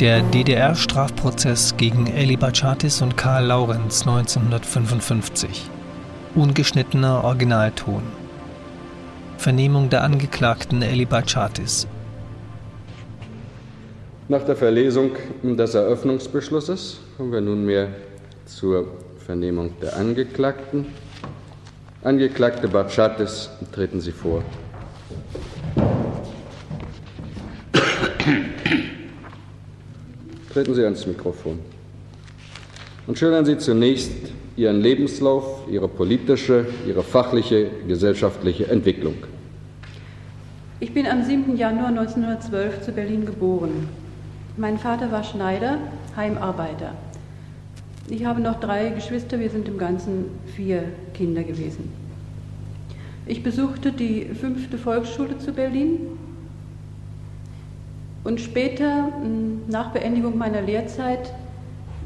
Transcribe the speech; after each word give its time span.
Der 0.00 0.20
DDR-Strafprozess 0.22 1.76
gegen 1.76 2.06
Eli 2.06 2.36
Bachatis 2.36 3.02
und 3.02 3.16
Karl 3.16 3.46
Laurenz 3.46 4.00
1955. 4.06 5.70
Ungeschnittener 6.34 7.22
Originalton. 7.22 8.02
Vernehmung 9.38 9.90
der 9.90 10.02
Angeklagten 10.02 10.82
Eli 10.82 11.04
Bachatis. 11.04 11.86
Nach 14.28 14.42
der 14.44 14.56
Verlesung 14.56 15.12
des 15.42 15.74
Eröffnungsbeschlusses 15.74 17.00
kommen 17.16 17.32
wir 17.32 17.40
nunmehr 17.40 17.88
zur 18.46 18.88
Vernehmung 19.24 19.78
der 19.80 19.96
Angeklagten. 19.96 20.86
Angeklagte 22.02 22.66
Batschatis, 22.66 23.50
treten 23.72 24.00
Sie 24.00 24.12
vor. 24.12 24.42
Treten 30.52 30.74
Sie 30.74 30.84
ans 30.84 31.06
Mikrofon 31.06 31.58
und 33.06 33.18
schildern 33.18 33.46
Sie 33.46 33.56
zunächst 33.56 34.12
Ihren 34.54 34.82
Lebenslauf, 34.82 35.66
Ihre 35.70 35.88
politische, 35.88 36.66
Ihre 36.86 37.02
fachliche, 37.02 37.70
gesellschaftliche 37.88 38.68
Entwicklung. 38.68 39.14
Ich 40.78 40.92
bin 40.92 41.06
am 41.06 41.24
7. 41.24 41.56
Januar 41.56 41.88
1912 41.88 42.82
zu 42.82 42.92
Berlin 42.92 43.24
geboren. 43.24 43.88
Mein 44.58 44.78
Vater 44.78 45.10
war 45.10 45.24
Schneider, 45.24 45.78
Heimarbeiter. 46.16 46.92
Ich 48.10 48.26
habe 48.26 48.42
noch 48.42 48.60
drei 48.60 48.90
Geschwister, 48.90 49.40
wir 49.40 49.48
sind 49.48 49.68
im 49.68 49.78
Ganzen 49.78 50.26
vier 50.54 50.84
Kinder 51.14 51.44
gewesen. 51.44 51.90
Ich 53.24 53.42
besuchte 53.42 53.92
die 53.92 54.26
fünfte 54.38 54.76
Volksschule 54.76 55.38
zu 55.38 55.52
Berlin 55.52 55.98
und 58.24 58.40
später, 58.40 59.08
nach 59.68 59.90
Beendigung 59.90 60.38
meiner 60.38 60.62
Lehrzeit, 60.62 61.32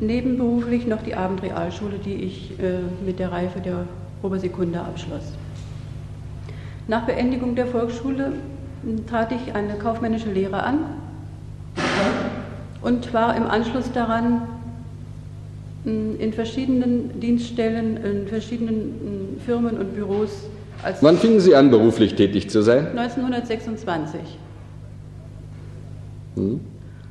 nebenberuflich 0.00 0.86
noch 0.86 1.02
die 1.02 1.14
Abendrealschule, 1.14 1.98
die 2.04 2.14
ich 2.14 2.52
äh, 2.58 2.80
mit 3.04 3.18
der 3.18 3.32
Reife 3.32 3.60
der 3.60 3.84
Obersekunde 4.22 4.80
abschloss. 4.80 5.32
Nach 6.88 7.06
Beendigung 7.06 7.54
der 7.54 7.66
Volksschule 7.66 8.32
trat 9.08 9.32
ich 9.32 9.54
eine 9.54 9.74
kaufmännische 9.74 10.30
Lehre 10.30 10.62
an 10.62 10.78
und 12.82 13.12
war 13.12 13.36
im 13.36 13.44
Anschluss 13.44 13.90
daran 13.92 14.42
in 15.84 16.32
verschiedenen 16.32 17.20
Dienststellen, 17.20 17.96
in 17.96 18.26
verschiedenen 18.26 19.40
Firmen 19.44 19.78
und 19.78 19.94
Büros. 19.94 20.30
Als 20.82 21.02
Wann 21.02 21.16
fingen 21.16 21.40
Sie 21.40 21.54
an, 21.54 21.70
beruflich 21.70 22.14
tätig 22.16 22.50
zu 22.50 22.62
sein? 22.62 22.88
1926. 22.88 24.20
Hm. 26.36 26.60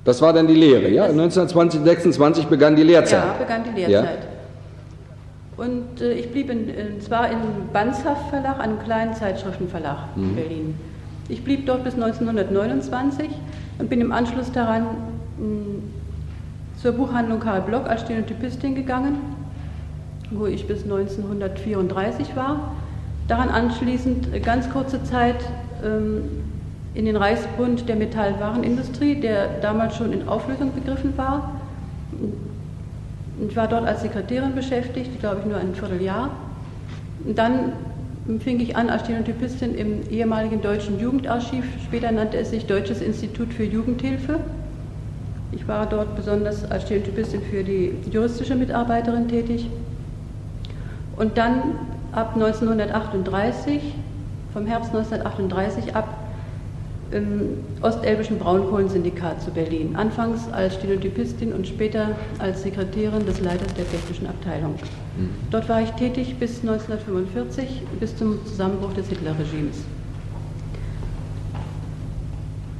Das 0.04 0.22
war 0.22 0.34
dann 0.34 0.48
die 0.48 0.54
Lehre, 0.54 0.88
ja? 0.90 1.06
1926 1.06 2.46
begann 2.46 2.76
die 2.76 2.84
Lehrzeit. 2.84 3.24
Ja, 3.24 3.34
begann 3.34 3.64
die 3.64 3.82
Lehrzeit. 3.82 4.20
Ja? 4.24 4.36
Und 5.58 6.02
äh, 6.02 6.14
ich 6.14 6.32
blieb 6.32 6.50
in, 6.50 6.70
in, 6.70 7.02
zwar 7.02 7.32
im 7.32 7.40
Banzhaft 7.74 8.30
Verlag, 8.30 8.60
einem 8.60 8.80
kleinen 8.80 9.14
Zeitschriftenverlag 9.14 10.16
mhm. 10.16 10.24
in 10.24 10.36
Berlin. 10.36 10.76
Ich 11.28 11.44
blieb 11.44 11.66
dort 11.66 11.84
bis 11.84 11.96
1929 11.96 13.30
und 13.80 13.90
bin 13.90 14.00
im 14.00 14.12
Anschluss 14.12 14.52
daran 14.52 14.84
mh, 15.40 15.82
zur 16.82 16.92
Buchhandlung 16.92 17.40
Karl 17.40 17.62
Block 17.62 17.88
als 17.88 18.02
Stenotypistin 18.02 18.76
gegangen, 18.76 19.18
wo 20.30 20.46
ich 20.46 20.68
bis 20.68 20.84
1934 20.84 22.36
war. 22.36 22.76
Daran 23.28 23.50
anschließend 23.50 24.44
ganz 24.44 24.70
kurze 24.70 25.04
Zeit 25.04 25.38
ähm, 25.84 26.45
in 26.96 27.06
den 27.06 27.18
Reichsbund 27.18 27.88
der 27.88 27.98
Metallwarenindustrie, 27.98 29.16
der 29.16 29.60
damals 29.62 29.98
schon 29.98 30.14
in 30.14 30.28
Auflösung 30.28 30.74
begriffen 30.74 31.16
war. 31.18 31.52
Ich 33.48 33.56
war 33.56 33.68
dort 33.68 33.86
als 33.86 34.02
Sekretärin 34.02 34.56
beschäftigt, 34.56 35.20
glaube 35.20 35.42
ich 35.42 35.46
nur 35.46 35.58
ein 35.58 35.76
Vierteljahr. 35.76 36.30
dann 37.26 37.74
fing 38.40 38.60
ich 38.60 38.76
an 38.76 38.90
als 38.90 39.04
Stenotypistin 39.04 39.76
im 39.76 40.10
ehemaligen 40.10 40.62
Deutschen 40.62 41.00
Jugendarchiv, 41.00 41.66
später 41.84 42.12
nannte 42.12 42.38
es 42.38 42.50
sich 42.50 42.66
Deutsches 42.66 43.02
Institut 43.02 43.54
für 43.54 43.64
Jugendhilfe. 43.64 44.40
Ich 45.52 45.68
war 45.68 45.86
dort 45.86 46.16
besonders 46.16 46.70
als 46.72 46.84
Stenotypistin 46.84 47.42
für 47.42 47.64
die 47.64 47.94
juristische 48.10 48.56
Mitarbeiterin 48.56 49.28
tätig. 49.28 49.70
Und 51.18 51.38
dann 51.38 51.76
ab 52.12 52.32
1938, 52.36 53.82
vom 54.54 54.66
Herbst 54.66 54.90
1938 54.96 55.96
ab, 55.96 56.25
im 57.16 57.58
Ostelbischen 57.82 58.38
Braunkohlensyndikat 58.38 59.42
zu 59.42 59.52
Berlin. 59.52 59.96
Anfangs 59.96 60.52
als 60.52 60.76
Stenotypistin 60.76 61.54
und 61.54 61.66
später 61.66 62.10
als 62.40 62.64
Sekretärin 62.64 63.26
des 63.26 63.40
Leiters 63.40 63.74
der 63.74 63.90
technischen 63.90 64.28
Abteilung. 64.28 64.76
Mhm. 65.18 65.30
Dort 65.50 65.70
war 65.70 65.82
ich 65.82 65.92
tätig 65.92 66.36
bis 66.40 66.60
1945, 66.60 67.84
bis 68.00 68.18
zum 68.18 68.46
Zusammenbruch 68.46 68.94
des 68.94 69.08
Hitlerregimes. 69.08 69.78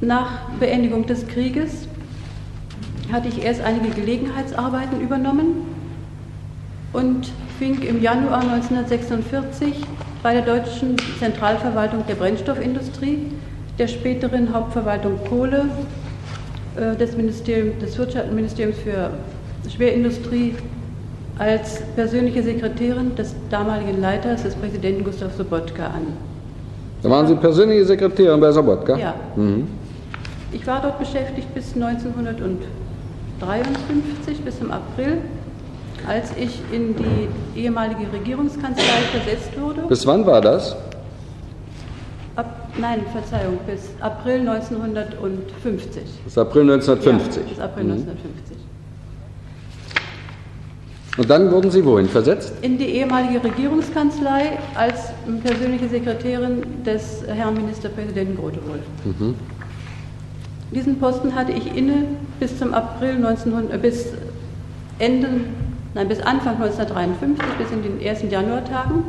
Nach 0.02 0.50
Beendigung 0.60 1.06
des 1.06 1.26
Krieges 1.26 1.88
hatte 3.10 3.28
ich 3.28 3.42
erst 3.42 3.62
einige 3.62 3.88
Gelegenheitsarbeiten 3.88 5.00
übernommen 5.00 5.64
und 6.92 7.32
fing 7.58 7.80
im 7.80 8.02
Januar 8.02 8.40
1946 8.40 9.74
bei 10.22 10.34
der 10.34 10.42
deutschen 10.42 10.96
Zentralverwaltung 11.18 12.04
der 12.06 12.16
Brennstoffindustrie, 12.16 13.20
der 13.78 13.88
späteren 13.88 14.52
Hauptverwaltung 14.52 15.18
Kohle 15.28 15.66
äh, 16.76 16.96
des, 16.96 17.16
Ministerium, 17.16 17.78
des 17.78 17.96
Wirtschaftsministeriums 17.98 18.78
für 18.78 19.10
Schwerindustrie 19.70 20.54
als 21.38 21.82
persönliche 21.94 22.42
Sekretärin 22.42 23.14
des 23.14 23.34
damaligen 23.50 24.00
Leiters, 24.00 24.42
des 24.42 24.54
Präsidenten 24.54 25.04
Gustav 25.04 25.32
Sobotka, 25.36 25.86
an. 25.86 26.06
Da 27.02 27.10
waren 27.10 27.26
Sie 27.26 27.34
persönliche 27.34 27.84
Sekretärin 27.84 28.40
bei 28.40 28.50
Sobotka? 28.52 28.96
Ja. 28.96 29.14
Mhm. 29.36 29.66
Ich 30.52 30.66
war 30.66 30.80
dort 30.80 30.98
beschäftigt 30.98 31.52
bis 31.54 31.74
1900 31.74 32.40
und 32.40 32.62
1953 33.40 34.40
bis 34.40 34.58
zum 34.58 34.70
April, 34.70 35.18
als 36.08 36.30
ich 36.38 36.60
in 36.72 36.94
die 36.96 37.60
ehemalige 37.60 38.10
Regierungskanzlei 38.12 38.84
versetzt 39.12 39.60
wurde. 39.60 39.82
Bis 39.88 40.06
wann 40.06 40.24
war 40.24 40.40
das? 40.40 40.74
Nein, 42.78 43.00
Verzeihung, 43.12 43.58
bis 43.66 43.90
April 44.00 44.40
1950. 44.40 46.02
Bis 46.24 46.38
April 46.38 46.62
1950? 46.70 47.42
Ja, 47.42 47.48
bis 47.48 47.60
April 47.60 47.84
mhm. 47.84 47.90
1950. 47.92 48.56
Und 51.16 51.30
dann 51.30 51.50
wurden 51.50 51.70
Sie 51.70 51.82
wohin 51.84 52.08
versetzt? 52.08 52.52
In 52.60 52.76
die 52.76 52.84
ehemalige 52.84 53.42
Regierungskanzlei 53.42 54.58
als 54.74 55.12
persönliche 55.42 55.88
Sekretärin 55.88 56.62
des 56.84 57.24
Herrn 57.26 57.54
Ministerpräsidenten 57.54 58.36
Grotewohl. 58.36 58.80
Mhm. 59.04 59.34
Diesen 60.72 60.98
Posten 60.98 61.34
hatte 61.34 61.52
ich 61.52 61.74
inne 61.74 62.04
bis 62.38 62.58
zum 62.58 62.74
April 62.74 63.16
1900, 63.16 63.72
äh, 63.72 63.78
bis 63.78 64.08
Ende, 64.98 65.28
nein, 65.94 66.08
bis 66.08 66.20
Anfang 66.20 66.56
1953, 66.60 67.44
bis 67.56 67.70
in 67.70 67.82
den 67.82 68.00
ersten 68.00 68.28
Januartagen. 68.30 69.04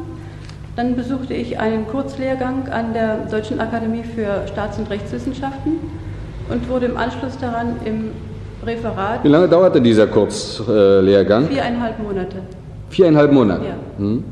Dann 0.78 0.96
besuchte 0.96 1.34
ich 1.34 1.60
einen 1.60 1.88
Kurzlehrgang 1.88 2.70
an 2.70 2.94
der 2.94 3.26
Deutschen 3.30 3.60
Akademie 3.60 4.04
für 4.04 4.48
Staats- 4.48 4.78
und 4.78 4.90
Rechtswissenschaften 4.90 5.74
und 6.50 6.70
wurde 6.70 6.86
im 6.86 6.98
Anschluss 6.98 7.38
daran 7.40 7.78
im 7.84 8.12
Referat. 8.64 9.24
Wie 9.24 9.28
lange 9.28 9.50
dauerte 9.50 9.82
dieser 9.82 10.08
Kurzlehrgang? 10.08 11.48
Viereinhalb 11.48 12.00
Monate. 12.00 12.38
Viereinhalb 12.90 13.32
Monate? 13.34 13.66
Ja. 13.66 13.76
Hm 13.98 14.24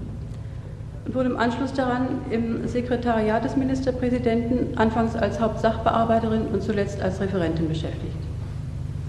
und 1.06 1.14
wurde 1.14 1.30
im 1.30 1.38
Anschluss 1.38 1.72
daran 1.74 2.08
im 2.32 2.68
Sekretariat 2.68 3.44
des 3.46 3.56
Ministerpräsidenten 3.56 4.78
anfangs 4.78 5.16
als 5.16 5.40
Hauptsachbearbeiterin 5.40 6.48
und 6.52 6.64
zuletzt 6.64 7.02
als 7.02 7.22
Referentin 7.22 7.68
beschäftigt. 7.68 8.18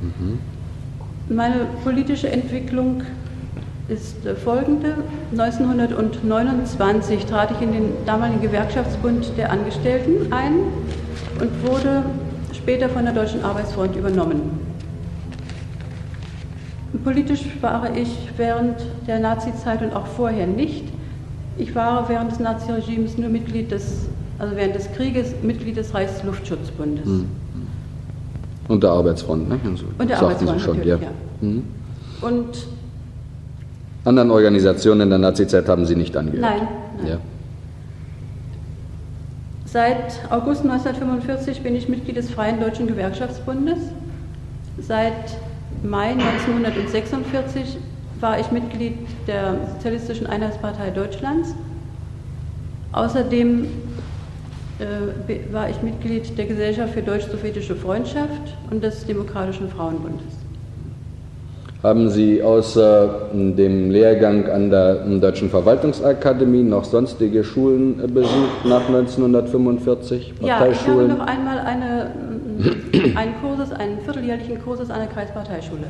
Mhm. 0.03 0.39
Meine 1.29 1.67
politische 1.83 2.31
Entwicklung 2.31 3.03
ist 3.89 4.17
folgende. 4.45 4.95
1929 5.33 7.27
trat 7.27 7.51
ich 7.53 7.61
in 7.63 7.73
den 7.73 7.93
damaligen 8.05 8.43
Gewerkschaftsbund 8.43 9.33
der 9.37 9.51
Angestellten 9.53 10.33
ein 10.33 10.55
und 11.41 11.69
wurde 11.69 12.03
später 12.53 12.89
von 12.89 13.05
der 13.05 13.15
Deutschen 13.15 13.45
Arbeitsfront 13.45 13.95
übernommen. 13.97 14.67
Politisch 17.05 17.45
war 17.61 17.95
ich 17.97 18.31
während 18.37 18.77
der 19.07 19.21
Nazizeit 19.21 19.83
und 19.83 19.95
auch 19.95 20.07
vorher 20.07 20.47
nicht. 20.47 20.85
Ich 21.59 21.75
war 21.75 22.09
während 22.09 22.33
des 22.33 22.41
Naziregimes 22.41 23.19
nur 23.19 23.29
Mitglied 23.29 23.71
des, 23.71 24.07
also 24.39 24.57
während 24.57 24.75
des 24.75 24.91
Krieges 24.93 25.35
Mitglied 25.43 25.77
des 25.77 25.95
Reichsluftschutzbundes. 25.95 27.07
Mhm. 27.07 27.27
Und 28.69 28.83
der 28.83 28.91
Arbeitsfront, 28.91 29.49
ne? 29.49 29.61
Also, 29.65 29.85
und 29.99 30.11
der 30.11 30.19
Arbeitsfront, 30.19 30.61
schon, 30.61 30.79
ja. 30.85 30.97
ja. 30.97 31.09
Mhm. 31.41 31.65
Und 32.21 32.67
anderen 34.07 34.31
Organisationen 34.31 35.03
in 35.03 35.11
der 35.11 35.19
Nazizeit 35.19 35.69
haben 35.69 35.85
Sie 35.85 35.97
nicht 35.97 36.17
angehört? 36.17 36.41
Nein. 36.41 36.69
nein. 36.99 37.09
Ja. 37.09 37.19
Seit 39.65 40.31
August 40.31 40.63
1945 40.63 41.63
bin 41.63 41.75
ich 41.77 41.89
Mitglied 41.89 42.17
des 42.17 42.31
Freien 42.31 42.61
Deutschen 42.61 42.87
Gewerkschaftsbundes 42.87 43.79
Seit 44.79 45.39
Mai 45.83 46.11
1946 46.11 47.79
war 48.21 48.39
ich 48.39 48.51
Mitglied 48.51 48.99
der 49.27 49.57
Sozialistischen 49.75 50.27
Einheitspartei 50.27 50.91
Deutschlands. 50.91 51.55
Außerdem 52.93 53.67
äh, 54.79 55.53
war 55.53 55.71
ich 55.71 55.81
Mitglied 55.83 56.37
der 56.37 56.47
Gesellschaft 56.47 56.93
für 56.93 57.03
deutsch-sowjetische 57.03 57.75
Freundschaft 57.75 58.55
und 58.71 58.85
des 58.85 59.07
Demokratischen 59.07 59.71
Frauenbundes. 59.71 60.46
Haben 61.83 62.09
Sie 62.09 62.43
außer 62.43 63.29
dem 63.33 63.91
Lehrgang 63.91 64.49
an 64.49 64.71
der 64.71 64.95
Deutschen 65.21 65.51
Verwaltungsakademie 65.51 66.63
noch 66.63 66.85
sonstige 66.85 67.45
Schulen 67.45 67.99
besucht 68.15 68.65
nach 68.65 68.89
1945? 68.89 70.35
Ja, 70.41 70.67
ich 70.67 70.87
habe 70.87 71.03
noch 71.05 71.21
einmal 71.21 71.59
eine, 71.59 72.13
einen 73.15 73.35
Kurses, 73.43 73.73
einen 73.73 74.01
vierteljährlichen 74.01 74.63
Kurses 74.65 74.91
an 74.91 75.01
der 75.01 75.09
Kreisparteischule. 75.09 75.83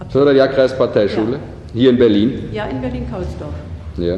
Äh, 0.00 0.10
Vierteljahr 0.10 0.48
Kreisparteischule? 0.48 1.32
Ja. 1.32 1.38
Hier 1.74 1.90
in 1.90 1.98
Berlin? 1.98 2.32
Ja, 2.52 2.64
in 2.66 2.80
Berlin-Kaulsdorf. 2.80 3.54
Ja. 3.98 4.16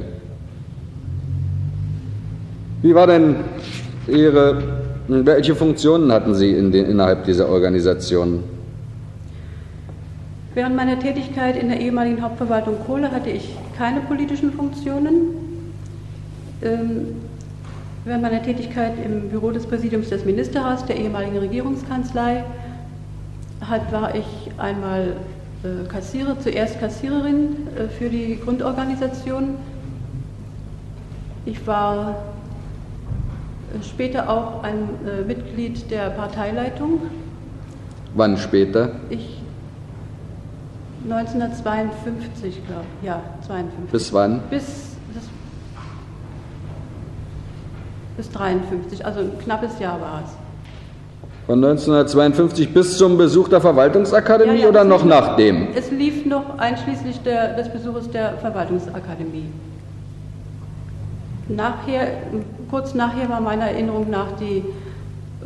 Wie 2.83 2.95
war 2.95 3.07
denn 3.07 3.37
Ihre, 4.07 4.63
welche 5.09 5.55
Funktionen 5.55 6.13
hatten 6.13 6.35
Sie 6.35 6.53
in 6.53 6.71
den, 6.71 6.87
innerhalb 6.87 7.25
dieser 7.25 7.49
Organisation? 7.49 8.45
Während 10.57 10.75
meiner 10.75 10.99
Tätigkeit 10.99 11.55
in 11.55 11.69
der 11.69 11.81
ehemaligen 11.81 12.23
Hauptverwaltung 12.23 12.79
Kohle 12.87 13.11
hatte 13.11 13.29
ich 13.29 13.55
keine 13.77 14.01
politischen 14.01 14.55
Funktionen. 14.55 15.35
Ähm, 16.63 17.09
während 18.07 18.23
meiner 18.23 18.43
Tätigkeit 18.43 18.95
im 19.05 19.29
Büro 19.29 19.51
des 19.51 19.67
Präsidiums 19.67 20.09
des 20.09 20.25
Ministerrats 20.25 20.87
der 20.87 20.97
ehemaligen 20.97 21.37
Regierungskanzlei 21.37 22.43
hat, 23.61 23.93
war 23.93 24.15
ich 24.15 24.25
einmal 24.57 25.17
äh, 25.63 25.87
Kassierer, 25.89 26.41
zuerst 26.41 26.81
Kassiererin 26.81 27.69
äh, 27.77 27.89
für 27.89 28.09
die 28.09 28.41
Grundorganisation. 28.43 29.57
Ich 31.45 31.67
war 31.67 32.17
äh, 33.75 33.85
später 33.85 34.31
auch 34.31 34.63
ein 34.63 34.89
Mitglied 35.27 35.91
der 35.91 36.09
Parteileitung. 36.09 37.03
Wann 38.15 38.39
später? 38.39 38.93
Ich 39.11 39.43
1952, 41.11 42.67
glaube 42.67 42.85
ich. 43.01 43.07
Ja, 43.07 43.23
52. 43.47 43.93
Bis 43.93 44.13
wann? 44.13 44.41
Bis, 44.51 44.65
bis, 45.15 45.23
bis 48.17 48.31
53, 48.31 49.07
also 49.07 49.21
ein 49.21 49.39
knappes 49.39 49.79
Jahr 49.79 50.01
war 50.01 50.23
es. 50.25 50.33
Von 51.47 51.65
1952 51.65 52.75
bis 52.75 52.99
zum 52.99 53.17
Besuch 53.17 53.49
der 53.49 53.61
Verwaltungsakademie 53.61 54.59
ja, 54.59 54.63
ja, 54.65 54.69
oder 54.69 54.83
noch 54.83 55.05
nachdem? 55.05 55.69
Es 55.77 55.93
lief 55.93 56.27
noch 56.27 56.59
einschließlich 56.59 57.21
der, 57.21 57.55
des 57.55 57.69
Besuches 57.69 58.11
der 58.11 58.33
Verwaltungsakademie. 58.39 59.47
Nachher, 61.49 62.09
kurz 62.69 62.95
nachher 62.95 63.29
war 63.29 63.41
meiner 63.41 63.67
Erinnerung 63.67 64.11
nach 64.11 64.33
die, 64.41 64.65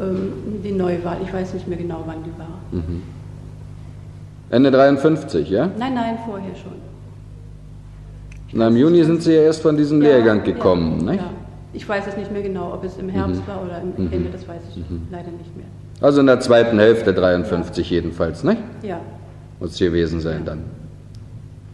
ähm, 0.00 0.32
die 0.64 0.72
Neuwahl. 0.72 1.18
Ich 1.22 1.30
weiß 1.30 1.52
nicht 1.52 1.68
mehr 1.68 1.76
genau, 1.76 2.02
wann 2.06 2.24
die 2.24 2.38
war. 2.38 2.48
Mhm. 2.80 3.02
Ende 4.50 4.70
53, 4.70 5.48
ja? 5.48 5.70
Nein, 5.78 5.94
nein, 5.94 6.18
vorher 6.26 6.54
schon. 6.56 6.72
Na, 8.52 8.66
im 8.66 8.76
Juni 8.76 9.04
sind 9.04 9.22
Sie 9.22 9.32
ja 9.32 9.42
erst 9.42 9.62
von 9.62 9.76
diesem 9.76 10.02
ja, 10.02 10.08
Lehrgang 10.08 10.42
gekommen, 10.42 10.98
ja, 11.00 11.04
ne? 11.12 11.16
Ja. 11.16 11.30
Ich 11.72 11.88
weiß 11.88 12.04
es 12.08 12.16
nicht 12.16 12.32
mehr 12.32 12.42
genau, 12.42 12.74
ob 12.74 12.82
es 12.82 12.98
im 12.98 13.08
Herbst 13.08 13.42
mhm. 13.42 13.46
war 13.46 13.62
oder 13.64 13.80
im 13.80 14.06
mhm. 14.06 14.12
Ende, 14.12 14.30
das 14.30 14.46
weiß 14.48 14.60
ich 14.70 14.76
mhm. 14.78 15.02
leider 15.12 15.30
nicht 15.30 15.56
mehr. 15.56 15.66
Also 16.00 16.20
in 16.20 16.26
der 16.26 16.40
zweiten 16.40 16.80
Hälfte 16.80 17.14
53 17.14 17.88
ja. 17.88 17.96
jedenfalls, 17.96 18.42
ne? 18.42 18.56
Ja. 18.82 19.00
Muss 19.60 19.72
es 19.72 19.78
gewesen 19.78 20.20
sein 20.20 20.44
dann. 20.44 20.64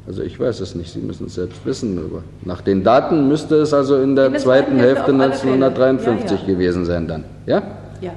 Also 0.07 0.23
ich 0.23 0.39
weiß 0.39 0.61
es 0.61 0.75
nicht, 0.75 0.93
Sie 0.93 1.01
müssen 1.01 1.27
es 1.27 1.35
selbst 1.35 1.65
wissen, 1.65 1.99
aber 1.99 2.23
nach 2.45 2.61
den 2.61 2.85
Daten 2.85 3.27
müsste 3.27 3.57
es 3.57 3.73
also 3.73 3.97
in 3.97 4.15
der, 4.15 4.35
zweiten, 4.35 4.77
Hälfte, 4.77 5.13
Hälfte 5.13 5.13
1953 5.13 6.47
gewesen 6.47 6.85
sein 6.85 7.09
dann, 7.09 7.25
ja? 7.47 7.63
Ja. 8.03 8.13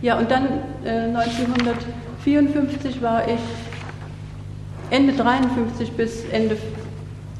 Ja, 0.00 0.18
und 0.18 0.30
dann 0.30 0.44
äh, 0.84 1.08
1954 1.16 3.02
war 3.02 3.26
ich, 3.26 3.40
Ende 4.90 5.12
53 5.12 5.92
bis 5.92 6.24
Ende, 6.30 6.56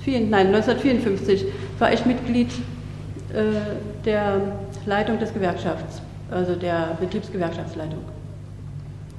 4, 0.03 0.21
nein, 0.21 0.49
1954 0.49 1.47
war 1.79 1.93
ich 1.93 2.05
Mitglied 2.05 2.51
äh, 3.33 4.05
der 4.05 4.41
Leitung 4.87 5.19
des 5.19 5.33
Gewerkschafts, 5.33 6.03
also 6.31 6.55
der 6.57 6.97
Betriebsgewerkschaftsleitung. 7.01 8.01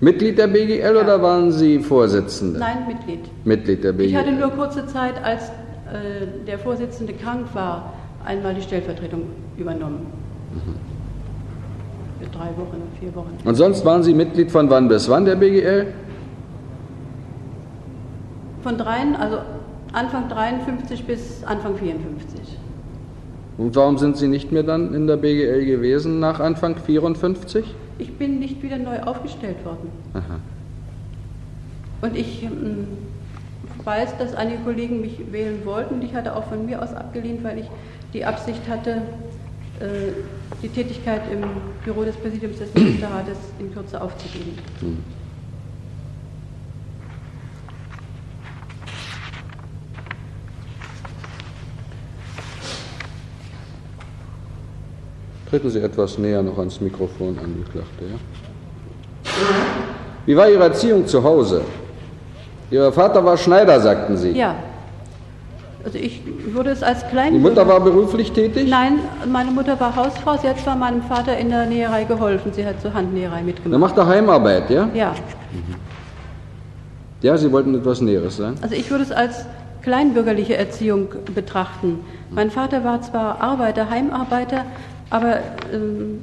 Mitglied 0.01 0.37
der 0.37 0.47
BGL 0.47 0.79
ja. 0.79 1.01
oder 1.01 1.21
waren 1.21 1.51
Sie 1.51 1.79
Vorsitzende? 1.79 2.59
Nein, 2.59 2.87
Mitglied. 2.87 3.19
Mitglied 3.45 3.83
der 3.83 3.93
BGL. 3.93 4.05
Ich 4.05 4.15
hatte 4.15 4.31
nur 4.31 4.49
kurze 4.51 4.85
Zeit, 4.87 5.21
als 5.23 5.49
äh, 5.49 6.45
der 6.45 6.59
Vorsitzende 6.59 7.13
krank 7.13 7.47
war, 7.53 7.93
einmal 8.25 8.53
die 8.53 8.61
Stellvertretung 8.61 9.23
übernommen. 9.57 10.07
Mhm 10.53 10.88
drei 12.31 12.49
Wochen, 12.57 12.81
vier 12.99 13.15
Wochen. 13.15 13.37
Und 13.43 13.55
sonst 13.55 13.85
waren 13.85 14.03
Sie 14.03 14.13
Mitglied 14.13 14.51
von 14.51 14.69
wann 14.69 14.87
bis 14.87 15.09
wann 15.09 15.25
der 15.25 15.35
BGL? 15.35 15.87
Von 18.63 18.77
dreien, 18.77 19.15
also 19.15 19.37
Anfang 19.93 20.29
53 20.29 21.05
bis 21.05 21.43
Anfang 21.43 21.75
54. 21.77 22.57
Und 23.57 23.75
warum 23.75 23.97
sind 23.97 24.17
Sie 24.17 24.27
nicht 24.27 24.51
mehr 24.51 24.63
dann 24.63 24.93
in 24.93 25.07
der 25.07 25.17
BGL 25.17 25.65
gewesen 25.65 26.19
nach 26.19 26.39
Anfang 26.39 26.75
54? 26.77 27.75
Ich 27.97 28.17
bin 28.17 28.39
nicht 28.39 28.63
wieder 28.63 28.77
neu 28.77 29.01
aufgestellt 29.01 29.65
worden. 29.65 29.89
Aha. 30.13 30.39
Und 32.01 32.15
ich 32.15 32.43
ähm, 32.43 32.87
weiß, 33.83 34.17
dass 34.17 34.33
einige 34.35 34.59
Kollegen 34.59 35.01
mich 35.01 35.19
wählen 35.31 35.65
wollten. 35.65 36.01
Ich 36.01 36.15
hatte 36.15 36.35
auch 36.35 36.45
von 36.45 36.65
mir 36.65 36.81
aus 36.81 36.93
abgelehnt, 36.93 37.43
weil 37.43 37.59
ich 37.59 37.65
die 38.13 38.23
Absicht 38.23 38.61
hatte, 38.69 39.01
die 40.61 40.69
Tätigkeit 40.69 41.21
im 41.31 41.41
Büro 41.85 42.03
des 42.03 42.15
Präsidiums 42.17 42.57
des 42.57 42.73
Ministerrates 42.73 43.37
in 43.59 43.73
Kürze 43.73 44.01
aufzugeben. 44.01 44.57
Hm. 44.81 44.97
Treten 55.49 55.69
Sie 55.71 55.79
etwas 55.79 56.17
näher 56.19 56.43
noch 56.43 56.59
ans 56.59 56.79
Mikrofon, 56.79 57.39
Angeklagte. 57.39 58.05
Ja? 58.05 59.31
Wie 60.25 60.37
war 60.37 60.47
Ihre 60.47 60.63
Erziehung 60.65 61.07
zu 61.07 61.23
Hause? 61.23 61.61
Ihr 62.69 62.91
Vater 62.91 63.25
war 63.25 63.35
Schneider, 63.35 63.79
sagten 63.79 64.15
Sie. 64.15 64.31
Ja. 64.31 64.55
Also 65.83 65.97
ich 65.97 66.21
würde 66.53 66.71
es 66.71 66.83
als 66.83 67.07
klein. 67.07 67.33
Die 67.33 67.39
Mutter 67.39 67.67
war 67.67 67.79
beruflich 67.79 68.31
tätig? 68.33 68.69
Nein, 68.69 68.99
meine 69.31 69.51
Mutter 69.51 69.79
war 69.79 69.95
Hausfrau. 69.95 70.37
Sie 70.37 70.47
hat 70.47 70.59
zwar 70.59 70.75
meinem 70.75 71.01
Vater 71.03 71.37
in 71.37 71.49
der 71.49 71.65
Näherei 71.65 72.03
geholfen. 72.03 72.51
Sie 72.53 72.65
hat 72.65 72.81
zur 72.81 72.93
Handnäherei 72.93 73.41
mitgemacht. 73.43 73.73
Er 73.73 73.79
macht 73.79 73.97
er 73.97 74.07
Heimarbeit, 74.07 74.69
ja? 74.69 74.89
Ja. 74.93 75.11
Mhm. 75.53 75.75
Ja, 77.21 77.37
Sie 77.37 77.51
wollten 77.51 77.75
etwas 77.75 78.01
Näheres 78.01 78.37
sagen? 78.37 78.55
Also 78.61 78.75
ich 78.75 78.89
würde 78.91 79.03
es 79.03 79.11
als 79.11 79.45
kleinbürgerliche 79.81 80.57
Erziehung 80.57 81.07
betrachten. 81.33 81.99
Mein 82.29 82.51
Vater 82.51 82.83
war 82.83 83.01
zwar 83.01 83.41
Arbeiter, 83.41 83.89
Heimarbeiter, 83.89 84.65
aber 85.09 85.39
ähm, 85.73 86.19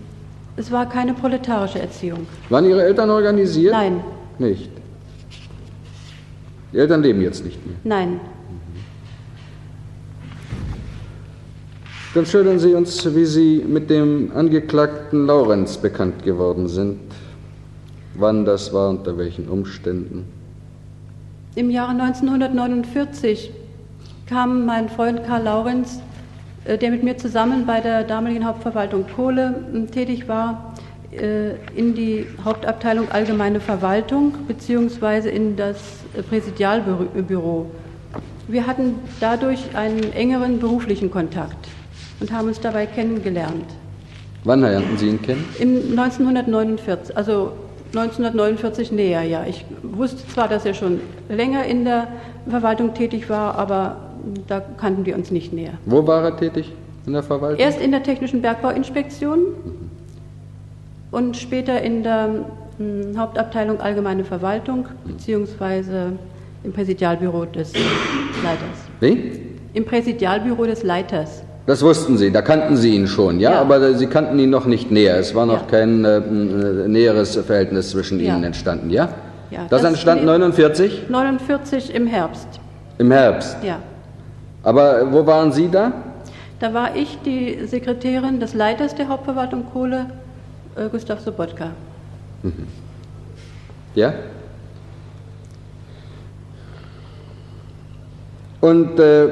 es 0.57 0.71
war 0.71 0.89
keine 0.89 1.15
proletarische 1.15 1.81
Erziehung. 1.81 2.27
Waren 2.51 2.67
Ihre 2.67 2.85
Eltern 2.85 3.11
organisiert? 3.11 3.73
Nein. 3.73 4.01
Nicht. 4.39 4.71
Die 6.73 6.79
Eltern 6.79 7.03
leben 7.03 7.23
jetzt 7.23 7.45
nicht 7.45 7.65
mehr? 7.67 7.77
Nein. 7.85 8.21
Dann 12.17 12.25
schildern 12.25 12.59
Sie 12.59 12.73
uns, 12.73 13.15
wie 13.15 13.27
Sie 13.27 13.63
mit 13.69 13.91
dem 13.91 14.33
Angeklagten 14.35 15.27
Laurenz 15.27 15.77
bekannt 15.77 16.23
geworden 16.23 16.67
sind. 16.67 16.99
Wann 18.15 18.47
das 18.47 18.73
war, 18.73 18.89
unter 18.89 19.19
welchen 19.19 19.51
Umständen. 19.51 20.25
Im 21.57 21.69
Jahre 21.69 21.91
1949 21.91 23.51
kam 24.27 24.65
mein 24.65 24.89
Freund 24.89 25.27
Karl 25.27 25.43
Laurenz, 25.43 26.01
äh, 26.65 26.79
der 26.79 26.91
mit 26.91 27.03
mir 27.03 27.19
zusammen 27.19 27.67
bei 27.67 27.83
der 27.83 28.03
damaligen 28.03 28.47
Hauptverwaltung 28.47 29.05
Kohle 29.15 29.55
ähm, 29.75 29.91
tätig 29.91 30.27
war, 30.27 30.75
äh, 31.13 31.51
in 31.79 31.95
die 31.95 32.25
Hauptabteilung 32.43 33.11
Allgemeine 33.11 33.61
Verwaltung 33.61 34.33
bzw. 34.49 35.29
in 35.29 35.55
das 35.55 35.77
Präsidialbüro. 36.31 37.67
Wir 38.49 38.67
hatten 38.67 38.95
dadurch 39.21 39.77
einen 39.77 40.15
engeren 40.15 40.59
beruflichen 40.61 41.11
Kontakt 41.11 41.69
und 42.21 42.33
haben 42.33 42.49
uns 42.49 42.61
dabei 42.61 42.87
kennengelernt. 42.87 43.67
Wann 44.45 44.61
lernten 44.61 44.97
Sie 44.97 45.09
ihn 45.09 45.21
kennen? 45.21 45.45
Im 45.59 45.99
1949, 45.99 47.17
also 47.17 47.53
1949 47.89 48.93
näher, 48.93 49.23
ja. 49.23 49.45
Ich 49.49 49.65
wusste 49.83 50.27
zwar, 50.29 50.49
dass 50.49 50.65
er 50.65 50.75
schon 50.75 51.01
länger 51.29 51.65
in 51.65 51.85
der 51.85 52.09
Verwaltung 52.49 52.95
tätig 52.95 53.29
war, 53.29 53.57
aber 53.57 53.97
da 54.47 54.61
kannten 54.61 55.05
wir 55.07 55.17
uns 55.17 55.31
nicht 55.31 55.53
näher. 55.53 55.73
Wo 55.85 56.07
war 56.07 56.23
er 56.25 56.37
tätig 56.37 56.73
in 57.07 57.13
der 57.13 57.23
Verwaltung? 57.23 57.59
Erst 57.59 57.81
in 57.81 57.91
der 57.91 58.03
Technischen 58.03 58.43
Bergbauinspektion 58.43 59.41
und 61.11 61.37
später 61.37 61.81
in 61.83 62.03
der 62.03 62.29
mh, 62.79 63.19
Hauptabteilung 63.19 63.81
Allgemeine 63.81 64.25
Verwaltung 64.25 64.87
beziehungsweise 65.05 66.13
im 66.65 66.73
Präsidialbüro 66.73 67.47
des 67.47 67.73
Leiters. 67.73 68.79
Wie? 69.01 69.41
Im 69.75 69.85
Präsidialbüro 69.85 70.65
des 70.67 70.83
Leiters. 70.83 71.43
Das 71.67 71.83
wussten 71.83 72.17
Sie, 72.17 72.31
da 72.31 72.43
kannten 72.43 72.77
Sie 72.77 72.95
ihn 72.95 73.07
schon, 73.09 73.41
ja? 73.41 73.53
Ja. 73.53 73.61
Aber 73.61 73.95
Sie 73.95 74.07
kannten 74.07 74.39
ihn 74.39 74.51
noch 74.51 74.67
nicht 74.67 74.91
näher. 74.93 75.19
Es 75.19 75.35
war 75.35 75.47
noch 75.47 75.63
Ja. 75.63 75.67
kein 75.71 76.05
äh, 76.05 76.19
äh, 76.19 76.89
näheres 76.89 77.37
Verhältnis 77.37 77.91
zwischen 77.91 78.21
Ja. 78.21 78.35
Ihnen 78.35 78.45
entstanden, 78.45 78.91
ja? 78.91 79.09
Ja, 79.51 79.61
das, 79.69 79.83
das- 79.83 79.91
entstand 79.91 80.21
nee. 80.21 80.27
49 80.27 81.09
49 81.09 81.95
im 81.95 82.07
Herbst. 82.07 82.49
im 82.99 83.11
Herbst. 83.11 83.57
Ja. 83.65 83.79
Aber 84.63 85.01
äh, 85.01 85.13
wo 85.13 85.27
waren 85.27 85.51
Sie 85.53 85.69
da? 85.69 85.93
Da 86.61 86.73
war 86.73 86.95
ich 86.97 87.19
die 87.25 87.67
Sekretärin 87.67 88.41
des 88.41 88.55
Leiters 88.55 88.95
der 88.95 89.09
Hauptverwaltung 89.09 89.65
Kohle, 89.73 90.07
äh, 90.77 90.89
Gustav 90.89 91.21
Sobotka. 91.21 91.71
Ja? 93.95 94.15
Und 98.67 98.99
äh, 98.99 99.29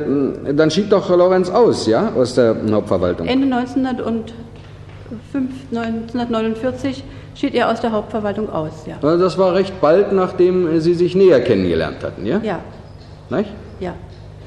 dann 0.55 0.71
schied 0.71 0.93
doch 0.93 1.09
Lorenz 1.11 1.50
aus, 1.50 1.87
ja, 1.87 2.12
aus 2.17 2.35
der 2.35 2.55
Hauptverwaltung. 2.71 3.26
Ende 3.26 3.47
1905, 3.57 4.31
1949 5.73 7.03
schied 7.35 7.55
er 7.55 7.71
aus 7.71 7.81
der 7.81 7.91
Hauptverwaltung 7.91 8.49
aus. 8.50 8.85
Ja. 8.87 8.95
Also 9.03 9.25
Das 9.25 9.37
war 9.38 9.55
recht 9.55 9.81
bald, 9.81 10.12
nachdem 10.12 10.79
Sie 10.81 10.95
sich 10.95 11.17
näher 11.17 11.41
kennengelernt 11.41 11.97
hatten, 12.05 12.25
ja? 12.26 12.41
Ja, 12.45 12.61
Nicht? 13.31 13.50
ja. 13.81 13.95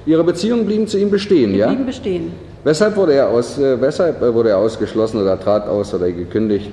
Ihre 0.06 0.24
Beziehungen 0.24 0.66
blieben 0.66 0.88
zu 0.88 0.98
ihm 0.98 1.12
bestehen, 1.12 1.52
Wir 1.52 1.58
ja? 1.60 1.68
blieben 1.68 1.86
bestehen. 1.86 2.32
Weshalb 2.64 2.96
wurde 2.96 3.14
er 3.14 3.28
aus, 3.30 3.58
äh, 3.58 3.80
weshalb 3.82 4.22
äh, 4.22 4.34
wurde 4.34 4.50
er 4.52 4.58
ausgeschlossen 4.58 5.22
oder 5.22 5.38
trat 5.40 5.68
aus 5.68 5.94
oder 5.94 6.10
gekündigt? 6.12 6.72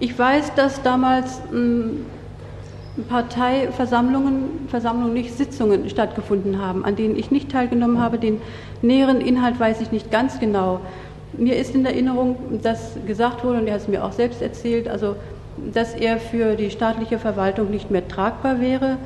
Ich 0.00 0.16
weiß, 0.16 0.54
dass 0.54 0.80
damals 0.82 1.40
mh, 1.50 1.90
Parteiversammlungen, 3.04 4.66
Versammlungen 4.68 5.14
nicht 5.14 5.36
Sitzungen 5.36 5.88
stattgefunden 5.88 6.60
haben, 6.60 6.84
an 6.84 6.96
denen 6.96 7.16
ich 7.16 7.30
nicht 7.30 7.50
teilgenommen 7.50 8.00
habe. 8.00 8.18
Den 8.18 8.40
näheren 8.82 9.20
Inhalt 9.20 9.58
weiß 9.58 9.80
ich 9.80 9.92
nicht 9.92 10.10
ganz 10.10 10.40
genau. 10.40 10.80
Mir 11.36 11.56
ist 11.56 11.74
in 11.74 11.84
Erinnerung, 11.84 12.36
dass 12.62 12.96
gesagt 13.06 13.44
wurde, 13.44 13.58
und 13.60 13.66
er 13.66 13.74
hat 13.74 13.82
es 13.82 13.88
mir 13.88 14.04
auch 14.04 14.12
selbst 14.12 14.42
erzählt, 14.42 14.88
also 14.88 15.16
dass 15.72 15.94
er 15.94 16.18
für 16.18 16.54
die 16.54 16.70
staatliche 16.70 17.18
Verwaltung 17.18 17.70
nicht 17.70 17.90
mehr 17.90 18.06
tragbar 18.06 18.60
wäre, 18.60 18.96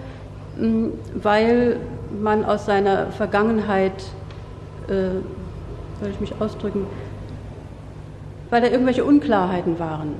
mh, 0.58 0.88
weil 1.14 1.76
man 2.20 2.44
aus 2.44 2.66
seiner 2.66 3.06
Vergangenheit, 3.06 4.04
äh, 4.88 5.20
soll 6.00 6.10
ich 6.10 6.20
mich 6.20 6.34
ausdrücken, 6.40 6.86
weil 8.50 8.60
da 8.60 8.68
irgendwelche 8.68 9.04
Unklarheiten 9.04 9.78
waren. 9.78 10.14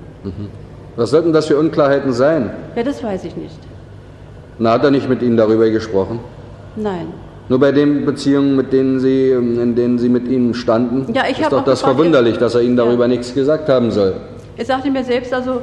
Was 0.96 1.10
sollten 1.10 1.32
das 1.32 1.46
für 1.46 1.56
Unklarheiten 1.58 2.12
sein? 2.12 2.50
Ja, 2.76 2.82
das 2.82 3.02
weiß 3.02 3.24
ich 3.24 3.36
nicht. 3.36 3.58
Na, 4.58 4.72
hat 4.72 4.84
er 4.84 4.90
nicht 4.90 5.08
mit 5.08 5.22
Ihnen 5.22 5.36
darüber 5.36 5.68
gesprochen? 5.70 6.20
Nein. 6.76 7.06
Nur 7.48 7.58
bei 7.58 7.72
den 7.72 8.04
Beziehungen, 8.04 8.54
mit 8.56 8.72
denen 8.72 9.00
Sie, 9.00 9.30
ähm, 9.30 9.58
in 9.60 9.74
denen 9.74 9.98
Sie 9.98 10.08
mit 10.08 10.28
ihm 10.28 10.54
standen, 10.54 11.12
Ja, 11.12 11.22
ich 11.30 11.38
ist 11.38 11.44
hab 11.44 11.50
doch 11.50 11.64
das 11.64 11.80
gefragt, 11.80 11.96
verwunderlich, 11.98 12.34
er- 12.34 12.40
dass 12.40 12.54
er 12.54 12.62
Ihnen 12.62 12.76
darüber 12.76 13.04
Ja. 13.04 13.08
nichts 13.08 13.34
gesagt 13.34 13.68
haben 13.68 13.90
soll. 13.90 14.14
Er 14.56 14.64
sagte 14.64 14.90
mir 14.90 15.02
selbst 15.02 15.32
also, 15.34 15.62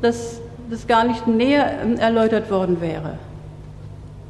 dass 0.00 0.40
das 0.70 0.86
gar 0.86 1.04
nicht 1.04 1.26
näher 1.26 1.66
ähm, 1.84 1.96
erläutert 1.96 2.50
worden 2.50 2.80
wäre. 2.80 3.14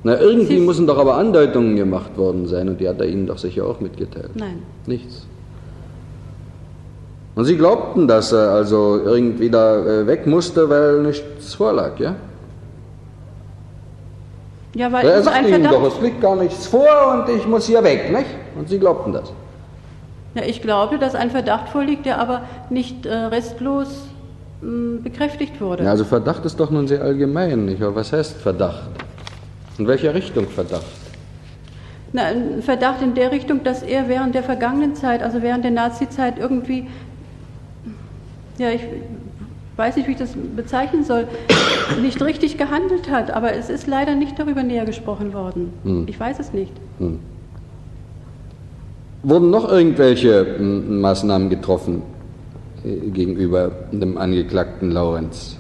Na, 0.05 0.19
irgendwie 0.19 0.59
müssen 0.59 0.87
doch 0.87 0.99
aber 0.99 1.17
Andeutungen 1.17 1.77
gemacht 1.77 2.17
worden 2.17 2.47
sein 2.47 2.69
und 2.69 2.81
die 2.81 2.89
hat 2.89 2.99
er 3.01 3.07
Ihnen 3.07 3.27
doch 3.27 3.39
sicher 3.39 3.67
auch 3.67 3.81
mitgeteilt. 3.81 4.31
Nein. 4.35 4.63
Nichts. 4.87 5.27
Und 7.39 7.45
Sie 7.45 7.57
glaubten, 7.57 8.09
dass 8.09 8.33
er 8.33 8.51
also 8.51 9.01
irgendwie 9.05 9.49
da 9.49 9.77
äh, 9.79 10.09
weg 10.09 10.27
musste, 10.27 10.69
weil 10.69 11.03
nichts 11.03 11.55
vorlag, 11.55 11.97
ja? 12.01 12.17
Ja, 14.75 14.91
weil 14.91 15.07
er 15.07 15.23
sagte 15.23 15.39
ein 15.39 15.47
Ihnen 15.47 15.71
doch, 15.71 15.85
es 15.87 16.01
liegt 16.01 16.21
gar 16.21 16.35
nichts 16.35 16.67
vor 16.67 16.89
und 17.13 17.33
ich 17.33 17.47
muss 17.47 17.69
hier 17.69 17.85
weg, 17.85 18.11
nicht? 18.11 18.27
Und 18.59 18.69
Sie 18.69 18.81
glaubten 18.81 19.13
das. 19.13 19.33
Ja, 20.35 20.43
ich 20.43 20.63
glaubte, 20.63 20.99
dass 20.99 21.15
ein 21.15 21.31
Verdacht 21.31 21.69
vorliegt, 21.69 22.07
der 22.07 22.19
aber 22.19 22.43
nicht 22.71 23.07
äh, 23.07 23.15
restlos 23.15 24.09
mh, 24.61 25.03
bekräftigt 25.05 25.61
wurde. 25.61 25.85
Ja, 25.85 25.91
also 25.91 26.05
Verdacht 26.05 26.45
ist 26.45 26.59
doch 26.59 26.71
nun 26.73 26.89
sehr 26.89 27.03
allgemein, 27.03 27.67
nicht 27.67 27.81
wahr? 27.81 27.95
Was 27.95 28.13
heißt 28.13 28.39
Verdacht? 28.39 28.91
In 29.79 29.87
welcher 29.87 30.13
Richtung 30.13 30.49
Verdacht? 30.49 30.83
Na, 32.13 32.23
ein 32.25 32.63
Verdacht 32.63 33.01
in 33.01 33.15
der 33.15 33.31
Richtung, 33.31 33.63
dass 33.63 33.85
er 33.85 34.09
während 34.09 34.35
der 34.35 34.43
vergangenen 34.43 34.97
Zeit, 34.97 35.23
also 35.23 35.41
während 35.43 35.63
der 35.63 35.71
Nazi-Zeit 35.71 36.39
irgendwie, 36.39 36.89
ja, 38.59 38.71
ich 38.71 38.83
weiß 39.77 39.97
nicht, 39.97 40.09
wie 40.09 40.13
ich 40.13 40.19
das 40.19 40.35
bezeichnen 40.57 41.05
soll, 41.05 41.29
nicht 42.03 42.21
richtig 42.21 42.59
gehandelt 42.59 43.11
hat. 43.11 43.31
Aber 43.31 43.55
es 43.55 43.71
ist 43.71 43.87
leider 43.87 44.15
nicht 44.15 44.39
darüber 44.39 44.63
näher 44.63 44.85
gesprochen 44.85 45.33
worden. 45.33 45.73
Hm. 45.85 46.05
Ich 46.09 46.19
weiß 46.19 46.41
es 46.41 46.53
nicht. 46.53 46.73
Wurden 49.23 49.51
noch 49.51 49.71
irgendwelche 49.71 50.57
m, 50.57 51.01
Maßnahmen 51.01 51.49
getroffen 51.49 52.03
äh, 52.85 53.11
gegenüber 53.11 53.71
dem 53.93 54.19
Angeklagten 54.19 54.91
Laurenz? 54.91 55.57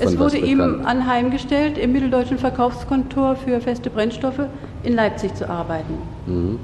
Es 0.00 0.18
wurde 0.18 0.38
ihm 0.38 0.80
anheimgestellt, 0.86 1.76
im 1.76 1.92
Mitteldeutschen 1.92 2.38
Verkaufskontor 2.38 3.36
für 3.36 3.60
feste 3.60 3.90
Brennstoffe 3.90 4.40
in 4.82 4.94
Leipzig 4.94 5.34
zu 5.34 5.46
arbeiten. 5.46 5.92
Mhm. 6.26 6.58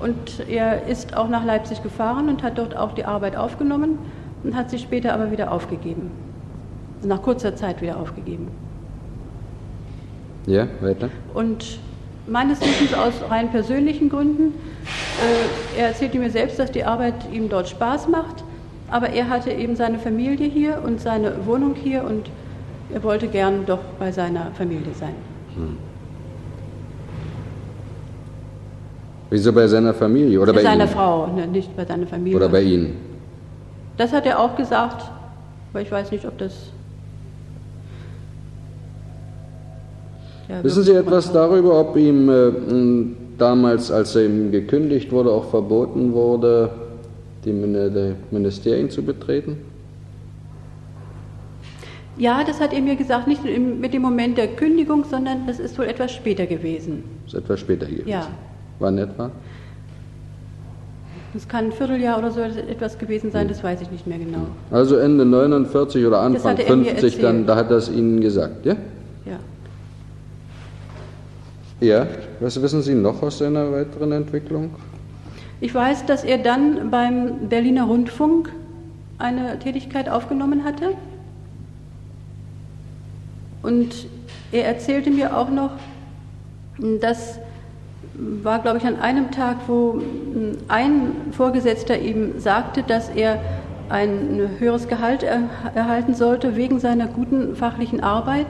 Und 0.00 0.48
er 0.50 0.88
ist 0.88 1.16
auch 1.16 1.28
nach 1.28 1.44
Leipzig 1.44 1.84
gefahren 1.84 2.28
und 2.28 2.42
hat 2.42 2.58
dort 2.58 2.76
auch 2.76 2.94
die 2.94 3.04
Arbeit 3.04 3.36
aufgenommen 3.36 3.98
und 4.44 4.54
hat 4.56 4.70
sie 4.70 4.78
später 4.78 5.12
aber 5.14 5.30
wieder 5.30 5.52
aufgegeben. 5.52 6.10
Nach 7.04 7.20
kurzer 7.20 7.56
Zeit 7.56 7.82
wieder 7.82 7.98
aufgegeben. 7.98 8.48
Ja, 10.46 10.66
weiter? 10.80 11.08
Und 11.34 11.78
meines 12.26 12.60
Wissens 12.60 12.94
aus 12.94 13.14
rein 13.28 13.50
persönlichen 13.50 14.08
Gründen, 14.08 14.54
äh, 15.76 15.80
er 15.80 15.88
erzählte 15.88 16.18
mir 16.18 16.30
selbst, 16.30 16.58
dass 16.58 16.70
die 16.70 16.84
Arbeit 16.84 17.14
ihm 17.32 17.48
dort 17.48 17.68
Spaß 17.68 18.08
macht, 18.08 18.44
aber 18.90 19.10
er 19.10 19.28
hatte 19.28 19.50
eben 19.50 19.76
seine 19.76 19.98
Familie 19.98 20.48
hier 20.48 20.82
und 20.84 21.00
seine 21.00 21.46
Wohnung 21.46 21.74
hier 21.74 22.04
und 22.04 22.30
er 22.92 23.02
wollte 23.02 23.28
gern 23.28 23.64
doch 23.66 23.80
bei 23.98 24.12
seiner 24.12 24.50
Familie 24.52 24.92
sein. 24.94 25.14
Wieso 29.30 29.52
bei 29.52 29.66
seiner 29.66 29.94
Familie 29.94 30.38
oder 30.38 30.52
bei 30.52 30.58
bei 30.58 30.62
seiner 30.62 30.84
Ihnen? 30.84 30.92
Frau, 30.92 31.26
ne, 31.28 31.46
nicht 31.46 31.74
bei 31.74 31.86
seiner 31.86 32.06
Familie. 32.06 32.36
Oder 32.36 32.48
bei 32.48 32.60
Ihnen? 32.62 33.11
Das 33.96 34.12
hat 34.12 34.26
er 34.26 34.40
auch 34.40 34.56
gesagt, 34.56 35.02
aber 35.72 35.82
ich 35.82 35.90
weiß 35.90 36.10
nicht, 36.12 36.24
ob 36.26 36.38
das. 36.38 36.70
Ja, 40.48 40.62
Wissen 40.64 40.82
Sie 40.82 40.92
etwas 40.92 41.32
darüber, 41.32 41.78
ob 41.80 41.96
ihm 41.96 42.28
äh, 42.28 43.14
damals, 43.38 43.90
als 43.90 44.16
er 44.16 44.26
ihm 44.26 44.50
gekündigt 44.50 45.12
wurde, 45.12 45.30
auch 45.30 45.44
verboten 45.50 46.12
wurde, 46.12 46.70
die, 47.44 47.52
Min- 47.52 47.72
die 47.94 48.14
Ministerien 48.30 48.90
zu 48.90 49.02
betreten? 49.02 49.56
Ja, 52.18 52.44
das 52.44 52.60
hat 52.60 52.72
er 52.74 52.80
mir 52.82 52.96
gesagt, 52.96 53.26
nicht 53.26 53.42
mit 53.44 53.94
dem 53.94 54.02
Moment 54.02 54.36
der 54.36 54.48
Kündigung, 54.48 55.04
sondern 55.04 55.46
das 55.46 55.58
ist 55.58 55.78
wohl 55.78 55.86
etwas 55.86 56.12
später 56.12 56.44
gewesen. 56.46 57.04
Das 57.24 57.34
ist 57.34 57.40
etwas 57.40 57.60
später 57.60 57.86
gewesen. 57.86 58.08
Ja. 58.08 58.26
Wann 58.78 58.98
etwa? 58.98 59.30
Es 61.34 61.48
kann 61.48 61.66
ein 61.66 61.72
Vierteljahr 61.72 62.18
oder 62.18 62.30
so 62.30 62.40
etwas 62.40 62.98
gewesen 62.98 63.30
sein, 63.30 63.48
das 63.48 63.64
weiß 63.64 63.80
ich 63.80 63.90
nicht 63.90 64.06
mehr 64.06 64.18
genau. 64.18 64.46
Also 64.70 64.96
Ende 64.96 65.24
49 65.24 66.04
oder 66.04 66.20
Anfang 66.20 66.52
hatte 66.52 66.64
er 66.64 66.76
mir 66.76 66.90
50, 66.90 67.20
dann, 67.20 67.46
da 67.46 67.56
hat 67.56 67.70
er 67.70 67.78
es 67.78 67.88
Ihnen 67.88 68.20
gesagt, 68.20 68.66
ja? 68.66 68.76
Ja. 69.24 69.38
Ja. 71.80 72.06
Was 72.40 72.60
wissen 72.60 72.82
Sie 72.82 72.94
noch 72.94 73.22
aus 73.22 73.38
seiner 73.38 73.72
weiteren 73.72 74.12
Entwicklung? 74.12 74.70
Ich 75.60 75.74
weiß, 75.74 76.06
dass 76.06 76.22
er 76.22 76.38
dann 76.38 76.90
beim 76.90 77.48
Berliner 77.48 77.84
Rundfunk 77.84 78.50
eine 79.18 79.58
Tätigkeit 79.58 80.08
aufgenommen 80.08 80.64
hatte. 80.64 80.90
Und 83.62 84.06
er 84.50 84.66
erzählte 84.66 85.10
mir 85.10 85.36
auch 85.36 85.50
noch, 85.50 85.70
das 87.00 87.38
war, 88.14 88.58
glaube 88.60 88.78
ich, 88.78 88.86
an 88.86 88.98
einem 89.00 89.30
Tag, 89.30 89.56
wo 89.66 90.00
ein 90.68 91.12
Vorgesetzter 91.32 91.98
ihm 91.98 92.38
sagte, 92.38 92.82
dass 92.82 93.08
er 93.08 93.40
ein 93.88 94.50
höheres 94.58 94.88
Gehalt 94.88 95.22
er, 95.22 95.42
erhalten 95.74 96.14
sollte 96.14 96.56
wegen 96.56 96.78
seiner 96.80 97.06
guten 97.06 97.56
fachlichen 97.56 98.02
Arbeit. 98.02 98.46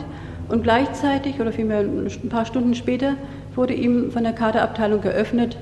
Und 0.48 0.62
gleichzeitig, 0.62 1.40
oder 1.40 1.52
vielmehr 1.52 1.80
ein 1.80 2.28
paar 2.28 2.44
Stunden 2.44 2.74
später, 2.74 3.14
wurde 3.54 3.74
ihm 3.74 4.10
von 4.10 4.24
der 4.24 4.32
Kaderabteilung 4.32 5.00
geöffnet, 5.00 5.56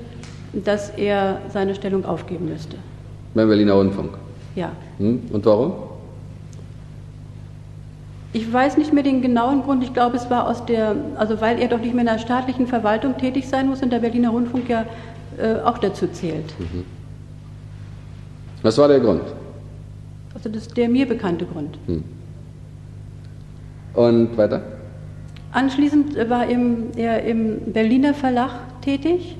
dass 0.53 0.89
er 0.91 1.37
seine 1.49 1.75
Stellung 1.75 2.05
aufgeben 2.05 2.49
müsste. 2.49 2.77
Beim 3.33 3.47
Berliner 3.47 3.73
Rundfunk. 3.73 4.11
Ja. 4.55 4.71
Hm? 4.97 5.21
Und 5.31 5.45
warum? 5.45 5.73
Ich 8.33 8.51
weiß 8.51 8.77
nicht 8.77 8.93
mehr 8.93 9.03
den 9.03 9.21
genauen 9.21 9.63
Grund. 9.63 9.83
Ich 9.83 9.93
glaube, 9.93 10.15
es 10.15 10.29
war 10.29 10.47
aus 10.47 10.65
der, 10.65 10.95
also 11.15 11.41
weil 11.41 11.59
er 11.59 11.67
doch 11.67 11.79
nicht 11.79 11.93
mehr 11.93 12.01
in 12.01 12.07
der 12.07 12.19
staatlichen 12.19 12.65
Verwaltung 12.65 13.17
tätig 13.17 13.47
sein 13.47 13.67
muss 13.67 13.81
und 13.81 13.91
der 13.91 13.99
Berliner 13.99 14.29
Rundfunk 14.29 14.69
ja 14.69 14.85
äh, 15.37 15.59
auch 15.65 15.77
dazu 15.77 16.07
zählt. 16.07 16.53
Was 18.61 18.77
war 18.77 18.87
der 18.87 18.99
Grund? 18.99 19.23
Also 20.33 20.49
das 20.49 20.67
ist 20.67 20.77
der 20.77 20.87
mir 20.87 21.05
bekannte 21.07 21.45
Grund. 21.45 21.77
Hm. 21.87 22.03
Und 23.93 24.37
weiter? 24.37 24.61
Anschließend 25.51 26.15
war 26.29 26.45
er 26.47 27.23
im 27.23 27.73
Berliner 27.73 28.13
Verlag 28.13 28.51
tätig 28.81 29.35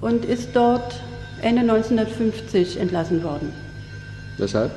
und 0.00 0.24
ist 0.24 0.56
dort 0.56 1.02
Ende 1.42 1.60
1950 1.60 2.80
entlassen 2.80 3.22
worden. 3.22 3.52
Weshalb? 4.38 4.70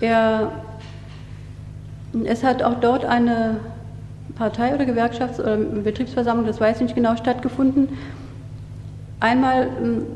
Er, 0.00 0.50
es 2.24 2.42
hat 2.42 2.62
auch 2.62 2.80
dort 2.80 3.04
eine 3.04 3.56
Partei- 4.36 4.74
oder 4.74 4.84
Gewerkschafts- 4.84 5.40
oder 5.40 5.56
Betriebsversammlung, 5.56 6.46
das 6.46 6.60
weiß 6.60 6.76
ich 6.76 6.82
nicht 6.82 6.94
genau, 6.94 7.16
stattgefunden. 7.16 7.88
Einmal 9.20 9.64
hm, 9.64 10.06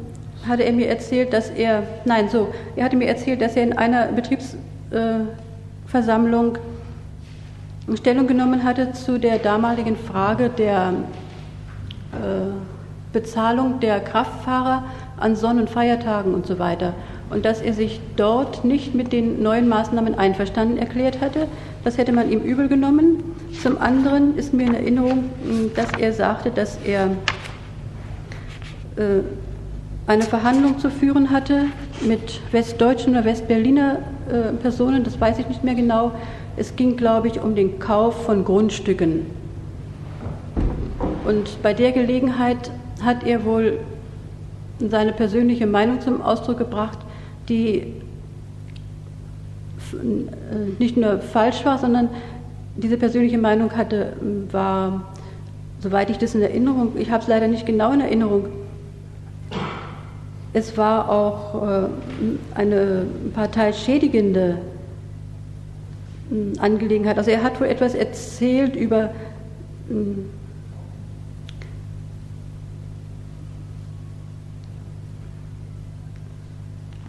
hatte 0.48 0.64
er 0.64 0.72
mir 0.72 0.88
erzählt, 0.88 1.32
dass 1.32 1.50
er, 1.50 1.82
nein, 2.04 2.28
so, 2.28 2.52
er 2.76 2.84
hatte 2.84 2.96
mir 2.96 3.08
erzählt, 3.08 3.42
dass 3.42 3.56
er 3.56 3.64
in 3.64 3.76
einer 3.76 4.06
Betriebsversammlung 4.08 6.58
Stellung 7.96 8.26
genommen 8.26 8.64
hatte 8.64 8.92
zu 8.92 9.18
der 9.18 9.38
damaligen 9.38 9.96
Frage 9.96 10.48
der 10.48 10.94
äh, 12.12 12.14
Bezahlung 13.12 13.78
der 13.80 14.00
Kraftfahrer 14.00 14.84
an 15.18 15.36
Sonn- 15.36 15.60
und 15.60 15.68
Feiertagen 15.68 16.32
und 16.32 16.46
so 16.46 16.58
weiter. 16.58 16.94
Und 17.34 17.44
dass 17.44 17.60
er 17.60 17.74
sich 17.74 18.00
dort 18.14 18.64
nicht 18.64 18.94
mit 18.94 19.12
den 19.12 19.42
neuen 19.42 19.68
Maßnahmen 19.68 20.14
einverstanden 20.14 20.78
erklärt 20.78 21.20
hatte, 21.20 21.48
das 21.82 21.98
hätte 21.98 22.12
man 22.12 22.30
ihm 22.30 22.40
übel 22.40 22.68
genommen. 22.68 23.24
Zum 23.60 23.76
anderen 23.78 24.36
ist 24.38 24.54
mir 24.54 24.68
in 24.68 24.74
Erinnerung, 24.74 25.24
dass 25.74 25.88
er 25.98 26.12
sagte, 26.12 26.52
dass 26.52 26.78
er 26.84 27.06
äh, 28.96 29.22
eine 30.06 30.22
Verhandlung 30.22 30.78
zu 30.78 30.90
führen 30.90 31.30
hatte 31.30 31.64
mit 32.06 32.40
westdeutschen 32.52 33.14
oder 33.14 33.24
westberliner 33.24 33.98
äh, 34.30 34.52
Personen, 34.52 35.02
das 35.02 35.20
weiß 35.20 35.40
ich 35.40 35.48
nicht 35.48 35.64
mehr 35.64 35.74
genau. 35.74 36.12
Es 36.56 36.76
ging, 36.76 36.96
glaube 36.96 37.26
ich, 37.26 37.42
um 37.42 37.56
den 37.56 37.80
Kauf 37.80 38.26
von 38.26 38.44
Grundstücken. 38.44 39.26
Und 41.26 41.60
bei 41.64 41.74
der 41.74 41.90
Gelegenheit 41.90 42.70
hat 43.02 43.26
er 43.26 43.44
wohl 43.44 43.80
seine 44.78 45.12
persönliche 45.12 45.66
Meinung 45.66 46.00
zum 46.00 46.22
Ausdruck 46.22 46.58
gebracht, 46.58 46.98
die 47.48 47.78
äh, 49.92 50.72
nicht 50.78 50.96
nur 50.96 51.18
falsch 51.18 51.64
war, 51.64 51.78
sondern 51.78 52.08
diese 52.76 52.96
persönliche 52.96 53.38
Meinung 53.38 53.72
hatte, 53.76 54.14
war, 54.50 55.12
soweit 55.80 56.10
ich 56.10 56.18
das 56.18 56.34
in 56.34 56.42
Erinnerung, 56.42 56.92
ich 56.96 57.10
habe 57.10 57.22
es 57.22 57.28
leider 57.28 57.48
nicht 57.48 57.66
genau 57.66 57.92
in 57.92 58.00
Erinnerung, 58.00 58.46
es 60.52 60.76
war 60.76 61.10
auch 61.10 61.62
äh, 61.62 61.86
eine 62.54 63.06
parteischädigende 63.34 64.58
hm, 66.30 66.52
Angelegenheit. 66.58 67.18
Also 67.18 67.30
er 67.30 67.42
hat 67.42 67.60
wohl 67.60 67.66
etwas 67.66 67.94
erzählt 67.94 68.76
über 68.76 69.10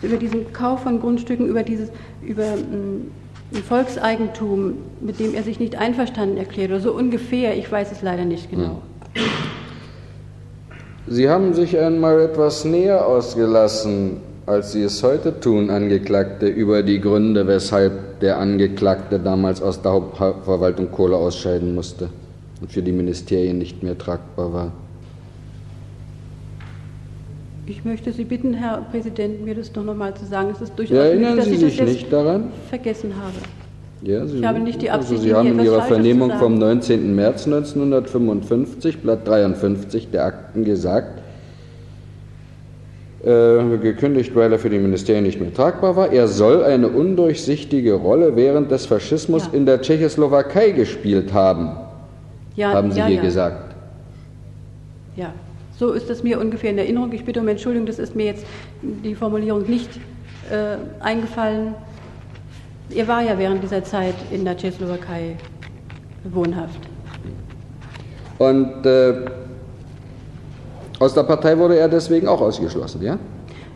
über 0.06 0.18
diesen 0.18 0.54
Kauf 0.54 0.84
von 0.84 1.00
Grundstücken, 1.00 1.48
über 1.48 1.64
dieses 1.64 1.90
über 2.22 2.54
hm, 2.54 3.12
ein 3.54 3.64
Volkseigentum, 3.64 4.74
mit 5.02 5.20
dem 5.20 5.34
er 5.34 5.44
sich 5.44 5.60
nicht 5.60 5.78
einverstanden 5.78 6.38
erklärt 6.38 6.72
oder 6.72 6.80
so 6.80 6.94
ungefähr. 6.94 7.58
Ich 7.58 7.72
weiß 7.72 7.92
es 7.92 8.02
leider 8.02 8.26
nicht 8.26 8.50
genau. 8.50 8.82
Sie 11.08 11.30
haben 11.30 11.54
sich 11.54 11.78
einmal 11.78 12.20
etwas 12.22 12.66
näher 12.66 13.06
ausgelassen, 13.06 14.18
als 14.48 14.72
Sie 14.72 14.82
es 14.82 15.04
heute 15.04 15.40
tun, 15.40 15.70
Angeklagte, 15.70 16.48
über 16.48 16.84
die 16.84 17.00
Gründe, 17.00 17.48
weshalb 17.48 18.20
der 18.20 18.40
Angeklagte 18.40 19.20
damals 19.20 19.62
aus 19.62 19.82
der 19.82 19.92
Hauptverwaltung 19.92 20.92
Kohle 20.92 21.16
ausscheiden 21.16 21.76
musste 21.76 22.10
und 22.62 22.72
für 22.72 22.82
die 22.82 22.92
Ministerien 22.92 23.58
nicht 23.58 23.84
mehr 23.84 23.98
tragbar 23.98 24.54
war. 24.54 24.72
Ich 27.68 27.84
möchte 27.84 28.12
Sie 28.12 28.26
bitten, 28.26 28.54
Herr 28.54 28.86
Präsident, 28.92 29.44
mir 29.44 29.56
das 29.56 29.72
doch 29.72 29.84
nochmal 29.84 30.14
zu 30.14 30.26
sagen. 30.26 30.50
Es 30.52 30.62
ist 30.62 30.78
durchaus 30.78 30.98
ja, 30.98 31.06
erinnern 31.06 31.36
möglich, 31.36 31.60
dass 31.60 31.60
Sie 31.60 31.70
sich 31.70 31.82
nicht 31.82 32.14
daran? 32.14 32.52
vergessen 32.70 33.14
habe. 33.16 33.34
Ja, 34.04 34.28
Sie, 34.28 34.38
ich 34.38 34.46
habe 34.46 34.60
nicht 34.60 34.82
die 34.84 34.92
Absicht, 34.92 35.14
also 35.14 35.24
Sie 35.24 35.34
haben 35.34 35.48
in 35.48 35.66
Ihrer 35.66 35.82
Vernehmung 35.82 36.32
vom 36.34 36.60
19. 36.60 37.16
März 37.16 37.46
1955, 37.46 39.00
Blatt 39.00 39.28
53 39.28 40.12
der 40.12 40.26
Akten 40.26 40.64
gesagt, 40.64 41.22
äh, 43.24 43.78
gekündigt, 43.82 44.36
weil 44.36 44.52
er 44.52 44.60
für 44.60 44.70
die 44.70 44.78
Ministerien 44.78 45.24
nicht 45.24 45.42
mehr 45.42 45.52
tragbar 45.52 45.96
war. 45.96 46.12
Er 46.12 46.28
soll 46.28 46.64
eine 46.64 46.88
undurchsichtige 46.90 47.94
Rolle 47.94 48.36
während 48.36 48.70
des 48.70 48.86
Faschismus 48.86 49.50
ja. 49.52 49.58
in 49.58 49.66
der 49.66 49.82
Tschechoslowakei 49.82 50.70
gespielt 50.70 51.34
haben, 51.34 51.72
ja, 52.56 52.74
haben 52.74 52.92
Sie 52.92 53.00
ja, 53.00 53.08
hier 53.08 53.22
gesagt. 53.22 53.74
Ja, 55.16 55.34
so 55.78 55.92
ist 55.92 56.10
es 56.10 56.24
mir 56.24 56.40
ungefähr 56.40 56.72
in 56.72 56.78
Erinnerung. 56.78 57.12
Ich 57.12 57.26
bitte 57.26 57.42
um 57.42 57.48
Entschuldigung, 57.48 57.86
das 57.86 58.00
ist 58.00 58.16
mir 58.16 58.26
jetzt 58.26 58.46
die 58.82 59.16
Formulierung 59.16 59.64
nicht 59.64 59.90
äh, 60.50 60.78
eingefallen. 61.04 61.76
Er 62.90 63.08
war 63.08 63.22
ja 63.22 63.38
während 63.38 63.64
dieser 63.64 63.84
Zeit 63.84 64.16
in 64.32 64.46
der 64.46 64.56
Tschechoslowakei 64.56 65.36
wohnhaft. 66.24 66.80
Und 68.38 68.86
äh, 68.86 69.26
aus 71.00 71.14
der 71.14 71.24
Partei 71.24 71.58
wurde 71.58 71.78
er 71.78 71.90
deswegen 71.90 72.28
auch 72.28 72.42
ausgeschlossen, 72.42 73.02
ja? 73.02 73.18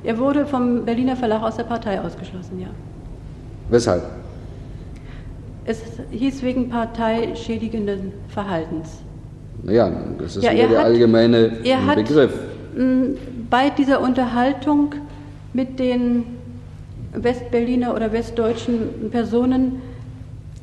Er 0.03 0.17
wurde 0.17 0.45
vom 0.45 0.85
Berliner 0.85 1.15
Verlag 1.15 1.41
aus 1.41 1.57
der 1.57 1.63
Partei 1.63 1.99
ausgeschlossen, 1.99 2.59
ja. 2.61 2.69
Weshalb? 3.69 4.03
Es 5.65 5.81
hieß 6.11 6.41
wegen 6.43 6.69
parteischädigenden 6.69 8.13
Verhaltens. 8.29 9.01
Naja, 9.63 9.91
das 10.17 10.37
ist 10.37 10.43
ja, 10.43 10.53
nur 10.53 10.67
der 10.67 10.77
hat, 10.79 10.85
allgemeine 10.85 11.51
Begriff. 11.95 12.31
Hat, 12.31 12.49
bei 13.49 13.69
dieser 13.71 14.01
Unterhaltung 14.01 14.95
mit 15.53 15.79
den 15.79 16.23
Westberliner 17.13 17.95
oder 17.95 18.13
westdeutschen 18.13 19.09
Personen 19.11 19.81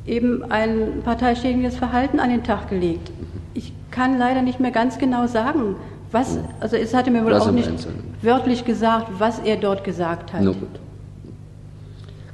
eben 0.05 0.43
ein 0.49 1.01
parteischädigendes 1.03 1.75
Verhalten 1.75 2.19
an 2.19 2.29
den 2.29 2.43
Tag 2.43 2.69
gelegt. 2.69 3.11
Ich 3.53 3.73
kann 3.91 4.17
leider 4.17 4.41
nicht 4.41 4.59
mehr 4.59 4.71
ganz 4.71 4.97
genau 4.97 5.27
sagen, 5.27 5.75
was, 6.11 6.39
also 6.61 6.77
es 6.77 6.93
hatte 6.93 7.11
mir 7.11 7.25
wohl 7.25 7.31
was 7.33 7.47
auch 7.47 7.51
nicht 7.51 7.67
Einzelnen. 7.67 7.99
wörtlich 8.21 8.63
gesagt, 8.63 9.07
was 9.17 9.39
er 9.39 9.57
dort 9.57 9.83
gesagt 9.83 10.31
hat. 10.31 10.41
No. 10.41 10.55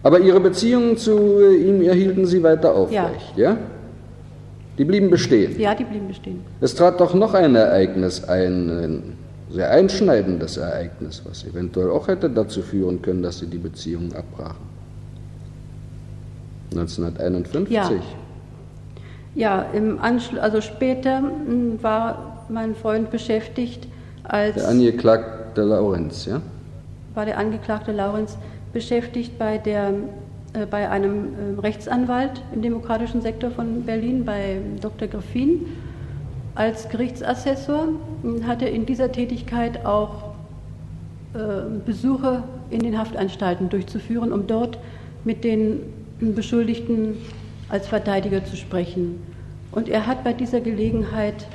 Aber 0.03 0.19
Ihre 0.19 0.39
Beziehungen 0.39 0.97
zu 0.97 1.39
äh, 1.39 1.55
ihm 1.55 1.81
erhielten 1.81 2.25
Sie 2.25 2.43
weiter 2.43 2.75
aufrecht, 2.75 3.33
ja. 3.35 3.51
ja? 3.51 3.57
Die 4.77 4.85
blieben 4.85 5.09
bestehen. 5.09 5.59
Ja, 5.59 5.75
die 5.75 5.83
blieben 5.83 6.07
bestehen. 6.07 6.41
Es 6.59 6.73
trat 6.73 6.99
doch 6.99 7.13
noch 7.13 7.33
ein 7.33 7.55
Ereignis 7.55 8.23
ein, 8.23 8.69
ein 8.69 9.03
sehr 9.51 9.69
einschneidendes 9.69 10.57
Ereignis, 10.57 11.21
was 11.25 11.45
eventuell 11.45 11.91
auch 11.91 12.07
hätte 12.07 12.29
dazu 12.29 12.61
führen 12.61 13.01
können, 13.01 13.21
dass 13.21 13.39
Sie 13.39 13.47
die 13.47 13.59
Beziehungen 13.59 14.13
abbrachen. 14.15 14.73
1951. 16.71 17.71
Ja, 17.71 17.91
ja 19.35 19.61
im 19.73 19.99
Anschluss, 19.99 20.39
also 20.39 20.59
später 20.59 21.19
hm, 21.19 21.77
war 21.83 22.45
mein 22.49 22.73
Freund 22.73 23.11
beschäftigt 23.11 23.87
als. 24.23 24.55
Der 24.55 24.69
Angeklagte 24.69 25.61
Laurenz, 25.61 26.25
ja? 26.25 26.41
War 27.13 27.25
der 27.25 27.37
Angeklagte 27.37 27.91
Laurenz 27.91 28.37
beschäftigt 28.73 29.37
bei 29.37 29.59
der 29.59 29.93
bei 30.69 30.89
einem 30.89 31.33
ähm, 31.39 31.59
Rechtsanwalt 31.59 32.41
im 32.53 32.61
demokratischen 32.61 33.21
Sektor 33.21 33.49
von 33.51 33.83
Berlin, 33.83 34.23
bei 34.23 34.57
Dr. 34.81 35.07
Griffin, 35.07 35.65
als 36.55 36.87
Gerichtsassessor, 36.89 37.87
hat 38.45 38.61
er 38.61 38.71
in 38.71 38.85
dieser 38.85 39.11
Tätigkeit 39.11 39.85
auch 39.85 40.35
äh, 41.33 41.37
Besuche 41.83 42.43
in 42.69 42.81
den 42.81 42.97
Haftanstalten 42.97 43.69
durchzuführen, 43.69 44.31
um 44.31 44.45
dort 44.45 44.77
mit 45.23 45.43
den 45.43 45.79
Beschuldigten 46.19 47.17
als 47.69 47.87
Verteidiger 47.87 48.45
zu 48.45 48.55
sprechen. 48.55 49.19
Und 49.71 49.89
er 49.89 50.05
hat 50.05 50.23
bei 50.23 50.33
dieser 50.33 50.61
Gelegenheit 50.61 51.47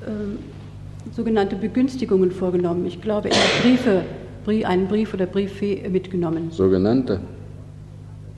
äh, 0.00 1.14
sogenannte 1.14 1.56
Begünstigungen 1.56 2.30
vorgenommen. 2.30 2.86
Ich 2.86 3.02
glaube, 3.02 3.28
er 3.28 3.36
hat 3.36 3.62
Briefe, 3.62 4.02
einen 4.66 4.88
Brief 4.88 5.12
oder 5.12 5.26
Brief 5.26 5.60
mitgenommen. 5.60 6.50
Sogenannte? 6.50 7.20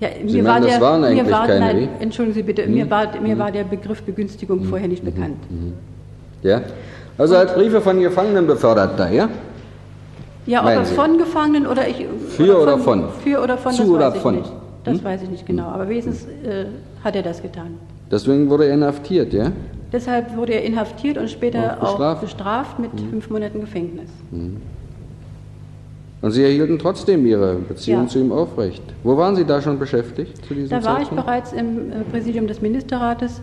Ja, 0.04 0.10
Sie 0.26 0.36
mir 0.36 0.42
meinen, 0.42 0.64
war 0.64 0.70
der, 0.70 0.80
waren 0.80 1.04
eigentlich 1.04 1.32
war, 1.32 1.46
keine 1.46 1.60
nein, 1.60 1.88
Entschuldigen 2.00 2.34
Sie 2.34 2.42
bitte, 2.42 2.64
hm? 2.64 2.74
mir, 2.74 2.90
war, 2.90 3.06
mir 3.20 3.32
hm? 3.32 3.38
war 3.38 3.50
der 3.50 3.64
Begriff 3.64 4.02
Begünstigung 4.02 4.60
hm? 4.60 4.68
vorher 4.68 4.88
nicht 4.88 5.04
bekannt. 5.04 5.38
Hm? 5.48 5.72
Ja, 6.42 6.60
also 7.16 7.36
als 7.36 7.54
Briefe 7.54 7.80
von 7.80 7.98
Gefangenen 8.00 8.46
befördert 8.46 8.98
da, 8.98 9.08
ja? 9.08 9.28
Ja, 10.46 10.60
ob 10.60 10.68
er 10.68 10.84
von 10.84 11.16
Gefangenen 11.16 11.66
oder 11.66 11.88
ich. 11.88 12.04
Für 12.28 12.60
oder 12.60 12.76
von? 12.76 13.04
Für 13.22 13.42
oder 13.42 13.56
von, 13.56 13.72
Zu 13.72 13.94
oder 13.94 14.12
von? 14.12 14.36
nicht. 14.36 14.52
Das 14.84 14.98
hm? 14.98 15.04
weiß 15.04 15.22
ich 15.22 15.30
nicht 15.30 15.46
genau, 15.46 15.68
aber 15.68 15.88
wenigstens 15.88 16.24
äh, 16.24 16.66
hat 17.02 17.16
er 17.16 17.22
das 17.22 17.40
getan. 17.40 17.78
Deswegen 18.10 18.50
wurde 18.50 18.66
er 18.66 18.74
inhaftiert, 18.74 19.32
ja? 19.32 19.52
Deshalb 19.90 20.36
wurde 20.36 20.52
er 20.52 20.64
inhaftiert 20.64 21.16
und 21.16 21.30
später 21.30 21.78
auch 21.80 21.92
bestraft, 21.92 22.16
auch 22.18 22.20
bestraft 22.20 22.78
mit 22.78 22.92
hm. 22.92 23.10
fünf 23.10 23.30
Monaten 23.30 23.60
Gefängnis. 23.60 24.10
Und 26.24 26.30
Sie 26.30 26.42
erhielten 26.42 26.78
trotzdem 26.78 27.26
Ihre 27.26 27.56
Beziehung 27.56 28.04
Ja. 28.04 28.08
zu 28.08 28.18
ihm 28.18 28.32
aufrecht. 28.32 28.82
Wo 29.02 29.14
waren 29.14 29.36
Sie 29.36 29.44
da 29.44 29.60
schon 29.60 29.78
beschäftigt 29.78 30.42
zu 30.46 30.54
diesem 30.54 30.70
Da 30.70 30.82
war 30.82 30.94
ich 31.02 31.08
Zeitpunkt? 31.08 31.26
bereits 31.26 31.52
im 31.52 31.92
äh, 31.92 32.00
Präsidium 32.10 32.46
des 32.46 32.62
Ministerrates 32.62 33.42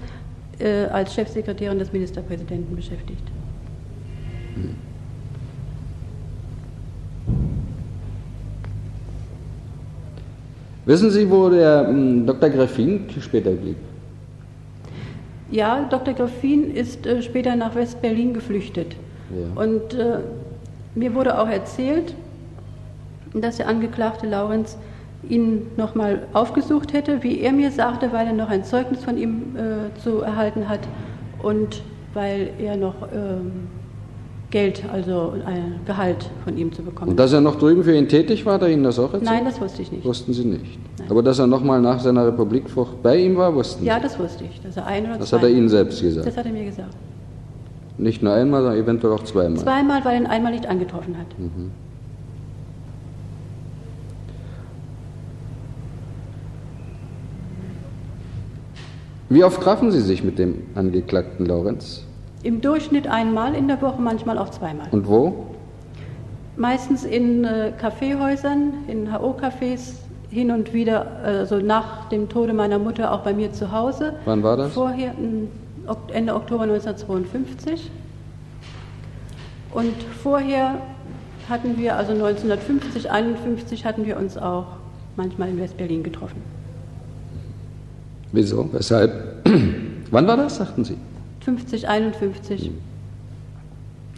äh, 0.58 0.86
als 0.86 1.13
Chefsekretärin 1.13 1.78
des 1.78 1.94
Ministerpräsidenten 1.94 2.76
beschäftigt. 2.76 3.22
Wissen 10.86 11.12
Sie, 11.12 11.30
wo 11.30 11.50
der 11.50 11.88
ähm, 11.88 12.26
Dr. 12.26 12.50
Greffin 12.50 13.06
später 13.20 13.52
blieb? 13.52 13.78
Ja, 15.52 15.88
Dr. 15.88 16.15
Greffin 16.15 16.74
ist 16.74 17.06
äh, 17.06 17.22
später 17.22 17.56
nach 17.56 17.76
West-Berlin 17.76 18.34
geflüchtet. 18.34 18.96
Ja. 19.30 19.62
Und 19.62 19.94
äh, 19.94 20.17
mir 20.96 21.13
wurde 21.13 21.39
auch 21.39 21.48
erzählt, 21.48 22.15
dass 23.34 23.58
der 23.58 23.67
Angeklagte 23.67 24.28
Laurenz 24.28 24.78
ihn 25.30 25.67
nochmal 25.78 26.24
aufgesucht 26.34 26.94
hätte, 26.94 27.24
wie 27.24 27.39
er 27.41 27.52
mir 27.52 27.72
sagte, 27.72 28.12
weil 28.12 28.28
er 28.28 28.34
noch 28.34 28.50
ein 28.50 28.63
Zeugnis 28.63 29.04
von 29.04 29.17
ihm 29.17 29.56
äh, 29.56 30.00
zu 30.02 30.22
erhalten 30.22 30.67
hat 30.67 30.80
und 31.44 31.84
weil 32.13 32.50
er 32.60 32.76
noch 32.76 32.96
ähm, 33.13 33.52
Geld, 34.50 34.84
also 34.91 35.34
ein 35.46 35.76
Gehalt 35.86 36.30
von 36.44 36.58
ihm 36.58 36.74
zu 36.74 36.82
bekommen 36.84 37.12
Und 37.12 37.17
dass 37.20 37.32
er 37.32 37.39
noch 37.39 37.56
drüben 37.58 37.84
für 37.86 37.96
ihn 37.96 38.10
tätig 38.10 38.46
war, 38.46 38.62
er 38.62 38.67
Ihnen 38.70 38.84
das 38.84 39.00
auch 39.00 39.13
erzählt? 39.13 39.24
Nein, 39.24 39.46
das 39.46 39.62
wusste 39.62 39.82
ich 39.82 39.91
nicht. 39.94 40.04
Wussten 40.04 40.34
Sie 40.34 40.44
nicht. 40.44 40.78
Nein. 41.00 41.08
Aber 41.10 41.24
dass 41.24 41.39
er 41.39 41.48
nochmal 41.48 41.80
nach 41.80 42.02
seiner 42.02 42.28
Republikflucht 42.28 43.02
bei 43.02 43.17
ihm 43.17 43.38
war, 43.38 43.56
wussten 43.56 43.86
Ja, 43.86 43.96
Sie. 43.96 44.02
das 44.02 44.20
wusste 44.20 44.44
ich, 44.44 44.60
dass 44.62 44.76
er 44.76 44.88
ein 44.88 45.06
oder 45.06 45.17
Das 45.20 45.30
zwei. 45.30 45.38
hat 45.38 45.44
er 45.44 45.50
Ihnen 45.52 45.70
selbst 45.70 46.02
gesagt. 46.02 46.28
Das 46.28 46.36
hat 46.36 46.46
er 46.46 46.52
mir 46.52 46.65
gesagt. 46.65 46.94
Nicht 47.98 48.22
nur 48.24 48.34
einmal, 48.34 48.62
sondern 48.63 48.80
eventuell 48.84 49.13
auch 49.13 49.24
zweimal. 49.24 49.58
Zweimal, 49.60 50.04
weil 50.04 50.15
er 50.15 50.22
ihn 50.22 50.28
einmal 50.28 50.52
nicht 50.52 50.67
angetroffen 50.67 51.17
hat. 51.17 51.28
Wie 59.32 59.46
oft 59.46 59.62
trafen 59.63 59.91
Sie 59.91 60.02
sich 60.02 60.26
mit 60.26 60.38
dem 60.38 60.63
Angeklagten 60.76 61.46
Laurenz? 61.46 62.04
Im 62.44 62.60
Durchschnitt 62.60 63.08
einmal 63.08 63.56
in 63.56 63.70
der 63.70 63.82
Woche, 63.82 64.02
manchmal 64.02 64.38
auch 64.38 64.50
zweimal. 64.50 64.88
Und 64.91 65.08
wo? 65.08 65.46
Meistens 66.58 67.06
in 67.06 67.46
äh, 67.46 67.72
Kaffeehäusern, 67.80 68.74
in 68.89 69.10
HO-Cafés, 69.13 69.94
hin 70.30 70.52
und 70.52 70.74
wieder, 70.74 71.06
also 71.24 71.60
nach 71.60 72.10
dem 72.10 72.28
Tode 72.28 72.52
meiner 72.52 72.78
Mutter 72.78 73.13
auch 73.13 73.22
bei 73.22 73.34
mir 73.34 73.54
zu 73.54 73.72
Hause. 73.72 74.15
Wann 74.26 74.44
war 74.44 74.58
das? 74.58 74.74
Vorher, 74.74 75.12
m, 75.12 75.48
Ok- 75.88 76.12
Ende 76.13 76.36
Oktober 76.36 76.63
1952. 76.63 77.89
Und 79.74 79.94
vorher 80.22 80.76
hatten 81.50 81.78
wir, 81.78 81.96
also 81.96 82.12
1950, 82.12 83.10
51 83.10 83.86
hatten 83.86 84.06
wir 84.06 84.17
uns 84.17 84.38
auch 84.38 84.65
manchmal 85.15 85.48
in 85.48 85.58
West-Berlin 85.58 86.04
getroffen. 86.04 86.41
Wieso? 88.32 88.70
Weshalb? 88.72 89.12
Wann 90.12 90.28
war 90.28 90.38
das, 90.38 90.58
sagten 90.58 90.84
Sie? 90.84 90.96
50, 91.41 91.88
51. 91.88 92.72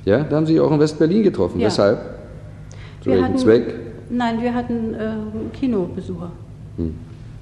Ja, 0.05 0.23
da 0.23 0.35
haben 0.35 0.45
Sie 0.45 0.59
auch 0.59 0.71
in 0.71 0.79
West-Berlin 0.79 1.23
getroffen. 1.23 1.59
Ja. 1.59 1.67
Weshalb? 1.67 1.99
Zu 3.01 3.05
Wir 3.05 3.13
welchem 3.13 3.25
hatten- 3.25 3.37
Zweck? 3.37 3.75
Nein, 4.09 4.41
wir 4.41 4.53
hatten 4.53 4.93
äh, 4.93 5.13
Kinobesucher. 5.53 6.31
Hm. 6.77 6.93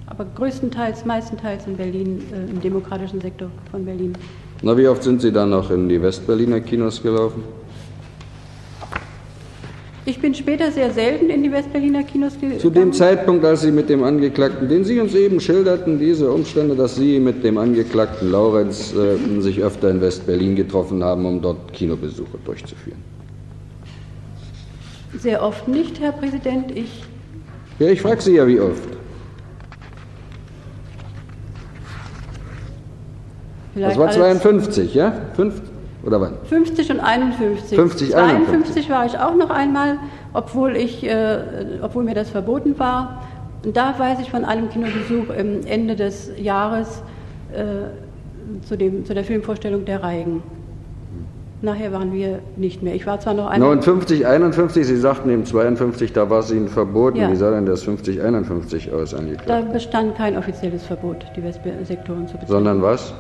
Aber 0.06 0.26
größtenteils, 0.36 1.06
meistenteils 1.06 1.66
in 1.68 1.76
Berlin, 1.78 2.22
äh, 2.34 2.50
im 2.52 2.62
demokratischen 2.62 3.20
Sektor 3.22 3.50
von 3.72 3.86
Berlin. 3.86 4.14
Na, 4.62 4.78
wie 4.78 4.88
oft 4.88 5.02
sind 5.04 5.22
Sie 5.22 5.32
dann 5.32 5.50
noch 5.50 5.72
in 5.72 5.90
die 5.90 6.02
Westberliner 6.02 6.60
Kinos 6.60 7.02
gelaufen? 7.02 7.44
Ich 10.04 10.20
bin 10.20 10.34
später 10.34 10.72
sehr 10.72 10.92
selten 10.92 11.30
in 11.30 11.44
die 11.44 11.52
Westberliner 11.52 12.04
Kinos 12.04 12.34
gegangen. 12.34 12.60
Zu 12.60 12.72
dem 12.72 12.92
Zeitpunkt, 12.92 13.46
als 13.46 13.62
Sie 13.62 13.72
mit 13.72 13.88
dem 13.88 14.04
Angeklagten, 14.04 14.68
den 14.68 14.84
Sie 14.84 15.00
uns 15.00 15.14
eben 15.14 15.40
schilderten, 15.40 16.00
diese 16.00 16.32
Umstände, 16.32 16.76
dass 16.76 16.96
Sie 16.96 17.20
mit 17.20 17.44
dem 17.44 17.60
Angeklagten 17.60 18.32
Laurenz 18.32 18.96
äh, 18.96 19.42
sich 19.42 19.62
öfter 19.62 19.92
in 19.92 20.02
West-Berlin 20.02 20.56
getroffen 20.56 21.04
haben, 21.04 21.26
um 21.26 21.40
dort 21.40 21.72
Kinobesuche 21.72 22.40
durchzuführen. 22.44 22.98
Sehr 25.20 25.44
oft 25.44 25.68
nicht, 25.68 26.00
Herr 26.00 26.14
Präsident. 26.14 26.76
Ich, 26.76 27.04
Ja, 27.78 27.88
ich 27.90 28.02
frage 28.02 28.22
Sie 28.22 28.36
ja, 28.36 28.48
wie 28.48 28.60
oft. 28.60 28.82
vielleicht 33.74 33.92
Das 33.92 33.98
war 34.00 34.08
alles 34.08 34.42
52, 34.42 34.96
ja? 34.96 35.14
Fünf, 35.36 35.62
oder 36.04 36.20
wann? 36.20 36.34
50 36.44 36.92
und 36.92 37.00
51. 37.00 37.78
50, 37.78 38.12
52 38.12 38.90
war 38.90 39.06
ich 39.06 39.18
auch 39.18 39.36
noch 39.36 39.50
einmal, 39.50 39.98
obwohl, 40.34 40.76
ich, 40.76 41.04
äh, 41.04 41.40
obwohl 41.82 42.04
mir 42.04 42.16
das 42.16 42.30
verboten 42.30 42.78
war. 42.80 43.24
Und 43.64 43.78
da 43.78 43.94
weiß 43.98 44.20
ich 44.22 44.32
von 44.32 44.44
einem 44.44 44.70
Kinobesuch 44.70 45.30
im 45.38 45.66
Ende 45.66 45.96
des 45.96 46.32
Jahres 46.38 47.04
äh, 47.54 48.66
zu, 48.68 48.76
dem, 48.76 49.06
zu 49.06 49.14
der 49.14 49.24
Filmvorstellung 49.24 49.86
Der 49.86 50.02
Reigen. 50.02 50.42
Nachher 51.64 51.92
waren 51.94 52.12
wir 52.12 52.40
nicht 52.56 52.82
mehr. 52.82 52.96
Ich 52.96 53.06
war 53.06 53.20
zwar 53.20 53.36
noch 53.36 53.46
einmal. 53.46 53.70
59, 53.70 54.26
51, 54.26 54.88
Sie 54.88 54.98
sagten 54.98 55.30
eben 55.30 55.46
52, 55.46 56.12
da 56.12 56.28
war 56.28 56.40
es 56.40 56.52
Ihnen 56.52 56.70
verboten. 56.70 57.18
Ja. 57.18 57.30
Wie 57.30 57.36
sah 57.36 57.52
denn 57.52 57.68
das 57.68 57.84
50, 57.84 58.20
51 58.20 58.92
aus, 58.92 59.12
Da 59.12 59.18
angeklagt? 59.18 59.72
bestand 59.72 60.16
kein 60.16 60.36
offizielles 60.40 60.84
Verbot, 60.84 61.24
die 61.36 61.44
Westsektoren 61.44 62.26
zu 62.28 62.34
betreten. 62.34 62.52
Sondern 62.52 62.82
was? 62.82 63.14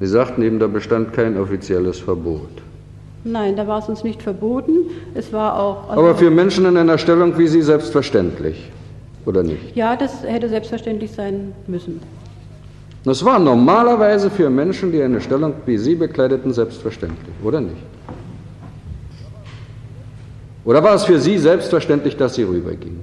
Sie 0.00 0.06
sagten 0.06 0.42
eben, 0.42 0.58
da 0.58 0.66
bestand 0.68 1.12
kein 1.12 1.36
offizielles 1.38 1.98
Verbot. 1.98 2.48
Nein, 3.24 3.56
da 3.56 3.66
war 3.66 3.80
es 3.80 3.88
uns 3.88 4.04
nicht 4.04 4.22
verboten. 4.22 4.72
Es 5.14 5.32
war 5.32 5.58
auch. 5.58 5.88
also- 5.90 6.00
Aber 6.00 6.14
für 6.14 6.30
Menschen 6.30 6.64
in 6.66 6.76
einer 6.76 6.98
Stellung 6.98 7.36
wie 7.36 7.48
Sie 7.48 7.62
selbstverständlich, 7.62 8.70
oder 9.26 9.42
nicht? 9.42 9.74
ja, 9.76 9.96
das 9.96 10.22
hätte 10.22 10.48
selbstverständlich 10.48 11.10
sein 11.12 11.52
müssen. 11.66 12.00
Das 13.04 13.24
war 13.24 13.38
normalerweise 13.38 14.30
für 14.30 14.50
Menschen, 14.50 14.92
die 14.92 15.02
eine 15.02 15.20
Stellung 15.20 15.54
wie 15.66 15.78
Sie 15.78 15.94
bekleideten, 15.94 16.52
selbstverständlich, 16.52 17.34
oder 17.42 17.60
nicht? 17.60 17.76
Oder 20.64 20.82
war 20.82 20.94
es 20.94 21.04
für 21.04 21.18
Sie 21.18 21.38
selbstverständlich, 21.38 22.16
dass 22.16 22.34
Sie 22.34 22.42
rübergingen? 22.42 23.00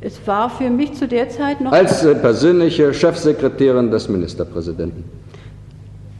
Es 0.00 0.20
war 0.26 0.50
für 0.50 0.68
mich 0.68 0.92
zu 0.94 1.08
der 1.08 1.30
Zeit 1.30 1.60
noch. 1.60 1.72
Als 1.72 2.04
äh, 2.04 2.14
persönliche 2.14 2.92
Chefsekretärin 2.92 3.90
des 3.90 4.08
Ministerpräsidenten. 4.08 5.04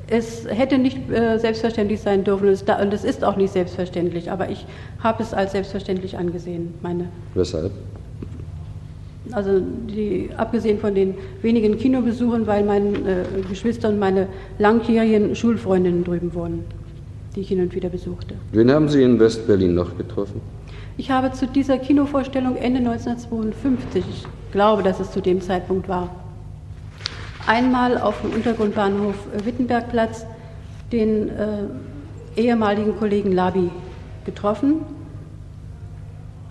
Es 0.08 0.46
hätte 0.48 0.78
nicht 0.78 1.10
äh, 1.10 1.38
selbstverständlich 1.38 2.00
sein 2.00 2.24
dürfen 2.24 2.48
und 2.48 2.52
es, 2.52 2.64
da, 2.64 2.80
und 2.82 2.92
es 2.92 3.04
ist 3.04 3.24
auch 3.24 3.36
nicht 3.36 3.52
selbstverständlich, 3.52 4.30
aber 4.30 4.50
ich 4.50 4.66
habe 5.02 5.22
es 5.22 5.32
als 5.32 5.52
selbstverständlich 5.52 6.18
angesehen. 6.18 6.74
Meine, 6.82 7.08
Weshalb? 7.34 7.72
also 9.32 9.60
die, 9.60 10.30
abgesehen 10.36 10.78
von 10.78 10.94
den 10.94 11.14
wenigen 11.42 11.78
Kinobesuchen, 11.78 12.46
weil 12.46 12.64
meine 12.64 12.88
äh, 12.88 13.42
Geschwister 13.48 13.88
und 13.88 13.98
meine 13.98 14.28
langjährigen 14.58 15.34
Schulfreundinnen 15.34 16.04
drüben 16.04 16.34
wohnen, 16.34 16.64
die 17.34 17.40
ich 17.40 17.48
hin 17.48 17.60
und 17.60 17.74
wieder 17.74 17.88
besuchte. 17.88 18.34
Wen 18.52 18.70
haben 18.70 18.88
Sie 18.88 19.02
in 19.02 19.18
West-Berlin 19.18 19.74
noch 19.74 19.96
getroffen? 19.96 20.40
Ich 20.96 21.10
habe 21.10 21.32
zu 21.32 21.46
dieser 21.46 21.78
Kinovorstellung 21.78 22.56
Ende 22.56 22.78
1952, 22.78 24.04
ich 24.08 24.26
glaube, 24.52 24.82
dass 24.82 25.00
es 25.00 25.10
zu 25.10 25.20
dem 25.20 25.40
Zeitpunkt 25.40 25.88
war, 25.88 26.23
einmal 27.46 27.98
auf 27.98 28.20
dem 28.20 28.32
Untergrundbahnhof 28.32 29.14
Wittenbergplatz 29.44 30.26
den 30.92 31.28
äh, 31.28 32.40
ehemaligen 32.40 32.98
Kollegen 32.98 33.32
Labi 33.32 33.70
getroffen. 34.24 34.80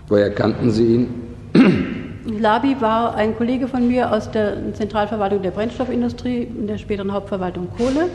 Woher 0.08 0.32
kannten 0.34 0.70
Sie 0.70 0.94
ihn? 0.94 1.08
Labi 2.26 2.76
war 2.80 3.14
ein 3.14 3.36
Kollege 3.36 3.68
von 3.68 3.86
mir 3.86 4.12
aus 4.12 4.30
der 4.30 4.74
Zentralverwaltung 4.74 5.42
der 5.42 5.50
Brennstoffindustrie, 5.50 6.42
in 6.42 6.66
der 6.66 6.78
späteren 6.78 7.12
Hauptverwaltung 7.12 7.68
Kohle. 7.76 8.08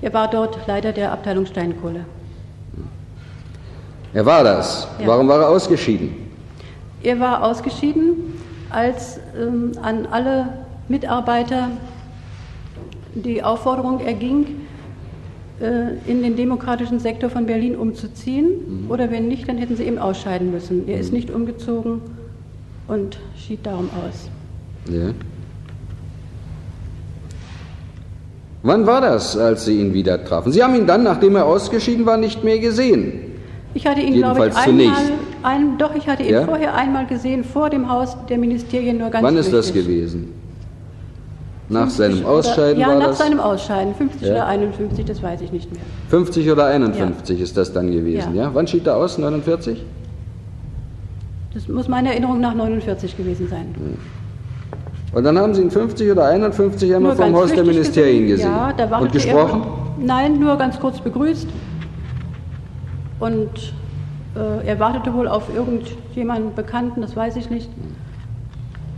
Er 0.00 0.12
war 0.14 0.28
dort 0.28 0.66
Leiter 0.66 0.92
der 0.92 1.12
Abteilung 1.12 1.46
Steinkohle. 1.46 2.04
Er 4.14 4.26
war 4.26 4.44
das. 4.44 4.86
Ja. 4.98 5.06
Warum 5.06 5.28
war 5.28 5.40
er 5.40 5.48
ausgeschieden? 5.48 6.14
Er 7.02 7.18
war 7.18 7.42
ausgeschieden, 7.42 8.34
als 8.70 9.18
ähm, 9.38 9.72
an 9.82 10.06
alle 10.10 10.48
Mitarbeiter 10.88 11.68
die 13.14 13.42
Aufforderung 13.42 14.00
erging, 14.00 14.46
äh, 15.60 16.10
in 16.10 16.22
den 16.22 16.36
demokratischen 16.36 16.98
Sektor 16.98 17.30
von 17.30 17.46
Berlin 17.46 17.76
umzuziehen. 17.76 18.86
Oder 18.88 19.10
wenn 19.10 19.28
nicht, 19.28 19.48
dann 19.48 19.58
hätten 19.58 19.76
sie 19.76 19.84
eben 19.84 19.98
ausscheiden 19.98 20.50
müssen. 20.50 20.88
Er 20.88 20.98
ist 20.98 21.12
nicht 21.12 21.30
umgezogen 21.30 22.00
und 22.88 23.18
schied 23.36 23.64
darum 23.64 23.88
aus. 24.06 24.28
Ja. 24.92 25.10
Wann 28.64 28.86
war 28.86 29.00
das, 29.00 29.36
als 29.36 29.64
Sie 29.64 29.80
ihn 29.80 29.92
wieder 29.92 30.24
trafen? 30.24 30.52
Sie 30.52 30.62
haben 30.62 30.74
ihn 30.76 30.86
dann, 30.86 31.02
nachdem 31.02 31.34
er 31.34 31.46
ausgeschieden 31.46 32.06
war, 32.06 32.16
nicht 32.16 32.44
mehr 32.44 32.58
gesehen. 32.60 33.12
Ich 33.74 33.86
hatte 33.86 34.00
ihn, 34.00 34.14
glaube 34.14 34.38
ich, 34.48 34.54
Jedenfalls 34.54 34.68
einmal, 34.68 34.96
ein, 35.42 35.78
doch, 35.78 35.94
ich 35.96 36.06
hatte 36.06 36.22
ihn 36.22 36.30
Ja? 36.32 36.44
vorher 36.44 36.74
einmal 36.74 37.06
gesehen, 37.06 37.42
vor 37.42 37.70
dem 37.70 37.88
Haus 37.90 38.16
der 38.28 38.38
Ministerien 38.38 38.98
nur 38.98 39.10
ganz 39.10 39.24
Wann 39.24 39.36
ist 39.36 39.52
das 39.52 39.70
flüchtig. 39.70 39.92
gewesen? 39.94 40.28
Nach 41.68 41.88
seinem 41.88 42.26
Ausscheiden 42.26 42.78
oder, 42.78 42.86
war 42.86 42.94
Ja, 42.94 42.98
nach 43.00 43.06
das? 43.08 43.18
seinem 43.18 43.40
Ausscheiden. 43.40 43.94
50 43.94 44.22
Ja. 44.28 44.34
oder 44.34 44.46
51, 44.46 45.04
das 45.04 45.22
weiß 45.22 45.40
ich 45.40 45.52
nicht 45.52 45.72
mehr. 45.72 45.82
50 46.08 46.50
oder 46.50 46.66
51 46.66 47.40
ist 47.40 47.56
das 47.56 47.72
dann 47.72 47.90
gewesen, 47.90 48.34
ja? 48.34 48.44
Ja. 48.44 48.50
Wann 48.52 48.66
schied 48.66 48.86
er 48.86 48.96
aus? 48.96 49.16
49? 49.18 49.82
Das 51.54 51.68
muss 51.68 51.88
meiner 51.88 52.10
Erinnerung 52.10 52.40
nach 52.40 52.54
49 52.54 53.16
gewesen 53.16 53.48
sein. 53.48 53.74
Und 55.12 55.24
dann 55.24 55.38
haben 55.38 55.54
Sie 55.54 55.62
ihn 55.62 55.70
50 55.70 56.10
oder 56.10 56.24
51 56.26 56.94
einmal 56.94 57.14
vom 57.14 57.34
Haus 57.34 57.52
der 57.52 57.64
Ministerien 57.64 58.26
gesehen. 58.26 58.50
Ja, 58.50 58.72
da 58.76 58.90
wartete 58.90 59.04
Und 59.04 59.12
gesprochen? 59.12 59.62
Nein, 59.98 60.40
nur 60.40 60.56
ganz 60.56 60.80
kurz 60.80 61.00
begrüßt. 61.00 61.46
Und 63.20 63.74
äh, 64.34 64.66
er 64.66 64.80
wartete 64.80 65.12
wohl 65.14 65.28
auf 65.28 65.54
irgendjemanden 65.54 66.54
Bekannten, 66.54 67.02
das 67.02 67.14
weiß 67.14 67.36
ich 67.36 67.50
nicht. 67.50 67.68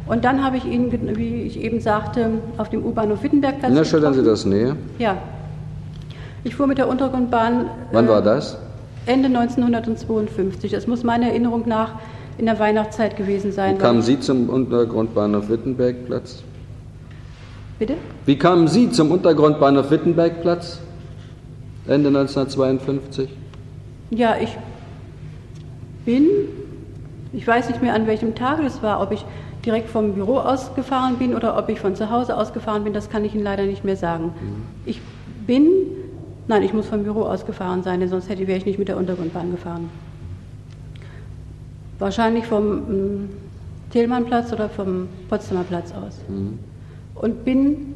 Und 0.07 0.25
dann 0.25 0.45
habe 0.45 0.57
ich 0.59 0.67
ihn, 0.67 0.93
wie 1.17 1.43
ich 1.43 1.59
eben 1.61 1.81
sagte, 1.81 2.31
auf 2.59 2.69
dem 2.69 2.85
U-Bahnhof 2.85 3.23
Wittenbergplatz 3.23 3.73
Na, 3.75 3.85
schildern 3.85 4.12
Sie 4.14 4.23
das 4.23 4.45
näher. 4.45 4.77
Ja. 4.99 5.17
Ich 6.45 6.55
fuhr 6.55 6.67
mit 6.67 6.77
der 6.77 6.88
Untergrundbahn 6.88 7.71
Wann 7.93 8.05
äh, 8.05 8.09
war 8.09 8.21
das? 8.21 8.59
Ende 9.07 9.29
1952. 9.29 10.73
Das 10.73 10.87
muss 10.87 11.05
meiner 11.05 11.29
Erinnerung 11.29 11.62
nach 11.67 11.93
in 12.37 12.47
der 12.47 12.59
Weihnachtszeit 12.59 13.17
gewesen 13.17 13.53
sein. 13.53 13.77
Wie 13.77 13.81
kamen 13.81 14.03
Sie 14.03 14.21
zum 14.21 14.51
Untergrundbahnhof 14.51 15.49
Wittenbergplatz? 15.49 16.43
Bitte? 17.79 17.95
Wie 18.27 18.37
kamen 18.37 18.69
Sie 18.69 18.90
zum 18.90 19.11
Untergrundbahnhof 19.11 19.90
Wittenbergplatz? 19.90 20.81
Ende 21.87 22.09
1952? 22.09 23.29
Ja, 24.11 24.37
ich 24.40 24.57
bin, 26.05 26.27
ich 27.33 27.47
weiß 27.47 27.69
nicht 27.69 27.83
mehr 27.83 27.95
an 27.95 28.07
welchem 28.07 28.35
Tage 28.35 28.62
das 28.62 28.83
war, 28.83 29.01
ob 29.01 29.12
ich 29.12 29.25
direkt 29.64 29.88
vom 29.90 30.14
Büro 30.14 30.38
ausgefahren 30.38 31.16
bin 31.16 31.35
oder 31.35 31.57
ob 31.57 31.68
ich 31.68 31.81
von 31.81 31.94
zu 31.94 32.11
Hause 32.11 32.37
ausgefahren 32.37 32.85
bin, 32.85 32.92
das 32.92 33.11
kann 33.11 33.24
ich 33.24 33.35
Ihnen 33.35 33.44
leider 33.44 33.64
nicht 33.64 33.85
mehr 33.85 33.96
sagen. 33.96 34.33
Ich 34.85 35.00
bin, 35.46 35.68
nein, 36.48 36.62
ich 36.62 36.72
muss 36.72 36.87
vom 36.87 37.03
Büro 37.05 37.22
ausgefahren 37.22 37.83
sein, 37.83 38.00
denn 38.00 38.09
sonst 38.09 38.29
hätte 38.29 38.46
wäre 38.46 38.59
ich 38.59 38.66
nicht 38.66 38.79
mit 38.79 38.88
der 38.88 38.96
Untergrundbahn 38.96 39.50
gefahren. 39.50 39.90
Wahrscheinlich 41.98 42.44
vom 42.46 42.74
mm, 42.74 43.29
Thelmannplatz 43.90 44.53
oder 44.53 44.68
vom 44.68 45.09
Potsdamer 45.29 45.64
Platz 45.64 45.92
aus. 45.92 46.20
Und 47.14 47.44
bin 47.44 47.94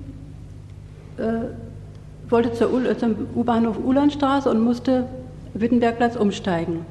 äh, 1.19 2.31
wollte 2.31 2.53
zur 2.53 2.73
U 2.73 2.81
zum 2.95 3.17
U-Bahnhof 3.35 3.79
Ulandstraße 3.85 4.51
und 4.51 4.61
musste 4.61 5.07
Wittenbergplatz 5.55 6.17
umsteigen. 6.17 6.85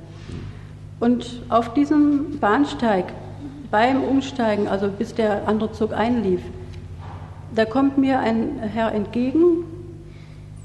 Und 1.00 1.42
auf 1.50 1.74
diesem 1.74 2.40
Bahnsteig, 2.40 3.06
beim 3.72 4.04
Umsteigen, 4.04 4.68
also 4.68 4.90
bis 4.90 5.14
der 5.14 5.48
andere 5.48 5.72
Zug 5.72 5.94
einlief, 5.94 6.42
da 7.54 7.66
kommt 7.66 7.98
mir 7.98 8.20
ein 8.20 8.60
Herr 8.60 8.94
entgegen 8.94 9.64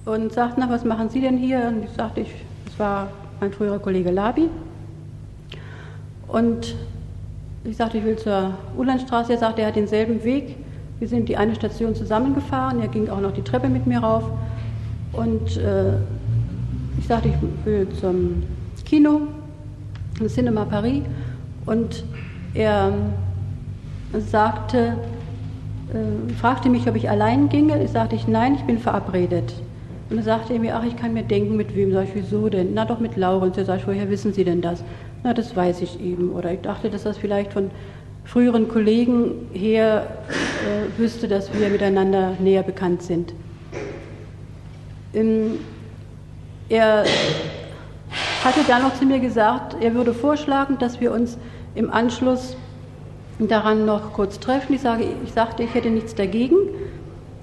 und 0.04 0.32
sagt, 0.32 0.58
na, 0.58 0.68
was 0.68 0.84
machen 0.84 1.08
Sie 1.08 1.20
denn 1.20 1.36
hier? 1.36 1.68
Und 1.68 1.84
ich 1.84 1.90
sagte, 1.90 2.20
ich, 2.20 2.30
das 2.66 2.78
war 2.78 3.08
mein 3.40 3.52
früherer 3.52 3.78
Kollege 3.78 4.10
Labi. 4.10 4.48
Und 6.28 6.74
ich 7.64 7.76
sagte, 7.76 7.98
ich 7.98 8.04
will 8.04 8.16
zur 8.16 8.54
Ulandstraße. 8.76 9.32
Er 9.32 9.38
sagte, 9.38 9.62
er 9.62 9.68
hat 9.68 9.76
denselben 9.76 10.24
Weg. 10.24 10.56
Wir 10.98 11.08
sind 11.08 11.28
die 11.28 11.36
eine 11.36 11.54
Station 11.54 11.94
zusammengefahren. 11.94 12.80
Er 12.80 12.88
ging 12.88 13.08
auch 13.08 13.20
noch 13.20 13.32
die 13.32 13.42
Treppe 13.42 13.68
mit 13.68 13.86
mir 13.86 14.00
rauf. 14.00 14.24
Und 15.12 15.56
äh, 15.56 15.92
ich 16.98 17.06
sagte, 17.06 17.28
ich 17.28 17.66
will 17.66 17.86
zum 18.00 18.42
Kino, 18.84 19.22
im 20.18 20.28
Cinema 20.28 20.64
Paris. 20.64 21.02
Und 21.66 22.04
er 22.54 22.92
äh, 24.12 24.20
sagte, 24.20 24.96
äh, 25.92 26.32
fragte 26.34 26.68
mich, 26.68 26.88
ob 26.88 26.96
ich 26.96 27.08
allein 27.08 27.48
ginge. 27.48 27.82
Ich 27.82 27.90
sagte, 27.90 28.16
ich, 28.16 28.28
nein, 28.28 28.54
ich 28.54 28.62
bin 28.62 28.78
verabredet. 28.78 29.52
Und 30.10 30.16
dann 30.16 30.24
sagte 30.24 30.52
er 30.52 30.60
mir, 30.60 30.76
ach, 30.76 30.84
ich 30.84 30.96
kann 30.96 31.14
mir 31.14 31.22
denken, 31.22 31.56
mit 31.56 31.74
wem. 31.74 31.92
Sag 31.92 32.04
ich, 32.04 32.14
wieso 32.14 32.48
denn? 32.48 32.74
Na 32.74 32.84
doch, 32.84 33.00
mit 33.00 33.16
Laurens. 33.16 33.56
Er 33.56 33.64
sagt, 33.64 33.86
woher 33.86 34.10
wissen 34.10 34.32
Sie 34.32 34.44
denn 34.44 34.60
das? 34.60 34.84
Na, 35.22 35.32
das 35.32 35.56
weiß 35.56 35.80
ich 35.82 36.00
eben. 36.00 36.32
Oder 36.32 36.52
ich 36.52 36.60
dachte, 36.60 36.90
dass 36.90 37.04
das 37.04 37.16
vielleicht 37.16 37.52
von 37.52 37.70
früheren 38.24 38.68
Kollegen 38.68 39.48
her 39.52 40.06
äh, 40.30 40.98
wüsste, 41.00 41.28
dass 41.28 41.52
wir 41.52 41.68
miteinander 41.68 42.32
näher 42.38 42.62
bekannt 42.62 43.02
sind. 43.02 43.34
Ähm, 45.14 45.58
er 46.68 47.04
hatte 48.44 48.60
dann 48.66 48.82
noch 48.82 48.94
zu 48.94 49.04
mir 49.04 49.20
gesagt, 49.20 49.76
er 49.80 49.94
würde 49.94 50.14
vorschlagen, 50.14 50.78
dass 50.78 51.00
wir 51.00 51.12
uns 51.12 51.38
im 51.74 51.90
Anschluss 51.90 52.56
daran 53.38 53.84
noch 53.86 54.12
kurz 54.12 54.38
treffen. 54.38 54.74
Ich, 54.74 54.80
sage, 54.82 55.04
ich 55.24 55.32
sagte, 55.32 55.62
ich 55.62 55.74
hätte 55.74 55.90
nichts 55.90 56.14
dagegen. 56.14 56.56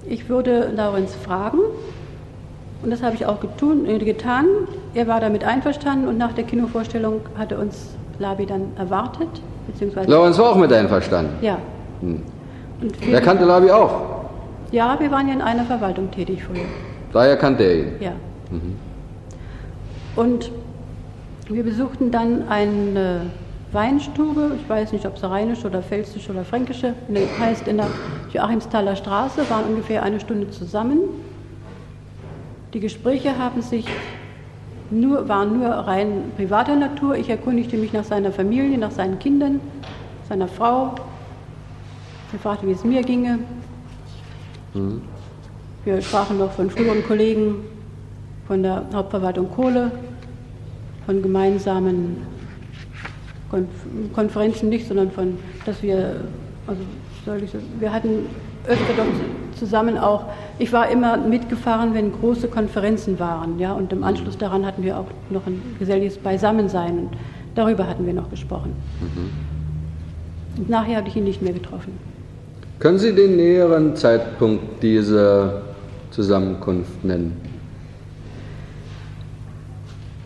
Ich 0.07 0.29
würde 0.29 0.71
Laurenz 0.75 1.13
fragen. 1.15 1.59
Und 2.81 2.91
das 2.91 3.03
habe 3.03 3.15
ich 3.15 3.25
auch 3.25 3.39
getun, 3.41 3.85
äh, 3.85 3.97
getan. 3.99 4.45
Er 4.93 5.07
war 5.07 5.19
damit 5.19 5.43
einverstanden 5.43 6.07
und 6.07 6.17
nach 6.17 6.31
der 6.33 6.45
Kinovorstellung 6.45 7.21
hatte 7.37 7.57
uns 7.57 7.95
Labi 8.19 8.45
dann 8.45 8.71
erwartet. 8.77 9.27
Beziehungsweise, 9.67 10.09
Lorenz 10.09 10.37
war 10.39 10.49
auch 10.51 10.55
mit 10.55 10.71
einverstanden. 10.71 11.33
ja. 11.41 11.57
Hm. 12.01 12.21
Er 13.11 13.19
kannte 13.19 13.43
Labi 13.43 13.69
auch. 13.71 13.91
ja, 14.71 14.97
wir 14.99 15.11
waren 15.11 15.27
ja 15.27 15.33
in 15.33 15.41
einer 15.41 15.65
Verwaltung 15.65 16.09
tätig 16.11 16.41
früher. 16.45 16.63
Daher 17.11 17.35
kannte 17.35 17.63
er 17.63 17.75
ihn. 17.75 17.91
Ja. 17.99 18.11
Und 20.15 20.49
wir 21.49 21.63
besuchten 21.63 22.09
dann 22.09 22.47
eine 22.47 23.21
Weinstube, 23.71 24.53
ich 24.59 24.67
weiß 24.67 24.93
nicht, 24.93 25.05
ob 25.05 25.15
es 25.15 25.23
rheinische 25.23 25.67
oder 25.67 25.83
pfälzische 25.83 26.31
oder 26.31 26.43
fränkische, 26.43 26.95
heißt 27.39 27.67
in 27.67 27.77
der 27.77 27.87
Joachimsthaler 28.33 28.95
Straße, 28.95 29.47
waren 29.49 29.65
ungefähr 29.65 30.01
eine 30.01 30.19
Stunde 30.19 30.49
zusammen. 30.49 31.01
Die 32.73 32.79
Gespräche 32.79 33.37
haben 33.37 33.61
sich 33.61 33.85
nur, 34.89 35.27
waren 35.27 35.59
nur 35.59 35.69
rein 35.69 36.31
privater 36.35 36.75
Natur. 36.75 37.15
Ich 37.15 37.29
erkundigte 37.29 37.77
mich 37.77 37.93
nach 37.93 38.03
seiner 38.03 38.31
Familie, 38.31 38.77
nach 38.77 38.91
seinen 38.91 39.19
Kindern, 39.19 39.59
seiner 40.27 40.47
Frau. 40.47 40.95
Er 42.33 42.39
fragte, 42.39 42.67
wie 42.67 42.71
es 42.71 42.83
mir 42.83 43.03
ginge. 43.03 43.39
Wir 45.83 46.01
sprachen 46.01 46.39
noch 46.39 46.51
von 46.51 46.69
früheren 46.71 47.03
Kollegen, 47.03 47.55
von 48.47 48.63
der 48.63 48.85
Hauptverwaltung 48.93 49.49
Kohle, 49.51 49.91
von 51.05 51.21
gemeinsamen 51.21 52.17
Konferenzen 54.13 54.69
nicht, 54.69 54.87
sondern 54.87 55.11
von, 55.11 55.37
dass 55.65 55.81
wir, 55.81 56.15
also 56.67 56.81
soll 57.25 57.43
ich 57.43 57.51
sagen, 57.51 57.65
wir 57.79 57.91
hatten 57.91 58.27
öfter 58.67 58.93
doch 58.97 59.57
zusammen 59.57 59.97
auch, 59.97 60.25
ich 60.57 60.71
war 60.71 60.89
immer 60.89 61.17
mitgefahren, 61.17 61.93
wenn 61.93 62.11
große 62.11 62.47
Konferenzen 62.47 63.19
waren, 63.19 63.59
ja, 63.59 63.73
und 63.73 63.91
im 63.91 64.03
Anschluss 64.03 64.37
daran 64.37 64.65
hatten 64.65 64.83
wir 64.83 64.97
auch 64.97 65.07
noch 65.29 65.45
ein 65.47 65.61
geselliges 65.79 66.17
Beisammensein 66.17 66.99
und 66.99 67.09
darüber 67.55 67.87
hatten 67.87 68.05
wir 68.05 68.13
noch 68.13 68.29
gesprochen. 68.29 68.73
Und 70.57 70.69
nachher 70.69 70.97
habe 70.97 71.07
ich 71.07 71.15
ihn 71.15 71.23
nicht 71.23 71.41
mehr 71.41 71.53
getroffen. 71.53 71.93
Können 72.79 72.99
Sie 72.99 73.13
den 73.13 73.35
näheren 73.35 73.95
Zeitpunkt 73.95 74.81
dieser 74.81 75.61
Zusammenkunft 76.11 77.03
nennen? 77.03 77.48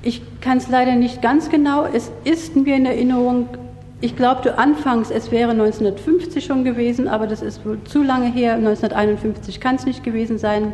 Ich 0.03 0.21
kann 0.41 0.57
es 0.57 0.69
leider 0.69 0.95
nicht 0.95 1.21
ganz 1.21 1.49
genau. 1.49 1.85
Es 1.91 2.11
ist 2.25 2.57
mir 2.57 2.75
in 2.75 2.85
Erinnerung, 2.85 3.47
ich 4.01 4.17
glaubte 4.17 4.57
anfangs, 4.57 5.09
es 5.09 5.31
wäre 5.31 5.51
1950 5.51 6.43
schon 6.43 6.65
gewesen, 6.65 7.07
aber 7.07 7.25
das 7.25 7.41
ist 7.41 7.65
wohl 7.65 7.77
zu 7.85 8.03
lange 8.03 8.29
her. 8.29 8.55
1951 8.55 9.61
kann 9.61 9.75
es 9.75 9.85
nicht 9.85 10.03
gewesen 10.03 10.37
sein, 10.37 10.73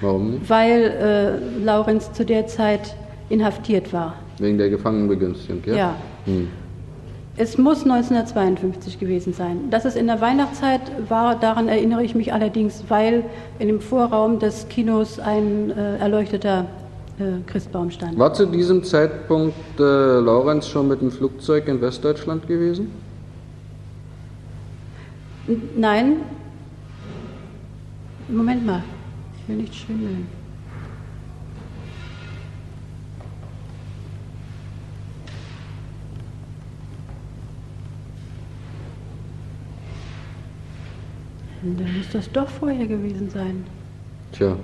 Warum 0.00 0.32
nicht? 0.32 0.50
weil 0.50 1.40
äh, 1.60 1.64
Laurenz 1.64 2.12
zu 2.12 2.24
der 2.24 2.48
Zeit 2.48 2.96
inhaftiert 3.28 3.92
war. 3.92 4.14
Wegen 4.38 4.58
der 4.58 4.68
Gefangenenbegünstigung, 4.68 5.62
ja? 5.66 5.76
Ja. 5.76 5.94
Hm. 6.24 6.48
Es 7.40 7.56
muss 7.56 7.84
1952 7.84 8.98
gewesen 8.98 9.32
sein. 9.32 9.70
Dass 9.70 9.84
es 9.84 9.94
in 9.94 10.08
der 10.08 10.20
Weihnachtszeit 10.20 10.80
war, 11.08 11.36
daran 11.36 11.68
erinnere 11.68 12.02
ich 12.02 12.16
mich 12.16 12.32
allerdings, 12.32 12.82
weil 12.88 13.22
in 13.60 13.68
dem 13.68 13.80
Vorraum 13.80 14.40
des 14.40 14.68
Kinos 14.68 15.20
ein 15.20 15.70
äh, 15.70 15.98
erleuchteter 15.98 16.66
äh, 17.20 17.90
stand. 17.90 18.18
War 18.18 18.32
zu 18.32 18.46
diesem 18.46 18.84
Zeitpunkt 18.84 19.78
äh, 19.78 19.82
Lorenz 19.82 20.68
schon 20.68 20.88
mit 20.88 21.00
dem 21.00 21.10
Flugzeug 21.10 21.68
in 21.68 21.80
Westdeutschland 21.80 22.46
gewesen? 22.46 22.90
Nein. 25.76 26.16
Moment 28.28 28.66
mal. 28.66 28.82
Ich 29.38 29.48
will 29.48 29.56
nicht 29.56 29.74
schwindeln. 29.74 30.26
Dann 41.62 41.96
muss 41.96 42.08
das 42.12 42.30
doch 42.30 42.48
vorher 42.48 42.86
gewesen 42.86 43.28
sein. 43.30 43.64
Tja, 44.32 44.56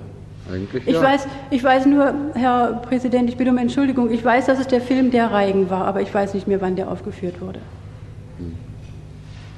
eigentlich 0.51 0.87
Ich, 0.87 0.93
ja. 0.93 1.01
weiß, 1.01 1.27
ich 1.49 1.63
weiß 1.63 1.85
nur, 1.85 2.13
Herr 2.33 2.81
Präsident, 2.87 3.29
ich 3.29 3.37
bitte 3.37 3.51
um 3.51 3.57
Entschuldigung, 3.57 4.11
ich 4.11 4.23
weiß, 4.23 4.45
dass 4.45 4.59
es 4.59 4.67
der 4.67 4.81
Film 4.81 5.11
Der 5.11 5.31
Reigen 5.31 5.69
war, 5.69 5.85
aber 5.85 6.01
ich 6.01 6.13
weiß 6.13 6.33
nicht 6.33 6.47
mehr, 6.47 6.61
wann 6.61 6.75
der 6.75 6.91
aufgeführt 6.91 7.41
wurde. 7.41 7.59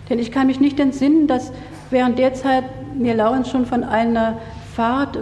Denn 0.09 0.19
ich 0.19 0.31
kann 0.31 0.47
mich 0.47 0.59
nicht 0.59 0.79
entsinnen, 0.79 1.27
dass 1.27 1.51
während 1.89 2.17
der 2.17 2.33
Zeit 2.33 2.63
mir 2.97 3.13
Laurens 3.13 3.49
schon 3.49 3.65
von 3.65 3.83
einer 3.83 4.37
Fahrt, 4.73 5.15
äh, 5.15 5.19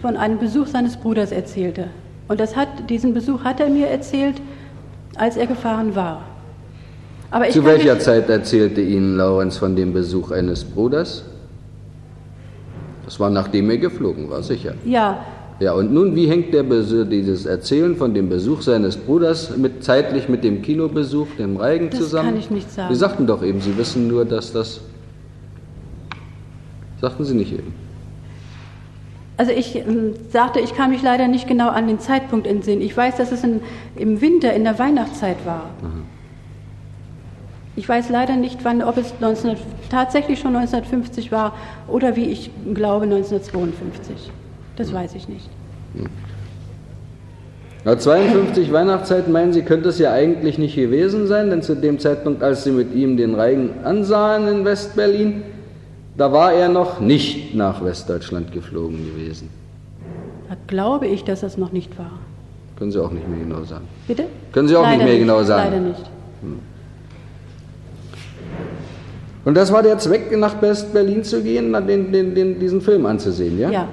von 0.00 0.16
einem 0.16 0.38
Besuch 0.38 0.66
seines 0.66 0.96
Bruders 0.96 1.32
erzählte. 1.32 1.88
Und 2.28 2.40
das 2.40 2.56
hat, 2.56 2.68
diesen 2.88 3.14
Besuch 3.14 3.44
hat 3.44 3.60
er 3.60 3.68
mir 3.68 3.88
erzählt, 3.88 4.40
als 5.16 5.36
er 5.36 5.46
gefahren 5.46 5.94
war. 5.94 6.22
Zu 7.50 7.64
welcher 7.64 7.98
Zeit 7.98 8.28
erzählte 8.28 8.80
Ihnen 8.80 9.16
Laurens 9.16 9.56
von 9.56 9.74
dem 9.74 9.92
Besuch 9.92 10.30
eines 10.30 10.64
Bruders? 10.64 11.24
Das 13.04 13.20
war 13.20 13.30
nachdem 13.30 13.70
er 13.70 13.78
geflogen 13.78 14.30
war, 14.30 14.42
sicher. 14.42 14.74
Ja. 14.84 15.24
Ja, 15.60 15.72
und 15.72 15.92
nun, 15.92 16.16
wie 16.16 16.26
hängt 16.26 16.52
der, 16.52 16.64
dieses 16.64 17.46
Erzählen 17.46 17.96
von 17.96 18.12
dem 18.12 18.28
Besuch 18.28 18.62
seines 18.62 18.96
Bruders 18.96 19.56
mit, 19.56 19.84
zeitlich 19.84 20.28
mit 20.28 20.42
dem 20.42 20.62
Kinobesuch, 20.62 21.28
dem 21.38 21.56
Reigen 21.56 21.90
das 21.90 22.00
zusammen? 22.00 22.34
Das 22.34 22.34
kann 22.34 22.40
ich 22.40 22.50
nicht 22.50 22.72
sagen. 22.72 22.92
Sie 22.92 22.98
sagten 22.98 23.26
doch 23.26 23.42
eben, 23.42 23.60
Sie 23.60 23.76
wissen 23.76 24.08
nur, 24.08 24.24
dass 24.24 24.52
das. 24.52 24.80
Sagten 27.00 27.24
Sie 27.24 27.34
nicht 27.34 27.52
eben? 27.52 27.72
Also 29.36 29.52
ich 29.52 29.76
ähm, 29.76 30.14
sagte, 30.30 30.60
ich 30.60 30.74
kann 30.74 30.90
mich 30.90 31.02
leider 31.02 31.28
nicht 31.28 31.46
genau 31.46 31.68
an 31.68 31.86
den 31.86 31.98
Zeitpunkt 32.00 32.46
entsinnen. 32.46 32.82
Ich 32.82 32.96
weiß, 32.96 33.16
dass 33.16 33.32
es 33.32 33.44
in, 33.44 33.60
im 33.96 34.20
Winter, 34.20 34.52
in 34.52 34.64
der 34.64 34.78
Weihnachtszeit 34.78 35.44
war. 35.44 35.70
Mhm. 35.82 36.13
Ich 37.76 37.88
weiß 37.88 38.08
leider 38.10 38.36
nicht, 38.36 38.64
wann, 38.64 38.82
ob 38.82 38.96
es 38.96 39.14
19, 39.20 39.56
tatsächlich 39.90 40.38
schon 40.38 40.54
1950 40.54 41.32
war 41.32 41.54
oder 41.88 42.14
wie 42.14 42.26
ich 42.26 42.50
glaube 42.72 43.04
1952. 43.04 44.30
Das 44.76 44.92
weiß 44.92 45.14
ich 45.14 45.28
nicht. 45.28 45.48
Ja, 47.84 47.98
52 47.98 48.72
Weihnachtszeit 48.72 49.28
meinen 49.28 49.52
Sie, 49.52 49.62
könnte 49.62 49.90
es 49.90 49.98
ja 49.98 50.12
eigentlich 50.12 50.56
nicht 50.56 50.76
gewesen 50.76 51.26
sein, 51.26 51.50
denn 51.50 51.62
zu 51.62 51.74
dem 51.74 51.98
Zeitpunkt, 51.98 52.42
als 52.42 52.64
Sie 52.64 52.70
mit 52.70 52.94
ihm 52.94 53.16
den 53.16 53.34
Reigen 53.34 53.70
ansahen 53.84 54.48
in 54.48 54.64
Westberlin, 54.64 55.42
da 56.16 56.32
war 56.32 56.52
er 56.52 56.68
noch 56.68 57.00
nicht 57.00 57.54
nach 57.54 57.84
Westdeutschland 57.84 58.52
geflogen 58.52 59.04
gewesen. 59.04 59.50
Da 60.48 60.56
glaube 60.66 61.08
ich, 61.08 61.24
dass 61.24 61.40
das 61.40 61.58
noch 61.58 61.72
nicht 61.72 61.98
war. 61.98 62.12
Können 62.78 62.90
Sie 62.90 63.02
auch 63.02 63.10
nicht 63.10 63.28
mehr 63.28 63.40
genau 63.40 63.64
sagen. 63.64 63.86
Bitte? 64.06 64.26
Können 64.52 64.68
Sie 64.68 64.76
auch 64.76 64.82
Leider 64.82 64.96
nicht 64.96 65.06
mehr 65.06 65.18
genau 65.18 65.42
sagen. 65.42 65.70
Leider 65.70 65.84
nicht. 65.84 66.02
Hm. 66.42 66.58
Und 69.44 69.54
das 69.54 69.72
war 69.72 69.82
der 69.82 69.98
Zweck, 69.98 70.36
nach 70.36 70.60
West-Berlin 70.62 71.22
zu 71.22 71.42
gehen, 71.42 71.72
den, 71.86 72.10
den, 72.10 72.34
den, 72.34 72.58
diesen 72.58 72.80
Film 72.80 73.04
anzusehen, 73.04 73.58
ja? 73.58 73.70
Ja. 73.70 73.88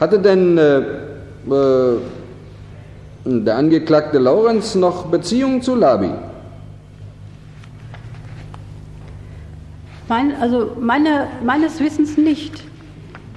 Hatte 0.00 0.18
denn 0.18 0.58
äh, 0.58 0.78
äh, 0.78 1.98
der 3.24 3.56
Angeklagte 3.56 4.18
Laurenz 4.18 4.74
noch 4.74 5.06
Beziehungen 5.06 5.62
zu 5.62 5.74
Labi? 5.74 6.10
Mein, 10.08 10.34
also 10.40 10.72
meine, 10.80 11.26
meines 11.44 11.80
Wissens 11.80 12.16
nicht. 12.16 12.64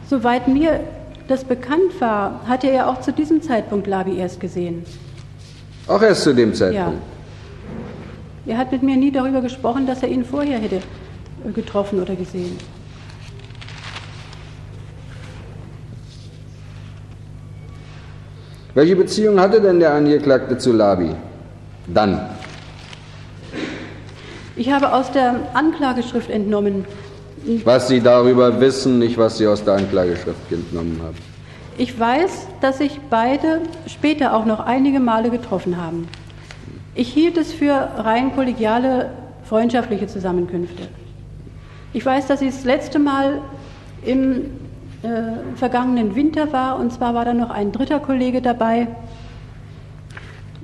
Soweit 0.07 0.47
mir 0.47 0.79
das 1.27 1.43
bekannt 1.43 1.99
war, 1.99 2.41
hatte 2.47 2.67
er 2.67 2.89
auch 2.89 3.01
zu 3.01 3.11
diesem 3.11 3.41
Zeitpunkt 3.41 3.87
Labi 3.87 4.17
erst 4.17 4.39
gesehen. 4.39 4.83
Auch 5.87 6.01
erst 6.01 6.23
zu 6.23 6.33
dem 6.33 6.53
Zeitpunkt? 6.53 6.93
Ja. 6.93 7.20
Er 8.45 8.57
hat 8.57 8.71
mit 8.71 8.81
mir 8.81 8.95
nie 8.95 9.11
darüber 9.11 9.41
gesprochen, 9.41 9.85
dass 9.85 10.01
er 10.01 10.09
ihn 10.09 10.25
vorher 10.25 10.57
hätte 10.57 10.77
äh, 10.77 11.51
getroffen 11.53 12.01
oder 12.01 12.15
gesehen. 12.15 12.57
Welche 18.73 18.95
Beziehung 18.95 19.39
hatte 19.39 19.61
denn 19.61 19.79
der 19.79 19.93
Angeklagte 19.93 20.57
zu 20.57 20.71
Labi? 20.71 21.13
Dann. 21.87 22.29
Ich 24.55 24.71
habe 24.71 24.93
aus 24.93 25.11
der 25.11 25.35
Anklageschrift 25.53 26.29
entnommen. 26.29 26.85
Was 27.65 27.89
Sie 27.89 27.99
darüber 27.99 28.61
wissen, 28.61 28.99
nicht 28.99 29.17
was 29.17 29.37
Sie 29.37 29.47
aus 29.47 29.63
der 29.63 29.75
Anklageschrift 29.75 30.51
entnommen 30.51 30.99
haben. 31.03 31.17
Ich 31.77 31.99
weiß, 31.99 32.47
dass 32.61 32.77
sich 32.77 32.99
beide 33.09 33.61
später 33.87 34.33
auch 34.35 34.45
noch 34.45 34.59
einige 34.59 34.99
Male 34.99 35.29
getroffen 35.29 35.77
haben. 35.77 36.07
Ich 36.93 37.13
hielt 37.13 37.37
es 37.37 37.53
für 37.53 37.73
rein 37.73 38.35
kollegiale, 38.35 39.11
freundschaftliche 39.43 40.07
Zusammenkünfte. 40.07 40.89
Ich 41.93 42.05
weiß, 42.05 42.27
dass 42.27 42.41
ich 42.41 42.51
das 42.51 42.65
letzte 42.65 42.99
Mal 42.99 43.41
im 44.03 44.51
äh, 45.03 45.55
vergangenen 45.55 46.15
Winter 46.15 46.51
war, 46.51 46.79
und 46.79 46.91
zwar 46.91 47.13
war 47.13 47.25
da 47.25 47.33
noch 47.33 47.49
ein 47.49 47.71
dritter 47.71 47.99
Kollege 47.99 48.41
dabei, 48.41 48.87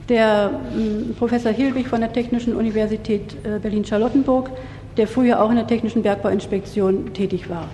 der 0.10 0.52
äh, 0.76 1.14
Professor 1.14 1.52
Hilbig 1.52 1.88
von 1.88 2.02
der 2.02 2.12
Technischen 2.12 2.56
Universität 2.56 3.36
äh, 3.46 3.60
Berlin-Charlottenburg, 3.60 4.52
der 4.98 5.08
früher 5.08 5.42
auch 5.42 5.50
in 5.50 5.56
der 5.56 5.68
Technischen 5.68 6.02
Bergbauinspektion 6.02 7.14
tätig 7.14 7.50
war. 7.50 7.68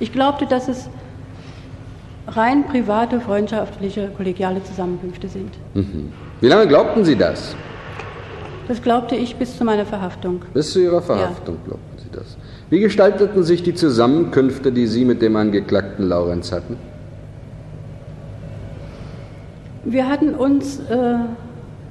Ich 0.00 0.12
glaubte, 0.12 0.46
dass 0.46 0.68
es 0.68 0.88
rein 2.28 2.66
private, 2.66 3.20
freundschaftliche, 3.20 4.08
kollegiale 4.16 4.62
Zusammenkünfte 4.64 5.28
sind. 5.28 5.50
Mhm. 5.74 6.12
Wie 6.40 6.48
lange 6.48 6.66
glaubten 6.66 7.04
Sie 7.04 7.16
das? 7.16 7.54
Das 8.68 8.82
glaubte 8.82 9.14
ich 9.14 9.36
bis 9.36 9.56
zu 9.56 9.64
meiner 9.64 9.86
Verhaftung. 9.86 10.42
Bis 10.52 10.72
zu 10.72 10.80
Ihrer 10.80 11.00
Verhaftung 11.00 11.56
ja. 11.56 11.68
glaubten 11.68 11.98
Sie 11.98 12.10
das. 12.10 12.36
Wie 12.68 12.80
gestalteten 12.80 13.44
sich 13.44 13.62
die 13.62 13.74
Zusammenkünfte, 13.74 14.72
die 14.72 14.86
Sie 14.86 15.04
mit 15.04 15.22
dem 15.22 15.36
Angeklagten 15.36 16.08
Laurenz 16.08 16.50
hatten? 16.50 16.76
Wir 19.84 20.08
hatten 20.08 20.34
uns, 20.34 20.80
äh, 20.80 21.14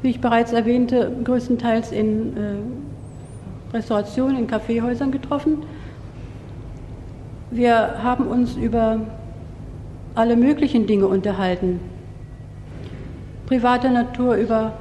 wie 0.02 0.10
ich 0.10 0.20
bereits 0.20 0.52
erwähnte, 0.52 1.14
größtenteils 1.24 1.94
in 1.94 2.36
äh, 2.36 3.74
Restaurationen, 3.74 4.38
in 4.38 4.48
Kaffeehäusern 4.48 5.12
getroffen. 5.12 5.60
Wir 7.52 8.04
haben 8.04 8.28
uns 8.28 8.58
über 8.58 9.00
alle 10.16 10.36
möglichen 10.36 10.88
Dinge 10.88 11.08
unterhalten. 11.08 11.80
Privater 13.46 13.90
Natur 13.90 14.36
über 14.36 14.74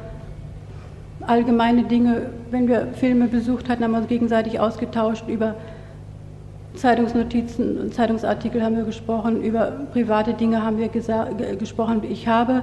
allgemeine 1.26 1.84
Dinge. 1.84 2.30
Wenn 2.50 2.68
wir 2.68 2.88
Filme 2.94 3.26
besucht 3.26 3.68
hatten, 3.68 3.84
haben 3.84 3.92
wir 3.92 3.98
uns 3.98 4.08
gegenseitig 4.08 4.60
ausgetauscht. 4.60 5.28
Über 5.28 5.54
Zeitungsnotizen 6.74 7.78
und 7.78 7.94
Zeitungsartikel 7.94 8.62
haben 8.62 8.76
wir 8.76 8.84
gesprochen. 8.84 9.42
Über 9.42 9.72
private 9.92 10.34
Dinge 10.34 10.62
haben 10.62 10.78
wir 10.78 10.88
gesprochen. 10.88 12.02
Ich 12.08 12.26
habe 12.26 12.62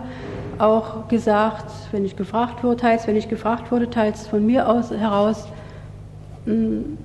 auch 0.57 1.07
gesagt, 1.07 1.71
wenn 1.91 2.05
ich 2.05 2.15
gefragt 2.15 2.63
wurde, 2.63 2.77
teils, 2.77 3.07
wenn 3.07 3.15
ich 3.15 3.29
gefragt 3.29 3.71
wurde, 3.71 3.89
teils 3.89 4.27
von 4.27 4.45
mir 4.45 4.69
aus 4.69 4.91
heraus, 4.91 5.47
hm, 6.45 6.97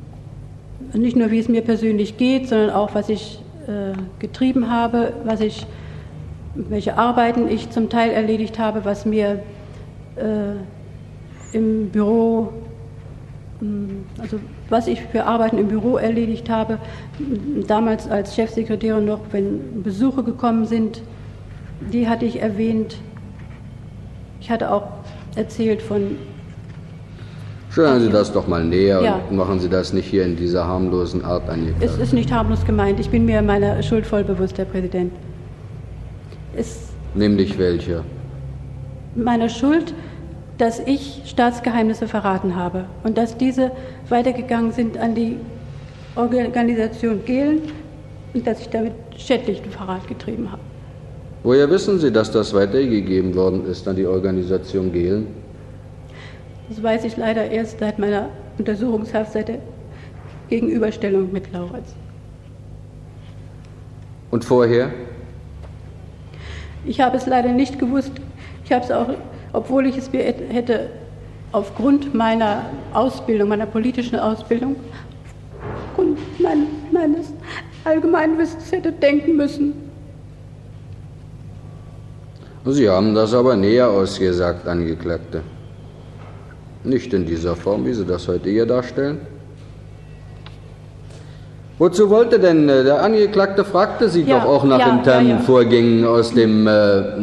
nicht 0.92 1.16
nur 1.16 1.30
wie 1.30 1.38
es 1.38 1.48
mir 1.48 1.62
persönlich 1.62 2.16
geht, 2.16 2.48
sondern 2.48 2.70
auch 2.70 2.94
was 2.94 3.08
ich 3.08 3.40
getrieben 4.18 4.70
habe, 4.70 5.12
was 5.24 5.40
ich, 5.40 5.66
welche 6.54 6.96
Arbeiten 6.96 7.48
ich 7.48 7.70
zum 7.70 7.88
Teil 7.88 8.10
erledigt 8.10 8.58
habe, 8.58 8.84
was 8.84 9.04
mir 9.06 9.40
äh, 10.16 11.56
im 11.56 11.90
Büro, 11.90 12.52
hm, 13.60 14.04
also 14.18 14.38
was 14.68 14.86
ich 14.86 15.02
für 15.02 15.24
Arbeiten 15.24 15.58
im 15.58 15.68
Büro 15.68 15.96
erledigt 15.96 16.50
habe, 16.50 16.78
damals 17.66 18.08
als 18.08 18.34
Chefsekretärin 18.34 19.04
noch, 19.04 19.20
wenn 19.32 19.82
Besuche 19.82 20.22
gekommen 20.22 20.66
sind, 20.66 21.02
die 21.92 22.08
hatte 22.08 22.24
ich 22.24 22.40
erwähnt. 22.40 22.96
Ich 24.40 24.50
hatte 24.50 24.72
auch 24.72 24.88
erzählt 25.34 25.82
von 25.82 26.16
Stellen 27.76 28.00
Sie 28.00 28.08
das 28.08 28.32
doch 28.32 28.48
mal 28.48 28.64
näher 28.64 29.02
ja. 29.02 29.20
und 29.28 29.36
machen 29.36 29.60
Sie 29.60 29.68
das 29.68 29.92
nicht 29.92 30.06
hier 30.06 30.24
in 30.24 30.34
dieser 30.34 30.66
harmlosen 30.66 31.22
Art 31.22 31.46
an. 31.50 31.74
Es 31.80 31.98
ist 31.98 32.14
nicht 32.14 32.32
harmlos 32.32 32.64
gemeint. 32.64 32.98
Ich 32.98 33.10
bin 33.10 33.26
mir 33.26 33.42
meiner 33.42 33.82
Schuld 33.82 34.06
voll 34.06 34.24
bewusst, 34.24 34.56
Herr 34.56 34.64
Präsident. 34.64 35.12
Es 36.56 36.88
Nämlich 37.14 37.58
welche? 37.58 38.02
Meiner 39.14 39.50
Schuld, 39.50 39.92
dass 40.56 40.80
ich 40.80 41.20
Staatsgeheimnisse 41.26 42.08
verraten 42.08 42.56
habe 42.56 42.86
und 43.04 43.18
dass 43.18 43.36
diese 43.36 43.70
weitergegangen 44.08 44.72
sind 44.72 44.96
an 44.96 45.14
die 45.14 45.36
Organisation 46.14 47.26
Gehlen 47.26 47.60
und 48.32 48.46
dass 48.46 48.62
ich 48.62 48.70
damit 48.70 48.94
schädlichen 49.18 49.70
Verrat 49.70 50.08
getrieben 50.08 50.50
habe. 50.50 50.62
Woher 51.42 51.68
wissen 51.68 51.98
Sie, 51.98 52.10
dass 52.10 52.30
das 52.30 52.54
weitergegeben 52.54 53.34
worden 53.34 53.66
ist 53.66 53.86
an 53.86 53.96
die 53.96 54.06
Organisation 54.06 54.90
Gehlen? 54.94 55.26
Das 56.68 56.82
weiß 56.82 57.04
ich 57.04 57.16
leider 57.16 57.48
erst 57.50 57.78
seit 57.78 57.98
meiner 57.98 58.28
Untersuchungshaft, 58.58 59.32
seit 59.32 59.48
der 59.48 59.58
Gegenüberstellung 60.48 61.32
mit 61.32 61.52
Laurenz. 61.52 61.94
Und 64.30 64.44
vorher? 64.44 64.90
Ich 66.84 67.00
habe 67.00 67.16
es 67.16 67.26
leider 67.26 67.50
nicht 67.50 67.78
gewusst. 67.78 68.12
Ich 68.64 68.72
habe 68.72 68.84
es 68.84 68.90
auch, 68.90 69.08
obwohl 69.52 69.86
ich 69.86 69.96
es 69.96 70.12
mir 70.12 70.22
hätte 70.22 70.90
aufgrund 71.52 72.14
meiner 72.14 72.66
Ausbildung, 72.92 73.48
meiner 73.48 73.66
politischen 73.66 74.18
Ausbildung, 74.18 74.76
aufgrund 75.88 76.18
mein, 76.40 76.66
meines 76.92 77.32
allgemeinen 77.84 78.38
Wissens 78.38 78.70
hätte 78.72 78.92
denken 78.92 79.36
müssen. 79.36 79.72
Sie 82.64 82.88
haben 82.88 83.14
das 83.14 83.32
aber 83.32 83.54
näher 83.54 83.88
ausgesagt, 83.88 84.66
Angeklagte. 84.66 85.42
Nicht 86.86 87.12
in 87.12 87.26
dieser 87.26 87.56
Form, 87.56 87.84
wie 87.84 87.92
Sie 87.92 88.04
das 88.06 88.28
heute 88.28 88.48
hier 88.48 88.64
darstellen. 88.64 89.18
Wozu 91.78 92.08
wollte 92.08 92.38
denn, 92.38 92.68
äh, 92.68 92.84
der 92.84 93.02
Angeklagte 93.02 93.64
fragte 93.64 94.08
Sie 94.08 94.22
Ja, 94.22 94.38
doch 94.38 94.46
auch 94.46 94.64
nach 94.64 94.78
ja, 94.78 94.92
internen 94.96 95.30
ja. 95.30 95.38
Vorgängen 95.38 96.06
aus 96.06 96.32
dem 96.32 96.66
äh, 96.66 96.98
äh, 96.98 97.14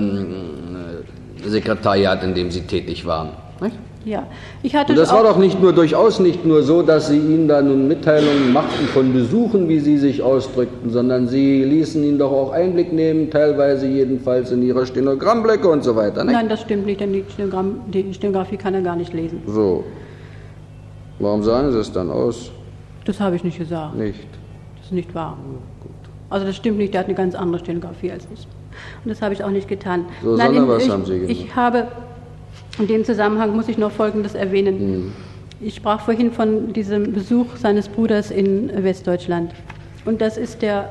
Sekretariat, 1.45 2.24
in 2.24 2.36
dem 2.36 2.51
Sie 2.51 2.61
tätig 2.61 3.05
waren. 3.05 3.30
Nicht? 3.61 3.76
Ja, 4.05 4.27
ich 4.61 4.75
hatte 4.75 4.91
Und 4.91 4.99
das 4.99 5.13
war 5.13 5.23
doch 5.23 5.37
nicht 5.37 5.61
nur 5.61 5.71
durchaus 5.71 6.19
nicht 6.19 6.45
nur 6.45 6.63
so, 6.63 6.81
dass 6.81 7.07
Sie 7.07 7.17
ihm 7.17 7.47
da 7.47 7.61
nun 7.61 7.87
Mitteilungen 7.87 8.51
machten 8.51 8.85
von 8.87 9.13
Besuchen, 9.13 9.69
wie 9.69 9.79
Sie 9.79 9.97
sich 9.97 10.21
ausdrückten, 10.21 10.89
sondern 10.89 11.27
Sie 11.27 11.63
ließen 11.63 12.03
ihn 12.03 12.17
doch 12.17 12.31
auch 12.31 12.51
Einblick 12.51 12.91
nehmen, 12.91 13.29
teilweise 13.31 13.87
jedenfalls 13.87 14.51
in 14.51 14.61
Ihre 14.61 14.85
Stenogrammblöcke 14.85 15.67
und 15.69 15.83
so 15.83 15.95
weiter. 15.95 16.23
Nicht? 16.25 16.33
Nein, 16.33 16.49
das 16.49 16.61
stimmt 16.61 16.85
nicht, 16.85 16.99
denn 16.99 17.13
die, 17.13 17.23
Stenogramm, 17.29 17.79
die 17.87 18.13
Stenografie 18.13 18.57
kann 18.57 18.73
er 18.73 18.81
gar 18.81 18.97
nicht 18.97 19.13
lesen. 19.13 19.41
So. 19.47 19.85
Warum 21.19 21.43
sagen 21.43 21.71
Sie 21.71 21.79
es 21.79 21.91
dann 21.91 22.09
aus? 22.09 22.51
Das 23.05 23.19
habe 23.21 23.37
ich 23.37 23.43
nicht 23.43 23.57
gesagt. 23.57 23.95
Nicht. 23.95 24.27
Das 24.77 24.87
ist 24.87 24.91
nicht 24.91 25.15
wahr. 25.15 25.37
Also 26.29 26.45
das 26.45 26.55
stimmt 26.55 26.77
nicht, 26.77 26.93
der 26.93 27.01
hat 27.01 27.07
eine 27.07 27.15
ganz 27.15 27.35
andere 27.35 27.59
Stenografie 27.59 28.11
als 28.11 28.27
ich. 28.33 28.47
Und 29.03 29.11
das 29.11 29.21
habe 29.21 29.33
ich 29.33 29.43
auch 29.43 29.51
nicht 29.51 29.67
getan. 29.67 30.05
So, 30.23 30.35
sondern 30.35 30.67
was 30.67 30.83
ich, 30.83 30.89
haben 30.89 31.05
Sie 31.05 31.19
gemacht? 31.19 31.31
Ich 31.31 31.55
habe, 31.55 31.87
in 32.80 32.88
dem 32.88 33.05
Zusammenhang 33.05 33.55
muss 33.55 33.67
ich 33.67 33.78
noch 33.78 33.91
Folgendes 33.91 34.36
erwähnen. 34.36 34.80
Hm. 34.80 35.11
Ich 35.61 35.76
sprach 35.76 36.01
vorhin 36.01 36.32
von 36.32 36.74
diesem 36.74 37.13
Besuch 37.13 37.55
seines 37.55 37.88
Bruders 37.88 38.32
in 38.32 38.84
Westdeutschland. 38.84 39.53
Und 40.05 40.21
das 40.21 40.38
ist 40.38 40.61
der, 40.61 40.89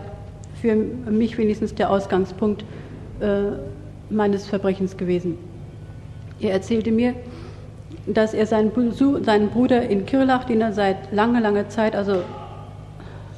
für 0.60 0.74
mich 0.74 1.36
wenigstens 1.36 1.74
der 1.74 1.90
Ausgangspunkt 1.90 2.64
äh, 3.20 3.52
meines 4.08 4.46
Verbrechens 4.46 4.96
gewesen. 4.96 5.36
Er 6.40 6.52
erzählte 6.52 6.90
mir, 6.90 7.14
dass 8.06 8.32
er 8.32 8.46
seinen, 8.46 8.72
Besuch, 8.72 9.18
seinen 9.24 9.50
Bruder 9.50 9.82
in 9.88 10.06
Kirlach, 10.06 10.44
den 10.44 10.60
er 10.60 10.72
seit 10.72 11.12
langer, 11.12 11.40
langer 11.40 11.68
Zeit, 11.68 11.94
also 11.94 12.22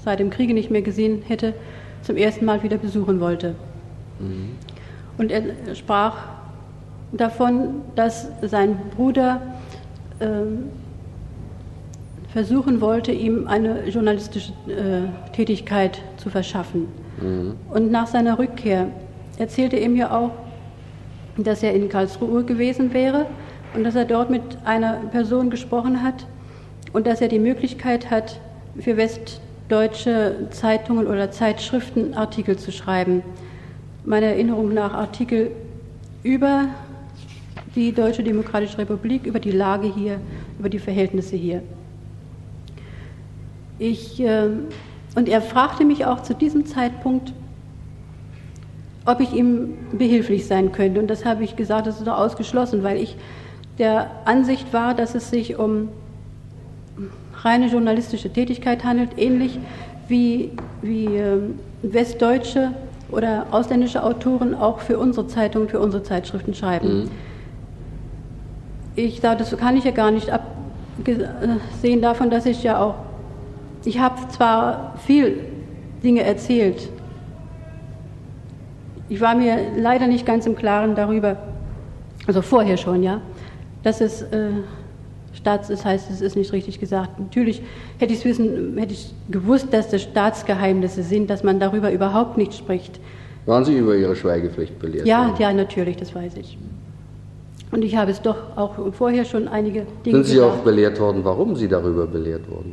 seit 0.05 0.21
dem 0.21 0.31
Kriege 0.31 0.55
nicht 0.55 0.71
mehr 0.71 0.83
gesehen 0.83 1.23
hätte, 1.27 1.55
zum 2.03 2.17
ersten 2.17 2.45
Mal 2.45 2.63
wieder 2.63 2.77
besuchen 2.77 3.21
wollte. 3.21 3.55
Und 5.19 5.33
er 5.33 5.43
sprach 5.75 6.17
davon, 7.21 7.83
dass 7.95 8.29
sein 8.43 8.77
Bruder 8.97 9.41
ähm, 10.21 10.65
versuchen 12.33 12.81
wollte, 12.81 13.13
ihm 13.13 13.47
eine 13.47 13.89
journalistische 13.89 14.53
äh, 14.67 15.33
Tätigkeit 15.33 16.03
zu 16.17 16.31
verschaffen. 16.31 16.89
Und 17.73 17.93
nach 17.93 18.09
seiner 18.09 18.39
Rückkehr 18.39 18.89
erzählte 19.39 19.77
er 19.77 19.89
mir 19.89 20.13
auch, 20.13 20.33
dass 21.37 21.63
er 21.63 21.73
in 21.75 21.89
Karlsruhe 21.89 22.45
gewesen 22.45 22.93
wäre 22.93 23.27
und 23.75 23.85
dass 23.85 23.95
er 23.95 24.05
dort 24.05 24.31
mit 24.31 24.43
einer 24.65 24.95
Person 25.11 25.51
gesprochen 25.51 26.03
hat 26.03 26.27
und 26.93 27.07
dass 27.07 27.21
er 27.21 27.29
die 27.29 27.39
Möglichkeit 27.39 28.11
hat, 28.11 28.41
für 28.79 28.97
westdeutsche 28.97 30.49
Zeitungen 30.51 31.07
oder 31.07 31.31
Zeitschriften 31.31 32.15
Artikel 32.15 32.57
zu 32.57 32.73
schreiben. 32.73 33.23
Meiner 34.05 34.27
Erinnerung 34.27 34.75
nach 34.75 34.93
Artikel 34.93 35.53
über 36.25 36.67
die 37.75 37.93
Deutsche 37.93 38.23
Demokratische 38.23 38.79
Republik, 38.79 39.27
über 39.27 39.41
die 39.41 39.51
Lage 39.51 39.93
hier, 39.93 40.21
über 40.59 40.69
die 40.69 40.79
Verhältnisse 40.79 41.37
hier. 41.37 41.63
Ich, 43.79 44.21
äh, 44.21 44.49
und 45.17 45.29
er 45.29 45.43
fragte 45.43 45.85
mich 45.85 46.07
auch 46.07 46.23
zu 46.23 46.35
diesem 46.35 46.67
Zeitpunkt, 46.67 47.33
ob 49.07 49.21
ich 49.21 49.33
ihm 49.33 49.75
behilflich 49.93 50.47
sein 50.47 50.73
könnte. 50.73 51.01
Und 51.01 51.09
das 51.09 51.25
habe 51.25 51.45
ich 51.45 51.57
gesagt, 51.57 51.87
das 51.87 51.99
ist 51.99 52.07
doch 52.07 52.19
ausgeschlossen, 52.19 52.83
weil 52.83 52.97
ich 52.99 53.17
der 53.79 54.11
Ansicht 54.25 54.73
war, 54.73 54.95
dass 54.95 55.15
es 55.15 55.31
sich 55.31 55.59
um 55.59 55.89
reine 57.43 57.67
journalistische 57.67 58.33
Tätigkeit 58.33 58.85
handelt, 58.85 59.11
ähnlich 59.19 59.59
wie, 60.09 60.53
wie 60.81 61.07
äh, 61.07 61.39
westdeutsche 61.83 62.73
oder 63.11 63.47
ausländische 63.51 64.03
Autoren 64.03 64.55
auch 64.55 64.79
für 64.79 64.99
unsere 64.99 65.27
Zeitungen, 65.27 65.69
für 65.69 65.81
unsere 65.81 66.03
Zeitschriften 66.03 66.55
schreiben. 66.55 67.11
Ich 68.97 69.21
sage, 69.21 69.39
das 69.39 69.57
kann 69.57 69.77
ich 69.77 69.85
ja 69.85 69.91
gar 69.91 70.11
nicht 70.11 70.31
absehen 70.31 72.01
davon, 72.01 72.31
dass 72.31 72.47
ich 72.47 72.63
ja 72.63 72.81
auch, 72.81 72.95
ich 73.85 73.99
habe 73.99 74.17
zwar 74.29 74.95
viel 75.05 75.41
Dinge 76.03 76.23
erzählt, 76.23 76.89
ich 79.09 79.21
war 79.21 79.35
mir 79.35 79.59
leider 79.77 80.07
nicht 80.07 80.25
ganz 80.25 80.47
im 80.47 80.55
Klaren 80.55 80.95
darüber, 80.95 81.37
also 82.27 82.41
vorher 82.41 82.77
schon, 82.77 83.03
ja, 83.03 83.21
dass 83.83 84.01
es 84.01 84.23
äh, 84.23 84.51
Staats, 85.35 85.69
das 85.69 85.85
heißt, 85.85 86.11
es 86.11 86.21
ist 86.21 86.37
nicht 86.37 86.53
richtig 86.53 86.81
gesagt. 86.81 87.19
Natürlich 87.19 87.61
hätte 87.99 88.15
ich 88.15 88.25
wissen, 88.25 88.79
hätte 88.79 88.95
ich 88.95 89.13
gewusst, 89.31 89.69
dass 89.73 89.91
das 89.91 90.03
Staatsgeheimnisse 90.03 91.03
sind, 91.03 91.29
dass 91.29 91.43
man 91.43 91.61
darüber 91.61 91.91
überhaupt 91.91 92.39
nicht 92.39 92.55
spricht. 92.55 93.01
Waren 93.45 93.65
Sie 93.65 93.77
über 93.77 93.95
Ihre 93.95 94.17
Schweigepflicht 94.17 94.79
belehrt? 94.79 95.07
Ja, 95.07 95.27
worden? 95.27 95.37
ja, 95.39 95.53
natürlich, 95.53 95.97
das 95.97 96.15
weiß 96.15 96.37
ich. 96.37 96.57
Und 97.75 97.85
ich 97.85 97.97
habe 97.97 98.13
es 98.13 98.23
doch 98.23 98.37
auch 98.55 98.93
vorher 98.93 99.25
schon 99.25 99.49
einige 99.49 99.85
Dinge 100.07 100.19
Sind 100.19 100.27
Sie 100.27 100.35
gesagt. 100.37 100.53
auch 100.53 100.59
belehrt 100.59 101.01
worden, 101.01 101.25
warum 101.25 101.57
Sie 101.57 101.67
darüber 101.67 102.07
belehrt 102.07 102.49
wurden? 102.49 102.73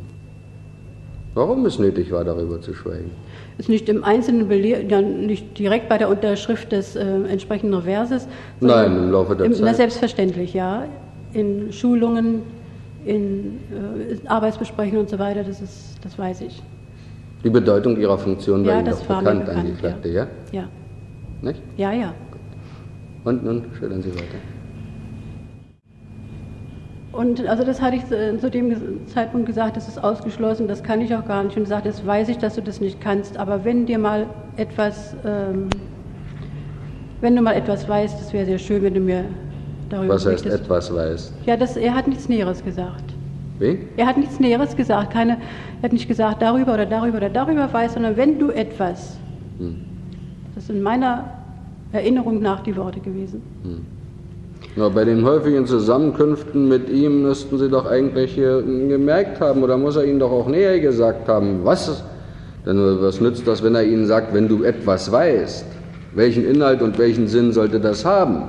Warum 1.34 1.66
es 1.66 1.80
nötig 1.80 2.12
war, 2.12 2.22
darüber 2.22 2.60
zu 2.60 2.72
schweigen? 2.72 3.10
ist 3.58 3.68
nicht 3.68 3.88
im 3.88 4.04
Einzelnen 4.04 4.46
belehrt, 4.48 4.90
ja, 4.90 5.00
nicht 5.00 5.58
direkt 5.58 5.88
bei 5.88 5.98
der 5.98 6.08
Unterschrift 6.08 6.70
des 6.70 6.94
äh, 6.94 7.02
entsprechenden 7.28 7.82
sondern 7.82 8.22
Nein, 8.60 8.96
im 8.96 9.10
Laufe 9.10 9.34
der 9.34 9.46
im, 9.46 9.52
Zeit. 9.54 9.62
Na, 9.64 9.74
selbstverständlich, 9.74 10.54
ja. 10.54 10.84
In 11.32 11.72
Schulungen, 11.72 12.42
in 13.04 13.58
äh, 13.72 14.28
Arbeitsbesprechungen 14.28 15.00
und 15.00 15.10
so 15.10 15.18
weiter, 15.18 15.42
das, 15.42 15.60
ist, 15.60 15.96
das 16.02 16.16
weiß 16.16 16.42
ich. 16.42 16.62
Die 17.42 17.50
Bedeutung 17.50 17.98
Ihrer 17.98 18.18
Funktion 18.18 18.64
war 18.64 18.74
Ja, 18.74 18.78
Ihnen 18.78 18.86
das 18.86 19.00
doch 19.00 19.18
bekannt, 19.18 19.46
bekannt, 19.46 19.58
Angeklagte, 19.58 20.08
ja. 20.10 20.26
ja? 20.52 20.60
Ja, 20.60 20.68
Nicht? 21.42 21.60
ja, 21.76 21.92
ja. 21.92 22.14
Und 23.24 23.44
nun 23.44 23.64
schildern 23.78 24.00
Sie 24.00 24.14
weiter. 24.14 24.38
Und 27.12 27.46
also 27.46 27.62
das 27.62 27.82
hatte 27.82 27.96
ich 27.96 28.06
zu- 28.06 28.38
zu 28.38 28.50
dem 28.50 29.06
Zeitpunkt 29.06 29.46
gesagt, 29.46 29.76
das 29.76 29.86
ist 29.86 30.02
ausgeschlossen, 30.02 30.66
das 30.66 30.82
kann 30.82 31.00
ich 31.02 31.14
auch 31.14 31.26
gar 31.26 31.44
nicht. 31.44 31.56
Und 31.56 31.64
gesagt, 31.64 31.84
das 31.86 32.06
weiß 32.06 32.28
ich, 32.30 32.38
dass 32.38 32.54
du 32.54 32.62
das 32.62 32.80
nicht 32.80 33.00
kannst. 33.02 33.36
Aber 33.36 33.64
wenn 33.64 33.84
dir 33.84 33.98
mal 33.98 34.26
etwas, 34.56 35.14
ähm, 35.26 35.68
wenn 37.20 37.36
du 37.36 37.42
mal 37.42 37.52
etwas 37.52 37.86
weißt, 37.88 38.18
das 38.18 38.32
wäre 38.32 38.46
sehr 38.46 38.58
schön, 38.58 38.82
wenn 38.82 38.94
du 38.94 39.00
mir 39.00 39.24
darüber 39.90 40.14
Was 40.14 40.26
heißt 40.26 40.44
berichtest. 40.44 40.64
etwas 40.64 40.94
weiß? 40.94 41.32
Ja, 41.44 41.56
das, 41.58 41.76
er 41.76 41.94
hat 41.94 42.08
nichts 42.08 42.28
Näheres 42.30 42.64
gesagt. 42.64 43.04
Wie? 43.58 43.78
Er 43.98 44.06
hat 44.06 44.16
nichts 44.16 44.40
Näheres 44.40 44.74
gesagt. 44.74 45.12
Keine, 45.12 45.32
er 45.34 45.82
hat 45.84 45.92
nicht 45.92 46.08
gesagt, 46.08 46.40
darüber 46.40 46.72
oder 46.74 46.86
darüber 46.86 47.18
oder 47.18 47.28
darüber 47.28 47.70
weiß, 47.70 47.92
sondern 47.94 48.16
wenn 48.16 48.38
du 48.38 48.50
etwas. 48.50 49.18
Das 50.54 50.66
sind 50.66 50.82
meiner 50.82 51.24
Erinnerung 51.92 52.40
nach 52.40 52.60
die 52.62 52.74
Worte 52.76 53.00
gewesen. 53.00 53.42
Na, 54.74 54.88
bei 54.88 55.04
den 55.04 55.22
häufigen 55.24 55.66
Zusammenkünften 55.66 56.66
mit 56.66 56.88
ihm 56.88 57.22
müssten 57.22 57.58
Sie 57.58 57.68
doch 57.68 57.84
eigentlich 57.84 58.38
äh, 58.38 58.62
gemerkt 58.88 59.38
haben, 59.40 59.62
oder 59.62 59.76
muss 59.76 59.96
er 59.96 60.04
Ihnen 60.04 60.18
doch 60.18 60.32
auch 60.32 60.48
näher 60.48 60.80
gesagt 60.80 61.28
haben, 61.28 61.60
was, 61.62 62.02
denn 62.64 62.78
was 63.02 63.20
nützt 63.20 63.46
das, 63.46 63.62
wenn 63.62 63.74
er 63.74 63.84
Ihnen 63.84 64.06
sagt, 64.06 64.32
wenn 64.32 64.48
du 64.48 64.62
etwas 64.62 65.12
weißt? 65.12 65.66
Welchen 66.14 66.46
Inhalt 66.46 66.80
und 66.80 66.98
welchen 66.98 67.28
Sinn 67.28 67.52
sollte 67.52 67.80
das 67.80 68.04
haben? 68.06 68.44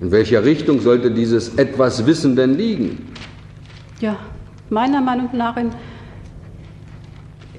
In 0.00 0.10
welcher 0.10 0.44
Richtung 0.44 0.80
sollte 0.80 1.12
dieses 1.12 1.54
etwas 1.54 2.04
Wissen 2.04 2.34
denn 2.34 2.56
liegen? 2.56 3.06
Ja, 4.00 4.16
meiner 4.68 5.00
Meinung 5.00 5.28
nach 5.32 5.56
in, 5.56 5.70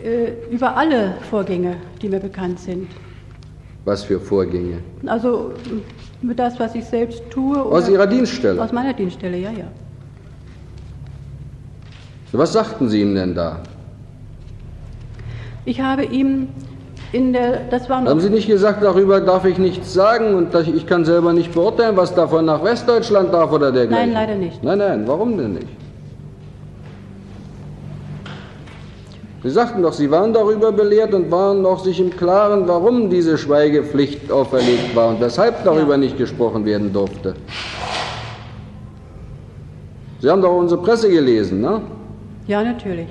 äh, 0.04 0.54
über 0.54 0.76
alle 0.76 1.16
Vorgänge, 1.30 1.78
die 2.02 2.10
mir 2.10 2.20
bekannt 2.20 2.60
sind. 2.60 2.90
Was 3.86 4.04
für 4.04 4.20
Vorgänge? 4.20 4.80
Also 5.06 5.54
das, 6.40 6.60
was 6.60 6.76
ich 6.76 6.86
selbst 6.86 7.24
tue. 7.30 7.62
Aus 7.62 7.90
Ihrer 7.90 8.08
Dienststelle? 8.08 8.62
Aus 8.62 8.72
meiner 8.72 8.94
Dienststelle, 8.94 9.38
ja, 9.38 9.52
ja. 9.52 9.66
Was 12.32 12.54
sagten 12.54 12.90
Sie 12.90 13.02
ihm 13.02 13.14
denn 13.14 13.36
da? 13.36 13.60
Ich 15.66 15.82
habe 15.82 16.04
ihm 16.06 16.48
in 17.12 17.32
der, 17.32 17.60
das 17.70 17.90
war 17.90 18.04
Haben 18.04 18.20
Sie 18.20 18.30
nicht 18.30 18.48
gesagt, 18.48 18.84
darüber 18.84 19.22
darf 19.22 19.46
ich 19.46 19.60
nichts 19.60 19.94
sagen 19.94 20.34
und 20.34 20.56
ich 20.56 20.88
kann 20.88 21.06
selber 21.06 21.32
nicht 21.32 21.54
beurteilen, 21.54 21.96
was 21.96 22.16
davon 22.16 22.46
nach 22.46 22.64
Westdeutschland 22.64 23.32
darf 23.32 23.52
oder 23.52 23.72
dergleichen? 23.72 24.14
Nein, 24.14 24.14
leider 24.14 24.36
nicht. 24.36 24.64
Nein, 24.64 24.80
nein, 24.80 25.04
warum 25.06 25.38
denn 25.38 25.54
nicht? 25.54 25.68
Sie 29.44 29.50
sagten 29.50 29.82
doch, 29.82 29.92
Sie 29.92 30.10
waren 30.10 30.32
darüber 30.32 30.72
belehrt 30.72 31.14
und 31.14 31.30
waren 31.30 31.62
noch 31.62 31.84
sich 31.84 32.00
im 32.00 32.10
Klaren, 32.12 32.66
warum 32.66 33.10
diese 33.10 33.38
Schweigepflicht 33.38 34.32
auferlegt 34.32 34.96
war 34.96 35.10
und 35.10 35.20
weshalb 35.20 35.66
darüber 35.66 35.98
nicht 35.98 36.18
gesprochen 36.18 36.64
werden 36.64 36.94
durfte. 36.94 37.36
Sie 40.22 40.30
haben 40.30 40.42
doch 40.42 40.56
unsere 40.58 40.82
Presse 40.82 41.10
gelesen, 41.10 41.60
ne? 41.60 41.82
ja, 42.48 42.64
natürlich. 42.64 43.10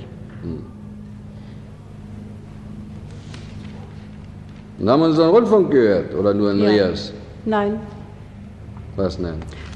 Und 4.79 4.89
haben 4.89 5.03
unseren 5.03 5.29
Rundfunk 5.29 5.71
gehört 5.71 6.15
oder 6.15 6.33
nur 6.33 6.51
in 6.53 6.61
Ja. 6.61 6.71
Rias? 6.71 7.13
Nein, 7.45 7.79
Was 8.97 9.19
nein? 9.19 9.35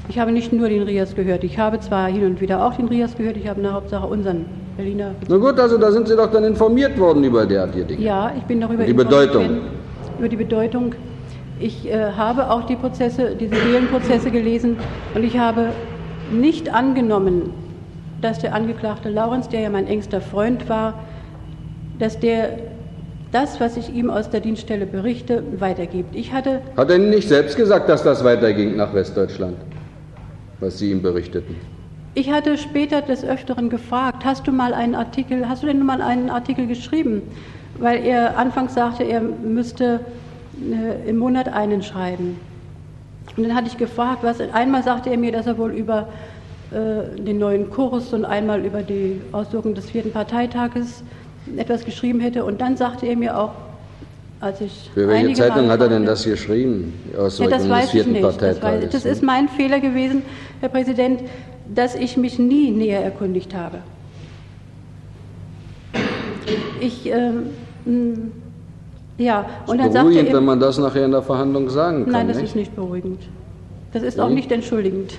Ich 0.09 0.17
habe 0.17 0.31
nicht 0.31 0.51
nur 0.51 0.69
den 0.69 0.83
Rias 0.83 1.13
gehört. 1.15 1.43
Ich 1.43 1.59
habe 1.59 1.79
zwar 1.79 2.07
hin 2.07 2.25
und 2.25 2.41
wieder 2.41 2.65
auch 2.65 2.73
den 2.75 2.87
Rias 2.87 3.15
gehört, 3.15 3.37
ich 3.37 3.47
habe 3.47 3.59
in 3.59 3.63
der 3.63 3.73
Hauptsache 3.73 4.07
unseren 4.07 4.45
Berliner. 4.77 5.15
Na 5.27 5.37
gut, 5.37 5.59
also 5.59 5.77
da 5.77 5.91
sind 5.91 6.07
Sie 6.07 6.15
doch 6.15 6.31
dann 6.31 6.43
informiert 6.43 6.97
worden 6.99 7.23
über 7.23 7.45
derartige 7.45 7.85
Dinge. 7.85 8.01
Ja, 8.03 8.31
ich 8.37 8.43
bin 8.43 8.61
darüber 8.61 8.83
Die 8.85 8.91
informiert 8.91 9.09
Bedeutung. 9.31 9.43
worden, 9.49 9.61
Über 10.19 10.29
die 10.29 10.35
Bedeutung. 10.35 10.95
Ich 11.59 11.89
äh, 11.89 12.11
habe 12.11 12.51
auch 12.51 12.65
die 12.67 12.75
Prozesse, 12.75 13.35
diese 13.35 13.55
Wählenprozesse 13.55 14.29
gelesen 14.29 14.77
und 15.15 15.23
ich 15.23 15.37
habe 15.39 15.69
nicht 16.31 16.71
angenommen, 16.73 17.49
dass 18.21 18.39
der 18.39 18.53
Angeklagte 18.53 19.09
Laurenz, 19.09 19.49
der 19.49 19.61
ja 19.61 19.69
mein 19.69 19.87
engster 19.87 20.21
Freund 20.21 20.69
war, 20.69 20.93
dass 21.99 22.19
der 22.19 22.59
das, 23.31 23.59
was 23.59 23.75
ich 23.75 23.93
ihm 23.93 24.09
aus 24.09 24.29
der 24.29 24.39
Dienststelle 24.39 24.85
berichte, 24.85 25.43
weitergibt. 25.57 26.15
Ich 26.15 26.31
hatte 26.31 26.61
Hat 26.77 26.89
er 26.89 26.97
nicht 26.99 27.27
selbst 27.27 27.57
gesagt, 27.57 27.89
dass 27.89 28.03
das 28.03 28.23
weiterging 28.23 28.75
nach 28.77 28.93
Westdeutschland, 28.93 29.57
was 30.59 30.77
Sie 30.77 30.91
ihm 30.91 31.01
berichteten? 31.01 31.55
Ich 32.17 32.31
hatte 32.31 32.57
später 32.57 33.03
des 33.03 33.23
Öfteren 33.23 33.69
gefragt, 33.69 34.25
hast 34.25 34.47
du 34.47 34.51
mal 34.51 34.73
einen 34.73 34.95
Artikel, 34.95 35.47
hast 35.47 35.61
du 35.61 35.67
denn 35.67 35.85
mal 35.85 36.01
einen 36.01 36.31
Artikel 36.31 36.65
geschrieben? 36.65 37.21
Weil 37.77 38.03
er 38.03 38.39
anfangs 38.39 38.73
sagte, 38.73 39.03
er 39.03 39.21
müsste 39.21 39.99
äh, 40.59 41.07
im 41.07 41.17
Monat 41.17 41.47
einen 41.47 41.83
schreiben. 41.83 42.39
Und 43.35 43.43
dann 43.47 43.55
hatte 43.55 43.67
ich 43.67 43.77
gefragt, 43.77 44.23
was, 44.23 44.41
einmal 44.41 44.81
sagte 44.81 45.11
er 45.11 45.17
mir, 45.19 45.31
dass 45.31 45.45
er 45.45 45.59
wohl 45.59 45.71
über 45.71 46.07
äh, 46.71 47.21
den 47.21 47.37
neuen 47.37 47.69
Kurs 47.69 48.11
und 48.15 48.25
einmal 48.25 48.65
über 48.65 48.81
die 48.81 49.21
Auswirkungen 49.31 49.75
des 49.75 49.91
vierten 49.91 50.11
Parteitages 50.11 51.03
etwas 51.55 51.85
geschrieben 51.85 52.19
hätte. 52.19 52.45
Und 52.45 52.61
dann 52.61 52.77
sagte 52.77 53.05
er 53.05 53.15
mir 53.15 53.37
auch, 53.37 53.51
als 54.39 54.59
ich 54.59 54.89
Für 54.91 55.07
welche 55.07 55.33
Zeitung 55.33 55.69
hat 55.69 55.81
er 55.81 55.89
denn 55.89 56.07
das 56.07 56.23
geschrieben? 56.23 56.93
Die 57.11 57.13
ja, 57.13 57.19
Auswirkungen 57.19 57.51
das 57.51 57.61
des 57.61 57.71
weiß 57.71 57.85
ich 57.85 57.91
vierten 57.91 58.11
nicht. 58.13 58.23
Das, 58.23 58.41
weiß, 58.41 58.59
Parteitages. 58.59 58.89
das 58.89 59.05
ist 59.05 59.21
mein 59.21 59.49
Fehler 59.49 59.79
gewesen, 59.79 60.23
Herr 60.61 60.69
Präsident, 60.69 61.21
dass 61.73 61.95
ich 61.95 62.17
mich 62.17 62.39
nie 62.39 62.71
näher 62.71 63.01
erkundigt 63.03 63.53
habe. 63.55 63.79
Ich, 66.79 67.05
ähm, 67.07 67.47
mh, 67.85 68.17
ja, 69.17 69.45
und 69.65 69.79
dann 69.79 69.91
sagte 69.91 70.09
Beruhigend, 70.09 70.29
er, 70.29 70.35
wenn 70.35 70.45
man 70.45 70.59
das 70.59 70.77
nachher 70.77 71.05
in 71.05 71.11
der 71.11 71.23
Verhandlung 71.23 71.69
sagen 71.69 72.03
kann. 72.03 72.11
nein, 72.13 72.27
das 72.27 72.37
nicht? 72.37 72.47
ist 72.49 72.55
nicht 72.55 72.75
beruhigend. 72.75 73.21
Das 73.93 74.03
ist 74.03 74.19
auch 74.19 74.29
Nee? 74.29 74.35
nicht 74.35 74.51
entschuldigend. 74.51 75.15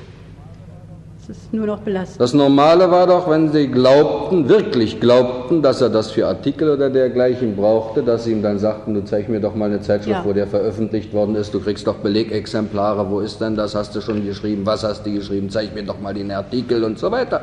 Das 1.28 1.36
ist 1.36 1.52
nur 1.52 1.66
noch 1.66 1.80
belastend. 1.80 2.20
Das 2.22 2.32
Normale 2.32 2.90
war 2.90 3.06
doch, 3.06 3.28
wenn 3.28 3.52
Sie 3.52 3.66
glaubten, 3.68 4.48
wirklich 4.48 4.98
glaubten, 4.98 5.60
dass 5.60 5.82
er 5.82 5.90
das 5.90 6.10
für 6.10 6.26
Artikel 6.26 6.70
oder 6.70 6.88
dergleichen 6.88 7.54
brauchte, 7.54 8.02
dass 8.02 8.24
Sie 8.24 8.32
ihm 8.32 8.42
dann 8.42 8.58
sagten, 8.58 8.94
du 8.94 9.04
zeig 9.04 9.28
mir 9.28 9.38
doch 9.38 9.54
mal 9.54 9.66
eine 9.66 9.82
Zeitschrift, 9.82 10.20
Ja. 10.20 10.24
wo 10.24 10.32
der 10.32 10.46
veröffentlicht 10.46 11.12
worden 11.12 11.34
ist, 11.36 11.52
du 11.52 11.60
kriegst 11.60 11.86
doch 11.86 11.96
Belegexemplare, 11.96 13.10
wo 13.10 13.20
ist 13.20 13.42
denn 13.42 13.56
das, 13.56 13.74
hast 13.74 13.94
du 13.94 14.00
schon 14.00 14.24
geschrieben, 14.24 14.64
was 14.64 14.84
hast 14.84 15.04
du 15.04 15.12
geschrieben, 15.12 15.50
zeig 15.50 15.74
mir 15.74 15.82
doch 15.84 16.00
mal 16.00 16.14
den 16.14 16.30
Artikel 16.30 16.82
und 16.82 16.98
so 16.98 17.10
weiter. 17.12 17.42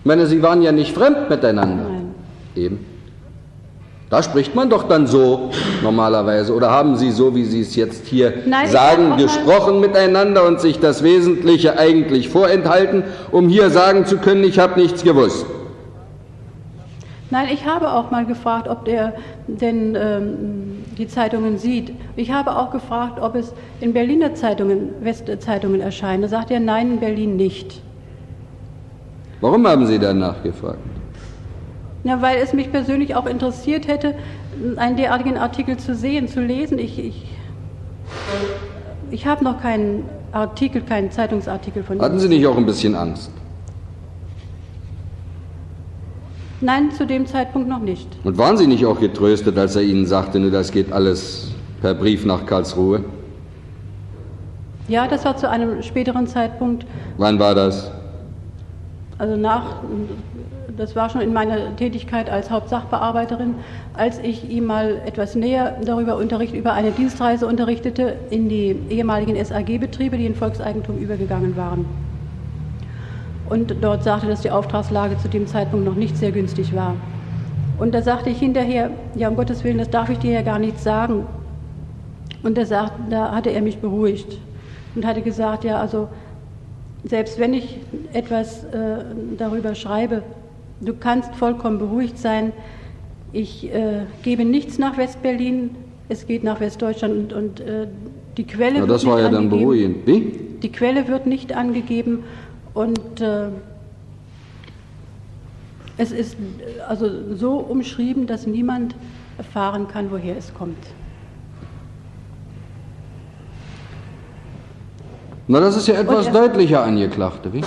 Ich 0.00 0.06
meine, 0.06 0.26
Sie 0.26 0.42
waren 0.42 0.62
ja 0.62 0.72
nicht 0.72 0.94
fremd 0.94 1.28
miteinander. 1.28 1.84
Nein. 1.90 2.14
Eben. 2.54 2.95
Da 4.08 4.22
spricht 4.22 4.54
man 4.54 4.70
doch 4.70 4.84
dann 4.84 5.08
so 5.08 5.50
normalerweise. 5.82 6.54
Oder 6.54 6.70
haben 6.70 6.96
Sie 6.96 7.10
so, 7.10 7.34
wie 7.34 7.44
Sie 7.44 7.60
es 7.60 7.74
jetzt 7.74 8.06
hier 8.06 8.34
Nein, 8.46 8.68
sagen, 8.68 9.16
gesprochen 9.16 9.80
miteinander 9.80 10.46
und 10.46 10.60
sich 10.60 10.78
das 10.78 11.02
Wesentliche 11.02 11.76
eigentlich 11.76 12.28
vorenthalten, 12.28 13.02
um 13.32 13.48
hier 13.48 13.70
sagen 13.70 14.06
zu 14.06 14.18
können, 14.18 14.44
ich 14.44 14.60
habe 14.60 14.80
nichts 14.80 15.02
gewusst? 15.02 15.46
Nein, 17.30 17.48
ich 17.52 17.66
habe 17.66 17.90
auch 17.90 18.12
mal 18.12 18.24
gefragt, 18.24 18.68
ob 18.68 18.86
er 18.86 19.14
denn 19.48 19.96
ähm, 20.00 20.84
die 20.96 21.08
Zeitungen 21.08 21.58
sieht. 21.58 21.92
Ich 22.14 22.30
habe 22.30 22.56
auch 22.56 22.70
gefragt, 22.70 23.20
ob 23.20 23.34
es 23.34 23.52
in 23.80 23.92
Berliner 23.92 24.34
Zeitungen, 24.36 24.90
Westzeitungen 25.00 25.80
erscheint. 25.80 26.22
Da 26.22 26.28
sagt 26.28 26.52
er, 26.52 26.60
nein, 26.60 26.92
in 26.92 27.00
Berlin 27.00 27.34
nicht. 27.34 27.82
Warum 29.40 29.66
haben 29.66 29.84
Sie 29.86 29.98
danach 29.98 30.40
gefragt? 30.44 30.78
Ja, 32.06 32.22
weil 32.22 32.38
es 32.38 32.52
mich 32.52 32.70
persönlich 32.70 33.16
auch 33.16 33.26
interessiert 33.26 33.88
hätte, 33.88 34.14
einen 34.76 34.96
derartigen 34.96 35.36
Artikel 35.36 35.76
zu 35.76 35.92
sehen, 35.94 36.28
zu 36.28 36.40
lesen. 36.40 36.78
Ich, 36.78 36.98
ich, 37.00 37.26
ich 39.10 39.26
habe 39.26 39.42
noch 39.42 39.60
keinen 39.60 40.04
Artikel, 40.30 40.82
keinen 40.82 41.10
Zeitungsartikel 41.10 41.82
von 41.82 42.00
Hatten 42.00 42.14
ihm. 42.14 42.20
Sie 42.20 42.28
nicht 42.28 42.46
auch 42.46 42.56
ein 42.56 42.64
bisschen 42.64 42.94
Angst? 42.94 43.32
Nein, 46.60 46.92
zu 46.92 47.06
dem 47.06 47.26
Zeitpunkt 47.26 47.68
noch 47.68 47.80
nicht. 47.80 48.08
Und 48.22 48.38
waren 48.38 48.56
Sie 48.56 48.68
nicht 48.68 48.86
auch 48.86 49.00
getröstet, 49.00 49.58
als 49.58 49.74
er 49.74 49.82
Ihnen 49.82 50.06
sagte, 50.06 50.38
nur 50.38 50.52
das 50.52 50.70
geht 50.70 50.92
alles 50.92 51.50
per 51.82 51.94
Brief 51.94 52.24
nach 52.24 52.46
Karlsruhe? 52.46 53.04
Ja, 54.86 55.08
das 55.08 55.24
war 55.24 55.36
zu 55.36 55.50
einem 55.50 55.82
späteren 55.82 56.28
Zeitpunkt, 56.28 56.86
Wann 57.18 57.40
war 57.40 57.56
das? 57.56 57.90
also 59.18 59.34
nach, 59.36 59.82
das 60.76 60.94
war 60.94 61.08
schon 61.08 61.20
in 61.20 61.32
meiner 61.32 61.74
Tätigkeit 61.76 62.28
als 62.28 62.50
Hauptsachbearbeiterin, 62.50 63.54
als 63.94 64.18
ich 64.18 64.48
ihm 64.50 64.66
mal 64.66 65.00
etwas 65.06 65.34
näher 65.34 65.76
darüber 65.84 66.16
unterricht, 66.16 66.54
über 66.54 66.72
eine 66.72 66.90
Dienstreise 66.90 67.46
unterrichtete 67.46 68.16
in 68.30 68.48
die 68.48 68.76
ehemaligen 68.90 69.42
SAG-Betriebe, 69.42 70.18
die 70.18 70.26
in 70.26 70.34
Volkseigentum 70.34 70.98
übergegangen 70.98 71.56
waren. 71.56 71.86
Und 73.48 73.76
dort 73.80 74.02
sagte, 74.02 74.26
dass 74.26 74.40
die 74.40 74.50
Auftragslage 74.50 75.16
zu 75.18 75.28
dem 75.28 75.46
Zeitpunkt 75.46 75.86
noch 75.86 75.94
nicht 75.94 76.16
sehr 76.16 76.32
günstig 76.32 76.74
war. 76.74 76.94
Und 77.78 77.94
da 77.94 78.02
sagte 78.02 78.30
ich 78.30 78.38
hinterher, 78.38 78.90
ja, 79.14 79.28
um 79.28 79.36
Gottes 79.36 79.62
Willen, 79.62 79.78
das 79.78 79.90
darf 79.90 80.08
ich 80.10 80.18
dir 80.18 80.32
ja 80.32 80.42
gar 80.42 80.58
nicht 80.58 80.80
sagen. 80.80 81.26
Und 82.42 82.58
da, 82.58 82.64
sagt, 82.64 82.92
da 83.10 83.32
hatte 83.32 83.50
er 83.50 83.62
mich 83.62 83.78
beruhigt 83.78 84.38
und 84.94 85.06
hatte 85.06 85.22
gesagt, 85.22 85.64
ja, 85.64 85.80
also 85.80 86.08
selbst 87.04 87.38
wenn 87.38 87.54
ich 87.54 87.78
etwas 88.12 88.64
äh, 88.64 89.04
darüber 89.38 89.74
schreibe, 89.74 90.22
du 90.80 90.94
kannst 90.94 91.34
vollkommen 91.36 91.78
beruhigt 91.78 92.18
sein. 92.18 92.52
Ich 93.32 93.72
äh, 93.72 94.02
gebe 94.22 94.44
nichts 94.44 94.78
nach 94.78 94.96
Westberlin, 94.96 95.70
es 96.08 96.26
geht 96.26 96.44
nach 96.44 96.60
Westdeutschland 96.60 97.14
und, 97.14 97.32
und 97.32 97.60
äh, 97.60 97.86
die 98.36 98.44
Quelle 98.44 98.74
Ja, 98.76 98.80
wird 98.80 98.90
das 98.90 99.04
war 99.06 99.18
ja 99.18 99.26
dann 99.28 99.44
angegeben. 99.44 99.60
beruhigend. 99.60 100.06
Wie? 100.06 100.38
Die 100.62 100.72
Quelle 100.72 101.08
wird 101.08 101.26
nicht 101.26 101.54
angegeben 101.54 102.24
und 102.74 103.20
äh, 103.20 103.48
es 105.98 106.12
ist 106.12 106.36
also 106.88 107.34
so 107.34 107.54
umschrieben, 107.54 108.26
dass 108.26 108.46
niemand 108.46 108.94
erfahren 109.38 109.88
kann, 109.88 110.10
woher 110.10 110.36
es 110.36 110.52
kommt. 110.54 110.76
Na, 115.48 115.60
das 115.60 115.76
ist 115.76 115.86
ja 115.88 115.94
etwas 115.94 116.26
Und 116.26 116.34
er- 116.34 116.48
deutlicher, 116.48 116.82
Angeklagte, 116.82 117.52
wie? 117.52 117.62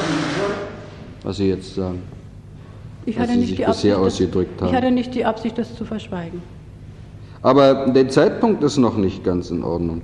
Was 1.23 1.37
Sie 1.37 1.47
jetzt 1.49 1.75
sagen. 1.75 2.01
Ich 3.09 3.17
hatte, 3.17 3.35
nicht 3.35 3.57
die 3.57 3.65
Absicht, 3.65 3.93
das, 3.93 3.99
ausgedrückt 3.99 4.51
ich 4.57 4.61
haben. 4.61 4.75
hatte 4.75 4.91
nicht 4.91 5.15
die 5.15 5.25
Absicht, 5.25 5.57
das 5.57 5.75
zu 5.75 5.83
verschweigen. 5.83 6.41
Aber 7.41 7.87
der 7.87 8.09
Zeitpunkt 8.09 8.63
ist 8.63 8.77
noch 8.77 8.97
nicht 8.97 9.23
ganz 9.23 9.49
in 9.49 9.63
Ordnung. 9.63 10.01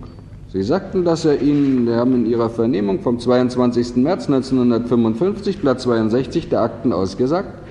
Sie 0.51 0.64
sagten, 0.64 1.03
dass 1.03 1.26
er 1.26 1.41
Ihnen, 1.41 1.86
wir 1.86 1.97
haben 1.97 2.16
in 2.16 2.26
Ihrer 2.26 2.49
Vernehmung 2.49 3.01
vom 3.01 3.20
22. 3.20 3.97
März 3.97 4.28
1955, 4.28 5.60
Blatt 5.60 5.82
62 5.82 6.49
der 6.49 6.62
Akten 6.62 6.93
ausgesagt, 6.93 7.62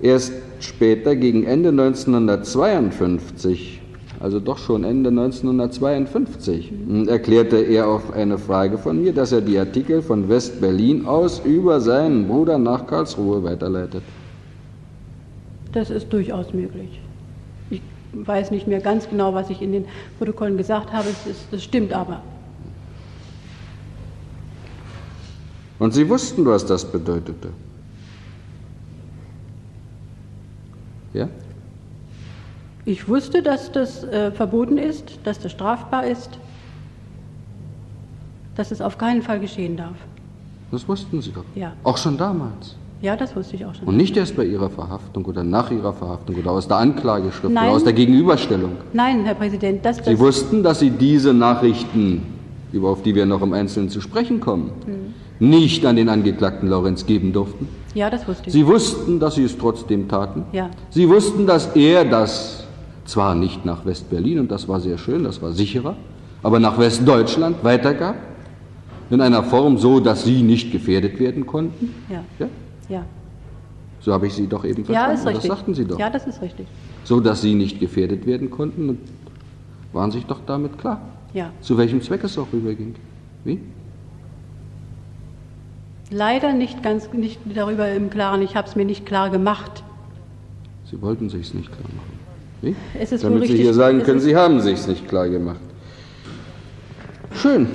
erst 0.00 0.32
später 0.60 1.16
gegen 1.16 1.44
Ende 1.44 1.70
1952, 1.70 3.77
also 4.20 4.40
doch 4.40 4.58
schon 4.58 4.84
Ende 4.84 5.10
1952, 5.10 6.72
erklärte 7.06 7.56
er 7.58 7.86
auf 7.88 8.12
eine 8.12 8.38
Frage 8.38 8.78
von 8.78 9.00
mir, 9.00 9.12
dass 9.12 9.32
er 9.32 9.40
die 9.40 9.58
Artikel 9.58 10.02
von 10.02 10.28
West-Berlin 10.28 11.06
aus 11.06 11.40
über 11.44 11.80
seinen 11.80 12.26
Bruder 12.26 12.58
nach 12.58 12.86
Karlsruhe 12.86 13.44
weiterleitet. 13.44 14.02
Das 15.72 15.90
ist 15.90 16.12
durchaus 16.12 16.52
möglich. 16.52 17.00
Ich 17.70 17.82
weiß 18.12 18.50
nicht 18.50 18.66
mehr 18.66 18.80
ganz 18.80 19.08
genau, 19.08 19.34
was 19.34 19.50
ich 19.50 19.62
in 19.62 19.72
den 19.72 19.84
Protokollen 20.18 20.56
gesagt 20.56 20.92
habe. 20.92 21.08
Es 21.08 21.30
ist, 21.30 21.46
das 21.52 21.62
stimmt 21.62 21.92
aber. 21.92 22.22
Und 25.78 25.94
Sie 25.94 26.08
wussten, 26.08 26.44
was 26.44 26.66
das 26.66 26.84
bedeutete. 26.84 27.50
Ja? 31.12 31.28
Ich 32.88 33.06
wusste, 33.06 33.42
dass 33.42 33.70
das 33.70 34.02
äh, 34.04 34.30
verboten 34.32 34.78
ist, 34.78 35.18
dass 35.24 35.38
das 35.38 35.52
strafbar 35.52 36.06
ist, 36.06 36.30
dass 38.56 38.70
es 38.70 38.80
auf 38.80 38.96
keinen 38.96 39.20
Fall 39.20 39.40
geschehen 39.40 39.76
darf. 39.76 39.92
Das 40.72 40.88
wussten 40.88 41.20
Sie 41.20 41.30
doch. 41.32 41.44
Ja. 41.54 41.72
Auch 41.84 41.98
schon 41.98 42.16
damals. 42.16 42.76
Ja, 43.02 43.14
das 43.14 43.36
wusste 43.36 43.56
ich 43.56 43.66
auch 43.66 43.74
schon. 43.74 43.86
Und 43.88 43.98
nicht 43.98 44.16
erst 44.16 44.34
bei 44.36 44.44
Ihrer 44.46 44.70
Verhaftung 44.70 45.26
oder 45.26 45.44
nach 45.44 45.70
Ihrer 45.70 45.92
Verhaftung 45.92 46.36
oder 46.36 46.50
aus 46.52 46.66
der 46.66 46.78
Anklageschrift 46.78 47.52
Nein. 47.52 47.64
oder 47.68 47.76
aus 47.76 47.84
der 47.84 47.92
Gegenüberstellung. 47.92 48.72
Nein, 48.94 49.22
Herr 49.26 49.34
Präsident, 49.34 49.84
das, 49.84 49.98
Sie 49.98 50.18
wussten, 50.18 50.62
dass 50.62 50.78
Sie 50.80 50.88
diese 50.90 51.34
Nachrichten, 51.34 52.22
über- 52.72 52.88
auf 52.88 53.02
die 53.02 53.14
wir 53.14 53.26
noch 53.26 53.42
im 53.42 53.52
Einzelnen 53.52 53.90
zu 53.90 54.00
sprechen 54.00 54.40
kommen, 54.40 54.70
Hm. 54.86 55.14
nicht 55.50 55.84
an 55.84 55.96
den 55.96 56.08
Angeklagten 56.08 56.70
Laurenz 56.70 57.04
geben 57.04 57.34
durften. 57.34 57.68
ja, 57.94 58.08
das 58.08 58.26
wusste 58.26 58.44
ich. 58.46 58.52
Sie 58.54 58.66
wussten, 58.66 59.20
dass 59.20 59.34
Sie 59.34 59.44
es 59.44 59.58
trotzdem 59.58 60.08
taten. 60.08 60.44
Ja. 60.52 60.70
Sie 60.88 61.06
wussten, 61.06 61.46
dass 61.46 61.76
er 61.76 62.06
das 62.06 62.64
zwar 63.08 63.34
nicht 63.34 63.64
nach 63.64 63.84
West-Berlin, 63.86 64.38
und 64.38 64.50
das 64.50 64.68
war 64.68 64.80
sehr 64.80 64.98
schön, 64.98 65.24
das 65.24 65.40
war 65.40 65.52
sicherer, 65.52 65.96
aber 66.42 66.60
nach 66.60 66.78
Westdeutschland 66.78 67.64
weitergab. 67.64 68.16
In 69.10 69.22
einer 69.22 69.42
Form 69.42 69.78
so, 69.78 70.00
dass 70.00 70.24
Sie 70.24 70.42
nicht 70.42 70.70
gefährdet 70.70 71.18
werden 71.18 71.46
konnten? 71.46 71.94
Ja. 72.10 72.22
Ja? 72.38 72.48
Ja. 72.90 73.04
So 74.00 74.12
habe 74.12 74.26
ich 74.26 74.34
Sie 74.34 74.46
doch 74.46 74.64
eben 74.66 74.82
Ja, 74.84 74.84
verstanden. 74.84 75.14
ist 75.14 75.26
richtig. 75.26 75.48
Das 75.48 75.58
sagten 75.58 75.74
Sie 75.74 75.84
doch. 75.86 75.98
Ja, 75.98 76.10
das 76.10 76.26
ist 76.26 76.42
richtig. 76.42 76.66
So, 77.04 77.18
dass 77.20 77.40
Sie 77.40 77.54
nicht 77.54 77.80
gefährdet 77.80 78.26
werden 78.26 78.50
konnten 78.50 78.90
und 78.90 78.98
waren 79.94 80.10
sich 80.10 80.26
doch 80.26 80.40
damit 80.46 80.78
klar. 80.78 81.00
Ja. 81.32 81.50
Zu 81.62 81.78
welchem 81.78 82.02
Zweck 82.02 82.22
es 82.24 82.36
auch 82.36 82.48
rüberging. 82.52 82.94
Wie? 83.44 83.60
Leider 86.10 86.52
nicht 86.52 86.82
ganz 86.82 87.10
nicht 87.14 87.40
darüber 87.54 87.90
im 87.90 88.10
Klaren. 88.10 88.42
Ich 88.42 88.56
habe 88.56 88.68
es 88.68 88.76
mir 88.76 88.84
nicht 88.84 89.06
klar 89.06 89.30
gemacht. 89.30 89.82
Sie 90.90 91.00
wollten 91.00 91.30
sich's 91.30 91.54
nicht 91.54 91.68
klar 91.72 91.88
machen. 91.96 92.17
Wie? 92.60 92.74
Es 92.98 93.12
ist 93.12 93.24
Damit 93.24 93.46
Sie 93.46 93.56
hier 93.56 93.74
sagen 93.74 94.00
Es 94.00 94.06
können, 94.06 94.20
Sie 94.20 94.34
haben 94.34 94.60
sich's 94.60 94.86
nicht 94.86 95.08
klar 95.08 95.28
gemacht. 95.28 95.60
Schön. 97.34 97.68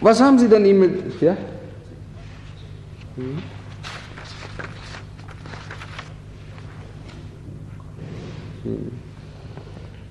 Was 0.00 0.20
haben 0.20 0.38
Sie 0.38 0.48
denn 0.48 0.64
ihm 0.64 0.80
mit... 0.80 1.20
Ja? 1.20 1.36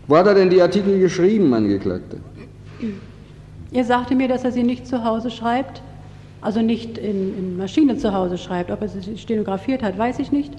Wo 0.08 0.18
hat 0.18 0.28
er 0.28 0.34
denn 0.34 0.50
die 0.50 0.62
Artikel 0.62 1.00
geschrieben, 1.00 1.54
Angeklagte? 1.54 2.18
Er 3.72 3.84
sagte 3.84 4.16
mir, 4.16 4.28
dass 4.28 4.44
er 4.44 4.52
sie 4.52 4.64
nicht 4.64 4.88
zu 4.88 5.04
Hause 5.04 5.30
schreibt, 5.30 5.84
also 6.42 6.62
nicht 6.62 6.98
in, 6.98 7.38
in 7.38 7.58
Maschine 7.58 7.98
zu 7.98 8.14
Hause 8.14 8.38
schreibt. 8.38 8.72
Ob 8.72 8.82
er 8.82 8.88
sie 8.88 9.18
stenografiert 9.18 9.84
hat, 9.84 9.98
weiß 9.98 10.18
ich 10.20 10.32
nicht. 10.32 10.54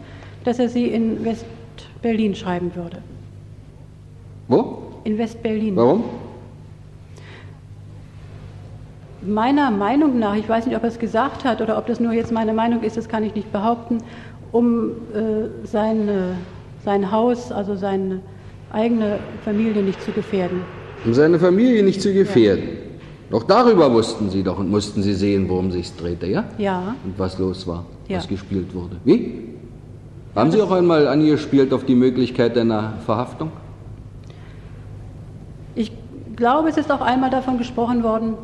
Dass 0.45 0.59
er 0.59 0.69
sie 0.69 0.87
in 0.87 1.25
West-Berlin 2.01 2.35
schreiben 2.35 2.75
würde. 2.75 2.99
Wo? 4.49 4.79
In 5.05 5.19
West-Berlin. 5.19 5.77
Warum? 5.77 6.05
Meiner 9.23 9.71
Meinung 9.71 10.19
nach, 10.19 10.35
ich 10.35 10.49
weiß 10.49 10.65
nicht, 10.67 10.77
ob 10.77 10.83
er 10.83 10.89
es 10.89 10.99
gesagt 10.99 11.45
hat 11.45 11.61
oder 11.61 11.77
ob 11.77 11.87
das 11.87 12.01
nur 12.01 12.13
jetzt 12.13 12.33
meine 12.33 12.55
Meinung 12.55 12.83
ist, 12.83 12.97
das 12.97 13.07
kann 13.07 13.23
ich 13.23 13.35
nicht 13.35 13.53
behaupten, 13.53 13.99
um 14.51 14.93
äh, 15.15 15.67
seine, 15.67 16.37
sein 16.87 17.11
Haus, 17.13 17.53
also 17.53 17.77
seine 17.77 18.21
eigene 18.73 19.19
Familie 19.45 19.83
nicht 19.83 20.01
zu 20.03 20.11
gefährden. 20.13 20.63
Um 21.05 21.13
seine 21.13 21.39
Familie 21.39 21.83
nicht 21.83 22.01
zu 22.01 22.15
gefährden. 22.15 22.69
Doch 23.31 23.43
darüber 23.45 23.93
wussten 23.93 24.31
Sie 24.31 24.43
doch 24.43 24.59
und 24.59 24.71
mussten 24.71 25.03
Sie 25.03 25.13
sehen, 25.13 25.49
worum 25.51 25.71
sich's 25.71 25.95
drehte, 25.95 26.27
ja? 26.27 26.45
Ja, 26.57 26.95
Und 27.05 27.19
was 27.19 27.39
los 27.39 27.67
war, 27.67 27.85
Ja. 28.09 28.17
was 28.17 28.27
gespielt 28.27 28.75
wurde. 28.75 28.97
Wie? 29.05 29.50
Haben 30.35 30.51
Sie 30.53 30.63
auch 30.63 30.71
einmal 30.71 31.09
angespielt 31.09 31.73
auf 31.73 31.85
die 31.85 31.95
Möglichkeit 31.95 32.57
einer 32.57 32.95
Verhaftung? 33.05 33.51
ich 35.75 35.93
glaube, 36.37 36.69
es 36.69 36.77
ist 36.77 36.91
auch 36.91 37.01
einmal 37.01 37.31
davon 37.31 37.59
gesprochen 37.59 38.03
worden, 38.03 38.35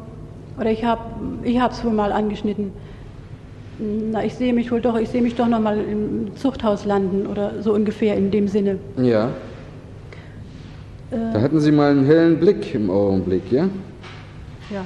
oder 0.58 0.70
ich 0.70 0.84
habe 0.84 1.02
ich 1.42 1.58
es 1.58 1.84
wohl 1.84 1.92
mal 1.92 2.12
angeschnitten. 2.12 2.72
Na, 3.78 4.24
ich 4.24 4.34
sehe 4.34 4.54
mich 4.54 4.72
wohl 4.72 4.80
doch, 4.80 4.96
ich 4.98 5.10
sehe 5.10 5.20
mich 5.20 5.34
doch 5.34 5.48
noch 5.48 5.60
mal 5.60 5.78
im 5.78 6.34
Zuchthaus 6.36 6.86
landen 6.86 7.26
oder 7.26 7.62
so 7.62 7.74
ungefähr 7.74 8.16
in 8.16 8.30
dem 8.30 8.48
Sinne. 8.48 8.78
Ja. 8.96 9.30
Da 11.10 11.40
hatten 11.40 11.60
Sie 11.60 11.70
mal 11.70 11.90
einen 11.90 12.06
hellen 12.06 12.40
Blick 12.40 12.74
im 12.74 12.90
Augenblick, 12.90 13.52
ja? 13.52 13.68
Ja. 14.70 14.84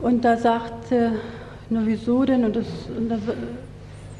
Und 0.00 0.24
da 0.24 0.36
sagte, 0.36 1.12
na 1.70 1.80
wieso 1.84 2.24
denn? 2.24 2.44
Und 2.44 2.56
das, 2.56 2.66
und 2.96 3.08
das, 3.08 3.20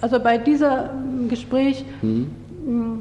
also 0.01 0.20
bei 0.20 0.38
diesem 0.38 1.28
Gespräch 1.28 1.84
mh, 2.03 2.99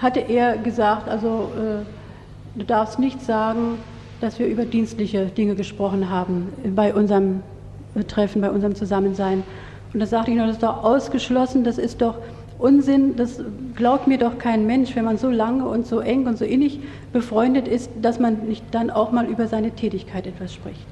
hatte 0.00 0.20
er 0.20 0.58
gesagt, 0.58 1.08
also 1.08 1.50
äh, 1.56 2.58
du 2.58 2.64
darfst 2.64 2.98
nicht 2.98 3.22
sagen, 3.22 3.78
dass 4.20 4.38
wir 4.38 4.46
über 4.46 4.64
dienstliche 4.64 5.26
Dinge 5.26 5.54
gesprochen 5.54 6.10
haben 6.10 6.48
bei 6.74 6.94
unserem 6.94 7.42
äh, 7.94 8.04
Treffen, 8.04 8.40
bei 8.40 8.50
unserem 8.50 8.74
Zusammensein. 8.74 9.42
Und 9.92 10.00
da 10.00 10.06
sagte 10.06 10.30
ich 10.30 10.36
noch, 10.36 10.46
das 10.46 10.56
ist 10.56 10.62
doch 10.62 10.82
ausgeschlossen, 10.82 11.64
das 11.64 11.78
ist 11.78 12.00
doch 12.00 12.16
Unsinn, 12.58 13.16
das 13.16 13.40
glaubt 13.74 14.06
mir 14.06 14.18
doch 14.18 14.38
kein 14.38 14.66
Mensch, 14.66 14.94
wenn 14.94 15.04
man 15.04 15.18
so 15.18 15.28
lange 15.28 15.66
und 15.66 15.86
so 15.86 15.98
eng 15.98 16.26
und 16.26 16.38
so 16.38 16.44
innig 16.44 16.78
befreundet 17.12 17.66
ist, 17.66 17.90
dass 18.00 18.20
man 18.20 18.46
nicht 18.46 18.64
dann 18.70 18.90
auch 18.90 19.10
mal 19.10 19.26
über 19.26 19.48
seine 19.48 19.72
Tätigkeit 19.72 20.26
etwas 20.26 20.54
spricht. 20.54 20.86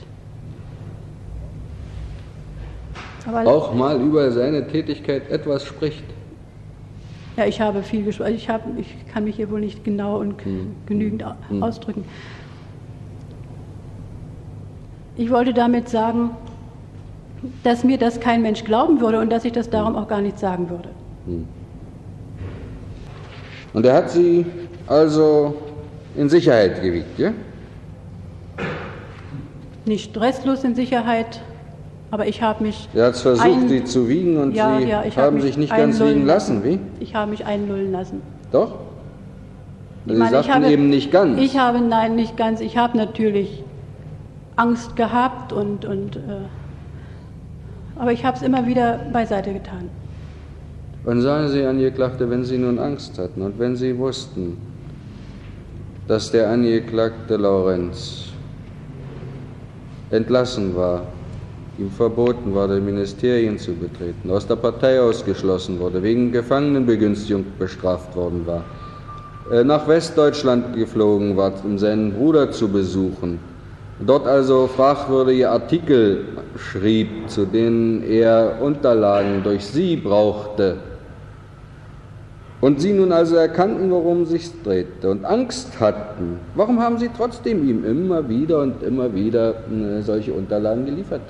Aber 3.26 3.48
Auch 3.50 3.74
mal 3.74 4.00
über 4.00 4.30
seine 4.32 4.66
Tätigkeit 4.66 5.30
etwas 5.30 5.64
spricht. 5.64 6.04
Ja, 7.36 7.46
ich 7.46 7.60
habe 7.60 7.82
viel 7.82 8.04
gesprochen. 8.04 8.34
Ich, 8.34 8.48
habe, 8.48 8.64
ich 8.78 9.06
kann 9.12 9.24
mich 9.24 9.36
hier 9.36 9.50
wohl 9.50 9.60
nicht 9.60 9.84
genau 9.84 10.18
und 10.18 10.38
g- 10.38 10.50
genügend 10.86 11.24
au- 11.24 11.34
ausdrücken. 11.60 12.04
Ich 15.16 15.30
wollte 15.30 15.52
damit 15.52 15.88
sagen, 15.88 16.30
dass 17.62 17.84
mir 17.84 17.98
das 17.98 18.20
kein 18.20 18.42
Mensch 18.42 18.64
glauben 18.64 19.00
würde 19.00 19.20
und 19.20 19.30
dass 19.30 19.44
ich 19.44 19.52
das 19.52 19.70
darum 19.70 19.96
auch 19.96 20.08
gar 20.08 20.20
nicht 20.20 20.38
sagen 20.38 20.70
würde. 20.70 20.90
Und 23.72 23.86
er 23.86 23.94
hat 23.94 24.10
Sie 24.10 24.44
also 24.86 25.56
in 26.16 26.28
Sicherheit 26.28 26.82
gewiegt, 26.82 27.18
ja? 27.18 27.32
Nicht 29.84 30.16
restlos 30.18 30.64
in 30.64 30.74
Sicherheit, 30.74 31.40
aber 32.10 32.26
ich 32.26 32.42
habe 32.42 32.62
mich. 32.64 32.88
Er 32.94 33.06
hat 33.06 33.16
versucht, 33.16 33.46
ein- 33.46 33.68
Sie 33.68 33.84
zu 33.84 34.08
wiegen 34.08 34.36
und 34.36 34.54
ja, 34.54 34.78
Sie 34.78 34.88
ja, 34.88 35.04
haben 35.16 35.34
mich 35.36 35.44
sich 35.44 35.56
nicht 35.56 35.74
ganz 35.74 36.00
wiegen 36.00 36.26
lassen, 36.26 36.64
wie? 36.64 36.78
Ich 36.98 37.14
habe 37.14 37.30
mich 37.30 37.46
einlullen 37.46 37.92
lassen. 37.92 38.22
Doch? 38.52 38.78
Sie 40.06 40.14
meine, 40.14 40.24
ich 40.24 40.30
sagten 40.46 40.64
habe- 40.64 40.72
eben 40.72 40.88
nicht 40.88 41.12
ganz. 41.12 41.38
Ich 41.40 41.58
habe, 41.58 41.80
nein, 41.80 42.16
nicht 42.16 42.36
ganz. 42.36 42.60
Ich 42.60 42.76
habe 42.76 42.96
natürlich 42.96 43.62
Angst 44.56 44.96
gehabt 44.96 45.52
und, 45.52 45.84
und 45.84 46.16
äh, 46.16 46.20
aber 47.96 48.12
ich 48.12 48.24
habe 48.24 48.36
es 48.36 48.42
immer 48.42 48.66
wieder 48.66 48.98
beiseite 49.12 49.52
getan. 49.52 49.88
Und 51.04 51.22
sagen 51.22 51.48
Sie, 51.48 51.64
Angeklagte, 51.64 52.28
wenn 52.28 52.44
Sie 52.44 52.58
nun 52.58 52.78
Angst 52.78 53.18
hatten 53.18 53.40
und 53.42 53.58
wenn 53.58 53.76
Sie 53.76 53.96
wussten, 53.96 54.58
dass 56.08 56.30
der 56.30 56.50
Angeklagte 56.50 57.36
Laurenz 57.36 58.26
entlassen 60.10 60.74
war, 60.74 61.04
ihm 61.80 61.90
verboten 61.90 62.54
war, 62.54 62.68
die 62.68 62.80
Ministerien 62.80 63.58
zu 63.58 63.72
betreten, 63.72 64.30
aus 64.30 64.46
der 64.46 64.56
Partei 64.56 65.00
ausgeschlossen 65.00 65.80
wurde, 65.80 66.02
wegen 66.02 66.30
Gefangenenbegünstigung 66.30 67.44
bestraft 67.58 68.14
worden 68.14 68.46
war, 68.46 68.64
äh, 69.50 69.64
nach 69.64 69.88
Westdeutschland 69.88 70.76
geflogen 70.76 71.36
war, 71.36 71.52
um 71.64 71.78
seinen 71.78 72.12
Bruder 72.12 72.50
zu 72.50 72.68
besuchen, 72.68 73.38
dort 74.06 74.26
also 74.26 74.66
fragwürdige 74.66 75.50
Artikel 75.50 76.24
schrieb, 76.56 77.28
zu 77.28 77.46
denen 77.46 78.02
er 78.02 78.58
Unterlagen 78.60 79.42
durch 79.42 79.64
Sie 79.64 79.96
brauchte, 79.96 80.76
und 82.60 82.78
Sie 82.78 82.92
nun 82.92 83.10
also 83.10 83.36
erkannten, 83.36 83.90
worum 83.90 84.26
sich 84.26 84.50
drehte 84.62 85.10
und 85.10 85.24
Angst 85.24 85.80
hatten, 85.80 86.38
warum 86.54 86.78
haben 86.78 86.98
Sie 86.98 87.08
trotzdem 87.16 87.66
ihm 87.66 87.84
immer 87.86 88.28
wieder 88.28 88.60
und 88.60 88.82
immer 88.82 89.14
wieder 89.14 89.54
äh, 89.70 90.02
solche 90.02 90.34
Unterlagen 90.34 90.84
geliefert? 90.84 91.22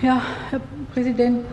Ja, 0.00 0.22
Herr 0.50 0.60
Präsident, 0.94 1.44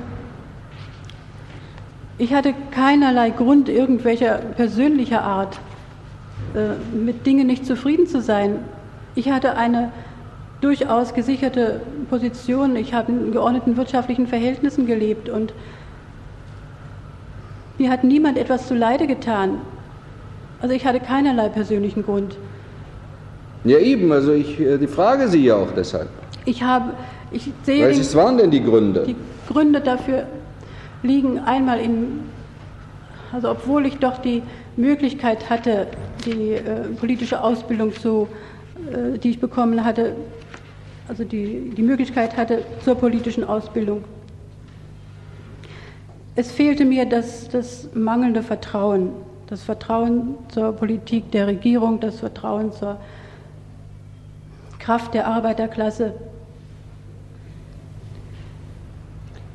ich 2.20 2.32
hatte 2.32 2.54
keinerlei 2.70 3.32
Grund 3.32 3.70
irgendwelcher 3.70 4.38
persönlicher 4.56 5.24
Art, 5.24 5.60
äh, 6.54 6.96
mit 6.96 7.26
Dingen 7.26 7.48
nicht 7.48 7.66
zufrieden 7.66 8.06
zu 8.06 8.22
sein. 8.22 8.60
Ich 9.16 9.32
hatte 9.32 9.58
eine 9.58 9.92
durchaus 10.62 11.16
gesicherte 11.16 11.82
Position. 12.10 12.76
Ich 12.76 12.94
habe 12.94 13.12
in 13.12 13.32
geordneten 13.32 13.78
wirtschaftlichen 13.78 14.28
Verhältnissen 14.28 14.86
gelebt 14.86 15.28
und 15.28 15.52
mir 17.80 17.90
hat 17.90 18.04
niemand 18.04 18.38
etwas 18.38 18.68
zuleide 18.68 19.08
getan. 19.08 19.58
Also 20.62 20.76
ich 20.76 20.86
hatte 20.86 21.00
keinerlei 21.00 21.50
persönlichen 21.50 22.04
Grund. 22.04 22.38
Ja 23.64 23.80
eben, 23.80 24.12
also 24.12 24.34
ich 24.34 24.60
äh, 24.60 24.78
die 24.78 24.88
frage 24.88 25.28
Sie 25.30 25.44
ja 25.44 25.56
auch 25.56 25.72
deshalb. 25.76 26.10
Ich 26.46 26.62
habe, 26.62 26.94
ich 27.36 27.52
sehe 27.64 27.80
den- 27.80 27.88
Welches 27.88 28.16
waren 28.16 28.38
denn 28.38 28.52
die 28.52 28.64
Gründe? 28.64 29.04
Die 29.06 29.16
Gründe 29.52 29.82
dafür 29.82 30.26
liegen 31.04 31.40
einmal 31.40 31.80
in, 31.80 32.22
also 33.32 33.52
obwohl 33.52 33.86
ich 33.86 33.98
doch 33.98 34.18
die 34.20 34.42
Möglichkeit 34.78 35.50
hatte, 35.50 35.88
die 36.26 36.54
äh, 36.54 36.88
politische 37.00 37.42
Ausbildung 37.44 37.94
zu, 37.94 38.28
äh, 38.92 39.18
die 39.20 39.32
ich 39.32 39.40
bekommen 39.40 39.84
hatte, 39.84 40.16
also 41.08 41.24
die, 41.24 41.72
die 41.78 41.84
Möglichkeit 41.84 42.36
hatte 42.38 42.64
zur 42.84 42.96
politischen 42.96 43.44
Ausbildung. 43.44 44.04
Es 46.36 46.52
fehlte 46.52 46.84
mir 46.84 47.06
das, 47.06 47.48
das 47.50 47.88
mangelnde 47.94 48.44
Vertrauen, 48.44 49.10
das 49.48 49.64
Vertrauen 49.64 50.36
zur 50.50 50.74
Politik 50.74 51.32
der 51.32 51.48
Regierung, 51.48 52.00
das 52.00 52.20
Vertrauen 52.20 52.72
zur 52.74 52.98
Kraft 54.80 55.14
der 55.14 55.28
Arbeiterklasse. 55.28 56.14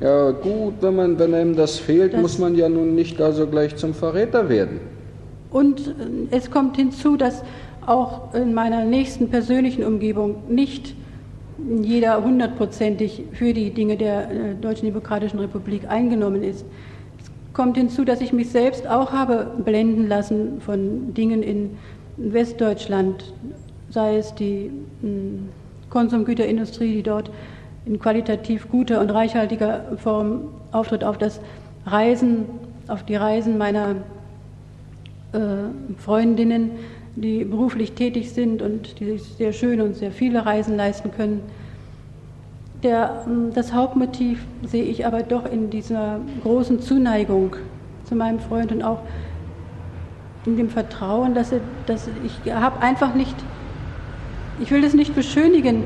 Ja 0.01 0.31
gut, 0.31 0.73
wenn, 0.81 0.95
man, 0.95 1.19
wenn 1.19 1.33
einem 1.33 1.55
das 1.55 1.77
fehlt, 1.77 2.13
Das- 2.13 2.21
muss 2.21 2.39
man 2.39 2.55
ja 2.55 2.67
nun 2.67 2.95
nicht 2.95 3.21
also 3.21 3.45
gleich 3.45 3.75
zum 3.75 3.93
Verräter 3.93 4.49
werden. 4.49 4.79
Und 5.51 5.87
äh, 5.89 6.35
es 6.35 6.49
kommt 6.49 6.75
hinzu, 6.75 7.17
dass 7.17 7.43
auch 7.85 8.33
in 8.33 8.53
meiner 8.53 8.83
nächsten 8.83 9.29
persönlichen 9.29 9.83
Umgebung 9.83 10.43
nicht 10.49 10.95
jeder 11.81 12.23
hundertprozentig 12.23 13.23
für 13.33 13.53
die 13.53 13.69
Dinge 13.71 13.95
der 13.97 14.31
äh, 14.31 14.55
Deutschen 14.59 14.85
Demokratischen 14.85 15.39
Republik 15.39 15.87
eingenommen 15.87 16.41
ist. 16.43 16.65
Es 17.19 17.53
kommt 17.53 17.77
hinzu, 17.77 18.03
dass 18.03 18.21
ich 18.21 18.33
mich 18.33 18.49
selbst 18.49 18.87
auch 18.87 19.11
habe 19.11 19.51
blenden 19.63 20.07
lassen 20.07 20.61
von 20.61 21.13
Dingen 21.13 21.43
in 21.43 21.77
Westdeutschland, 22.17 23.33
sei 23.89 24.17
es 24.17 24.33
die 24.33 24.71
hm, 25.01 25.49
Konsumgüterindustrie, 25.89 26.93
die 26.93 27.03
dort 27.03 27.29
in 27.85 27.99
qualitativ 27.99 28.69
guter 28.69 29.01
und 29.01 29.09
reichhaltiger 29.09 29.97
Form 29.97 30.49
auftritt, 30.71 31.03
auf 31.03 31.17
das 31.17 31.39
Reisen, 31.85 32.45
auf 32.87 33.03
die 33.03 33.15
Reisen 33.15 33.57
meiner 33.57 33.95
äh, 35.33 35.39
Freundinnen, 35.97 36.71
die 37.15 37.43
beruflich 37.43 37.93
tätig 37.93 38.31
sind 38.31 38.61
und 38.61 38.99
die 38.99 39.17
sich 39.17 39.23
sehr 39.23 39.53
schön 39.53 39.81
und 39.81 39.95
sehr 39.95 40.11
viele 40.11 40.45
Reisen 40.45 40.77
leisten 40.77 41.11
können. 41.11 41.41
Der, 42.83 43.23
ähm, 43.27 43.51
das 43.53 43.73
Hauptmotiv 43.73 44.45
sehe 44.63 44.83
ich 44.83 45.05
aber 45.05 45.23
doch 45.23 45.51
in 45.51 45.69
dieser 45.69 46.19
großen 46.43 46.81
Zuneigung 46.81 47.55
zu 48.05 48.15
meinem 48.15 48.39
Freund 48.39 48.71
und 48.71 48.83
auch 48.83 48.99
in 50.45 50.57
dem 50.57 50.69
Vertrauen, 50.69 51.33
dass, 51.33 51.51
er, 51.51 51.61
dass 51.85 52.09
ich 52.25 52.51
habe 52.51 52.81
einfach 52.81 53.13
nicht, 53.13 53.35
ich 54.59 54.71
will 54.71 54.81
das 54.81 54.93
nicht 54.93 55.15
beschönigen, 55.15 55.83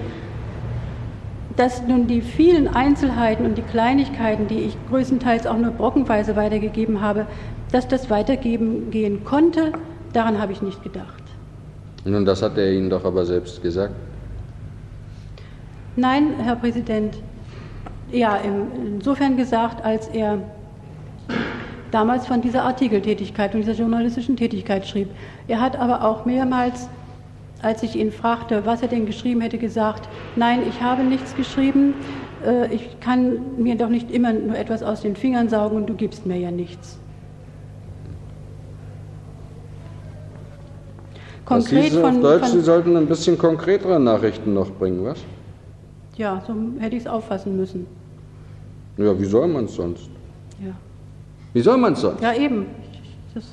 dass 1.55 1.81
nun 1.87 2.07
die 2.07 2.21
vielen 2.21 2.67
Einzelheiten 2.67 3.45
und 3.45 3.57
die 3.57 3.61
Kleinigkeiten, 3.61 4.47
die 4.47 4.59
ich 4.59 4.77
größtenteils 4.89 5.47
auch 5.47 5.57
nur 5.57 5.71
brockenweise 5.71 6.35
weitergegeben 6.35 7.01
habe, 7.01 7.27
dass 7.71 7.87
das 7.87 8.09
weitergeben 8.09 8.91
gehen 8.91 9.23
konnte, 9.23 9.71
daran 10.13 10.39
habe 10.39 10.51
ich 10.51 10.61
nicht 10.61 10.83
gedacht. 10.83 11.23
Nun, 12.03 12.25
das 12.25 12.41
hat 12.41 12.57
er 12.57 12.71
Ihnen 12.71 12.89
doch 12.89 13.03
aber 13.03 13.25
selbst 13.25 13.61
gesagt. 13.61 13.93
Nein, 15.95 16.35
Herr 16.43 16.55
Präsident. 16.55 17.17
Ja, 18.11 18.37
insofern 18.37 19.37
gesagt, 19.37 19.83
als 19.83 20.07
er 20.09 20.39
damals 21.91 22.27
von 22.27 22.41
dieser 22.41 22.63
Artikeltätigkeit 22.63 23.55
und 23.55 23.61
dieser 23.61 23.73
journalistischen 23.73 24.35
Tätigkeit 24.35 24.85
schrieb. 24.85 25.09
Er 25.47 25.61
hat 25.61 25.77
aber 25.79 26.03
auch 26.03 26.25
mehrmals, 26.25 26.89
als 27.61 27.83
ich 27.83 27.95
ihn 27.95 28.11
fragte, 28.11 28.65
was 28.65 28.81
er 28.81 28.87
denn 28.87 29.05
geschrieben 29.05 29.41
hätte, 29.41 29.57
gesagt, 29.57 30.07
nein, 30.35 30.61
ich 30.67 30.81
habe 30.81 31.03
nichts 31.03 31.35
geschrieben, 31.35 31.93
äh, 32.45 32.73
ich 32.73 32.99
kann 32.99 33.39
mir 33.57 33.75
doch 33.75 33.89
nicht 33.89 34.11
immer 34.11 34.33
nur 34.33 34.57
etwas 34.57 34.83
aus 34.83 35.01
den 35.01 35.15
Fingern 35.15 35.49
saugen 35.49 35.77
und 35.77 35.89
du 35.89 35.93
gibst 35.93 36.25
mir 36.25 36.37
ja 36.37 36.51
nichts. 36.51 36.99
Konkret 41.45 41.91
Sie 41.91 42.01
von, 42.01 42.21
Deutsch, 42.21 42.47
von, 42.47 42.51
Sie 42.51 42.61
sollten 42.61 42.97
ein 42.97 43.05
bisschen 43.05 43.37
konkretere 43.37 43.99
Nachrichten 43.99 44.53
noch 44.53 44.71
bringen, 44.71 45.05
was? 45.05 45.19
Ja, 46.17 46.41
so 46.47 46.53
hätte 46.79 46.95
ich 46.95 47.03
es 47.03 47.07
auffassen 47.07 47.55
müssen. 47.55 47.85
Ja, 48.97 49.17
wie 49.19 49.25
soll 49.25 49.47
man 49.47 49.65
es 49.65 49.75
sonst? 49.75 50.09
Ja. 50.63 50.71
Wie 51.53 51.61
soll 51.61 51.77
man 51.77 51.93
es 51.93 52.01
sonst? 52.01 52.21
Ja, 52.21 52.33
eben. 52.33 52.65
Das 53.33 53.43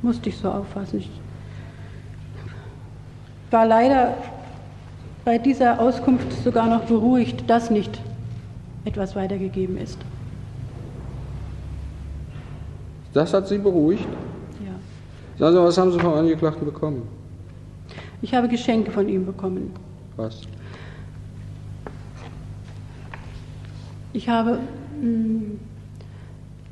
musste 0.00 0.28
ich 0.28 0.36
so 0.36 0.48
auffassen. 0.48 1.00
Ich 1.00 1.10
war 3.52 3.66
leider 3.66 4.14
bei 5.24 5.38
dieser 5.38 5.80
Auskunft 5.80 6.32
sogar 6.44 6.66
noch 6.66 6.84
beruhigt, 6.84 7.48
dass 7.48 7.70
nicht 7.70 8.00
etwas 8.84 9.14
weitergegeben 9.14 9.76
ist. 9.76 9.98
Das 13.12 13.32
hat 13.34 13.46
Sie 13.46 13.58
beruhigt? 13.58 14.06
Ja. 14.64 14.72
Sagen 15.38 15.56
Sie, 15.56 15.62
was 15.62 15.78
haben 15.78 15.92
Sie 15.92 16.00
vom 16.00 16.14
Angeklagten 16.14 16.64
bekommen? 16.64 17.02
Ich 18.22 18.34
habe 18.34 18.48
Geschenke 18.48 18.90
von 18.90 19.08
ihm 19.08 19.26
bekommen. 19.26 19.72
Was? 20.16 20.42
Ich 24.12 24.28
habe 24.28 24.58
hm, 25.00 25.58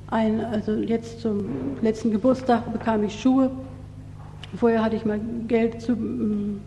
ein, 0.08 0.44
also 0.44 0.72
jetzt 0.72 1.20
zum 1.20 1.44
letzten 1.82 2.10
Geburtstag 2.10 2.72
bekam 2.72 3.04
ich 3.04 3.20
Schuhe. 3.20 3.50
Vorher 4.56 4.82
hatte 4.82 4.96
ich 4.96 5.04
mal 5.04 5.20
Geld 5.46 5.80
zu 5.80 5.92
hm, 5.92 6.60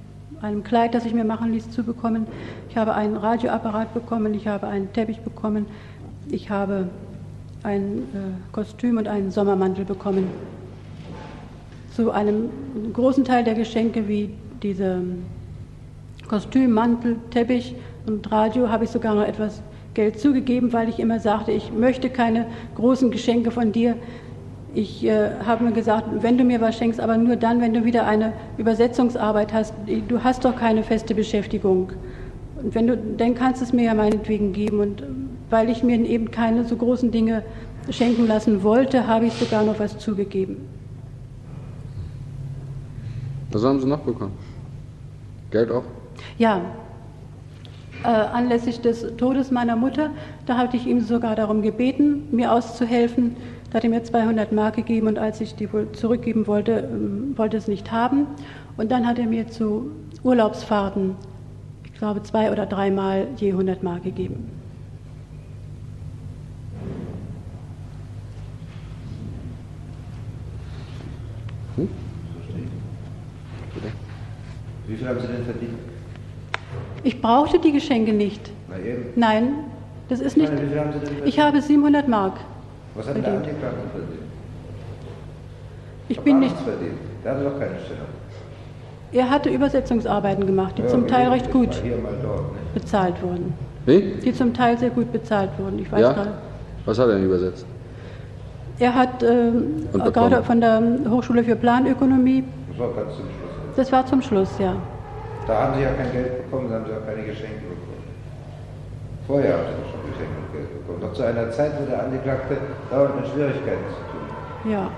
einem 0.44 0.64
Kleid, 0.64 0.94
das 0.94 1.06
ich 1.06 1.14
mir 1.14 1.24
machen 1.24 1.54
ließ, 1.54 1.72
zu 1.72 1.84
bekommen. 1.84 2.28
Ich 2.70 2.78
habe 2.78 2.94
einen 2.94 3.16
Radioapparat 3.16 3.94
bekommen, 3.94 4.34
ich 4.34 4.48
habe 4.48 4.68
einen 4.68 4.92
Teppich 4.92 5.22
bekommen, 5.22 5.66
ich 6.30 6.50
habe 6.50 6.90
ein 7.64 8.00
äh, 8.00 8.52
Kostüm 8.52 8.98
und 8.98 9.08
einen 9.08 9.32
Sommermantel 9.32 9.86
bekommen. 9.86 10.28
Zu 11.96 12.12
einem 12.12 12.50
großen 12.92 13.24
Teil 13.24 13.46
der 13.46 13.54
Geschenke 13.54 14.08
wie 14.08 14.32
diese 14.62 15.02
Kostüm, 16.28 16.72
Mantel, 16.72 17.18
Teppich 17.30 17.76
und 18.06 18.30
Radio 18.30 18.70
habe 18.70 18.84
ich 18.84 18.90
sogar 18.90 19.16
noch 19.16 19.26
etwas 19.26 19.62
Geld 19.94 20.20
zugegeben, 20.20 20.74
weil 20.74 20.90
ich 20.90 21.00
immer 21.00 21.20
sagte, 21.20 21.52
ich 21.52 21.72
möchte 21.72 22.10
keine 22.10 22.48
großen 22.76 23.12
Geschenke 23.12 23.52
von 23.52 23.72
dir. 23.72 23.96
Ich 24.76 25.06
äh, 25.06 25.30
habe 25.46 25.66
mir 25.66 25.72
gesagt, 25.72 26.08
wenn 26.22 26.38
du 26.38 26.44
mir 26.44 26.60
was 26.60 26.76
schenkst, 26.76 27.00
aber 27.00 27.18
nur 27.18 27.36
dann, 27.36 27.62
wenn 27.62 27.74
du 27.74 27.86
wieder 27.86 28.08
eine 28.08 28.34
Übersetzungsarbeit 28.58 29.54
hast. 29.54 29.74
Du 30.08 30.24
hast 30.24 30.46
doch 30.46 30.56
keine 30.56 30.84
feste 30.84 31.14
Beschäftigung. 31.14 31.92
Und 32.62 32.74
wenn 32.74 32.88
du, 32.88 32.98
dann 32.98 33.36
kannst 33.36 33.62
du 33.62 33.66
es 33.66 33.74
mir 33.74 33.84
ja 33.86 33.94
meinetwegen 33.94 34.52
geben. 34.52 34.80
Und 34.80 35.04
weil 35.52 35.70
ich 35.70 35.84
mir 35.84 36.00
eben 36.00 36.32
keine 36.32 36.66
so 36.66 36.76
großen 36.76 37.12
Dinge 37.12 37.44
schenken 37.92 38.26
lassen 38.26 38.64
wollte, 38.64 39.06
habe 39.06 39.26
ich 39.26 39.34
sogar 39.34 39.64
noch 39.64 39.80
was 39.80 40.00
zugegeben. 40.00 40.58
Was 43.52 43.64
haben 43.64 43.80
Sie 43.80 43.88
noch 43.88 44.00
bekommen? 44.00 44.34
Geld 45.52 45.70
auch? 45.70 45.84
Ja, 46.40 46.62
äh, 48.04 48.08
anlässlich 48.08 48.82
des 48.82 49.16
Todes 49.18 49.52
meiner 49.52 49.76
Mutter. 49.76 50.10
Da 50.48 50.58
hatte 50.58 50.78
ich 50.78 50.88
ihm 50.88 51.02
sogar 51.02 51.36
darum 51.36 51.62
gebeten, 51.62 52.24
mir 52.32 52.52
auszuhelfen. 52.52 53.36
Da 53.74 53.78
hat 53.78 53.86
er 53.86 53.90
mir 53.90 54.04
200 54.04 54.52
Mark 54.52 54.76
gegeben 54.76 55.08
und 55.08 55.18
als 55.18 55.42
ich 55.42 55.56
die 55.56 55.74
wohl 55.74 55.92
zurückgeben 55.94 56.46
wollte, 56.46 56.88
ähm, 56.94 57.34
wollte 57.36 57.58
es 57.58 57.68
nicht 57.68 57.92
haben. 57.92 58.28
Und 58.78 58.92
dann 58.92 59.08
hat 59.08 59.18
er 59.18 59.26
mir 59.26 59.48
zu 59.48 59.90
Urlaubsfahrten, 60.22 61.16
ich 61.84 61.94
glaube 61.96 62.22
zwei 62.22 62.52
oder 62.52 62.68
dreimal 62.68 63.30
je 63.38 63.50
100 63.50 63.82
Mark 63.82 64.04
gegeben. 64.04 64.48
Hm? 71.76 71.90
Wie 74.86 74.96
viel 74.96 75.08
haben 75.08 75.20
Sie 75.20 75.26
denn 75.26 75.46
verdient? 75.46 75.74
Ich 77.04 77.20
brauchte 77.20 77.58
die 77.58 77.72
Geschenke 77.72 78.14
nicht. 78.14 78.52
Na 78.70 78.78
eben. 78.78 79.06
Nein, 79.16 79.54
das 80.10 80.20
ist 80.20 80.38
nicht. 80.38 80.54
Meine, 80.54 80.68
wie 80.68 80.70
viel 80.70 80.80
haben 80.80 80.92
Sie 80.94 81.00
denn 81.00 81.08
verdient? 81.08 81.28
Ich 81.28 81.40
habe 81.40 81.60
700 81.60 82.08
Mark. 82.08 82.34
Was 82.96 83.08
hat 83.08 83.16
der 83.18 83.28
Angeklagte 83.28 83.78
verdient? 83.92 84.20
Ich 86.10 86.20
bin 86.20 86.40
nicht. 86.40 86.56
verdient. 86.58 86.98
Der 87.24 87.32
hatte 87.36 87.44
doch 87.46 87.60
keine 87.60 87.80
Stellung. 87.80 88.08
Er 89.12 89.30
hatte 89.30 89.50
Übersetzungsarbeiten 89.50 90.46
gemacht, 90.46 90.78
die 90.78 90.82
Ja, 90.84 90.88
zum 90.88 91.08
Teil 91.08 91.30
recht 91.30 91.52
gut 91.52 91.70
Mal 91.70 91.82
hier, 91.84 91.98
mal 91.98 92.14
dort. 92.22 92.52
Nicht? 92.54 92.74
bezahlt 92.74 93.22
wurden. 93.22 93.54
Wie? 93.86 94.02
Die 94.24 94.34
zum 94.34 94.54
Teil 94.54 94.78
sehr 94.78 94.90
gut 94.90 95.12
bezahlt 95.12 95.50
wurden. 95.58 95.80
Ich 95.80 95.92
weiß 95.92 96.02
Ja? 96.02 96.14
gerade. 96.14 96.32
Was 96.86 97.00
hat 97.00 97.08
er 97.10 97.16
denn 97.16 97.26
übersetzt? 97.26 97.66
Er 98.80 98.94
hat 98.96 99.20
bekommen? 99.20 100.14
gerade 100.14 100.44
von 100.44 100.60
der 100.60 100.82
Hochschule 101.10 101.44
für 101.44 101.56
Planökonomie, 101.56 102.44
Das 102.70 102.80
war 102.80 102.88
ganz 102.94 103.16
zum 103.16 103.26
Schluss. 103.26 103.76
das 103.76 103.92
war 103.92 104.06
zum 104.06 104.22
Schluss, 104.22 104.50
ja. 104.60 104.76
Da 105.48 105.62
haben 105.62 105.76
Sie 105.78 105.84
ja 105.84 105.92
kein 105.94 106.12
Geld 106.12 106.44
bekommen, 106.50 106.70
da 106.70 106.76
haben 106.78 106.86
Sie 106.88 106.92
auch 106.92 107.06
keine 107.06 107.24
Geschenke 107.24 107.62
bekommen. 107.62 108.04
Vorher 109.28 109.54
haben 109.54 109.64
Sie 109.68 109.92
schon 109.92 110.02
Bekommen. 110.86 111.02
Noch 111.02 111.14
zu 111.14 111.24
einer 111.24 111.50
Zeit, 111.52 111.72
wo 111.80 111.86
der 111.90 112.04
Angeklagte 112.04 112.58
dauernd 112.90 113.16
mit 113.22 113.28
Schwierigkeiten 113.32 113.86
zu 113.90 114.02
tun 114.12 114.22
hat. 114.30 114.72
Ja, 114.72 114.92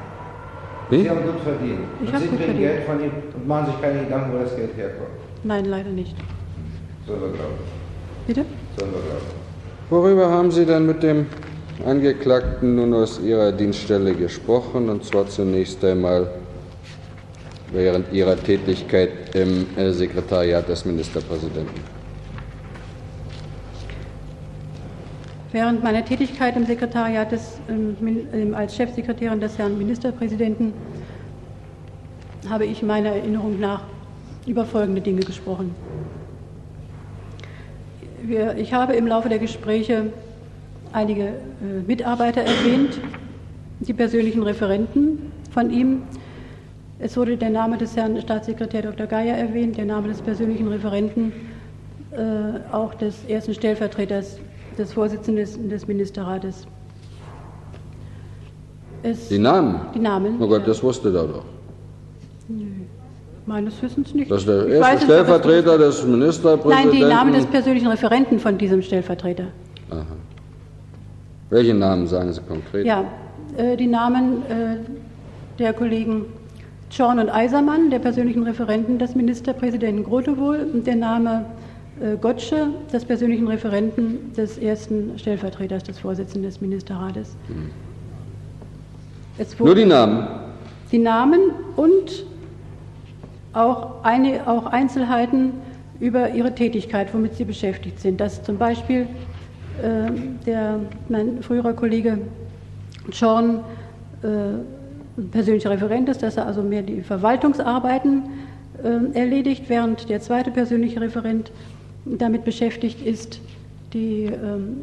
Sie 0.90 1.04
Wie? 1.04 1.10
haben 1.10 1.24
gut 1.24 1.40
verdient. 1.44 1.80
Ich 2.04 2.14
und 2.14 2.20
Sie 2.20 2.28
gut 2.28 2.38
kriegen 2.38 2.52
verdient. 2.54 2.60
Geld 2.60 2.84
von 2.86 3.00
ihm 3.04 3.12
und 3.36 3.48
machen 3.48 3.66
sich 3.68 3.82
keine 3.82 4.00
Gedanken, 4.04 4.34
wo 4.34 4.44
das 4.44 4.56
Geld 4.56 4.76
herkommt. 4.78 5.10
nein, 5.44 5.66
leider 5.66 5.90
nicht. 5.90 6.16
Sollen 7.08 7.22
wir 7.22 7.30
glauben. 7.30 7.54
Bitte? 8.28 8.46
Sollen 8.78 8.92
wir 8.92 9.00
glauben. 9.02 9.26
Worüber 9.90 10.30
haben 10.30 10.52
Sie 10.52 10.66
denn 10.66 10.86
mit 10.86 11.02
dem 11.04 11.28
Angeklagten 11.86 12.76
nun 12.76 12.94
aus 12.94 13.20
Ihrer 13.20 13.52
Dienststelle 13.52 14.14
gesprochen? 14.16 14.90
Und 14.90 15.04
zwar 15.06 15.28
zunächst 15.28 15.84
einmal 15.86 16.28
während 17.72 18.12
Ihrer 18.14 18.36
Tätigkeit 18.36 19.36
im 19.36 19.68
äh, 19.78 19.92
Sekretariat 19.92 20.68
des 20.68 20.86
Ministerpräsidenten. 20.86 21.95
Während 25.56 25.82
meiner 25.86 26.04
Tätigkeit 26.04 26.58
im 26.58 26.66
Sekretariat 26.66 27.32
des, 27.32 27.62
ähm, 27.70 27.96
ähm, 28.34 28.54
als 28.54 28.76
Chefsekretärin 28.76 29.40
des 29.40 29.58
Herrn 29.58 29.78
Ministerpräsidenten 29.78 30.74
habe 32.50 32.66
ich 32.66 32.84
meiner 32.84 33.12
Erinnerung 33.12 33.58
nach 33.58 33.84
über 34.46 34.66
folgende 34.66 35.00
Dinge 35.00 35.22
gesprochen. 35.22 35.74
Wir, 38.22 38.58
ich 38.58 38.74
habe 38.74 38.96
im 38.96 39.08
Laufe 39.08 39.30
der 39.30 39.40
Gespräche 39.40 40.08
einige 40.92 41.28
äh, 41.28 41.32
Mitarbeiter 41.88 42.42
erwähnt, 42.42 43.00
die 43.80 43.94
persönlichen 43.94 44.44
Referenten 44.44 45.32
von 45.52 45.72
ihm, 45.72 46.02
Es 47.00 47.16
wurde 47.16 47.38
der 47.38 47.50
Name 47.50 47.78
des 47.78 47.96
Herrn 47.96 48.20
Staatssekretär 48.20 48.82
Dr. 48.82 49.08
Geier 49.08 49.38
erwähnt, 49.38 49.78
der 49.78 49.86
Name 49.86 50.10
des 50.10 50.22
persönlichen 50.22 50.68
Referenten, 50.68 51.32
äh, 52.12 52.74
auch 52.74 52.94
des 52.94 53.24
ersten 53.30 53.54
Stellvertreters 53.54 54.42
des 54.78 54.94
Vorsitzenden 54.94 55.70
des, 55.70 55.88
Ministerrates. 55.88 56.68
Es, 59.04 59.30
die 59.30 59.38
Namen? 59.38 59.82
Die 59.94 60.00
Namen. 60.00 60.36
Oh 60.40 60.48
Gott, 60.48 60.62
ja. 60.62 60.68
das 60.68 60.82
wusste 60.82 61.10
er 61.10 61.28
doch. 61.28 61.46
Nö. 62.48 62.66
Meines 63.46 63.80
Wissens 63.82 64.14
nicht. 64.14 64.32
Das 64.32 64.40
ist 64.40 64.48
der 64.48 64.68
erste 64.68 64.82
weiß, 64.82 65.04
Stellvertreter 65.04 65.78
des 65.78 66.04
Ministerpräsidenten? 66.04 66.90
Nein, 66.90 67.10
die 67.10 67.14
Namen 67.14 67.34
des 67.34 67.46
persönlichen 67.46 67.88
Referenten 67.88 68.40
von 68.40 68.58
diesem 68.58 68.82
Stellvertreter. 68.82 69.48
Aha. 69.92 70.06
Welche 71.52 71.76
Namen 71.76 72.08
sagen 72.08 72.34
Sie 72.34 72.42
konkret? 72.42 72.86
Ja, 72.86 73.06
äh, 73.56 73.78
die 73.78 73.86
Namen 73.86 74.42
äh, 74.50 74.78
der 75.60 75.74
Kollegen 75.74 76.26
Schorn 76.90 77.20
und 77.20 77.30
Eisermann, 77.30 77.90
der 77.90 78.00
persönlichen 78.00 78.44
Referenten 78.44 78.98
des 79.00 79.16
Ministerpräsidenten 79.16 80.04
Grotewohl 80.04 80.68
und 80.74 80.88
der 80.88 80.96
Name 80.96 81.46
Gottsche, 82.20 82.68
des 82.92 83.06
persönlichen 83.06 83.48
Referenten 83.48 84.34
des 84.34 84.58
ersten 84.58 85.18
Stellvertreters 85.18 85.84
des 85.84 86.00
Vorsitzenden 86.00 86.44
des 86.44 86.60
Ministerrates. 86.60 87.36
Hm. 87.48 87.70
Nur 89.60 89.76
die 89.76 89.86
Namen? 89.86 90.28
Die 90.92 91.00
Namen 91.00 91.40
und 91.76 92.26
auch, 93.54 94.04
eine, 94.04 94.48
auch 94.48 94.66
Einzelheiten 94.66 95.54
über 96.00 96.32
ihre 96.32 96.54
Tätigkeit, 96.54 97.14
womit 97.14 97.36
sie 97.36 97.46
beschäftigt 97.46 98.00
sind. 98.00 98.20
Dass 98.20 98.44
zum 98.44 98.58
Beispiel 98.58 99.08
äh, 99.82 100.12
der, 100.46 100.80
mein 101.10 101.42
früherer 101.42 101.74
Kollege 101.74 102.20
Schorn 103.12 103.62
äh, 104.22 105.22
persönlicher 105.32 105.70
Referent 105.70 106.10
ist, 106.10 106.24
dass 106.24 106.38
er 106.38 106.46
also 106.46 106.62
mehr 106.62 106.82
die 106.82 107.02
Verwaltungsarbeiten 107.02 108.24
äh, 108.84 109.18
erledigt, 109.18 109.66
während 109.68 110.10
der 110.10 110.20
zweite 110.20 110.52
persönliche 110.52 111.00
Referent 111.00 111.52
damit 112.06 112.46
beschäftigt 112.46 113.02
ist, 113.06 113.40
die, 113.94 114.26
ähm, 114.26 114.78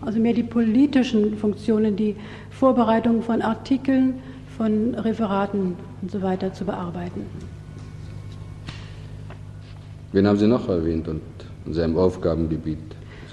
also 0.00 0.18
mehr 0.18 0.32
die 0.34 0.42
politischen 0.42 1.36
Funktionen, 1.36 1.96
die 1.96 2.16
Vorbereitung 2.50 3.22
von 3.22 3.42
Artikeln, 3.42 4.14
von 4.56 4.94
Referaten 4.94 5.74
und 6.00 6.10
so 6.10 6.22
weiter 6.22 6.52
zu 6.52 6.64
bearbeiten. 6.64 7.26
Wen 10.12 10.26
haben 10.26 10.36
Sie 10.36 10.46
noch 10.46 10.68
erwähnt 10.68 11.08
und 11.08 11.22
in 11.66 11.72
seinem 11.72 11.96
Aufgabengebiet 11.96 12.78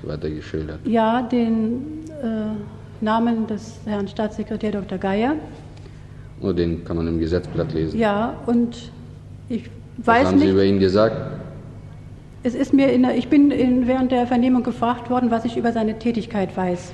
so 0.02 0.08
weiter 0.08 0.30
geschildert? 0.30 0.80
Ja, 0.86 1.22
den 1.22 2.06
äh, 2.24 3.04
Namen 3.04 3.47
des 3.47 3.80
Herrn 3.86 4.08
Staatssekretär 4.08 4.72
Dr. 4.72 4.97
Geier. 4.97 5.36
Oh, 6.41 6.54
den 6.54 6.86
kann 6.86 6.95
man 6.95 7.08
im 7.08 7.20
Gesetzblatt 7.20 7.74
lesen. 7.74 8.00
Ja, 8.00 8.34
und 8.45 8.91
ich 9.50 9.70
Was 9.97 10.08
weiß 10.08 10.28
haben 10.28 10.36
nicht. 10.38 10.45
Sie 10.45 10.52
über 10.52 10.64
ihn 10.64 10.80
gesagt? 10.80 11.39
Es 12.42 12.56
ist 12.56 12.74
mir 12.74 12.88
der, 12.88 13.18
ich 13.18 13.28
bin 13.28 13.52
in, 13.52 13.88
während 13.88 14.12
der 14.12 14.26
Vernehmung 14.26 14.64
gefragt 14.64 15.10
worden, 15.10 15.30
was 15.30 15.44
ich 15.44 15.58
über 15.58 15.74
seine 15.74 16.00
Tätigkeit 16.00 16.56
weiß. 16.56 16.94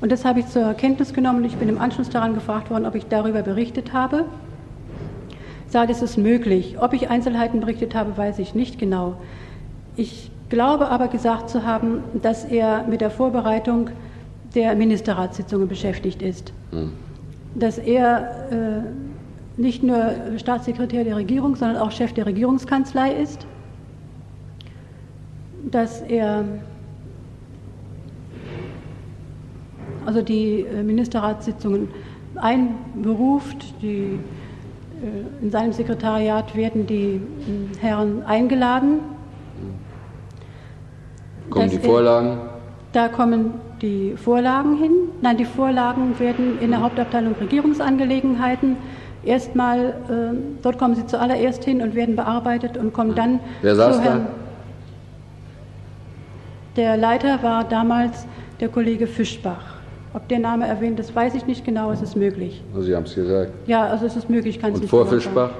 Und 0.00 0.10
das 0.10 0.24
habe 0.24 0.40
ich 0.40 0.48
zur 0.48 0.74
Kenntnis 0.74 1.14
genommen 1.14 1.44
ich 1.44 1.54
bin 1.56 1.68
im 1.68 1.80
Anschluss 1.80 2.10
daran 2.10 2.34
gefragt 2.34 2.70
worden, 2.70 2.86
ob 2.86 2.96
ich 2.96 3.06
darüber 3.06 3.42
berichtet 3.42 3.92
habe. 3.92 4.24
Ich 5.66 5.72
sage, 5.72 5.92
es 5.92 6.02
ist 6.02 6.18
möglich. 6.18 6.76
Ob 6.80 6.92
ich 6.92 7.08
Einzelheiten 7.08 7.60
berichtet 7.60 7.94
habe, 7.94 8.16
weiß 8.16 8.40
ich 8.40 8.54
nicht 8.54 8.78
genau. 8.78 9.14
Ich 9.96 10.30
glaube 10.48 10.88
aber 10.88 11.06
gesagt 11.08 11.48
zu 11.48 11.64
haben, 11.64 12.02
dass 12.20 12.44
er 12.44 12.84
mit 12.88 13.00
der 13.00 13.10
Vorbereitung 13.10 13.90
der 14.54 14.74
Ministerratssitzungen 14.74 15.68
beschäftigt 15.68 16.20
ist. 16.20 16.52
Hm. 16.72 16.92
Dass 17.54 17.78
er 17.78 18.82
äh, 19.56 19.60
nicht 19.60 19.82
nur 19.82 20.12
Staatssekretär 20.36 21.04
der 21.04 21.16
Regierung, 21.16 21.54
sondern 21.56 21.76
auch 21.76 21.92
Chef 21.92 22.12
der 22.12 22.26
Regierungskanzlei 22.26 23.12
ist. 23.12 23.46
Dass 25.72 26.00
er 26.02 26.44
also 30.06 30.22
die 30.22 30.60
äh, 30.60 30.82
Ministerratssitzungen 30.82 31.88
einberuft. 32.36 33.74
Die, 33.82 34.18
äh, 35.02 35.44
in 35.44 35.50
seinem 35.50 35.72
Sekretariat 35.72 36.54
werden 36.56 36.86
die 36.86 37.14
äh, 37.14 37.78
Herren 37.80 38.22
eingeladen. 38.24 39.00
Kommen 41.50 41.70
die 41.70 41.78
Vorlagen? 41.78 42.38
Da 42.92 43.08
kommen 43.08 43.54
die 43.80 44.14
Vorlagen 44.16 44.76
hin. 44.76 44.92
Nein, 45.20 45.36
die 45.36 45.44
Vorlagen 45.44 46.18
werden 46.18 46.58
in 46.60 46.70
der 46.70 46.82
Hauptabteilung 46.82 47.34
Regierungsangelegenheiten 47.40 48.76
erstmal, 49.24 49.78
äh, 50.08 50.36
dort 50.62 50.78
kommen 50.78 50.94
sie 50.94 51.06
zuallererst 51.06 51.64
hin 51.64 51.82
und 51.82 51.94
werden 51.94 52.16
bearbeitet 52.16 52.76
und 52.76 52.92
kommen 52.92 53.14
dann 53.14 53.40
Wer 53.60 53.76
saß 53.76 53.96
zu 53.96 54.02
Herrn. 54.02 54.26
Da? 54.26 54.41
Der 56.76 56.96
Leiter 56.96 57.42
war 57.42 57.64
damals 57.64 58.26
der 58.60 58.68
Kollege 58.68 59.06
Fischbach. 59.06 59.76
Ob 60.14 60.28
der 60.28 60.38
Name 60.38 60.66
erwähnt 60.66 60.98
ist, 61.00 61.14
weiß 61.14 61.34
ich 61.34 61.46
nicht 61.46 61.64
genau, 61.64 61.90
es 61.90 62.00
ist 62.00 62.16
möglich. 62.16 62.62
Also 62.72 62.86
Sie 62.86 62.94
haben 62.96 63.04
es 63.04 63.14
gesagt. 63.14 63.52
Ja, 63.66 63.86
also 63.86 64.06
es 64.06 64.16
ist 64.16 64.30
möglich, 64.30 64.58
kann 64.58 64.72
es 64.72 64.80
nicht 64.80 64.90
vor 64.90 65.06
Fischbach? 65.06 65.50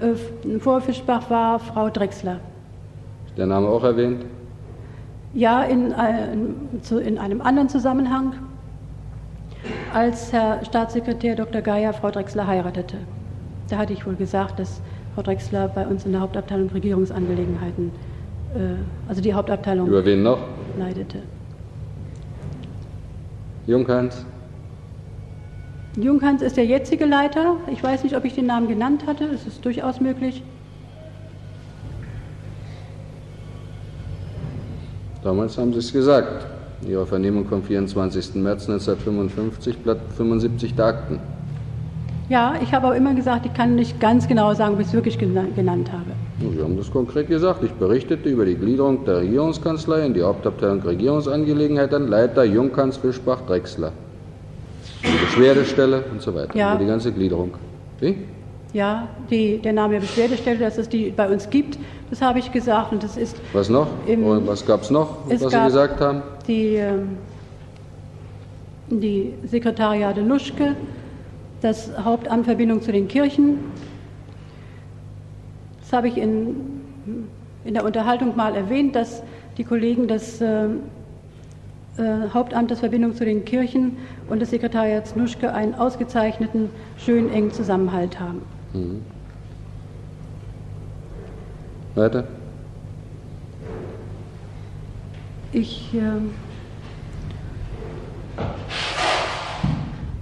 Äh, 0.00 0.58
vor 0.58 0.80
Fischbach 0.80 1.28
war 1.30 1.58
Frau 1.58 1.90
Drechsler. 1.90 2.40
Ist 3.26 3.36
der 3.36 3.46
Name 3.46 3.68
auch 3.68 3.84
erwähnt? 3.84 4.24
Ja, 5.32 5.62
in, 5.62 5.92
in, 5.92 6.98
in 6.98 7.18
einem 7.18 7.40
anderen 7.40 7.68
Zusammenhang, 7.68 8.34
als 9.94 10.32
Herr 10.32 10.64
Staatssekretär 10.64 11.36
Dr. 11.36 11.60
Geier 11.60 11.92
Frau 11.92 12.10
Drechsler 12.10 12.46
heiratete. 12.46 12.96
Da 13.68 13.76
hatte 13.76 13.92
ich 13.92 14.06
wohl 14.06 14.16
gesagt, 14.16 14.58
dass 14.58 14.80
Frau 15.14 15.22
Drechsler 15.22 15.68
bei 15.68 15.86
uns 15.86 16.04
in 16.04 16.12
der 16.12 16.20
Hauptabteilung 16.22 16.70
Regierungsangelegenheiten, 16.70 17.88
äh, 17.88 18.19
also 19.08 19.20
die 19.20 19.32
Hauptabteilung 19.32 19.86
Über 19.88 20.04
wen 20.04 20.22
noch? 20.22 20.38
leitete. 20.78 21.18
Junghans? 23.66 24.24
Junghans 25.96 26.42
ist 26.42 26.56
der 26.56 26.66
jetzige 26.66 27.04
Leiter. 27.04 27.56
Ich 27.72 27.82
weiß 27.82 28.04
nicht, 28.04 28.16
ob 28.16 28.24
ich 28.24 28.34
den 28.34 28.46
Namen 28.46 28.68
genannt 28.68 29.06
hatte. 29.06 29.24
Es 29.24 29.46
ist 29.46 29.64
durchaus 29.64 30.00
möglich. 30.00 30.42
Damals 35.22 35.58
haben 35.58 35.72
Sie 35.72 35.78
es 35.80 35.92
gesagt. 35.92 36.46
In 36.82 36.90
Ihrer 36.90 37.06
Vernehmung 37.06 37.46
vom 37.46 37.62
24. 37.62 38.36
März 38.36 38.68
1955, 38.68 39.78
Blatt 39.78 39.98
75 40.16 40.74
der 40.74 40.86
Akten. 40.86 41.20
Ja, 42.30 42.54
ich 42.62 42.72
habe 42.72 42.86
aber 42.86 42.96
immer 42.96 43.14
gesagt, 43.14 43.44
ich 43.44 43.52
kann 43.52 43.74
nicht 43.74 44.00
ganz 44.00 44.28
genau 44.28 44.54
sagen, 44.54 44.74
ob 44.74 44.80
ich 44.80 44.86
es 44.86 44.92
wirklich 44.92 45.18
genannt 45.18 45.92
habe. 45.92 46.12
Sie 46.40 46.62
haben 46.62 46.76
das 46.78 46.90
konkret 46.90 47.28
gesagt. 47.28 47.62
Ich 47.62 47.72
berichtete 47.72 48.28
über 48.30 48.46
die 48.46 48.54
Gliederung 48.54 49.04
der 49.04 49.18
Regierungskanzlei 49.18 50.06
in 50.06 50.14
die 50.14 50.22
Hauptabteilung 50.22 50.80
Regierungsangelegenheiten, 50.80 52.08
Leiter 52.08 52.44
Jungkans 52.44 52.96
Fischbach 52.96 53.42
Drechsler. 53.42 53.92
Die 55.04 55.24
Beschwerdestelle 55.24 56.02
und 56.10 56.22
so 56.22 56.34
weiter. 56.34 56.56
Ja. 56.56 56.72
Über 56.72 56.80
die 56.82 56.88
ganze 56.88 57.12
Gliederung. 57.12 57.52
Wie? 58.00 58.16
Ja, 58.72 59.08
die, 59.30 59.58
der 59.58 59.74
Name 59.74 59.94
der 59.94 60.00
Beschwerdestelle, 60.00 60.58
dass 60.58 60.78
es 60.78 60.88
die 60.88 61.10
bei 61.10 61.28
uns 61.28 61.50
gibt, 61.50 61.78
das 62.08 62.22
habe 62.22 62.38
ich 62.38 62.50
gesagt. 62.50 62.92
Und 62.92 63.02
das 63.02 63.16
ist 63.18 63.36
was 63.52 63.68
noch? 63.68 63.88
Im, 64.06 64.46
was 64.46 64.64
gab 64.64 64.82
es 64.82 64.90
noch, 64.90 65.18
was 65.28 65.40
Sie 65.40 65.64
gesagt 65.64 66.00
haben? 66.00 66.22
Die, 66.46 66.76
ähm, 66.76 67.18
die 68.88 69.34
Sekretariate 69.44 70.22
Luschke, 70.22 70.74
das 71.60 71.90
Hauptamt 72.02 72.46
Verbindung 72.46 72.80
zu 72.80 72.92
den 72.92 73.08
Kirchen. 73.08 73.58
Das 75.90 75.96
habe 75.96 76.06
ich 76.06 76.18
in, 76.18 76.86
in 77.64 77.74
der 77.74 77.84
Unterhaltung 77.84 78.36
mal 78.36 78.54
erwähnt, 78.54 78.94
dass 78.94 79.24
die 79.58 79.64
Kollegen 79.64 80.06
des 80.06 80.40
äh, 80.40 80.66
äh, 80.66 82.28
Hauptamtes 82.32 82.78
Verbindung 82.78 83.16
zu 83.16 83.24
den 83.24 83.44
Kirchen 83.44 83.96
und 84.28 84.38
des 84.38 84.50
Sekretariats 84.50 85.16
Nuschke 85.16 85.52
einen 85.52 85.74
ausgezeichneten, 85.74 86.70
schön 86.96 87.28
engen 87.32 87.50
Zusammenhalt 87.50 88.20
haben. 88.20 88.42
Mhm. 88.72 89.02
Weiter? 91.96 92.22
Ich. 95.50 95.92
Äh, 95.92 95.98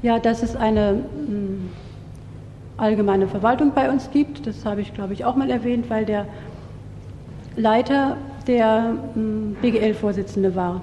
ja, 0.01 0.19
dass 0.19 0.43
es 0.43 0.57
eine 0.57 0.95
mh, 0.95 1.27
hm, 1.27 1.71
allgemeine 2.79 3.29
Verwaltung 3.29 3.72
bei 3.74 3.91
uns 3.91 4.11
gibt. 4.11 4.47
Das 4.47 4.64
habe 4.64 4.81
ich, 4.81 4.95
glaube 4.95 5.12
ich, 5.12 5.24
auch 5.24 5.37
mal 5.37 5.51
erwähnt, 5.51 5.91
weil 5.91 6.07
der 6.07 6.26
Leiter 7.57 8.16
der 8.47 8.95
hm, 9.14 9.57
BGL-Vorsitzende 9.61 10.55
war. 10.55 10.81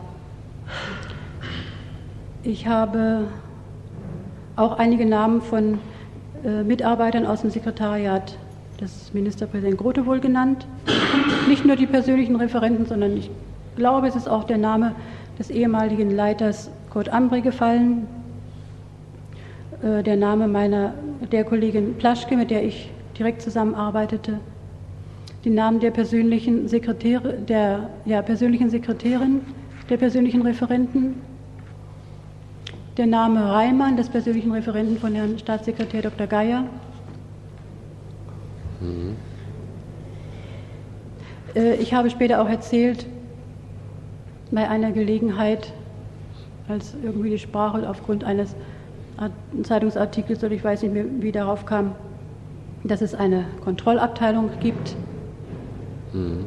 Ich 2.44 2.68
habe 2.68 3.24
auch 4.56 4.78
einige 4.78 5.06
Namen 5.06 5.42
von 5.42 5.80
äh, 6.44 6.64
Mitarbeitern 6.64 7.26
aus 7.26 7.42
dem 7.42 7.50
Sekretariat 7.50 8.38
des 8.80 9.14
Ministerpräsidenten 9.14 9.78
Grote 9.78 10.06
wohl 10.06 10.20
genannt. 10.20 10.68
Nicht 11.48 11.66
nur 11.66 11.76
die 11.76 11.88
persönlichen 11.88 12.36
Referenten, 12.36 12.86
sondern 12.86 13.18
ich 13.18 13.32
glaube, 13.78 14.08
es 14.08 14.16
ist 14.16 14.28
auch 14.28 14.44
der 14.44 14.58
Name 14.58 14.94
des 15.40 15.50
ehemaligen 15.50 16.12
Leiters 16.12 16.70
Kurt 16.90 17.10
Ambri 17.10 17.42
gefallen, 17.42 18.08
der 19.86 20.16
Name 20.16 20.48
meiner 20.48 20.96
der 21.32 21.44
Kollegin 21.44 21.94
Plaschke, 21.96 22.36
mit 22.36 22.50
der 22.50 22.64
ich 22.64 22.90
direkt 23.18 23.42
zusammenarbeitete, 23.44 24.40
die 25.44 25.52
Namen 25.52 25.80
der 25.80 25.92
persönlichen 25.92 26.68
Sekretäre, 26.68 27.34
der 27.34 27.92
ja, 28.06 28.24
persönlichen 28.24 28.72
Sekretärin, 28.72 29.42
der 29.88 29.98
persönlichen 29.98 30.42
Referenten, 30.42 31.22
der 32.98 33.06
Name 33.06 33.52
Reimann, 33.52 33.96
des 33.96 34.10
persönlichen 34.10 34.52
Referenten 34.52 34.98
von 34.98 35.14
Herrn 35.14 35.38
Staatssekretär 35.38 36.02
Dr. 36.02 36.26
Geier. 36.26 36.64
Mhm. 38.82 39.16
Äh, 41.56 41.76
ich 41.76 41.94
habe 41.94 42.10
später 42.10 42.42
auch 42.42 42.50
erzählt, 42.50 43.06
bei 44.50 44.68
einer 44.68 44.92
Gelegenheit, 44.92 45.74
als 46.68 46.96
irgendwie 47.04 47.30
die 47.30 47.40
Sprache 47.40 47.88
aufgrund 47.88 48.24
eines 48.24 48.56
Zeitungsartikels 49.64 50.44
oder 50.44 50.54
ich 50.54 50.64
weiß 50.64 50.82
nicht 50.84 50.94
mehr, 50.94 51.06
wie 51.20 51.32
darauf 51.32 51.66
kam, 51.66 51.96
dass 52.84 53.02
es 53.02 53.16
eine 53.16 53.46
Kontrollabteilung 53.64 54.50
gibt. 54.60 54.96
Mhm. 56.14 56.46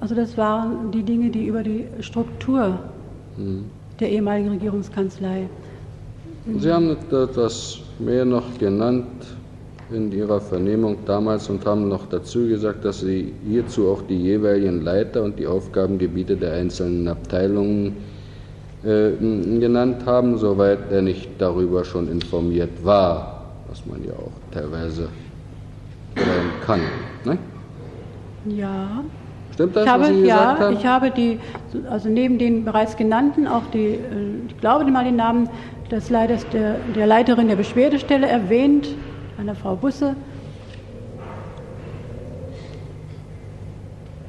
Also 0.00 0.14
das 0.14 0.36
waren 0.36 0.90
die 0.90 1.02
Dinge, 1.02 1.30
die 1.30 1.46
über 1.46 1.62
die 1.62 1.86
Struktur 2.00 2.78
mhm. 3.38 3.70
der 4.00 4.10
ehemaligen 4.10 4.50
Regierungskanzlei. 4.50 5.48
Sie 6.58 6.70
haben 6.70 6.90
etwas 6.90 7.80
mehr 7.98 8.26
noch 8.26 8.58
genannt 8.58 9.33
in 9.90 10.12
Ihrer 10.12 10.40
Vernehmung 10.40 10.98
damals 11.06 11.48
und 11.50 11.64
haben 11.66 11.88
noch 11.88 12.06
dazu 12.08 12.48
gesagt, 12.48 12.84
dass 12.84 13.00
Sie 13.00 13.32
hierzu 13.46 13.88
auch 13.88 14.02
die 14.02 14.16
jeweiligen 14.16 14.82
Leiter 14.82 15.22
und 15.22 15.38
die 15.38 15.46
Aufgabengebiete 15.46 16.36
der 16.36 16.54
einzelnen 16.54 17.06
Abteilungen 17.08 17.96
äh, 18.82 19.10
genannt 19.58 20.06
haben, 20.06 20.38
soweit 20.38 20.90
er 20.90 21.02
nicht 21.02 21.30
darüber 21.38 21.84
schon 21.84 22.08
informiert 22.10 22.84
war, 22.84 23.44
was 23.68 23.84
man 23.86 24.02
ja 24.04 24.12
auch 24.12 24.32
teilweise 24.52 25.08
kann. 26.64 26.80
Ne? 27.24 27.38
Ja, 28.46 29.02
Stimmt 29.52 29.76
das, 29.76 29.84
ich 29.84 29.90
habe, 29.90 30.02
was 30.02 30.08
Sie 30.08 30.24
ja, 30.26 30.36
gesagt 30.36 30.60
haben? 30.60 30.76
ich 30.76 30.86
habe 30.86 31.10
die, 31.10 31.38
also 31.88 32.08
neben 32.08 32.38
den 32.38 32.64
bereits 32.64 32.96
genannten, 32.96 33.46
auch 33.46 33.62
die, 33.72 33.86
äh, 33.86 33.98
ich 34.48 34.58
glaube 34.60 34.84
mal 34.90 35.04
den 35.04 35.16
Namen 35.16 35.48
des 35.90 36.10
Leiters 36.10 36.46
der, 36.52 36.76
der 36.94 37.06
Leiterin 37.06 37.48
der 37.48 37.56
Beschwerdestelle 37.56 38.26
erwähnt, 38.26 38.88
einer 39.38 39.54
Frau 39.54 39.76
Busse. 39.76 40.16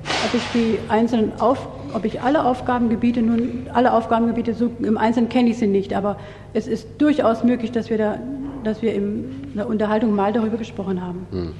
Ob 0.03 0.33
ich 0.33 0.43
die 0.53 0.79
einzelnen 0.89 1.33
Auf, 1.39 1.67
ob 1.93 2.03
ich 2.05 2.21
alle 2.21 2.45
Aufgabengebiete 2.45 3.21
nun, 3.21 3.67
alle 3.73 3.93
Aufgabengebiete 3.93 4.53
so 4.53 4.71
im 4.79 4.97
Einzelnen 4.97 5.29
kenne 5.29 5.49
ich 5.49 5.57
sie 5.57 5.67
nicht, 5.67 5.93
aber 5.93 6.17
es 6.53 6.67
ist 6.67 6.87
durchaus 6.97 7.43
möglich, 7.43 7.71
dass 7.71 7.89
wir 7.89 7.97
da, 7.97 8.19
dass 8.63 8.81
wir 8.81 8.93
in 8.93 9.53
der 9.55 9.67
Unterhaltung 9.67 10.15
mal 10.15 10.33
darüber 10.33 10.57
gesprochen 10.57 11.01
haben. 11.01 11.27
Hm. 11.31 11.53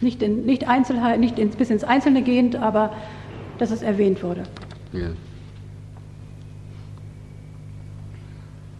Nicht, 0.00 0.22
in, 0.22 0.46
nicht, 0.46 0.66
Einzelheit, 0.66 1.20
nicht 1.20 1.38
ins, 1.38 1.56
bis 1.56 1.70
ins 1.70 1.84
Einzelne 1.84 2.22
gehend, 2.22 2.56
aber 2.56 2.92
dass 3.58 3.70
es 3.70 3.82
erwähnt 3.82 4.22
wurde. 4.22 4.42
Ja. 4.92 5.10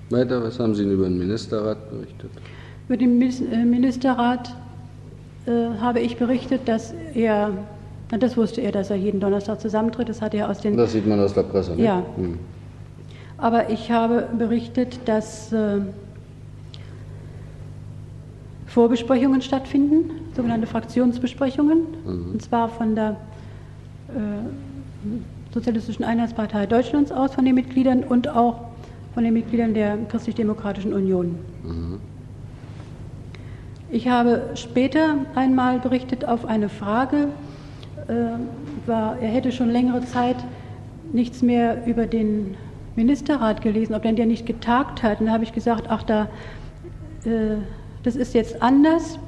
Weiter, 0.08 0.42
was 0.42 0.58
haben 0.58 0.74
Sie 0.74 0.82
über 0.82 1.04
den 1.04 1.18
Ministerrat 1.18 1.88
berichtet? 1.90 2.30
Über 2.90 2.96
den 2.96 3.22
äh, 3.22 3.64
Ministerrat 3.64 4.52
äh, 5.46 5.78
habe 5.80 6.00
ich 6.00 6.16
berichtet, 6.16 6.62
dass 6.66 6.92
er, 7.14 7.52
das 8.18 8.36
wusste 8.36 8.62
er, 8.62 8.72
dass 8.72 8.90
er 8.90 8.96
jeden 8.96 9.20
Donnerstag 9.20 9.60
zusammentritt. 9.60 10.08
Das 10.08 10.20
hat 10.20 10.34
er 10.34 10.50
aus 10.50 10.58
den. 10.58 10.76
Das 10.76 10.90
sieht 10.90 11.06
man 11.06 11.20
aus 11.20 11.32
der 11.32 11.44
Presse, 11.44 11.76
ne? 11.76 11.84
Ja. 11.84 12.02
Hm. 12.16 12.40
Aber 13.38 13.70
ich 13.70 13.92
habe 13.92 14.26
berichtet, 14.36 14.98
dass 15.04 15.52
äh, 15.52 15.82
Vorbesprechungen 18.66 19.40
stattfinden, 19.40 20.10
sogenannte 20.34 20.66
Fraktionsbesprechungen, 20.66 21.78
mhm. 22.04 22.32
und 22.32 22.42
zwar 22.42 22.68
von 22.68 22.96
der 22.96 23.10
äh, 24.08 25.52
Sozialistischen 25.54 26.04
Einheitspartei 26.04 26.66
Deutschlands 26.66 27.12
aus, 27.12 27.34
von 27.34 27.44
den 27.44 27.54
Mitgliedern 27.54 28.02
und 28.02 28.26
auch 28.26 28.62
von 29.14 29.22
den 29.22 29.34
Mitgliedern 29.34 29.74
der 29.74 29.96
Christlich-Demokratischen 30.08 30.92
Union. 30.92 31.36
Mhm. 31.62 32.00
Ich 33.92 34.08
habe 34.08 34.50
später 34.54 35.16
einmal 35.34 35.80
berichtet 35.80 36.24
auf 36.24 36.44
eine 36.44 36.68
Frage, 36.68 37.28
äh, 38.06 38.88
war, 38.88 39.18
er 39.18 39.28
hätte 39.28 39.50
schon 39.50 39.68
längere 39.68 40.04
Zeit 40.04 40.36
nichts 41.12 41.42
mehr 41.42 41.84
über 41.86 42.06
den 42.06 42.56
Ministerrat 42.94 43.62
gelesen, 43.62 43.94
ob 43.94 44.02
denn 44.02 44.14
der 44.14 44.26
nicht 44.26 44.46
getagt 44.46 45.02
hat. 45.02 45.20
Und 45.20 45.26
da 45.26 45.32
habe 45.32 45.42
ich 45.42 45.52
gesagt, 45.52 45.86
ach 45.88 46.04
da, 46.04 46.28
äh, 47.24 47.56
das 48.04 48.14
ist 48.14 48.32
jetzt 48.34 48.62
anders. 48.62 49.18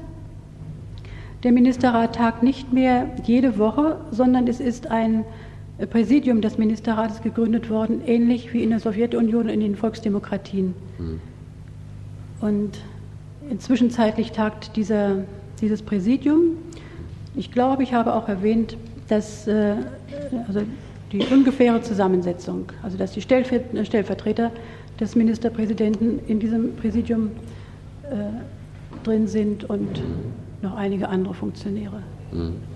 Der 1.43 1.51
Ministerrat 1.51 2.15
tagt 2.15 2.45
nicht 2.45 2.73
mehr 2.73 3.11
jede 3.25 3.59
Woche, 3.59 3.97
sondern 4.13 4.47
es 4.47 4.61
ist 4.61 4.89
ein 4.93 5.25
Präsidium 5.91 6.41
des 6.41 6.57
Ministerrates 6.57 7.21
gegründet 7.21 7.69
worden, 7.69 8.01
ähnlich 8.07 8.53
wie 8.53 8.63
in 8.63 8.71
der 8.71 8.79
Sowjetunion 8.79 9.45
und 9.45 9.49
in 9.49 9.61
den 9.61 9.75
Volksdemokratien. 9.75 10.75
Mhm. 10.99 11.21
Und 12.41 12.79
inzwischenzeitlich 13.51 14.33
tagt 14.33 14.77
dieser, 14.77 15.25
dieses 15.61 15.83
Präsidium. 15.83 16.57
Ich 17.35 17.51
glaube, 17.51 17.83
ich 17.83 17.95
habe 17.95 18.15
auch 18.15 18.29
erwähnt, 18.29 18.77
dass 19.09 19.47
äh, 19.47 19.77
also 20.47 20.63
die 21.13 21.21
ungefähre 21.31 21.83
Zusammensetzung, 21.83 22.67
also 22.83 22.97
dass 22.97 23.13
die 23.13 23.21
Stellvertreter 23.21 24.51
des 24.99 25.15
Ministerpräsidenten 25.15 26.21
in 26.27 26.41
diesem 26.41 26.77
Präsidium 26.77 27.31
äh, 28.11 29.05
drin 29.05 29.27
sind 29.27 29.65
und 29.65 30.03
noch 30.63 30.77
einige 30.77 31.09
andere 31.09 31.35
Funktionäre. 31.35 32.03
Mhm. 32.33 32.72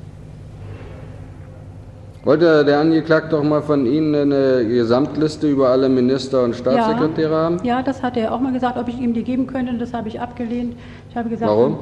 Wollte 2.26 2.64
der 2.64 2.80
Angeklagte 2.80 3.36
doch 3.36 3.44
mal 3.44 3.62
von 3.62 3.86
Ihnen 3.86 4.12
eine 4.12 4.66
Gesamtliste 4.66 5.48
über 5.48 5.68
alle 5.68 5.88
Minister 5.88 6.42
und 6.42 6.56
Staatssekretäre 6.56 7.30
ja, 7.32 7.38
haben? 7.38 7.60
Ja, 7.62 7.82
das 7.84 8.02
hat 8.02 8.16
er 8.16 8.34
auch 8.34 8.40
mal 8.40 8.52
gesagt, 8.52 8.76
ob 8.76 8.88
ich 8.88 8.98
ihm 8.98 9.14
die 9.14 9.22
geben 9.22 9.46
könnte. 9.46 9.70
Und 9.70 9.78
das 9.78 9.94
habe 9.94 10.08
ich 10.08 10.20
abgelehnt. 10.20 10.74
Ich 11.08 11.16
habe 11.16 11.28
gesagt, 11.28 11.48
Warum? 11.48 11.78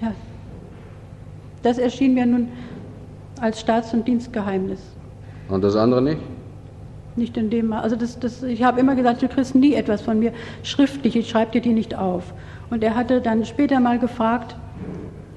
Ja, 0.00 0.12
das 1.64 1.78
erschien 1.78 2.14
mir 2.14 2.24
nun 2.24 2.50
als 3.40 3.58
Staats- 3.58 3.92
und 3.92 4.06
Dienstgeheimnis. 4.06 4.78
Und 5.48 5.64
das 5.64 5.74
andere 5.74 6.00
nicht? 6.02 6.20
Nicht 7.16 7.36
in 7.36 7.50
dem 7.50 7.72
Also 7.72 7.96
das, 7.96 8.20
das, 8.20 8.44
ich 8.44 8.62
habe 8.62 8.78
immer 8.78 8.94
gesagt, 8.94 9.22
du 9.22 9.28
kriegst 9.28 9.56
nie 9.56 9.74
etwas 9.74 10.02
von 10.02 10.20
mir 10.20 10.32
schriftlich, 10.62 11.16
ich 11.16 11.28
schreibe 11.28 11.50
dir 11.50 11.62
die 11.62 11.72
nicht 11.72 11.98
auf. 11.98 12.32
Und 12.70 12.84
er 12.84 12.94
hatte 12.94 13.20
dann 13.20 13.44
später 13.44 13.80
mal 13.80 13.98
gefragt, 13.98 14.54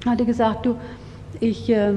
hatte 0.05 0.25
gesagt, 0.25 0.67
du, 0.67 0.75
ich 1.39 1.71
äh, 1.71 1.93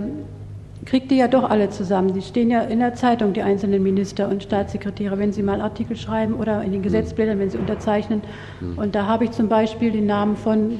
krieg 0.88 1.06
die 1.08 1.16
ja 1.16 1.28
doch 1.28 1.48
alle 1.50 1.68
zusammen. 1.68 2.14
Die 2.14 2.22
stehen 2.22 2.50
ja 2.50 2.62
in 2.62 2.78
der 2.78 2.94
Zeitung, 2.94 3.34
die 3.34 3.42
einzelnen 3.42 3.82
Minister 3.82 4.28
und 4.28 4.42
Staatssekretäre, 4.42 5.18
wenn 5.18 5.32
sie 5.34 5.42
mal 5.42 5.60
Artikel 5.60 5.96
schreiben 5.96 6.32
oder 6.32 6.62
in 6.62 6.72
den 6.72 6.82
Gesetzblättern, 6.82 7.38
wenn 7.38 7.50
sie 7.50 7.58
unterzeichnen. 7.58 8.22
Mhm. 8.60 8.78
Und 8.78 8.94
da 8.94 9.06
habe 9.06 9.24
ich 9.24 9.32
zum 9.32 9.48
Beispiel 9.48 9.92
den 9.92 10.06
Namen 10.06 10.36
von, 10.36 10.78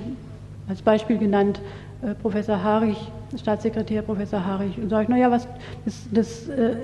als 0.66 0.80
Beispiel 0.80 1.18
genannt, 1.18 1.60
äh, 2.00 2.14
Professor 2.14 2.62
Harich, 2.62 2.96
Staatssekretär 3.36 4.00
Professor 4.00 4.44
Harich. 4.46 4.78
Und 4.78 4.88
sage 4.88 5.02
ich, 5.02 5.08
naja, 5.10 5.30
was, 5.30 5.46
das, 5.84 6.08
das 6.10 6.48
äh, 6.48 6.76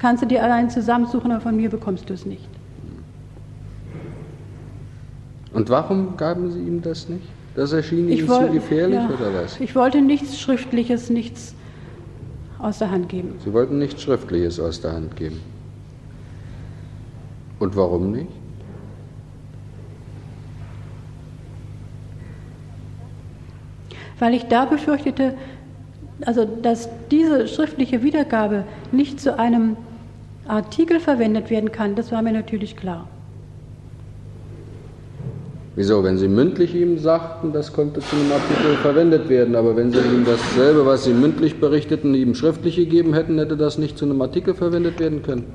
kannst 0.00 0.24
du 0.24 0.26
dir 0.26 0.42
allein 0.42 0.68
zusammensuchen, 0.70 1.30
aber 1.30 1.40
von 1.40 1.56
mir 1.56 1.70
bekommst 1.70 2.10
du 2.10 2.14
es 2.14 2.26
nicht. 2.26 2.48
Und 5.52 5.70
warum 5.70 6.16
gaben 6.16 6.50
Sie 6.50 6.58
ihm 6.58 6.82
das 6.82 7.08
nicht? 7.08 7.28
Das 7.54 7.72
erschien 7.72 8.08
Ihnen 8.08 8.26
zu 8.26 8.50
gefährlich 8.50 8.98
ja, 8.98 9.06
oder 9.06 9.32
was? 9.40 9.60
Ich 9.60 9.76
wollte 9.76 10.00
nichts 10.02 10.40
Schriftliches, 10.40 11.10
nichts 11.10 11.54
aus 12.64 12.78
der 12.78 12.90
Hand 12.90 13.08
geben. 13.08 13.34
Sie 13.44 13.52
wollten 13.52 13.78
nichts 13.78 14.02
Schriftliches 14.02 14.58
aus 14.58 14.80
der 14.80 14.92
Hand 14.92 15.16
geben. 15.16 15.40
Und 17.58 17.76
warum 17.76 18.10
nicht? 18.10 18.30
Weil 24.18 24.34
ich 24.34 24.44
da 24.44 24.64
befürchtete, 24.64 25.34
also 26.24 26.44
dass 26.44 26.88
diese 27.10 27.48
schriftliche 27.48 28.02
Wiedergabe 28.02 28.64
nicht 28.92 29.20
zu 29.20 29.38
einem 29.38 29.76
Artikel 30.46 31.00
verwendet 31.00 31.50
werden 31.50 31.72
kann, 31.72 31.94
das 31.94 32.12
war 32.12 32.22
mir 32.22 32.32
natürlich 32.32 32.76
klar. 32.76 33.08
Wieso? 35.76 36.04
Wenn 36.04 36.18
Sie 36.18 36.28
mündlich 36.28 36.74
ihm 36.74 36.98
sagten, 36.98 37.52
das 37.52 37.72
konnte 37.72 38.00
zu 38.00 38.14
einem 38.14 38.30
Artikel 38.30 38.76
verwendet 38.82 39.28
werden, 39.28 39.56
aber 39.56 39.74
wenn 39.76 39.90
Sie 39.90 39.98
ihm 39.98 40.24
dasselbe, 40.24 40.86
was 40.86 41.04
Sie 41.04 41.12
mündlich 41.12 41.58
berichteten, 41.58 42.14
ihm 42.14 42.34
schriftlich 42.34 42.76
gegeben 42.76 43.12
hätten, 43.14 43.38
hätte 43.38 43.56
das 43.56 43.76
nicht 43.76 43.98
zu 43.98 44.04
einem 44.04 44.22
Artikel 44.22 44.54
verwendet 44.54 45.00
werden 45.00 45.22
können? 45.22 45.46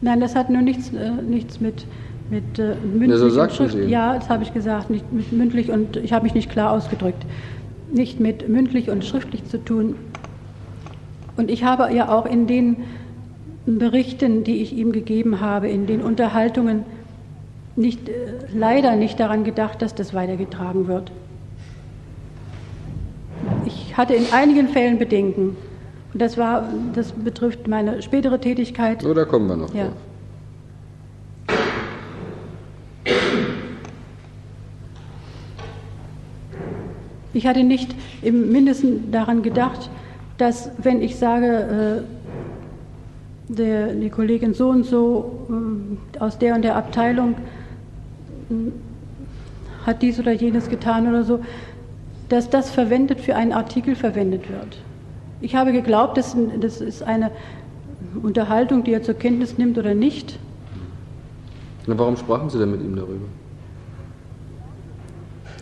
Nein, 0.00 0.20
das 0.20 0.34
hat 0.34 0.48
nur 0.48 0.62
nichts, 0.62 0.90
äh, 0.94 1.10
nichts 1.22 1.60
mit 1.60 1.84
mit 2.30 2.58
äh, 2.58 2.76
mündlich 2.76 3.10
Ja, 3.10 3.28
so 3.28 3.42
und 3.42 3.52
Schrift. 3.52 3.74
Sie. 3.74 3.82
Ja, 3.84 4.14
das 4.14 4.28
habe 4.28 4.42
ich 4.42 4.54
gesagt, 4.54 4.88
nicht 4.88 5.12
mit 5.12 5.32
mündlich 5.32 5.70
und 5.70 5.96
ich 5.96 6.12
habe 6.12 6.24
mich 6.24 6.34
nicht 6.34 6.50
klar 6.50 6.72
ausgedrückt. 6.72 7.26
Nicht 7.92 8.20
mit 8.20 8.48
mündlich 8.48 8.88
und 8.88 9.04
schriftlich 9.04 9.44
zu 9.46 9.62
tun. 9.62 9.96
Und 11.36 11.50
ich 11.50 11.64
habe 11.64 11.92
ja 11.92 12.08
auch 12.08 12.26
in 12.26 12.46
den 12.46 12.76
Berichten, 13.66 14.44
die 14.44 14.62
ich 14.62 14.72
ihm 14.72 14.92
gegeben 14.92 15.40
habe, 15.40 15.68
in 15.68 15.86
den 15.86 16.02
Unterhaltungen 16.02 16.84
nicht, 17.76 18.08
äh, 18.08 18.12
leider 18.54 18.96
nicht 18.96 19.20
daran 19.20 19.44
gedacht, 19.44 19.82
dass 19.82 19.94
das 19.94 20.14
weitergetragen 20.14 20.88
wird. 20.88 21.12
Ich 23.64 23.96
hatte 23.96 24.14
in 24.14 24.32
einigen 24.32 24.68
Fällen 24.68 24.98
Bedenken. 24.98 25.56
Und 26.12 26.20
das, 26.22 26.36
war, 26.36 26.68
das 26.94 27.12
betrifft 27.12 27.68
meine 27.68 28.02
spätere 28.02 28.40
Tätigkeit. 28.40 29.02
So, 29.02 29.14
da 29.14 29.24
kommen 29.24 29.48
wir 29.48 29.56
noch 29.56 29.74
Ja. 29.74 29.84
drauf. 29.84 29.94
Ich 37.32 37.46
hatte 37.46 37.62
nicht 37.62 37.94
im 38.22 38.50
Mindesten 38.50 39.12
daran 39.12 39.42
gedacht, 39.42 39.88
dass 40.36 40.70
wenn 40.78 41.00
ich 41.00 41.16
sage, 41.16 42.04
äh, 42.19 42.19
der, 43.56 43.88
die 43.94 44.10
Kollegin 44.10 44.54
so 44.54 44.68
und 44.68 44.84
so 44.84 45.46
äh, 46.14 46.18
aus 46.18 46.38
der 46.38 46.54
und 46.54 46.62
der 46.62 46.76
Abteilung 46.76 47.34
äh, 48.50 48.54
hat 49.86 50.02
dies 50.02 50.18
oder 50.20 50.32
jenes 50.32 50.68
getan 50.68 51.08
oder 51.08 51.24
so, 51.24 51.40
dass 52.28 52.48
das 52.48 52.70
verwendet 52.70 53.20
für 53.20 53.34
einen 53.34 53.52
Artikel 53.52 53.96
verwendet 53.96 54.48
wird. 54.48 54.78
Ich 55.40 55.56
habe 55.56 55.72
geglaubt, 55.72 56.16
das, 56.16 56.36
das 56.60 56.80
ist 56.80 57.02
eine 57.02 57.30
Unterhaltung, 58.22 58.84
die 58.84 58.92
er 58.92 59.02
zur 59.02 59.14
Kenntnis 59.14 59.58
nimmt 59.58 59.78
oder 59.78 59.94
nicht. 59.94 60.38
Na, 61.86 61.98
warum 61.98 62.16
sprachen 62.16 62.50
Sie 62.50 62.58
denn 62.58 62.70
mit 62.70 62.82
ihm 62.82 62.94
darüber? 62.94 63.26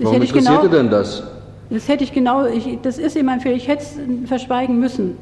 Warum 0.01 0.21
interessierte 0.21 0.69
genau, 0.69 0.69
denn 0.69 0.91
das? 0.91 1.23
Das 1.71 1.89
hätte 1.89 2.05
ich 2.05 2.13
genau, 2.13 2.47
ich, 2.47 2.79
das 2.83 2.99
ist 2.99 3.17
immer 3.17 3.33
ein 3.33 3.41
Fehler, 3.41 3.57
ich 3.57 3.69
hätte 3.69 3.83
es 3.83 4.29
verschweigen 4.29 4.79
müssen. 4.79 5.17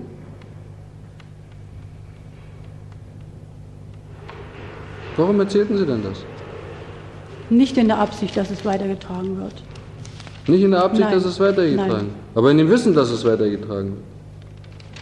Warum 5.16 5.40
erzählten 5.40 5.78
Sie 5.78 5.86
denn 5.86 6.02
das? 6.02 6.24
Nicht 7.48 7.78
in 7.78 7.88
der 7.88 7.98
Absicht, 7.98 8.36
dass 8.36 8.50
es 8.50 8.64
weitergetragen 8.64 9.38
wird. 9.38 9.54
Nicht 10.46 10.62
in 10.62 10.72
der 10.72 10.84
Absicht, 10.84 11.08
Nein. 11.08 11.14
dass 11.14 11.24
es 11.24 11.40
weitergetragen 11.40 11.90
wird. 11.90 12.14
Aber 12.34 12.50
in 12.50 12.58
dem 12.58 12.68
Wissen, 12.68 12.94
dass 12.94 13.10
es 13.10 13.24
weitergetragen 13.24 13.96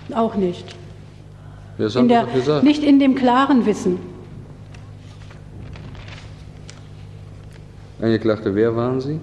wird. 0.09 0.19
Auch 0.19 0.35
nicht. 0.37 0.65
Das 1.79 1.95
In 1.97 2.03
haben 2.03 2.09
Sie 2.09 2.15
der, 2.15 2.23
doch 2.25 2.33
gesagt. 2.35 2.65
nicht 2.65 2.85
in 2.85 3.01
dem 3.01 3.15
klaren 3.15 3.67
Wissen. 3.67 3.99
Angeklagte, 8.01 8.55
wer 8.55 8.77
waren 8.77 9.01
Sie? 9.01 9.19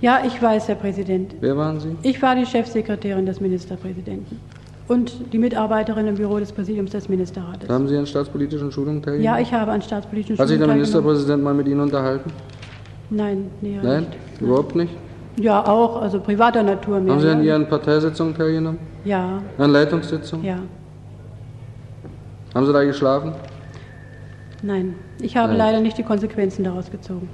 Ja, 0.00 0.22
ich 0.26 0.40
weiß, 0.40 0.68
Herr 0.68 0.74
Präsident. 0.76 1.34
Wer 1.40 1.56
waren 1.56 1.80
Sie? 1.80 1.96
Ich 2.02 2.20
war 2.22 2.34
die 2.34 2.46
Chefsekretärin 2.46 3.26
des 3.26 3.40
Ministerpräsidenten 3.40 4.38
und 4.90 5.32
die 5.32 5.38
Mitarbeiterin 5.38 6.08
im 6.08 6.16
Büro 6.16 6.40
des 6.40 6.50
Präsidiums 6.50 6.90
des 6.90 7.08
Ministerrates. 7.08 7.68
Haben 7.68 7.86
Sie 7.86 7.96
an 7.96 8.06
staatspolitischen 8.06 8.72
Schulungen 8.72 9.00
teilgenommen? 9.00 9.24
Ja, 9.36 9.40
ich 9.40 9.52
habe 9.52 9.70
an 9.70 9.80
staatspolitischen 9.80 10.36
Hat 10.36 10.48
sich 10.48 10.58
der 10.58 10.64
Schulungen 10.66 10.82
teilgenommen. 10.84 11.06
Ministerpräsident 11.06 11.44
mal 11.44 11.54
mit 11.54 11.68
Ihnen 11.68 11.78
unterhalten? 11.80 12.32
Nein, 13.08 13.50
näher 13.60 13.82
Nein? 13.84 14.00
nicht. 14.00 14.40
Überhaupt 14.40 14.74
nicht? 14.74 14.92
Ja, 15.36 15.64
auch, 15.64 16.02
also 16.02 16.18
privater 16.18 16.64
Natur 16.64 16.98
mehr. 16.98 17.12
Haben 17.12 17.20
Sie 17.20 17.28
an. 17.28 17.44
Ihren 17.44 17.68
Parteisitzungen 17.68 18.34
teilgenommen? 18.34 18.80
Ja, 19.04 19.40
An 19.58 19.70
Leitungssitzungen? 19.70 20.44
ja, 20.44 20.58
Haben 22.52 22.66
Sie 22.66 22.72
da 22.72 22.82
geschlafen? 22.82 23.32
nein. 24.62 24.96
Ich 25.20 25.36
habe 25.36 25.50
Nein. 25.50 25.58
leider 25.58 25.80
nicht 25.80 25.98
die 25.98 26.02
Konsequenzen 26.02 26.64
daraus 26.64 26.90
gezogen. 26.90 27.28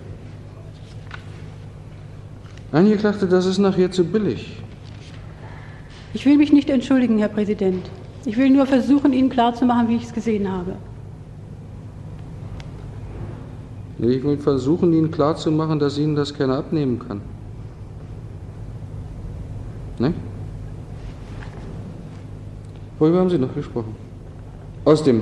Angeklagte, 2.70 3.26
das 3.26 3.46
ist 3.46 3.56
nachher 3.58 3.90
zu 3.90 4.04
billig. 4.04 4.62
Ich 6.16 6.24
will 6.24 6.38
mich 6.38 6.50
nicht 6.50 6.70
entschuldigen, 6.70 7.18
Herr 7.18 7.28
Präsident. 7.28 7.90
Ich 8.24 8.38
will 8.38 8.48
nur 8.48 8.64
versuchen, 8.64 9.12
Ihnen 9.12 9.28
klarzumachen, 9.28 9.86
wie 9.90 9.96
ich 9.96 10.04
es 10.04 10.14
gesehen 10.14 10.50
habe. 10.50 10.72
Ich 13.98 14.24
will 14.24 14.38
versuchen, 14.38 14.94
Ihnen 14.94 15.10
klarzumachen, 15.10 15.78
dass 15.78 15.98
Ihnen 15.98 16.16
das 16.16 16.32
keiner 16.32 16.56
abnehmen 16.56 16.98
kann. 17.06 17.20
Ne? 19.98 20.14
Worüber 22.98 23.18
haben 23.18 23.28
Sie 23.28 23.36
noch 23.36 23.54
gesprochen? 23.54 23.94
Aus 24.86 25.04
dem 25.04 25.20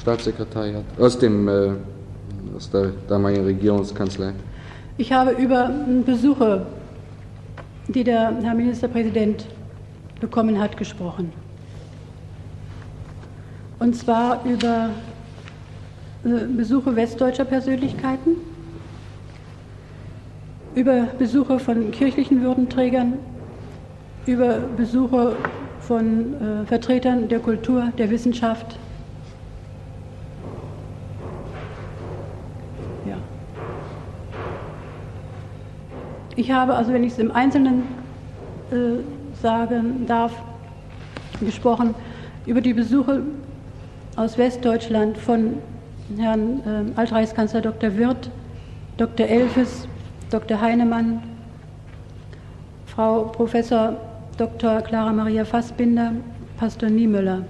Staatssekretariat, 0.00 0.84
aus 1.00 1.18
dem, 1.18 1.48
äh, 1.48 1.72
aus 2.56 2.70
der 2.70 2.92
damaligen 3.08 3.42
Regierungskanzlei. 3.42 4.34
Ich 4.98 5.12
habe 5.12 5.32
über 5.32 5.68
mm, 5.68 6.04
Besuche, 6.04 6.64
die 7.88 8.04
der 8.04 8.36
Herr 8.40 8.54
Ministerpräsident 8.54 9.44
bekommen 10.20 10.60
hat, 10.60 10.76
gesprochen. 10.76 11.32
Und 13.78 13.94
zwar 13.94 14.44
über 14.44 14.90
äh, 16.24 16.46
Besuche 16.56 16.96
westdeutscher 16.96 17.44
Persönlichkeiten, 17.44 18.36
über 20.74 21.02
Besuche 21.18 21.58
von 21.58 21.90
kirchlichen 21.90 22.42
Würdenträgern, 22.42 23.14
über 24.26 24.58
Besuche 24.76 25.36
von 25.80 26.34
äh, 26.34 26.66
Vertretern 26.66 27.28
der 27.28 27.38
Kultur, 27.38 27.92
der 27.96 28.10
Wissenschaft. 28.10 28.78
Ich 36.38 36.52
habe, 36.52 36.76
also 36.76 36.92
wenn 36.92 37.02
ich 37.02 37.14
es 37.14 37.18
im 37.18 37.32
Einzelnen 37.32 37.82
äh, 38.70 39.00
sagen 39.40 40.06
darf, 40.06 40.32
gesprochen 41.40 41.94
über 42.46 42.60
die 42.60 42.74
Besuche 42.74 43.22
aus 44.16 44.38
Westdeutschland 44.38 45.16
von 45.18 45.54
Herrn 46.16 46.60
äh, 46.96 46.98
Altreichskanzler 46.98 47.60
Dr. 47.60 47.96
Wirth, 47.96 48.30
Dr. 48.96 49.26
Elfes, 49.26 49.86
Dr. 50.30 50.60
Heinemann, 50.60 51.22
Frau 52.86 53.24
Professor 53.24 53.96
Dr. 54.36 54.80
Clara 54.80 55.12
Maria 55.12 55.44
Fassbinder, 55.44 56.12
Pastor 56.56 56.88
Niemöller. 56.88 57.44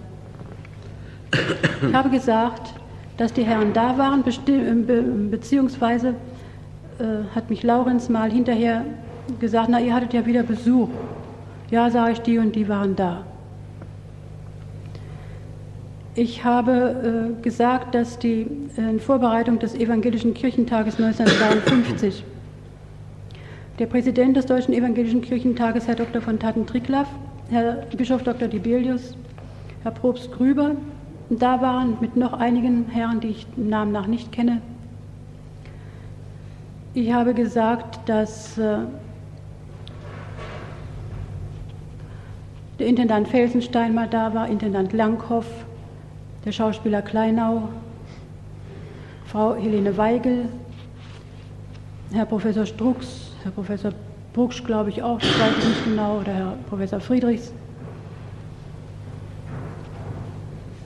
Ich 1.86 1.94
habe 1.94 2.10
gesagt, 2.10 2.74
dass 3.16 3.32
die 3.32 3.44
Herren 3.44 3.72
da 3.72 3.96
waren, 3.98 4.24
äh, 4.26 4.74
be 4.74 5.02
beziehungsweise 5.30 6.14
äh, 6.98 7.34
hat 7.34 7.50
mich 7.50 7.62
Laurenz 7.62 8.08
mal 8.08 8.30
hinterher 8.30 8.84
gesagt, 9.40 9.68
na, 9.70 9.80
ihr 9.80 9.94
hattet 9.94 10.14
ja 10.14 10.24
wieder 10.24 10.42
Besuch. 10.42 10.88
Ja, 11.70 11.90
sage 11.90 12.12
ich, 12.12 12.20
die 12.20 12.38
und 12.38 12.56
die 12.56 12.68
waren 12.68 12.96
da. 12.96 13.24
Ich 16.14 16.42
habe 16.42 17.34
äh, 17.38 17.42
gesagt, 17.42 17.94
dass 17.94 18.18
die 18.18 18.46
äh, 18.76 18.90
in 18.90 18.98
Vorbereitung 18.98 19.58
des 19.58 19.74
Evangelischen 19.74 20.34
Kirchentages 20.34 20.98
1952 20.98 22.24
der 23.78 23.86
Präsident 23.86 24.36
des 24.36 24.46
Deutschen 24.46 24.74
Evangelischen 24.74 25.20
Kirchentages, 25.20 25.86
Herr 25.86 25.94
Dr. 25.94 26.20
von 26.20 26.38
Tatten-Tricklaff, 26.38 27.06
Herr 27.50 27.84
Bischof 27.96 28.24
Dr. 28.24 28.48
Dibelius, 28.48 29.16
Herr 29.84 29.92
Probst 29.92 30.32
Grüber, 30.32 30.72
da 31.30 31.60
waren 31.60 31.98
mit 32.00 32.16
noch 32.16 32.32
einigen 32.32 32.86
Herren, 32.90 33.20
die 33.20 33.28
ich 33.28 33.46
dem 33.56 33.68
Namen 33.68 33.92
nach 33.92 34.06
nicht 34.06 34.32
kenne. 34.32 34.60
Ich 36.94 37.12
habe 37.12 37.34
gesagt, 37.34 38.08
dass 38.08 38.58
äh, 38.58 38.78
der 42.78 42.86
Intendant 42.86 43.28
Felsenstein 43.28 43.94
mal 43.94 44.08
da 44.08 44.32
war, 44.34 44.48
Intendant 44.48 44.92
Langhoff, 44.92 45.46
der 46.44 46.52
Schauspieler 46.52 47.02
Kleinau, 47.02 47.68
Frau 49.26 49.56
Helene 49.56 49.96
Weigel, 49.96 50.46
Herr 52.12 52.26
Professor 52.26 52.64
Strux, 52.64 53.32
Herr 53.42 53.52
Professor 53.52 53.92
Brucksch, 54.32 54.64
glaube 54.64 54.90
ich 54.90 55.02
auch, 55.02 55.18
das 55.18 55.28
weiß 55.40 55.58
ich 55.58 55.64
nicht 55.68 55.84
genau, 55.84 56.18
oder 56.20 56.32
Herr 56.32 56.54
Professor 56.68 57.00
Friedrichs. 57.00 57.52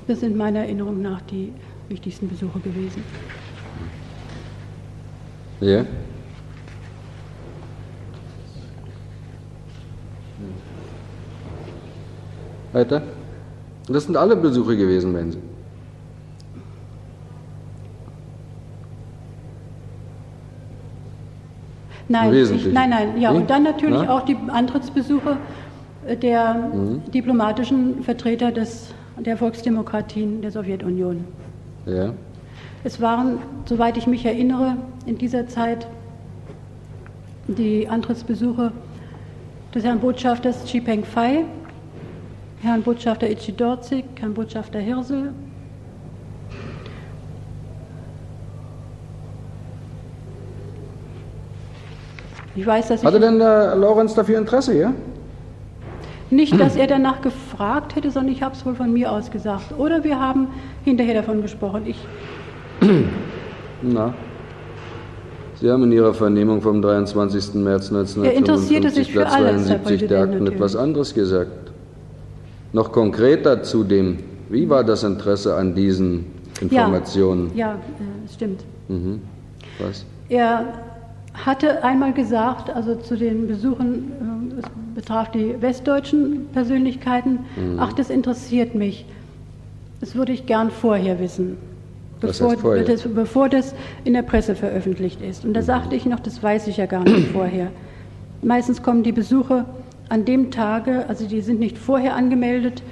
Das 0.08 0.20
sind 0.20 0.36
meiner 0.36 0.60
Erinnerung 0.60 1.00
nach 1.00 1.20
die 1.22 1.52
wichtigsten 1.88 2.28
Besuche 2.28 2.58
gewesen. 2.60 3.04
Ja? 5.60 5.84
Weiter? 12.72 13.02
Das 13.88 14.04
sind 14.04 14.16
alle 14.16 14.36
Besuche 14.36 14.76
gewesen, 14.76 15.14
wenn 15.14 15.32
Sie. 15.32 15.38
Nein, 22.08 22.34
ich, 22.34 22.72
nein, 22.72 22.90
nein, 22.90 23.20
ja, 23.20 23.32
Nee? 23.32 23.38
und 23.38 23.50
dann 23.50 23.62
natürlich 23.62 23.96
Na? 23.96 24.02
Mhm. 24.02 24.08
auch 24.10 24.22
die 24.22 24.36
Antrittsbesuche 24.48 25.36
der 26.20 26.70
diplomatischen 27.14 28.02
Vertreter 28.02 28.50
des, 28.50 28.92
der 29.18 29.36
Volksdemokratien 29.36 30.42
der 30.42 30.50
Sowjetunion. 30.50 31.24
Ja. 31.86 32.12
Es 32.84 33.00
waren, 33.00 33.38
soweit 33.66 33.96
ich 33.96 34.06
mich 34.06 34.26
erinnere, 34.26 34.76
in 35.06 35.16
dieser 35.16 35.46
Zeit 35.46 35.86
die 37.46 37.88
Antrittsbesuche 37.88 38.72
des 39.74 39.84
Herrn 39.84 40.00
Botschafters 40.00 40.64
Chi 40.64 40.80
Peng 40.80 41.04
Fei, 41.04 41.44
Herrn 42.62 42.82
Botschafter 42.82 43.28
Ichi 43.28 43.52
Dorzig, 43.52 44.04
Herrn 44.20 44.34
Botschafter 44.34 44.78
Hirsel. 44.78 45.32
Ich 52.54 52.64
weiß, 52.64 52.88
dass 52.88 53.04
Hatte 53.04 53.18
denn 53.18 53.38
der 53.38 53.74
Lorenz 53.74 54.14
dafür 54.14 54.38
Interesse, 54.38 54.78
ja? 54.78 54.92
nicht, 56.30 56.58
dass 56.58 56.76
er 56.76 56.86
danach 56.86 57.20
gefragt 57.20 57.94
hätte, 57.94 58.10
sondern 58.10 58.32
ich 58.32 58.42
habe 58.42 58.54
es 58.54 58.64
wohl 58.64 58.74
von 58.74 58.92
mir 58.92 59.12
aus 59.12 59.30
gesagt. 59.30 59.78
Oder 59.78 60.02
wir 60.02 60.18
haben 60.18 60.48
hinterher 60.84 61.14
davon 61.14 61.42
gesprochen. 61.42 61.82
Ich, 61.86 61.98
Na. 63.82 64.14
Sie 65.60 65.70
haben 65.70 65.82
in 65.84 65.92
Ihrer 65.92 66.14
Vernehmung 66.14 66.60
vom 66.60 66.80
23. 66.80 67.54
März 67.54 67.90
Er 67.90 68.32
interessierte 68.34 68.90
sich 68.90 69.08
1955 69.08 69.12
für 69.12 69.20
Platz 69.20 69.34
alles, 69.34 69.68
Herr 69.68 69.82
72 69.82 70.08
der 70.08 70.22
Akten 70.22 70.46
etwas 70.46 70.74
anderes 70.74 71.14
gesagt. 71.14 71.71
Noch 72.72 72.90
konkreter 72.92 73.62
zu 73.62 73.84
dem, 73.84 74.18
wie 74.48 74.68
war 74.68 74.84
das 74.84 75.02
Interesse 75.04 75.54
an 75.56 75.74
diesen 75.74 76.26
Informationen? 76.60 77.50
ja, 77.54 77.72
äh, 77.74 78.24
es 78.26 78.34
stimmt. 78.34 78.64
Mhm. 78.88 79.20
Was? 79.78 80.04
Er 80.28 80.64
hatte 81.34 81.82
einmal 81.84 82.12
gesagt, 82.12 82.70
also 82.74 82.94
zu 82.94 83.16
den 83.16 83.46
Besuchen, 83.46 84.12
äh, 84.56 84.60
es 84.60 84.64
betraf 84.94 85.30
die 85.30 85.60
westdeutschen 85.60 86.46
Persönlichkeiten, 86.52 87.40
Mhm. 87.56 87.78
ach, 87.78 87.92
das 87.94 88.10
interessiert 88.10 88.74
mich. 88.74 89.06
Das 90.00 90.14
würde 90.14 90.32
ich 90.32 90.46
gern 90.46 90.70
vorher 90.70 91.18
wissen. 91.20 91.56
Bevor 92.20 92.56
vorher? 92.56 92.84
Das, 92.84 93.02
bevor 93.02 93.48
das 93.48 93.74
in 94.04 94.12
der 94.14 94.22
Presse 94.22 94.54
veröffentlicht 94.54 95.20
ist. 95.22 95.42
Mhm. 95.44 95.50
Und 95.50 95.54
da 95.54 95.62
sagte 95.62 95.96
ich 95.96 96.06
noch, 96.06 96.20
das 96.20 96.42
weiß 96.42 96.66
ich 96.68 96.76
ja 96.76 96.86
gar 96.86 97.04
nicht 97.04 97.28
vorher. 97.32 97.68
Meistens 98.42 98.82
kommen 98.82 99.02
die 99.02 99.12
Besuche 99.12 99.64
an 100.12 100.26
dem 100.26 100.50
Tage, 100.50 101.06
also 101.08 101.26
die 101.26 101.40
sind 101.40 101.58
nicht 101.58 101.78
vorher 101.78 102.14
angemeldet, 102.14 102.82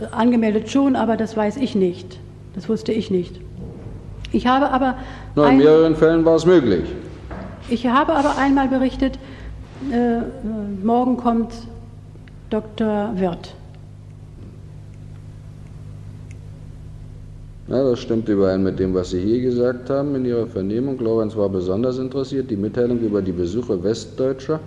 äh, 0.00 0.04
angemeldet 0.12 0.70
schon, 0.70 0.94
aber 0.94 1.16
das 1.16 1.36
weiß 1.36 1.56
ich 1.56 1.74
nicht. 1.74 2.20
Das 2.54 2.68
wusste 2.68 2.92
ich 2.92 3.10
nicht. 3.10 3.40
Ich 4.30 4.46
habe 4.46 4.70
aber 4.70 4.94
Na, 5.34 5.42
in 5.46 5.48
ein- 5.50 5.56
mehreren 5.58 5.96
Fällen 5.96 6.24
war 6.24 6.36
es 6.36 6.46
möglich. 6.46 6.84
ich 7.68 7.88
habe 7.88 8.12
aber 8.12 8.38
einmal 8.38 8.68
berichtet, 8.68 9.18
äh, 9.90 10.18
äh, 10.18 10.22
morgen 10.84 11.16
kommt 11.16 11.52
Dr. 12.50 13.10
Wirth. 13.16 13.52
Ja, 17.66 17.82
das 17.82 17.98
stimmt 17.98 18.28
überein 18.28 18.62
mit 18.62 18.78
dem, 18.78 18.94
was 18.94 19.10
Sie 19.10 19.20
hier 19.20 19.40
gesagt 19.42 19.90
haben 19.90 20.14
in 20.14 20.24
Ihrer 20.24 20.46
Vernehmung. 20.46 20.98
Lorenz 21.00 21.36
war 21.36 21.48
besonders 21.48 21.98
interessiert, 21.98 22.48
die 22.48 22.56
Mitteilung 22.56 23.00
über 23.00 23.20
die 23.22 23.32
Besuche 23.32 23.82
Westdeutscher 23.82 24.60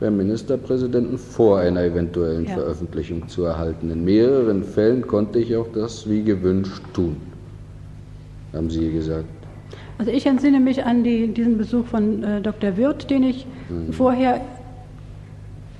beim 0.00 0.16
Ministerpräsidenten 0.16 1.18
vor 1.18 1.58
einer 1.58 1.82
eventuellen 1.82 2.46
Ja. 2.46 2.54
Veröffentlichung 2.54 3.28
zu 3.28 3.44
erhalten. 3.44 3.90
In 3.90 4.04
mehreren 4.04 4.62
Fällen 4.62 5.06
konnte 5.06 5.38
ich 5.38 5.56
auch 5.56 5.66
das 5.74 6.08
wie 6.08 6.22
gewünscht 6.22 6.82
tun, 6.92 7.16
haben 8.52 8.70
Sie 8.70 8.90
gesagt. 8.92 9.24
Also 9.98 10.12
ich 10.12 10.26
entsinne 10.26 10.60
mich 10.60 10.84
an 10.84 11.02
die, 11.02 11.26
diesen 11.28 11.58
Besuch 11.58 11.86
von 11.86 12.22
äh, 12.22 12.40
Dr. 12.40 12.76
Wirth, 12.76 13.10
den 13.10 13.24
ich 13.24 13.46
vorher, 13.90 14.40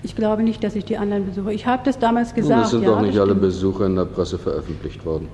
ich 0.02 0.16
glaube 0.16 0.42
nicht, 0.42 0.64
dass 0.64 0.74
ich 0.74 0.84
die 0.84 0.96
anderen 0.98 1.26
besuche. 1.26 1.52
Ich 1.52 1.66
habe 1.66 1.82
das 1.84 2.00
damals 2.00 2.30
Nun, 2.30 2.42
gesagt. 2.42 2.64
es 2.64 2.70
sind 2.72 2.82
ja, 2.82 2.88
doch 2.88 3.00
nicht 3.00 3.18
alle. 3.18 3.36
Besuche 3.36 3.84
in 3.84 3.94
der 3.94 4.06
Presse 4.06 4.36
veröffentlicht 4.36 5.06
worden. 5.06 5.28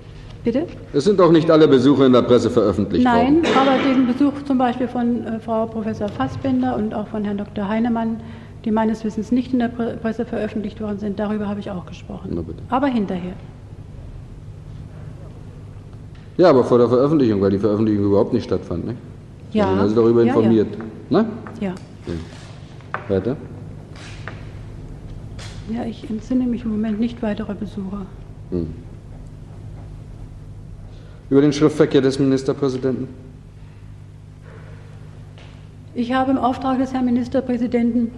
Bitte? 0.44 0.66
Es 0.92 1.04
sind 1.04 1.18
doch 1.18 1.32
nicht 1.32 1.50
alle 1.50 1.66
Besuche 1.66 2.04
in 2.04 2.12
der 2.12 2.20
Presse 2.20 2.50
veröffentlicht 2.50 3.02
Nein, 3.02 3.36
worden. 3.36 3.56
aber 3.56 3.78
diesen 3.88 4.06
Besuch 4.06 4.42
zum 4.46 4.58
Beispiel 4.58 4.88
von 4.88 5.24
äh, 5.26 5.40
Frau 5.40 5.64
Professor 5.64 6.08
Fassbender 6.08 6.76
und 6.76 6.94
auch 6.94 7.08
von 7.08 7.24
Herrn 7.24 7.38
Dr. 7.38 7.66
Heinemann, 7.66 8.20
die 8.64 8.70
meines 8.70 9.04
Wissens 9.04 9.30
nicht 9.30 9.52
in 9.52 9.58
der 9.58 9.68
Pre- 9.68 9.96
Presse 9.96 10.24
veröffentlicht 10.24 10.80
worden 10.80 10.98
sind, 10.98 11.18
darüber 11.18 11.48
habe 11.48 11.60
ich 11.60 11.70
auch 11.70 11.84
gesprochen. 11.86 12.38
Aber 12.70 12.86
hinterher. 12.86 13.34
Ja, 16.36 16.50
aber 16.50 16.64
vor 16.64 16.78
der 16.78 16.88
Veröffentlichung, 16.88 17.40
weil 17.40 17.50
die 17.50 17.58
Veröffentlichung 17.58 18.06
überhaupt 18.06 18.32
nicht 18.32 18.44
stattfand. 18.44 18.86
Ne? 18.86 18.96
Ja. 19.52 19.64
Sie 19.66 19.70
sind 19.70 19.80
also 19.80 19.94
darüber 19.94 20.20
Ja, 20.22 20.26
ja. 20.26 20.34
informiert. 20.34 20.68
Ne? 21.10 21.26
Ja. 21.60 21.74
Weiter? 23.08 23.36
Ja, 25.70 25.84
ich 25.84 26.08
entsinne 26.10 26.44
mich 26.44 26.64
im 26.64 26.70
Moment 26.72 26.98
nicht 26.98 27.22
weiterer 27.22 27.54
Besucher. 27.54 28.06
Hm. 28.50 28.68
Über 31.30 31.40
den 31.40 31.52
Schriftverkehr 31.52 32.00
des 32.00 32.18
Ministerpräsidenten? 32.18 33.08
Ich 35.94 36.12
habe 36.12 36.32
im 36.32 36.38
Auftrag 36.38 36.78
des 36.78 36.92
Herrn 36.92 37.04
Ministerpräsidenten 37.04 38.10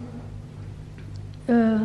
äh, 1.47 1.79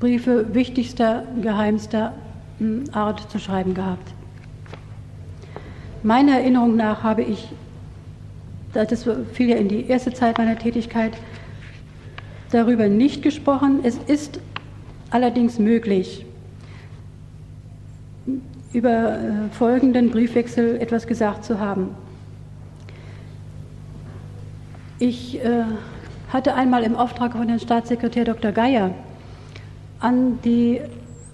Briefe 0.00 0.54
wichtigster, 0.54 1.24
geheimster 1.40 2.14
mh, 2.58 2.92
Art 2.92 3.30
zu 3.30 3.38
schreiben 3.38 3.74
gehabt. 3.74 4.12
Meiner 6.02 6.32
Erinnerung 6.32 6.76
nach 6.76 7.02
habe 7.02 7.22
ich, 7.22 7.48
das 8.72 9.08
fiel 9.32 9.50
ja 9.50 9.56
in 9.56 9.68
die 9.68 9.86
erste 9.86 10.12
Zeit 10.12 10.38
meiner 10.38 10.58
Tätigkeit, 10.58 11.12
darüber 12.50 12.88
nicht 12.88 13.22
gesprochen. 13.22 13.80
Es 13.84 13.96
ist 13.98 14.40
allerdings 15.10 15.58
möglich, 15.58 16.26
über 18.72 19.18
äh, 19.18 19.48
folgenden 19.52 20.10
Briefwechsel 20.10 20.80
etwas 20.80 21.06
gesagt 21.06 21.44
zu 21.44 21.60
haben. 21.60 21.90
Ich 24.98 25.44
äh, 25.44 25.64
hatte 26.32 26.54
einmal 26.54 26.82
im 26.82 26.96
Auftrag 26.96 27.32
von 27.32 27.46
Herrn 27.46 27.60
Staatssekretär 27.60 28.24
Dr. 28.24 28.52
Geier 28.52 28.94
an 30.00 30.38
die 30.42 30.80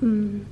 ähm, 0.02 0.44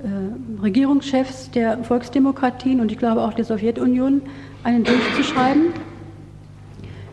äh, 0.00 0.62
Regierungschefs 0.62 1.50
der 1.50 1.82
Volksdemokratien 1.84 2.80
und 2.80 2.92
ich 2.92 2.98
glaube 2.98 3.22
auch 3.22 3.32
der 3.32 3.44
Sowjetunion 3.44 4.20
einen 4.62 4.82
Brief 4.82 5.16
zu 5.16 5.24
schreiben, 5.24 5.72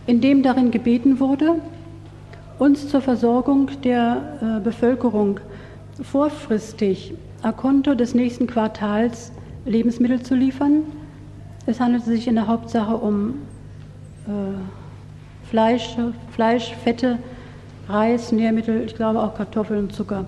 in 0.05 0.21
dem 0.21 0.43
darin 0.43 0.71
gebeten 0.71 1.19
wurde, 1.19 1.55
uns 2.57 2.89
zur 2.89 3.01
Versorgung 3.01 3.69
der 3.83 4.57
äh, 4.59 4.59
Bevölkerung 4.59 5.39
vorfristig 6.01 7.13
a 7.41 7.53
conto 7.53 7.95
des 7.95 8.13
nächsten 8.13 8.47
Quartals 8.47 9.31
Lebensmittel 9.65 10.21
zu 10.21 10.35
liefern. 10.35 10.83
Es 11.65 11.79
handelte 11.79 12.07
sich 12.07 12.27
in 12.27 12.35
der 12.35 12.47
Hauptsache 12.47 12.95
um 12.95 13.35
äh, 14.27 14.78
Fleisch, 15.49 15.95
Fleisch, 16.31 16.73
Fette, 16.83 17.17
Reis, 17.87 18.31
Nährmittel, 18.31 18.83
ich 18.85 18.95
glaube 18.95 19.19
auch 19.19 19.35
Kartoffeln 19.35 19.79
und 19.79 19.93
Zucker. 19.93 20.25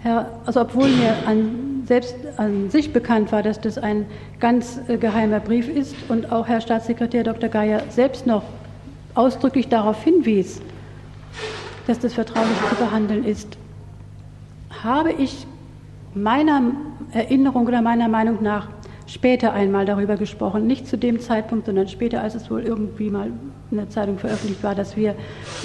Herr, 0.00 0.30
also 0.44 0.60
obwohl 0.60 0.88
mir 0.88 1.14
an, 1.26 1.82
selbst 1.86 2.14
an 2.36 2.68
sich 2.70 2.92
bekannt 2.92 3.32
war, 3.32 3.42
dass 3.42 3.60
das 3.60 3.78
ein 3.78 4.04
ganz 4.38 4.78
äh, 4.88 4.98
geheimer 4.98 5.40
Brief 5.40 5.68
ist 5.68 5.94
und 6.08 6.30
auch 6.30 6.46
Herr 6.46 6.60
Staatssekretär 6.60 7.24
Dr. 7.24 7.48
Geier 7.48 7.82
selbst 7.88 8.26
noch 8.26 8.42
ausdrücklich 9.14 9.68
darauf 9.68 10.02
hinwies, 10.02 10.60
dass 11.86 11.98
das 11.98 12.12
vertraulich 12.12 12.58
zu 12.68 12.74
behandeln 12.76 13.24
ist, 13.24 13.56
habe 14.82 15.12
ich 15.12 15.46
meiner 16.14 16.62
Erinnerung 17.12 17.66
oder 17.66 17.80
meiner 17.80 18.08
Meinung 18.08 18.42
nach 18.42 18.68
später 19.06 19.52
einmal 19.52 19.86
darüber 19.86 20.16
gesprochen. 20.16 20.66
Nicht 20.66 20.86
zu 20.86 20.96
dem 20.96 21.20
Zeitpunkt, 21.20 21.66
sondern 21.66 21.88
später, 21.88 22.22
als 22.22 22.34
es 22.34 22.50
wohl 22.50 22.62
irgendwie 22.62 23.10
mal 23.10 23.30
in 23.70 23.76
der 23.76 23.90
Zeitung 23.90 24.18
veröffentlicht 24.18 24.62
war, 24.62 24.74
dass 24.74 24.96
wir 24.96 25.14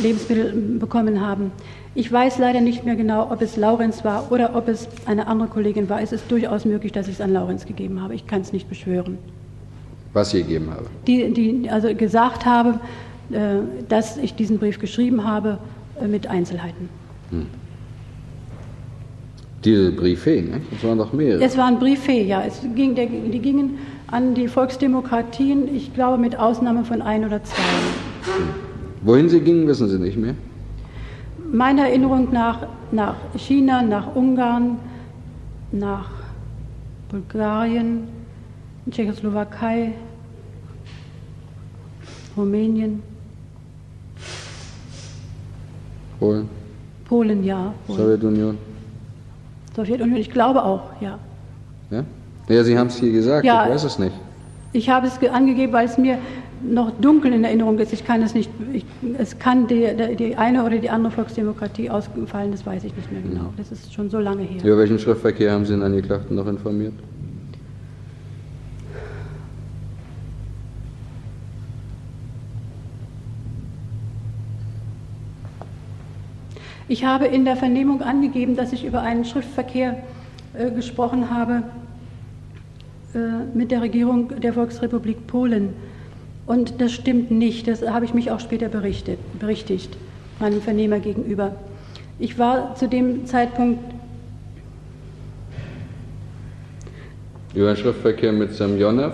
Lebensmittel 0.02 0.53
mm, 0.53 0.80
bekommen 0.80 1.22
haben. 1.22 1.52
Ich 1.95 2.11
weiß 2.11 2.38
leider 2.38 2.61
nicht 2.61 2.86
mehr 2.86 2.95
genau, 2.95 3.32
ob 3.32 3.41
es 3.41 3.57
Laurenz 3.57 4.03
war 4.03 4.32
oder 4.32 4.56
ob 4.56 4.68
es 4.68 4.88
eine 5.06 5.28
andere 5.28 5.49
Kollegin 5.49 5.90
war. 5.90 6.02
Es 6.02 6.11
ist 6.11 6.30
durchaus 6.30 6.66
möglich, 6.66 6.91
dass 6.91 7.07
ich 7.07 7.16
es 7.16 7.22
an 7.22 7.34
Laurenz 7.34 7.66
gegeben 7.66 8.02
habe. 8.02 8.16
Ich 8.16 8.28
kann 8.28 8.41
es 8.41 8.53
nicht 8.53 8.70
beschwören. 8.70 9.18
Was 10.14 10.34
ich 10.34 10.45
gegeben 10.45 10.72
habe. 10.72 10.86
Die, 11.07 11.32
die 11.34 11.70
also 11.70 11.94
gesagt 11.94 12.45
habe, 12.45 12.80
äh, 13.32 13.57
dass 13.88 14.18
ich 14.18 14.36
diesen 14.36 14.60
Brief 14.60 14.80
geschrieben 14.80 15.24
habe 15.24 15.60
äh, 16.02 16.07
mit 16.07 16.28
Einzelheiten. 16.28 16.90
Diese 19.64 19.91
Briefe, 19.91 20.41
ne? 20.41 20.61
das 20.72 20.84
waren 20.84 20.98
doch 20.98 21.11
mehrere. 21.11 21.44
Es 21.44 21.57
waren 21.57 21.80
Briefe, 21.80 22.14
ja. 22.14 22.44
Es 22.44 22.61
ging, 22.76 22.95
der, 22.95 23.07
die 23.07 23.40
gingen 23.40 23.77
an 24.07 24.34
die 24.34 24.48
Volksdemokratien, 24.48 25.73
ich 25.76 25.94
glaube 25.94 26.18
mit 26.18 26.38
Ausnahme 26.38 26.86
von 26.86 27.02
ein 27.02 27.26
oder 27.26 27.44
zwei. 27.44 27.61
Wohin 29.02 29.30
sie 29.30 29.41
gingen, 29.41 29.68
wissen 29.68 29.90
Sie 29.90 29.99
nicht 29.99 30.18
mehr. 30.18 30.36
Meiner 31.52 31.88
Erinnerung 31.88 32.31
nach 32.31 32.68
nach 32.91 33.15
China, 33.36 33.81
nach 33.81 34.15
Ungarn, 34.15 34.77
nach 35.72 36.10
Bulgarien, 37.10 38.07
Tschechoslowakei, 38.90 39.94
Rumänien, 42.36 43.02
Polen, 46.19 46.49
Polen, 47.06 47.44
ja. 47.44 47.73
Polen. 47.88 47.99
Sowjetunion. 47.99 48.69
Sowjetunion, 49.85 50.18
ich 50.18 50.30
glaube 50.30 50.64
auch, 50.64 50.81
ja. 50.99 51.18
Ja? 51.89 52.03
Ja, 52.49 52.64
Sie 52.64 52.77
haben 52.77 52.88
es 52.88 52.97
hier 52.97 53.11
gesagt, 53.11 53.45
Ja. 53.45 53.65
ich 53.65 53.72
weiß 53.72 53.84
es 53.85 53.97
nicht. 53.99 54.14
Ich 54.73 54.89
habe 54.89 55.07
es 55.07 55.19
ge- 55.19 55.30
angegeben, 55.30 55.72
weil 55.73 55.85
es 55.85 55.97
mir 55.97 56.18
noch 56.61 56.91
dunkel 56.99 57.31
in 57.34 57.43
Erinnerung 57.45 57.80
ist. 57.80 57.93
Ich 57.93 58.06
kann 58.06 58.22
es 58.22 58.34
nicht, 58.34 58.49
ich, 58.73 58.84
es 59.18 59.39
kann 59.39 59.68
die, 59.68 59.88
die, 60.18 60.35
eine 60.35 60.64
oder 60.65 60.77
die 60.77 60.89
andere 60.89 61.11
Volksdemokratie 61.14 61.89
ausgefallen, 61.89 62.51
das 62.51 62.65
weiß 62.65 62.84
ich 62.84 62.93
nicht 62.95 63.10
mehr 63.11 63.22
genau. 63.22 63.53
Das 63.56 63.72
ist 63.72 63.93
schon 63.93 64.10
so 64.10 64.19
lange 64.19 64.41
her. 64.43 64.61
Über 64.64 64.77
welchen 64.80 64.99
Schriftverkehr 64.99 65.53
haben 65.53 65.65
Sie 65.65 65.73
den 65.73 65.81
Angeklagten 65.84 66.35
noch 66.35 66.47
informiert? 66.47 66.93
Ich 76.90 77.06
habe 77.06 77.28
in 77.28 77.45
der 77.45 77.56
Vernehmung 77.56 78.02
angegeben, 78.02 78.56
dass 78.56 78.74
ich 78.74 78.84
über 78.84 79.02
einen 79.02 79.24
Schriftverkehr 79.24 80.02
äh, 80.56 80.72
gesprochen 80.72 81.30
habe 81.30 81.61
äh, 83.14 83.20
mit 83.56 83.70
der 83.70 83.84
Regierung 83.84 84.40
der 84.41 84.53
Volksrepublik 84.53 85.28
Polen. 85.28 85.70
Und 86.48 86.82
das 86.82 86.91
stimmt 86.91 87.30
nicht. 87.30 87.68
Das 87.68 87.88
habe 87.88 88.06
ich 88.06 88.16
mich 88.16 88.32
auch 88.32 88.40
später 88.40 88.70
berichtet, 88.70 89.20
berichtigt, 89.38 89.95
meinem 90.40 90.64
Vernehmer 90.64 90.99
gegenüber. 90.99 91.56
Ich 92.18 92.40
war 92.40 92.74
zu 92.74 92.88
dem 92.90 93.28
Zeitpunkt 93.28 93.80
Über 97.53 97.74
den 97.74 97.78
Schriftverkehr 97.78 98.32
mit 98.32 98.53
Semjonow? 98.53 99.11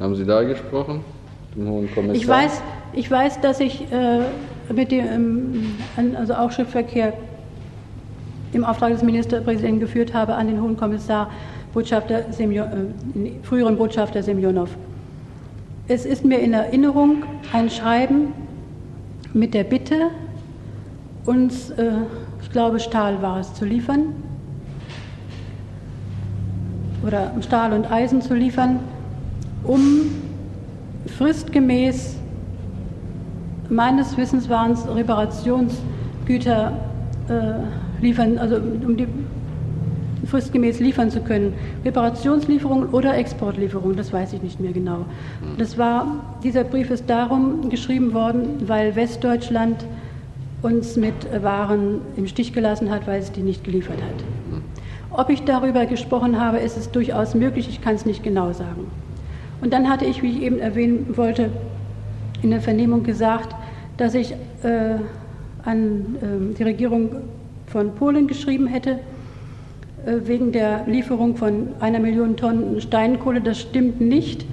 Haben 0.00 0.16
Sie 0.16 0.24
da 0.24 0.42
gesprochen? 0.42 1.04
Dem 1.54 1.68
Hohen 1.68 1.94
Kommissar? 1.94 2.16
Ich 2.16 2.26
weiß, 2.26 2.62
ich 2.92 3.10
weiß, 3.10 3.40
dass 3.40 3.60
ich 3.60 3.82
äh, 3.92 4.22
mit 4.72 4.92
dem, 4.92 5.06
ähm, 5.96 6.16
also 6.16 6.34
auch 6.34 6.50
Schriftverkehr 6.50 7.12
im 8.52 8.64
Auftrag 8.64 8.92
des 8.92 9.02
Ministerpräsidenten 9.02 9.80
geführt 9.80 10.14
habe 10.14 10.34
an 10.34 10.48
den 10.48 10.60
Hohen 10.60 10.76
Kommissar, 10.76 11.30
Botschafter 11.72 12.32
Semjo, 12.32 12.64
äh, 12.64 13.32
früheren 13.42 13.76
Botschafter 13.76 14.22
Semjonow. 14.22 14.68
Es 15.88 16.04
ist 16.04 16.24
mir 16.24 16.38
in 16.38 16.52
Erinnerung 16.52 17.24
ein 17.52 17.70
Schreiben 17.70 18.32
mit 19.32 19.54
der 19.54 19.64
Bitte, 19.64 20.10
uns, 21.26 21.70
äh, 21.70 21.90
ich 22.42 22.50
glaube, 22.50 22.80
Stahl 22.80 23.20
war 23.22 23.40
es, 23.40 23.54
zu 23.54 23.64
liefern 23.64 24.14
oder 27.06 27.32
Stahl 27.40 27.72
und 27.72 27.90
Eisen 27.90 28.20
zu 28.20 28.34
liefern, 28.34 28.80
um 29.64 29.80
fristgemäß 31.16 32.19
meines 33.70 34.16
Wissens 34.16 34.48
waren 34.48 34.72
es 34.72 34.86
Reparationsgüter 34.86 36.72
äh, 37.28 38.02
liefern, 38.02 38.38
also 38.38 38.56
um 38.56 38.96
die 38.96 39.06
fristgemäß 40.26 40.80
liefern 40.80 41.10
zu 41.10 41.20
können. 41.20 41.54
Reparationslieferungen 41.84 42.90
oder 42.90 43.16
Exportlieferungen, 43.16 43.96
das 43.96 44.12
weiß 44.12 44.32
ich 44.34 44.42
nicht 44.42 44.60
mehr 44.60 44.72
genau. 44.72 45.04
Das 45.58 45.78
war, 45.78 46.06
dieser 46.42 46.64
Brief 46.64 46.90
ist 46.90 47.08
darum 47.08 47.68
geschrieben 47.70 48.12
worden, 48.12 48.62
weil 48.66 48.94
Westdeutschland 48.96 49.84
uns 50.62 50.96
mit 50.96 51.14
Waren 51.42 52.00
im 52.16 52.26
Stich 52.26 52.52
gelassen 52.52 52.90
hat, 52.90 53.06
weil 53.06 53.20
es 53.20 53.32
die 53.32 53.40
nicht 53.40 53.64
geliefert 53.64 53.96
hat. 53.96 54.24
Ob 55.10 55.30
ich 55.30 55.42
darüber 55.44 55.86
gesprochen 55.86 56.40
habe, 56.40 56.58
ist 56.58 56.76
es 56.76 56.90
durchaus 56.90 57.34
möglich, 57.34 57.68
ich 57.68 57.80
kann 57.80 57.94
es 57.94 58.06
nicht 58.06 58.22
genau 58.22 58.52
sagen. 58.52 58.90
Und 59.60 59.72
dann 59.72 59.88
hatte 59.88 60.04
ich, 60.04 60.22
wie 60.22 60.30
ich 60.30 60.42
eben 60.42 60.58
erwähnen 60.58 61.16
wollte, 61.16 61.50
in 62.42 62.50
der 62.50 62.60
Vernehmung 62.60 63.02
gesagt, 63.02 63.54
dass 64.00 64.14
ich 64.14 64.32
äh, 64.62 64.96
an 65.62 66.16
äh, 66.22 66.54
die 66.56 66.62
Regierung 66.62 67.16
von 67.66 67.94
Polen 67.94 68.26
geschrieben 68.26 68.66
hätte, 68.66 69.00
äh, 70.06 70.12
wegen 70.24 70.52
der 70.52 70.86
Lieferung 70.86 71.36
von 71.36 71.68
einer 71.80 71.98
Million 71.98 72.36
Tonnen 72.36 72.80
Steinkohle. 72.80 73.42
Das 73.42 73.60
stimmt 73.60 74.00
nicht. 74.00 74.46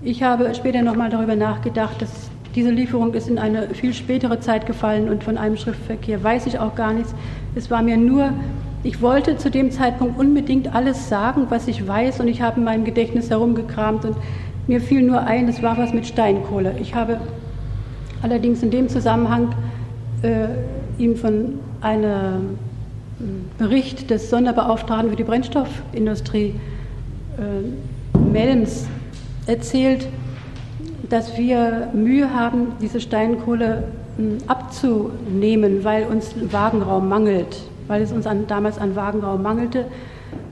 Ich 0.00 0.22
habe 0.22 0.54
später 0.54 0.82
nochmal 0.82 1.10
darüber 1.10 1.34
nachgedacht, 1.34 2.00
dass 2.00 2.30
diese 2.54 2.70
Lieferung 2.70 3.14
ist 3.14 3.28
in 3.28 3.38
eine 3.38 3.68
viel 3.74 3.92
spätere 3.92 4.38
Zeit 4.38 4.66
gefallen 4.66 5.08
und 5.08 5.24
von 5.24 5.36
einem 5.36 5.56
Schriftverkehr 5.56 6.22
weiß 6.22 6.46
ich 6.46 6.60
auch 6.60 6.76
gar 6.76 6.92
nichts. 6.92 7.12
Es 7.56 7.72
war 7.72 7.82
mir 7.82 7.96
nur, 7.96 8.32
ich 8.84 9.02
wollte 9.02 9.36
zu 9.36 9.50
dem 9.50 9.72
Zeitpunkt 9.72 10.20
unbedingt 10.20 10.72
alles 10.72 11.08
sagen, 11.08 11.46
was 11.48 11.66
ich 11.66 11.86
weiß 11.86 12.20
und 12.20 12.28
ich 12.28 12.42
habe 12.42 12.58
in 12.58 12.64
meinem 12.64 12.84
Gedächtnis 12.84 13.28
herumgekramt 13.28 14.04
und 14.04 14.16
mir 14.68 14.80
fiel 14.80 15.02
nur 15.02 15.22
ein, 15.22 15.48
es 15.48 15.62
war 15.64 15.76
was 15.76 15.92
mit 15.92 16.06
Steinkohle. 16.06 16.76
Ich 16.80 16.94
habe 16.94 17.18
allerdings 18.22 18.62
in 18.62 18.70
dem 18.70 18.88
Zusammenhang 18.88 19.54
äh, 20.22 20.48
ihm 20.98 21.16
von 21.16 21.60
einem 21.80 22.58
Bericht 23.58 24.10
des 24.10 24.30
Sonderbeauftragten 24.30 25.10
für 25.10 25.16
die 25.16 25.24
Brennstoffindustrie 25.24 26.54
äh, 27.36 28.18
Melms 28.18 28.86
erzählt, 29.46 30.08
dass 31.08 31.36
wir 31.36 31.88
Mühe 31.94 32.32
haben, 32.32 32.72
diese 32.80 33.00
Steinkohle 33.00 33.84
abzunehmen, 34.46 35.84
weil 35.84 36.04
uns 36.04 36.34
Wagenraum 36.52 37.08
mangelt, 37.08 37.56
weil 37.86 38.02
es 38.02 38.12
uns 38.12 38.26
an, 38.26 38.46
damals 38.46 38.78
an 38.78 38.96
Wagenraum 38.96 39.42
mangelte 39.42 39.86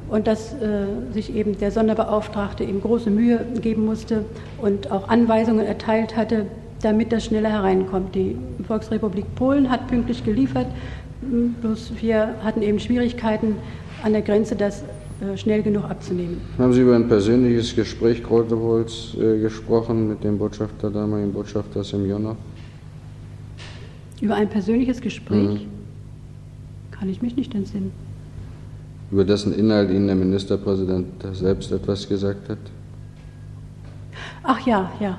und 0.08 0.26
dass 0.26 0.54
äh, 0.54 0.86
sich 1.12 1.34
eben 1.34 1.58
der 1.58 1.72
Sonderbeauftragte 1.72 2.64
eben 2.64 2.80
große 2.80 3.10
Mühe 3.10 3.44
geben 3.60 3.84
musste 3.84 4.24
und 4.62 4.90
auch 4.90 5.08
Anweisungen 5.08 5.66
erteilt 5.66 6.16
hatte, 6.16 6.46
damit 6.82 7.12
das 7.12 7.24
schneller 7.26 7.50
hereinkommt. 7.50 8.14
Die 8.14 8.36
Volksrepublik 8.66 9.34
Polen 9.34 9.70
hat 9.70 9.86
pünktlich 9.88 10.24
geliefert, 10.24 10.66
mh, 11.22 11.50
bloß 11.62 11.92
wir 12.00 12.34
hatten 12.42 12.62
eben 12.62 12.78
Schwierigkeiten 12.78 13.56
an 14.02 14.12
der 14.12 14.22
Grenze, 14.22 14.56
das 14.56 14.82
äh, 15.20 15.36
schnell 15.36 15.62
genug 15.62 15.84
abzunehmen. 15.84 16.40
Haben 16.58 16.72
Sie 16.72 16.82
über 16.82 16.94
ein 16.94 17.08
persönliches 17.08 17.74
Gespräch 17.74 18.22
Grotewohls 18.22 19.16
äh, 19.18 19.40
gesprochen 19.40 20.08
mit 20.08 20.22
dem 20.22 20.38
Botschafter, 20.38 20.90
damaligen 20.90 21.32
Botschafter 21.32 21.82
Semjonow? 21.82 22.36
Über 24.20 24.34
ein 24.34 24.48
persönliches 24.48 25.00
Gespräch 25.00 25.66
kann 26.90 27.08
ich 27.08 27.20
mich 27.20 27.36
nicht 27.36 27.54
entsinnen. 27.54 27.92
Über 29.10 29.24
dessen 29.24 29.54
Inhalt 29.54 29.90
Ihnen 29.90 30.06
der 30.06 30.16
Ministerpräsident 30.16 31.06
selbst 31.32 31.70
etwas 31.70 32.08
gesagt 32.08 32.48
hat? 32.48 32.58
Ach 34.42 34.66
ja, 34.66 34.90
ja. 35.00 35.18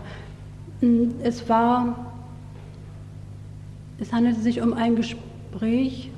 Mm, 0.82 1.10
Es 1.24 1.48
war, 1.50 2.12
es 4.00 4.14
handelte 4.14 4.42
sich 4.42 4.62
um 4.62 4.74
ein 4.74 4.96
Gespräch. 4.96 6.12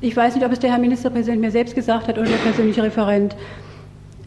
Ich 0.00 0.16
weiß 0.16 0.34
nicht, 0.34 0.46
ob 0.46 0.52
es 0.52 0.58
der 0.60 0.70
Herr 0.70 0.78
Ministerpräsident 0.78 1.42
mir 1.42 1.50
selbst 1.50 1.74
gesagt 1.74 2.08
hat 2.08 2.16
oder 2.16 2.28
der 2.28 2.36
persönliche 2.36 2.82
Referent. 2.82 3.36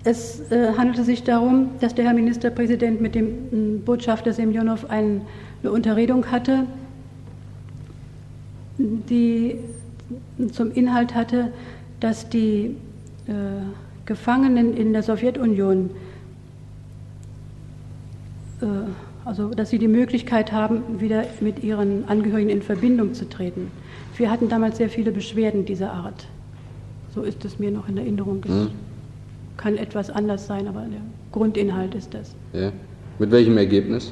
Es 0.04 0.52
äh, 0.52 0.74
handelte 0.78 1.04
sich 1.04 1.24
darum, 1.24 1.70
dass 1.80 1.96
der 1.96 2.06
Herr 2.06 2.14
Ministerpräsident 2.14 3.02
mit 3.02 3.16
dem 3.16 3.78
mm, 3.80 3.84
Botschafter 3.86 4.34
Semjonow 4.34 4.86
ein, 4.90 5.22
eine 5.62 5.72
Unterredung 5.72 6.30
hatte, 6.30 6.66
die 8.78 9.58
zum 10.52 10.72
Inhalt 10.72 11.16
hatte, 11.16 11.52
dass 12.00 12.30
die 12.30 12.76
äh, 13.28 13.32
Gefangenen 14.06 14.76
in 14.76 14.94
der 14.94 15.04
Sowjetunion 15.04 15.90
also 19.26 19.50
dass 19.50 19.70
sie 19.70 19.80
die 19.80 19.88
Möglichkeit 19.88 20.52
haben, 20.52 21.00
wieder 21.00 21.26
mit 21.40 21.64
ihren 21.64 22.08
Angehörigen 22.08 22.50
in 22.50 22.62
Verbindung 22.62 23.14
zu 23.14 23.28
treten. 23.30 23.72
Wir 24.18 24.30
hatten 24.30 24.50
damals 24.50 24.78
sehr 24.78 24.90
viele 24.90 25.12
Beschwerden 25.12 25.66
dieser 25.66 25.92
Art. 25.92 26.28
So 27.14 27.22
ist 27.22 27.46
es 27.46 27.60
mir 27.60 27.72
noch 27.72 27.88
in 27.88 27.98
Erinnerung. 27.98 28.42
Es 28.44 28.52
Hm. 28.52 28.70
kann 29.58 29.78
etwas 29.78 30.10
anders 30.10 30.48
sein, 30.48 30.68
aber 30.68 30.82
der 30.82 31.02
Grundinhalt 31.32 31.96
ist 31.96 32.14
das. 32.14 32.36
Ja. 32.54 32.72
Mit 33.20 33.32
welchem 33.32 33.58
Ergebnis? 33.58 34.12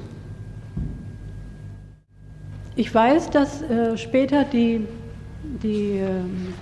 Ich 2.75 2.93
weiß, 2.93 3.31
dass 3.31 3.61
äh, 3.63 3.97
später 3.97 4.43
die, 4.45 4.81
die 5.61 5.97
ähm, 5.97 6.53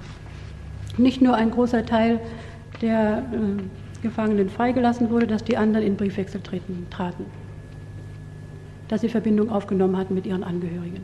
nicht 0.98 1.22
nur 1.22 1.36
ein 1.36 1.52
großer 1.52 1.86
Teil 1.86 2.20
der 2.82 3.20
äh, 3.20 4.02
Gefangenen 4.02 4.50
freigelassen 4.50 5.10
wurde, 5.10 5.28
dass 5.28 5.44
die 5.44 5.58
anderen 5.58 5.86
in 5.86 5.96
Briefwechsel 5.98 6.42
treten, 6.42 6.88
traten. 6.90 7.26
Dass 8.90 9.02
sie 9.02 9.10
Verbindung 9.10 9.50
aufgenommen 9.50 9.98
hatten 9.98 10.16
mit 10.16 10.26
ihren 10.26 10.44
Angehörigen. 10.44 11.02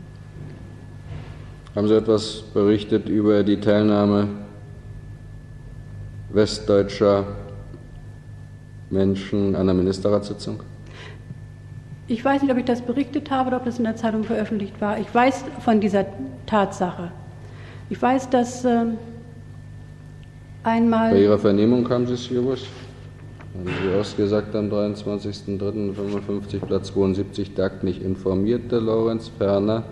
Haben 1.76 1.88
Sie 1.88 1.96
etwas 1.96 2.42
berichtet 2.54 3.08
über 3.08 3.44
die 3.44 3.60
Teilnahme 3.60 4.28
westdeutscher 6.30 7.26
Menschen 8.90 9.56
an 9.56 9.68
der 9.68 9.76
Ministerratssitzung? 9.76 10.62
Ich 12.08 12.24
weiß 12.24 12.42
nicht, 12.44 12.52
ob 12.52 12.58
ich 12.58 12.66
das 12.66 12.82
berichtet 12.82 13.32
habe 13.32 13.48
oder 13.48 13.58
ob 13.58 13.66
das 13.66 13.78
in 13.78 13.84
der 13.84 13.96
Zeitung 13.96 14.24
veröffentlicht 14.24 14.80
war. 14.80 15.00
Ich 15.00 15.14
weiß 15.14 15.46
von 15.64 15.82
dieser 15.82 16.06
Tatsache. 16.46 17.12
Ich 17.90 18.02
weiß, 18.02 18.30
dass 18.30 18.64
Bei 18.64 18.88
einmal. 20.64 21.18
Ihrer 21.18 21.38
Vernehmung 21.38 21.90
haben 21.90 22.08
Sie 22.08 22.14
es 22.14 22.30
gewusst? 22.30 22.68
Haben 23.58 23.70
Sie 23.82 23.98
ausgesagt 23.98 24.56
am 24.56 24.70
23.03.55 24.70 26.60
Platz 26.60 26.88
72 26.88 27.54
der 27.54 27.66
Akt 27.66 27.84
nicht 27.84 28.02
informierte 28.02 28.80
Lorenz 28.80 29.32
Ferner 29.38 29.84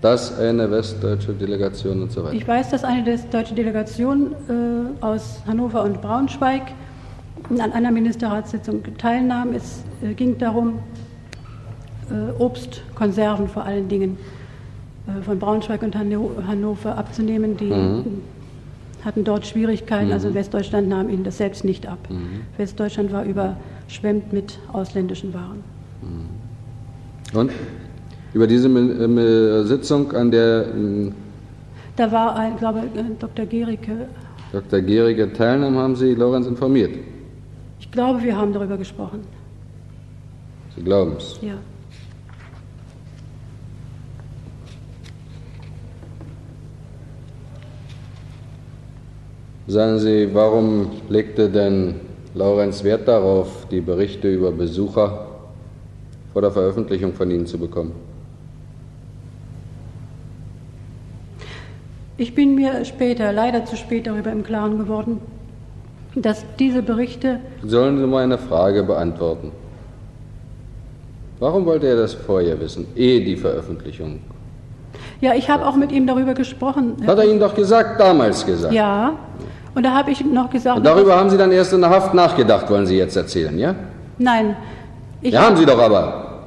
dass 0.00 0.38
eine 0.38 0.70
westdeutsche 0.70 1.32
Delegation 1.32 2.02
und 2.02 2.12
so 2.12 2.22
weiter. 2.22 2.34
Ich 2.34 2.46
weiß, 2.46 2.70
dass 2.70 2.84
eine 2.84 3.18
deutsche 3.30 3.54
Delegation 3.54 4.32
äh, 4.48 5.04
aus 5.04 5.40
Hannover 5.46 5.82
und 5.82 6.00
Braunschweig 6.02 6.62
an 7.50 7.72
einer 7.72 7.90
Ministerratssitzung 7.90 8.82
teilnahm. 8.98 9.52
Es 9.54 9.82
äh, 10.02 10.12
ging 10.14 10.36
darum, 10.38 10.80
äh, 12.10 12.40
Obstkonserven 12.40 13.48
vor 13.48 13.64
allen 13.64 13.88
Dingen 13.88 14.18
äh, 15.06 15.22
von 15.22 15.38
Braunschweig 15.38 15.82
und 15.82 15.96
Hannover 15.96 16.96
abzunehmen. 16.96 17.56
Die 17.56 17.64
mhm. 17.64 18.04
Hatten 19.06 19.24
dort 19.24 19.46
Schwierigkeiten, 19.46 20.12
also 20.12 20.28
mhm. 20.28 20.32
also 20.32 20.34
Westdeutschland 20.34 20.88
nahm 20.88 21.08
ihnen 21.08 21.24
das 21.24 21.38
selbst 21.38 21.64
nicht 21.64 21.86
ab. 21.86 21.98
Mhm. 22.10 22.42
Westdeutschland 22.56 23.12
war 23.12 23.24
überschwemmt 23.24 24.32
mit 24.32 24.58
ausländischen 24.72 25.32
Waren. 25.32 25.62
Mhm. 26.02 27.38
Und 27.38 27.52
über 28.34 28.46
diese 28.46 28.68
äh, 28.68 29.64
Sitzung, 29.64 30.12
an 30.12 30.30
der. 30.30 30.66
Da 31.94 32.12
war 32.12 32.36
ein, 32.36 32.56
glaube 32.58 32.80
ich, 32.80 33.02
Dr. 33.18 33.46
Gericke. 33.46 34.08
Dr. 34.52 34.80
Gericke 34.80 35.32
teilnahm, 35.32 35.76
haben 35.76 35.96
Sie 35.96 36.14
Lorenz 36.14 36.46
informiert? 36.46 36.98
Ich 37.80 37.90
glaube, 37.90 38.22
wir 38.22 38.36
haben 38.36 38.52
darüber 38.52 38.76
gesprochen. 38.76 39.20
Sie 40.74 40.82
glauben 40.82 41.14
es? 41.16 41.38
Ja. 41.40 41.54
Sagen 49.68 49.98
Sie, 49.98 50.32
warum 50.32 50.92
legte 51.08 51.48
denn 51.48 51.96
Lorenz 52.34 52.84
Wert 52.84 53.08
darauf, 53.08 53.66
die 53.68 53.80
Berichte 53.80 54.32
über 54.32 54.52
Besucher 54.52 55.26
vor 56.32 56.42
der 56.42 56.52
Veröffentlichung 56.52 57.12
von 57.14 57.30
Ihnen 57.32 57.46
zu 57.46 57.58
bekommen? 57.58 57.92
Ich 62.16 62.32
bin 62.34 62.54
mir 62.54 62.84
später, 62.84 63.32
leider 63.32 63.64
zu 63.64 63.76
spät 63.76 64.06
darüber 64.06 64.30
im 64.30 64.44
Klaren 64.44 64.78
geworden, 64.78 65.18
dass 66.14 66.44
diese 66.60 66.82
Berichte. 66.82 67.40
Sollen 67.64 67.98
Sie 67.98 68.06
mal 68.06 68.22
eine 68.22 68.38
Frage 68.38 68.84
beantworten? 68.84 69.50
Warum 71.40 71.66
wollte 71.66 71.88
er 71.88 71.96
das 71.96 72.14
vorher 72.14 72.58
wissen, 72.60 72.86
ehe 72.94 73.22
die 73.24 73.36
Veröffentlichung? 73.36 74.20
Ja, 75.20 75.34
ich 75.34 75.50
habe 75.50 75.66
auch 75.66 75.76
mit 75.76 75.90
ihm 75.90 76.06
darüber 76.06 76.34
gesprochen. 76.34 76.96
Hat 77.04 77.18
er 77.18 77.24
Ihnen 77.24 77.40
doch 77.40 77.54
gesagt, 77.54 78.00
damals 78.00 78.46
gesagt? 78.46 78.72
Ja. 78.72 79.14
Und 79.76 79.82
da 79.82 79.92
habe 79.92 80.10
ich 80.10 80.24
noch 80.24 80.48
gesagt. 80.48 80.78
Und 80.78 80.84
darüber 80.84 81.16
haben 81.16 81.28
Sie 81.28 81.36
dann 81.36 81.52
erst 81.52 81.74
in 81.74 81.82
der 81.82 81.90
Haft 81.90 82.14
nachgedacht, 82.14 82.70
wollen 82.70 82.86
Sie 82.86 82.96
jetzt 82.96 83.14
erzählen, 83.14 83.58
ja? 83.58 83.74
Nein. 84.16 84.56
ja, 85.20 85.42
haben 85.42 85.56
Sie 85.58 85.66
doch 85.66 85.78
aber. 85.78 86.40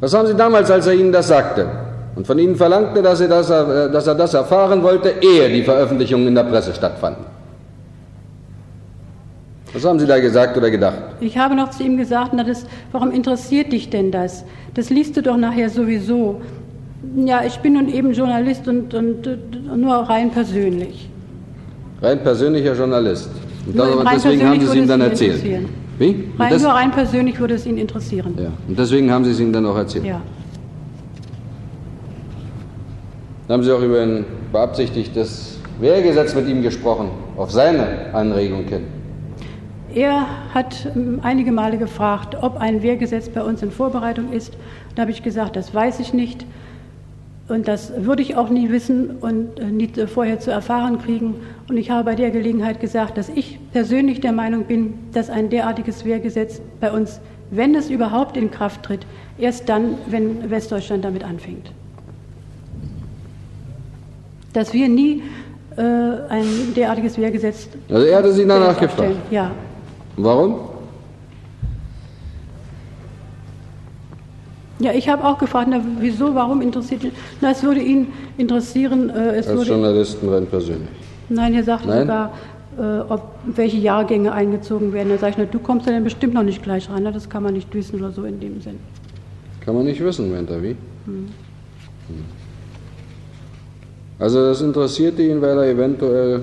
Was 0.00 0.14
haben 0.14 0.26
Sie 0.26 0.34
damals, 0.34 0.70
als 0.70 0.86
er 0.86 0.94
Ihnen 0.94 1.12
das 1.12 1.28
sagte 1.28 1.68
und 2.16 2.26
von 2.26 2.38
Ihnen 2.38 2.56
verlangte, 2.56 3.02
dass 3.02 3.20
er 3.20 3.28
das, 3.28 3.50
äh, 3.50 3.90
dass 3.92 4.06
er 4.06 4.14
das 4.14 4.32
erfahren 4.32 4.82
wollte, 4.82 5.10
ehe 5.20 5.50
die 5.50 5.62
Veröffentlichungen 5.62 6.28
in 6.28 6.34
der 6.34 6.44
Presse 6.44 6.72
stattfanden? 6.72 7.26
Was 9.74 9.84
haben 9.84 9.98
Sie 9.98 10.06
da 10.06 10.18
gesagt 10.18 10.56
oder 10.56 10.70
gedacht? 10.70 10.96
Ich 11.20 11.36
habe 11.36 11.54
noch 11.54 11.68
zu 11.70 11.82
ihm 11.82 11.98
gesagt, 11.98 12.30
na 12.32 12.42
das, 12.42 12.64
warum 12.90 13.10
interessiert 13.10 13.70
dich 13.70 13.90
denn 13.90 14.10
das? 14.10 14.44
Das 14.72 14.88
liest 14.88 15.14
du 15.18 15.22
doch 15.22 15.36
nachher 15.36 15.68
sowieso. 15.68 16.40
Ja, 17.16 17.44
ich 17.44 17.58
bin 17.58 17.74
nun 17.74 17.88
eben 17.88 18.12
Journalist 18.12 18.66
und, 18.68 18.94
und, 18.94 19.26
und 19.26 19.80
nur 19.80 19.94
rein 19.94 20.30
persönlich. 20.30 21.08
Rein 22.02 22.22
persönlicher 22.22 22.74
Journalist. 22.74 23.30
Und, 23.66 23.78
darüber, 23.78 24.04
deswegen 24.12 24.46
haben 24.46 24.60
Sie 24.60 24.66
es 24.66 24.74
ihm 24.74 24.88
dann 24.88 25.00
erzählt. 25.00 25.42
Wie? 25.98 26.28
Rein, 26.38 26.50
das, 26.50 26.62
nur 26.62 26.72
rein 26.72 26.90
persönlich 26.90 27.38
würde 27.38 27.54
es 27.54 27.66
ihn 27.66 27.78
interessieren. 27.78 28.34
Ja. 28.36 28.50
Und 28.68 28.78
deswegen 28.78 29.10
haben 29.10 29.24
Sie 29.24 29.30
es 29.30 29.40
ihm 29.40 29.52
dann 29.52 29.64
auch 29.66 29.76
erzählt. 29.76 30.04
Ja. 30.04 30.20
Haben 33.48 33.62
Sie 33.62 33.72
auch 33.72 33.82
über 33.82 34.00
ein 34.00 34.24
beabsichtigtes 34.52 35.58
Wehrgesetz 35.80 36.34
mit 36.34 36.48
ihm 36.48 36.62
gesprochen, 36.62 37.10
auf 37.36 37.50
seine 37.50 38.12
Anregung 38.12 38.64
hin? 38.64 38.84
Er 39.94 40.26
hat 40.52 40.88
ähm, 40.96 41.20
einige 41.22 41.52
Male 41.52 41.78
gefragt, 41.78 42.36
ob 42.40 42.56
ein 42.56 42.82
Wehrgesetz 42.82 43.28
bei 43.28 43.42
uns 43.42 43.62
in 43.62 43.70
Vorbereitung 43.70 44.32
ist. 44.32 44.56
Da 44.94 45.02
habe 45.02 45.12
ich 45.12 45.22
gesagt, 45.22 45.56
das 45.56 45.72
weiß 45.72 46.00
ich 46.00 46.12
nicht. 46.12 46.44
Und 47.46 47.68
das 47.68 47.92
würde 47.96 48.22
ich 48.22 48.36
auch 48.36 48.48
nie 48.48 48.70
wissen 48.70 49.18
und 49.20 49.60
äh, 49.60 49.66
nie 49.66 49.90
vorher 50.06 50.40
zu 50.40 50.50
erfahren 50.50 50.98
kriegen. 50.98 51.34
Und 51.68 51.76
ich 51.76 51.90
habe 51.90 52.04
bei 52.04 52.14
der 52.14 52.30
Gelegenheit 52.30 52.80
gesagt, 52.80 53.18
dass 53.18 53.28
ich 53.28 53.58
persönlich 53.72 54.20
der 54.20 54.32
Meinung 54.32 54.64
bin, 54.64 54.94
dass 55.12 55.28
ein 55.28 55.50
derartiges 55.50 56.06
Wehrgesetz 56.06 56.62
bei 56.80 56.90
uns, 56.90 57.20
wenn 57.50 57.74
es 57.74 57.90
überhaupt 57.90 58.38
in 58.38 58.50
Kraft 58.50 58.84
tritt, 58.84 59.06
erst 59.38 59.68
dann, 59.68 59.98
wenn 60.08 60.50
Westdeutschland 60.50 61.04
damit 61.04 61.22
anfängt. 61.22 61.70
Dass 64.54 64.72
wir 64.72 64.88
nie 64.88 65.22
äh, 65.76 65.82
ein 65.82 66.46
derartiges 66.74 67.18
Wehrgesetz. 67.18 67.68
Also 67.90 68.06
er 68.06 68.18
hatte 68.18 68.32
Sie 68.32 68.46
danach 68.46 68.78
gefragt? 68.80 69.16
Ja. 69.30 69.50
Warum? 70.16 70.73
Ja, 74.80 74.92
ich 74.92 75.08
habe 75.08 75.24
auch 75.24 75.38
gefragt, 75.38 75.68
na, 75.70 75.80
wieso, 76.00 76.34
warum 76.34 76.60
interessiert 76.60 77.04
ihn? 77.04 77.12
Na, 77.40 77.52
es 77.52 77.62
würde 77.62 77.80
ihn 77.80 78.08
interessieren. 78.36 79.08
Äh, 79.10 79.36
es 79.36 79.46
Als 79.46 79.58
würde, 79.58 79.70
Journalisten 79.70 80.28
rein 80.28 80.46
persönlich. 80.46 80.88
Nein, 81.28 81.54
er 81.54 81.62
sagte 81.62 81.88
Nein? 81.88 82.00
sogar, 82.00 82.32
äh, 82.78 83.00
ob 83.08 83.22
welche 83.44 83.76
Jahrgänge 83.76 84.32
eingezogen 84.32 84.92
werden. 84.92 85.10
Da 85.10 85.18
sage 85.18 85.32
ich, 85.32 85.38
na, 85.38 85.44
du 85.44 85.58
kommst 85.60 85.86
ja 85.86 85.92
dann 85.92 86.02
bestimmt 86.02 86.34
noch 86.34 86.42
nicht 86.42 86.62
gleich 86.62 86.90
rein. 86.90 87.04
Na, 87.04 87.12
das 87.12 87.28
kann 87.28 87.42
man 87.44 87.54
nicht 87.54 87.72
wissen 87.72 88.00
oder 88.00 88.10
so 88.10 88.24
in 88.24 88.40
dem 88.40 88.60
Sinn. 88.60 88.78
Kann 89.60 89.76
man 89.76 89.84
nicht 89.84 90.02
wissen, 90.02 90.30
meint 90.30 90.50
er, 90.50 90.62
wie? 90.62 90.76
Hm. 91.06 91.28
Hm. 92.08 92.24
Also 94.18 94.44
das 94.46 94.60
interessierte 94.60 95.22
ihn, 95.22 95.40
weil 95.40 95.56
er 95.56 95.70
eventuell 95.70 96.42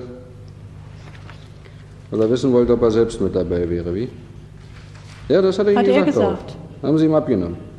oder 2.10 2.28
wissen 2.28 2.52
wollte, 2.52 2.74
ob 2.74 2.82
er 2.82 2.90
selbst 2.90 3.20
mit 3.20 3.34
dabei 3.34 3.68
wäre, 3.68 3.94
wie? 3.94 4.08
Ja, 5.28 5.40
das 5.40 5.58
hat 5.58 5.66
er 5.68 5.76
hat 5.76 5.86
ihm 5.86 6.04
gesagt. 6.04 6.06
Er 6.06 6.12
gesagt. 6.12 6.56
Auch. 6.82 6.88
Haben 6.88 6.98
Sie 6.98 7.06
ihm 7.06 7.14
abgenommen? 7.14 7.71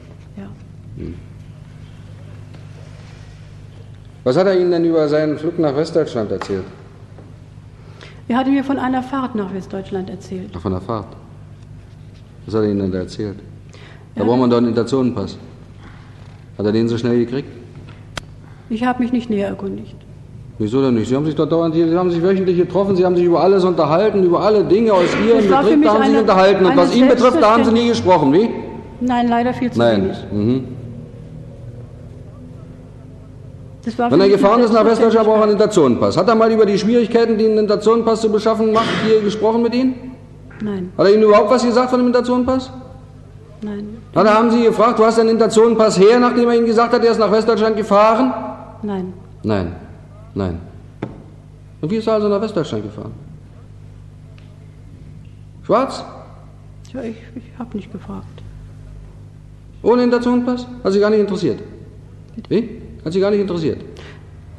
Hm. 0.97 1.15
Was 4.23 4.37
hat 4.37 4.47
er 4.47 4.59
Ihnen 4.59 4.71
denn 4.71 4.85
über 4.85 5.07
seinen 5.09 5.37
Flug 5.37 5.59
nach 5.59 5.75
Westdeutschland 5.75 6.31
erzählt? 6.31 6.63
Er 8.27 8.37
hatte 8.37 8.51
mir 8.51 8.63
von 8.63 8.79
einer 8.79 9.03
Fahrt 9.03 9.35
nach 9.35 9.53
Westdeutschland 9.53 10.09
erzählt. 10.09 10.49
Ach, 10.55 10.61
von 10.61 10.71
der 10.71 10.81
Fahrt? 10.81 11.07
Was 12.45 12.55
hat 12.55 12.61
er 12.63 12.69
Ihnen 12.69 12.79
denn 12.79 12.91
da 12.91 12.99
erzählt? 12.99 13.37
Da 14.15 14.21
ja, 14.21 14.27
braucht 14.27 14.39
man 14.39 14.49
doch 14.49 14.57
einen 14.57 14.67
Interzonenpass. 14.67 15.37
Hat 16.57 16.65
er 16.65 16.71
den 16.71 16.87
so 16.87 16.97
schnell 16.97 17.17
gekriegt? 17.17 17.49
Ich 18.69 18.83
habe 18.85 19.03
mich 19.03 19.11
nicht 19.11 19.29
näher 19.29 19.49
erkundigt. 19.49 19.95
Wieso 20.57 20.81
denn 20.81 20.93
nicht? 20.93 21.09
Sie 21.09 21.15
haben 21.15 21.25
sich 21.25 21.35
doch 21.35 21.49
dauernd, 21.49 21.73
Sie 21.73 21.97
haben 21.97 22.11
sich 22.11 22.21
wöchentlich 22.21 22.57
getroffen, 22.57 22.95
Sie 22.95 23.03
haben 23.03 23.15
sich 23.15 23.25
über 23.25 23.41
alles 23.41 23.63
unterhalten, 23.65 24.23
über 24.23 24.39
alle 24.41 24.63
Dinge 24.63 24.93
aus 24.93 25.09
Ihrem 25.25 25.49
Betrieb, 25.49 25.83
da 25.83 25.93
haben 25.93 26.03
Sie 26.03 26.11
sich 26.11 26.19
unterhalten. 26.19 26.65
Und 26.65 26.77
was 26.77 26.95
ihn 26.95 27.07
betrifft, 27.07 27.41
da 27.41 27.51
haben 27.53 27.65
Sie 27.65 27.71
nie 27.71 27.87
gesprochen, 27.87 28.31
wie? 28.31 28.49
Nein, 29.01 29.27
leider 29.27 29.53
viel 29.53 29.71
zu 29.71 29.79
Nein. 29.79 30.03
wenig. 30.03 30.17
Mhm. 30.31 30.63
Wenn 33.85 34.21
er 34.21 34.29
gefahren 34.29 34.61
ist 34.61 34.71
nach 34.71 34.85
Westdeutschland, 34.85 35.27
braucht 35.27 35.39
er 35.39 35.43
einen 35.43 35.51
Interzonenpass. 35.53 36.15
Hat 36.15 36.27
er 36.29 36.35
mal 36.35 36.49
über 36.51 36.65
die 36.65 36.77
Schwierigkeiten, 36.77 37.37
die 37.37 37.45
einen 37.45 37.57
Interzonenpass 37.57 38.21
zu 38.21 38.31
beschaffen 38.31 38.71
macht, 38.71 38.87
hier 39.05 39.21
gesprochen 39.21 39.61
mit 39.61 39.75
Ihnen? 39.75 40.15
Nein. 40.61 40.93
Hat 40.97 41.05
er 41.05 41.13
Ihnen 41.13 41.23
überhaupt 41.23 41.51
was 41.51 41.65
gesagt 41.65 41.89
von 41.89 41.99
dem 41.99 42.07
Interzonenpass? 42.07 42.71
Nein. 43.61 43.97
Er, 44.13 44.33
haben 44.33 44.51
Sie 44.51 44.63
gefragt, 44.63 44.99
du 44.99 45.05
hast 45.05 45.19
einen 45.19 45.29
Interzonenpass 45.29 45.99
her, 45.99 46.17
nachdem 46.19 46.47
er 46.47 46.55
Ihnen 46.55 46.65
gesagt 46.65 46.93
hat, 46.93 47.03
er 47.03 47.11
ist 47.11 47.19
nach 47.19 47.31
Westdeutschland 47.31 47.75
gefahren? 47.75 48.33
Nein. 48.83 49.13
Nein. 49.43 49.75
Nein. 50.33 50.59
Und 51.81 51.91
wie 51.91 51.97
ist 51.97 52.07
er 52.07 52.13
also 52.13 52.29
nach 52.29 52.39
Westdeutschland 52.41 52.83
gefahren? 52.83 53.11
Schwarz? 55.63 56.05
Ja, 56.93 57.01
ich, 57.01 57.17
ich 57.35 57.59
habe 57.59 57.75
nicht 57.75 57.91
gefragt. 57.91 58.27
Ohne 59.81 60.03
Interzonenpass? 60.03 60.67
Hat 60.83 60.93
Sie 60.93 60.99
gar 61.01 61.09
nicht 61.09 61.19
interessiert? 61.19 61.59
Wie? 62.47 62.82
Hat 63.03 63.13
Sie 63.13 63.19
gar 63.19 63.31
nicht 63.31 63.41
interessiert? 63.41 63.79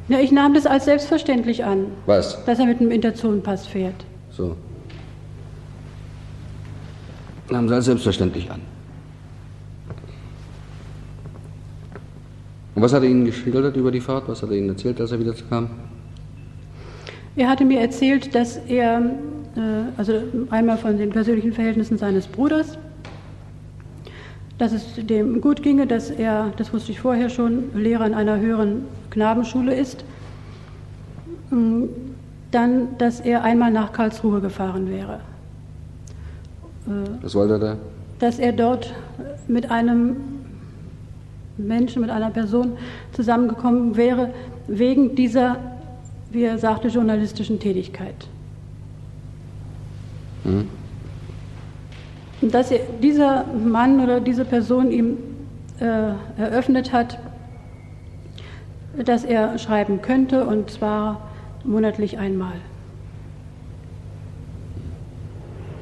Ja, 0.07 0.19
ich 0.19 0.31
nahm 0.31 0.53
das 0.53 0.65
als 0.65 0.85
selbstverständlich 0.85 1.63
an. 1.63 1.87
Was? 2.05 2.43
Dass 2.45 2.59
er 2.59 2.65
mit 2.65 2.79
einem 2.79 2.91
Interzonenpass 2.91 3.65
fährt. 3.65 4.05
So. 4.29 4.55
Nahmen 7.49 7.67
Sie 7.67 7.75
als 7.75 7.85
selbstverständlich 7.85 8.49
an. 8.51 8.61
Und 12.75 12.81
was 12.81 12.93
hat 12.93 13.03
er 13.03 13.09
Ihnen 13.09 13.25
geschildert 13.25 13.75
über 13.77 13.89
die 13.89 14.01
Fahrt? 14.01 14.27
Was 14.27 14.43
hat 14.43 14.51
er 14.51 14.57
Ihnen 14.57 14.69
erzählt, 14.69 14.99
als 14.99 15.11
er 15.11 15.19
wieder 15.19 15.33
kam? 15.49 15.69
Er 17.35 17.49
hatte 17.49 17.65
mir 17.65 17.79
erzählt, 17.79 18.35
dass 18.35 18.57
er, 18.67 18.99
äh, 19.55 19.61
also 19.97 20.21
einmal 20.49 20.77
von 20.77 20.97
den 20.97 21.09
persönlichen 21.09 21.53
Verhältnissen 21.53 21.97
seines 21.97 22.27
Bruders, 22.27 22.77
dass 24.57 24.71
es 24.71 24.95
dem 24.97 25.41
gut 25.41 25.61
ginge, 25.63 25.85
dass 25.87 26.09
er, 26.09 26.53
das 26.57 26.73
wusste 26.73 26.91
ich 26.91 26.99
vorher 26.99 27.29
schon, 27.29 27.75
Lehrer 27.75 28.05
in 28.05 28.13
einer 28.13 28.39
höheren 28.39 28.83
Knabenschule 29.09 29.75
ist. 29.75 30.05
Mm, 31.49 31.83
dann, 32.51 32.97
dass 32.97 33.19
er 33.19 33.43
einmal 33.43 33.71
nach 33.71 33.91
Karlsruhe 33.91 34.39
gefahren 34.39 34.89
wäre. 34.89 35.19
Was 37.21 37.35
wollte 37.35 37.53
er 37.53 37.59
da? 37.59 37.77
dass 38.19 38.39
er 38.39 38.53
dort 38.53 38.93
mit 39.47 39.71
einem 39.71 40.15
Menschen, 41.57 42.01
mit 42.01 42.11
einer 42.11 42.29
Person 42.31 42.73
zusammengekommen 43.11 43.95
wäre, 43.95 44.33
wegen 44.67 45.15
dieser, 45.15 45.57
wie 46.31 46.43
er 46.43 46.57
sagte, 46.57 46.87
journalistischen 46.87 47.59
Tätigkeit. 47.59 48.15
Mhm. 50.43 50.67
Und 52.41 52.53
dass 52.53 52.71
er, 52.71 52.79
dieser 53.01 53.45
Mann 53.53 53.99
oder 54.01 54.19
diese 54.19 54.45
Person 54.45 54.91
ihm 54.91 55.17
äh, 55.79 56.41
eröffnet 56.41 56.91
hat, 56.93 57.17
dass 59.03 59.23
er 59.23 59.57
schreiben 59.57 60.01
könnte, 60.01 60.45
und 60.45 60.69
zwar 60.69 61.29
monatlich 61.63 62.17
einmal. 62.17 62.53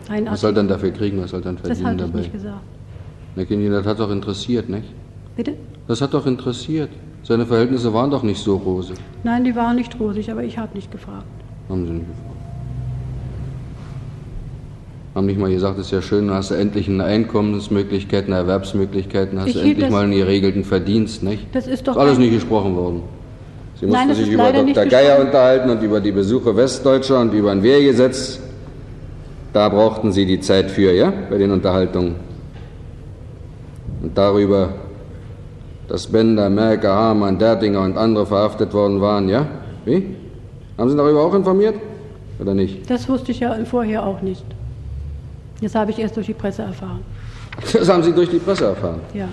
Ein 0.09 0.25
was 0.25 0.41
soll 0.41 0.53
dann 0.53 0.67
dafür 0.67 0.91
kriegen, 0.91 1.21
was 1.21 1.31
soll 1.31 1.41
dann 1.41 1.57
verdienen 1.57 1.97
das 1.97 2.07
dabei? 2.07 2.19
Ich 2.19 2.25
nicht 2.25 2.33
gesagt. 2.33 2.61
Na, 3.35 3.45
Kinder, 3.45 3.69
das 3.69 3.85
hat 3.85 3.99
doch 3.99 4.11
interessiert, 4.11 4.69
nicht? 4.69 4.87
Bitte? 5.35 5.53
Das 5.87 6.01
hat 6.01 6.13
doch 6.13 6.25
interessiert. 6.25 6.89
Seine 7.23 7.45
Verhältnisse 7.45 7.93
waren 7.93 8.11
doch 8.11 8.21
nicht 8.23 8.43
so 8.43 8.57
rosig. 8.57 8.97
Nein, 9.23 9.43
die 9.43 9.55
waren 9.55 9.75
nicht 9.75 9.97
rosig, 9.99 10.29
aber 10.29 10.43
ich 10.43 10.57
habe 10.57 10.75
nicht 10.75 10.91
gefragt. 10.91 11.25
Haben 11.69 11.85
Sie 11.85 11.93
nicht 11.93 12.07
gefragt? 12.07 12.32
Haben 15.15 15.27
nicht 15.27 15.39
mal 15.39 15.51
gesagt, 15.51 15.77
es 15.77 15.85
ist 15.87 15.91
ja 15.91 16.01
schön, 16.01 16.31
hast 16.31 16.49
du 16.49 16.55
endlich 16.55 16.89
eine 16.89 17.03
Einkommensmöglichkeit, 17.03 18.25
eine 18.25 18.35
Erwerbsmöglichkeiten, 18.37 19.39
hast 19.39 19.47
ich 19.47 19.53
du 19.53 19.59
endlich 19.59 19.89
mal 19.91 20.05
einen 20.05 20.13
geregelten 20.13 20.63
Verdienst, 20.63 21.21
nicht? 21.21 21.53
Das 21.53 21.67
ist 21.67 21.87
doch. 21.87 21.95
Ist 21.95 22.01
alles 22.01 22.17
nicht 22.17 22.33
gesprochen 22.33 22.75
worden. 22.75 23.03
Sie 23.79 23.85
mussten 23.85 24.07
Nein, 24.07 24.15
sich 24.15 24.31
über 24.31 24.51
Dr. 24.51 24.85
Geier 24.85 25.19
unterhalten 25.19 25.69
und 25.69 25.83
über 25.83 25.99
die 25.99 26.11
Besuche 26.11 26.55
Westdeutscher 26.55 27.19
und 27.19 27.33
über 27.33 27.51
ein 27.51 27.61
Wehrgesetz. 27.61 28.39
Da 29.51 29.69
brauchten 29.69 30.11
Sie 30.11 30.25
die 30.25 30.39
Zeit 30.39 30.71
für, 30.71 30.91
ja, 30.93 31.13
bei 31.29 31.37
den 31.37 31.51
Unterhaltungen. 31.51 32.15
Und 34.01 34.17
darüber, 34.17 34.69
dass 35.87 36.07
Bender, 36.07 36.49
Merker, 36.49 36.95
Hamann, 36.95 37.37
Dertinger 37.37 37.81
und 37.81 37.97
andere 37.97 38.25
verhaftet 38.25 38.73
worden 38.73 38.99
waren, 38.99 39.29
ja? 39.29 39.47
Wie? 39.85 40.15
Haben 40.75 40.89
Sie 40.89 40.97
darüber 40.97 41.21
auch 41.21 41.35
informiert? 41.35 41.75
Oder 42.39 42.55
nicht? 42.55 42.89
Das 42.89 43.07
wusste 43.07 43.31
ich 43.31 43.41
ja 43.41 43.55
vorher 43.65 44.03
auch 44.05 44.21
nicht. 44.21 44.43
Das 45.63 45.75
habe 45.75 45.91
ich 45.91 45.99
erst 45.99 46.15
durch 46.17 46.27
die 46.27 46.33
Presse 46.33 46.63
erfahren. 46.63 46.99
Das 47.71 47.87
haben 47.89 48.03
Sie 48.03 48.11
durch 48.11 48.29
die 48.29 48.39
Presse 48.39 48.65
erfahren? 48.65 48.99
Ja. 49.13 49.29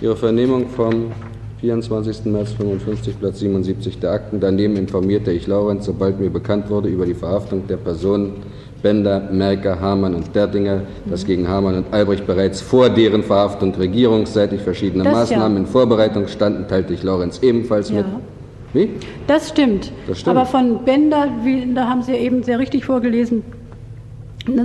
Ihre 0.00 0.16
Vernehmung 0.16 0.68
vom 0.68 1.12
24. 1.60 2.26
März 2.26 2.52
55, 2.52 3.18
Platz 3.18 3.38
77 3.38 3.98
der 3.98 4.12
Akten. 4.12 4.40
Daneben 4.40 4.76
informierte 4.76 5.30
ich 5.30 5.46
Laurenz, 5.46 5.86
sobald 5.86 6.20
mir 6.20 6.30
bekannt 6.30 6.70
wurde 6.70 6.88
über 6.88 7.06
die 7.06 7.14
Verhaftung 7.14 7.66
der 7.66 7.76
Personen 7.76 8.42
Bender, 8.82 9.28
Merker, 9.30 9.78
Hamann 9.78 10.14
und 10.14 10.34
Dertinger, 10.34 10.82
dass 11.04 11.26
gegen 11.26 11.46
Hamann 11.48 11.76
und 11.76 11.92
Albrecht 11.92 12.26
bereits 12.26 12.60
vor 12.60 12.88
deren 12.88 13.22
Verhaftung 13.22 13.74
regierungsseitig 13.74 14.62
verschiedene 14.62 15.04
das 15.04 15.12
Maßnahmen 15.12 15.58
ja. 15.58 15.60
in 15.64 15.66
Vorbereitung 15.66 16.28
standen, 16.28 16.66
teilte 16.66 16.94
ich 16.94 17.02
Laurenz 17.02 17.40
ebenfalls 17.42 17.90
ja. 17.90 17.96
mit. 17.96 18.06
Wie? 18.72 18.90
Das 19.26 19.48
stimmt. 19.48 19.92
das 20.06 20.20
stimmt. 20.20 20.36
Aber 20.36 20.46
von 20.46 20.84
Bender, 20.84 21.28
wie, 21.42 21.74
da 21.74 21.88
haben 21.88 22.02
Sie 22.02 22.12
eben 22.12 22.42
sehr 22.42 22.58
richtig 22.58 22.84
vorgelesen, 22.84 23.42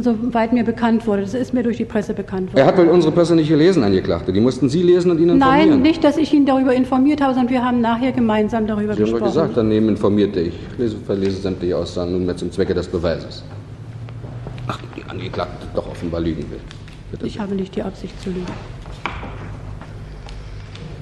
soweit 0.03 0.53
mir 0.53 0.63
bekannt 0.63 1.05
wurde. 1.07 1.21
Das 1.23 1.33
ist 1.33 1.53
mir 1.53 1.63
durch 1.63 1.77
die 1.77 1.85
Presse 1.85 2.13
bekannt 2.13 2.49
worden. 2.49 2.57
Er 2.57 2.65
hat 2.65 2.77
wohl 2.77 2.87
unsere 2.87 3.13
Presse 3.13 3.35
nicht 3.35 3.49
gelesen, 3.49 3.83
Angeklagte. 3.83 4.31
Die 4.31 4.39
mussten 4.39 4.69
Sie 4.69 4.81
lesen 4.81 5.11
und 5.11 5.19
ihn 5.19 5.29
informieren. 5.29 5.69
Nein, 5.69 5.81
nicht, 5.81 6.03
dass 6.03 6.17
ich 6.17 6.33
ihn 6.33 6.45
darüber 6.45 6.73
informiert 6.73 7.21
habe, 7.21 7.33
sondern 7.33 7.51
wir 7.53 7.63
haben 7.63 7.81
nachher 7.81 8.11
gemeinsam 8.11 8.67
darüber 8.67 8.93
Sie 8.93 9.01
gesprochen. 9.01 9.31
Sie 9.31 9.39
haben 9.39 9.47
gesagt, 9.47 9.57
daneben 9.57 9.89
informierte 9.89 10.39
ich. 10.41 10.53
Ich 10.73 10.79
lese, 10.79 10.97
verlese 11.05 11.41
sämtliche 11.41 11.77
Aussagen 11.77 12.11
nunmehr 12.11 12.35
zum 12.37 12.51
Zwecke 12.51 12.73
des 12.73 12.87
Beweises. 12.87 13.43
Ach, 14.67 14.79
die 14.95 15.03
Angeklagte 15.03 15.67
doch 15.75 15.87
offenbar 15.87 16.21
lügen 16.21 16.45
will. 16.49 16.59
Bitte 17.11 17.27
ich 17.27 17.39
habe 17.39 17.55
nicht 17.55 17.75
die 17.75 17.83
Absicht 17.83 18.19
zu 18.21 18.29
lügen. 18.29 18.45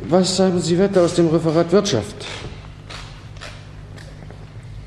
Was 0.10 0.40
haben 0.40 0.60
Sie 0.60 0.78
weiter 0.78 1.02
aus 1.02 1.16
dem 1.16 1.28
Referat 1.30 1.72
Wirtschaft? 1.72 2.26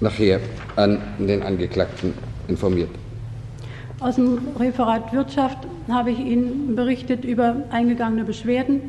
Nachher 0.01 0.40
an 0.77 0.98
den 1.18 1.43
Angeklagten 1.43 2.12
informiert. 2.48 2.90
Aus 3.98 4.16
dem 4.16 4.39
Referat 4.59 5.10
Wirtschaft 5.14 5.56
habe 5.89 6.10
ich 6.10 6.18
Ihnen 6.18 6.77
berichtet 6.77 7.24
über 7.24 7.56
eingegangene 7.70 8.24
Beschwerden 8.24 8.82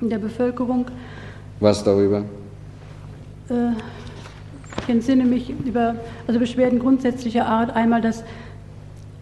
in 0.00 0.08
der 0.08 0.16
Bevölkerung. 0.16 0.86
Was 1.60 1.84
darüber? 1.84 2.24
Äh, 3.50 3.72
ich 4.82 4.88
entsinne 4.88 5.24
mich 5.24 5.50
über 5.50 5.96
also 6.26 6.40
Beschwerden 6.40 6.78
grundsätzlicher 6.78 7.44
Art. 7.46 7.76
Einmal, 7.76 8.00
dass 8.00 8.24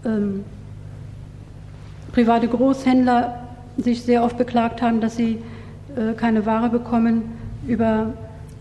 ähm, 0.05 0.45
private 2.13 2.47
Großhändler 2.47 3.49
sich 3.77 4.03
sehr 4.03 4.23
oft 4.23 4.39
beklagt 4.39 4.81
haben, 4.81 5.01
dass 5.01 5.17
sie 5.17 5.43
äh, 5.97 6.13
keine 6.17 6.47
Ware 6.47 6.71
bekommen, 6.71 7.33
über 7.67 8.13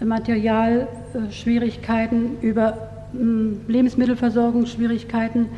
Materialschwierigkeiten, 0.04 2.40
über 2.42 2.90
äh, 3.14 3.18
Lebensmittelversorgungsschwierigkeiten 3.72 5.50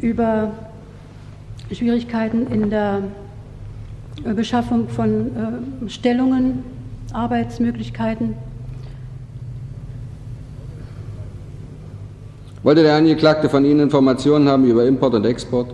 über 0.00 0.52
Schwierigkeiten 1.72 2.46
in 2.46 2.70
der 2.70 3.02
äh, 4.24 4.32
Beschaffung 4.32 4.88
von 4.88 5.08
äh, 5.86 5.88
Stellungen, 5.88 6.64
Arbeitsmöglichkeiten. 7.12 8.34
Wollte 12.62 12.82
der 12.82 12.96
Angeklagte 12.96 13.48
von 13.48 13.64
Ihnen 13.64 13.80
Informationen 13.80 14.48
haben 14.48 14.64
über 14.64 14.84
Import 14.84 15.14
und 15.14 15.24
Export? 15.24 15.68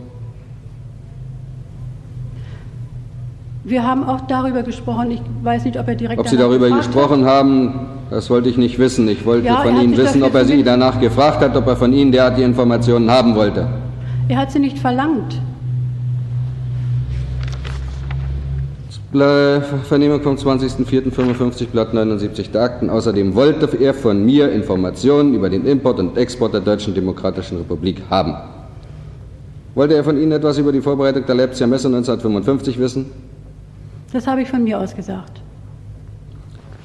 Wir 3.64 3.82
haben 3.82 4.04
auch 4.04 4.20
darüber 4.28 4.62
gesprochen. 4.62 5.10
Ich 5.12 5.22
weiß 5.42 5.64
nicht, 5.64 5.78
ob 5.78 5.88
er 5.88 5.94
direkt. 5.94 6.20
Ob 6.20 6.28
Sie 6.28 6.36
darüber 6.36 6.68
gesprochen 6.68 7.24
hat. 7.24 7.32
haben, 7.32 7.86
das 8.10 8.28
wollte 8.28 8.50
ich 8.50 8.58
nicht 8.58 8.78
wissen. 8.78 9.08
Ich 9.08 9.24
wollte 9.24 9.46
ja, 9.46 9.62
von 9.62 9.80
Ihnen 9.80 9.96
wissen, 9.96 10.22
ob 10.22 10.34
er 10.34 10.44
Sie 10.44 10.62
danach 10.62 11.00
gefragt 11.00 11.40
hat, 11.40 11.56
ob 11.56 11.66
er 11.66 11.76
von 11.76 11.92
Ihnen 11.94 12.12
derartige 12.12 12.46
Informationen 12.46 13.10
haben 13.10 13.34
wollte. 13.34 13.66
Er 14.28 14.38
hat 14.38 14.52
sie 14.52 14.58
nicht 14.58 14.78
verlangt. 14.78 15.40
Vernehmung 19.12 20.22
vom 20.22 20.34
20.04.55, 20.34 21.66
Blatt 21.66 21.94
79 21.94 22.50
der 22.50 22.62
Akten. 22.62 22.90
Außerdem 22.90 23.34
wollte 23.34 23.68
er 23.80 23.94
von 23.94 24.24
mir 24.24 24.50
Informationen 24.50 25.34
über 25.34 25.50
den 25.50 25.66
Import 25.66 26.00
und 26.00 26.16
Export 26.16 26.52
der 26.52 26.62
Deutschen 26.62 26.94
Demokratischen 26.94 27.58
Republik 27.58 28.02
haben. 28.10 28.34
Wollte 29.76 29.94
er 29.94 30.02
von 30.02 30.20
Ihnen 30.20 30.32
etwas 30.32 30.58
über 30.58 30.72
die 30.72 30.80
Vorbereitung 30.80 31.26
der 31.26 31.34
Leipziger 31.34 31.68
Messe 31.68 31.86
1955 31.88 32.78
wissen? 32.78 33.06
Das 34.12 34.26
habe 34.26 34.42
ich 34.42 34.48
von 34.48 34.64
mir 34.64 34.80
aus 34.80 34.96
gesagt 34.96 35.43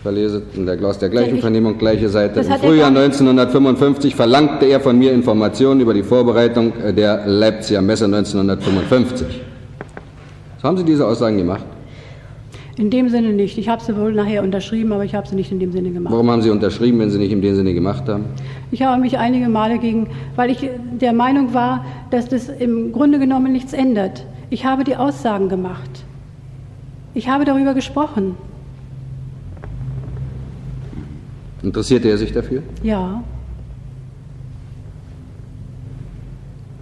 verlese 0.02 0.42
in 0.56 0.66
der, 0.66 0.84
aus 0.84 0.98
der 0.98 1.10
gleichen 1.10 1.40
Vernehmung, 1.40 1.78
gleiche 1.78 2.10
Seite. 2.10 2.40
Im 2.40 2.46
Frühjahr 2.46 2.88
1955 2.88 4.16
verlangte 4.16 4.66
er 4.66 4.80
von 4.80 4.98
mir 4.98 5.12
Informationen 5.12 5.82
über 5.82 5.94
die 5.94 6.04
Vorbereitung 6.04 6.74
der 6.96 7.26
Leipziger 7.26 7.82
Messe 7.82 8.06
1955. 8.06 9.28
Was 10.56 10.64
haben 10.64 10.78
Sie 10.78 10.84
diese 10.84 11.06
Aussagen 11.06 11.38
gemacht? 11.38 11.66
In 12.78 12.90
dem 12.90 13.10
Sinne 13.10 13.34
nicht. 13.34 13.58
Ich 13.58 13.68
habe 13.68 13.84
sie 13.84 13.96
wohl 13.98 14.14
nachher 14.14 14.42
unterschrieben, 14.42 14.94
aber 14.94 15.04
ich 15.04 15.14
habe 15.14 15.28
sie 15.28 15.36
nicht 15.36 15.52
in 15.52 15.60
dem 15.60 15.74
Sinne 15.74 15.92
gemacht. 15.92 16.14
Warum 16.14 16.32
haben 16.32 16.42
Sie 16.42 16.50
unterschrieben, 16.50 17.00
wenn 17.00 17.10
Sie 17.10 17.18
nicht 17.18 17.34
in 17.34 17.42
dem 17.42 17.54
Sinne 17.54 17.74
gemacht 17.74 18.08
haben? 18.08 18.24
Ich 18.72 18.82
habe 18.84 19.02
mich 19.02 19.18
einige 19.18 19.50
Male 19.50 19.80
gegen, 19.80 20.08
weil 20.38 20.50
ich 20.50 20.70
der 21.02 21.12
Meinung 21.12 21.54
war, 21.54 21.84
dass 22.10 22.30
das 22.30 22.48
im 22.48 22.94
Grunde 22.94 23.20
genommen 23.20 23.52
nichts 23.52 23.74
ändert. 23.74 24.26
Ich 24.50 24.64
habe 24.64 24.86
die 24.86 24.96
Aussagen 24.96 25.50
gemacht. 25.50 26.06
Ich 27.14 27.28
habe 27.28 27.44
darüber 27.44 27.74
gesprochen. 27.74 28.36
Interessierte 31.62 32.10
er 32.10 32.18
sich 32.18 32.32
dafür? 32.32 32.64
Ja. 32.84 33.24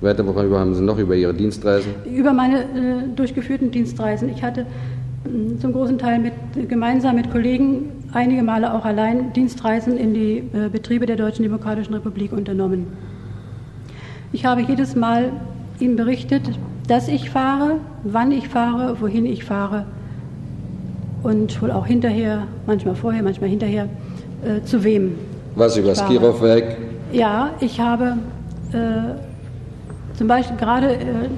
Weiter, 0.02 0.26
worüber 0.28 0.60
haben 0.60 0.76
Sie 0.76 0.84
noch 0.84 1.00
über 1.00 1.16
Ihre 1.16 1.34
Dienstreisen? 1.34 1.94
Über 2.06 2.32
meine 2.32 2.62
äh, 2.62 2.66
durchgeführten 3.16 3.72
Dienstreisen. 3.72 4.30
Ich 4.30 4.44
hatte 4.44 4.62
äh, 4.62 5.60
zum 5.60 5.74
großen 5.74 5.98
Teil 5.98 6.20
mit, 6.20 6.34
gemeinsam 6.70 7.16
mit 7.16 7.32
Kollegen, 7.32 7.90
einige 8.14 8.44
Male 8.44 8.74
auch 8.74 8.86
allein, 8.86 9.34
Dienstreisen 9.34 9.98
in 9.98 10.14
die 10.14 10.44
äh, 10.54 10.70
Betriebe 10.72 11.08
der 11.08 11.16
Deutschen 11.16 11.42
Demokratischen 11.42 11.96
Republik 11.96 12.32
unternommen. 12.32 12.88
Ich 14.32 14.46
habe 14.46 14.62
jedes 14.62 14.96
Mal 14.96 15.32
ihm 15.80 15.96
berichtet, 15.96 16.44
dass 16.88 17.08
ich 17.08 17.32
fahre, 17.32 17.80
wann 18.04 18.32
ich 18.32 18.50
fahre, 18.50 19.02
wohin 19.02 19.26
ich 19.26 19.46
fahre 19.46 19.86
und 21.24 21.60
wohl 21.62 21.72
auch 21.72 21.88
hinterher, 21.88 22.44
manchmal 22.68 22.96
vorher, 22.96 23.24
manchmal 23.24 23.50
hinterher 23.50 23.90
äh, 24.44 24.64
zu 24.64 24.84
wem. 24.84 25.16
Was 25.56 25.78
über 25.78 25.90
das 25.90 26.06
Kirov-Werk? 26.06 26.78
Ja, 27.12 27.52
ich 27.60 27.80
habe 27.80 28.18
äh, 28.72 30.18
zum 30.18 30.28
Beispiel 30.28 30.58
gerade 30.58 30.94
äh, 30.94 31.30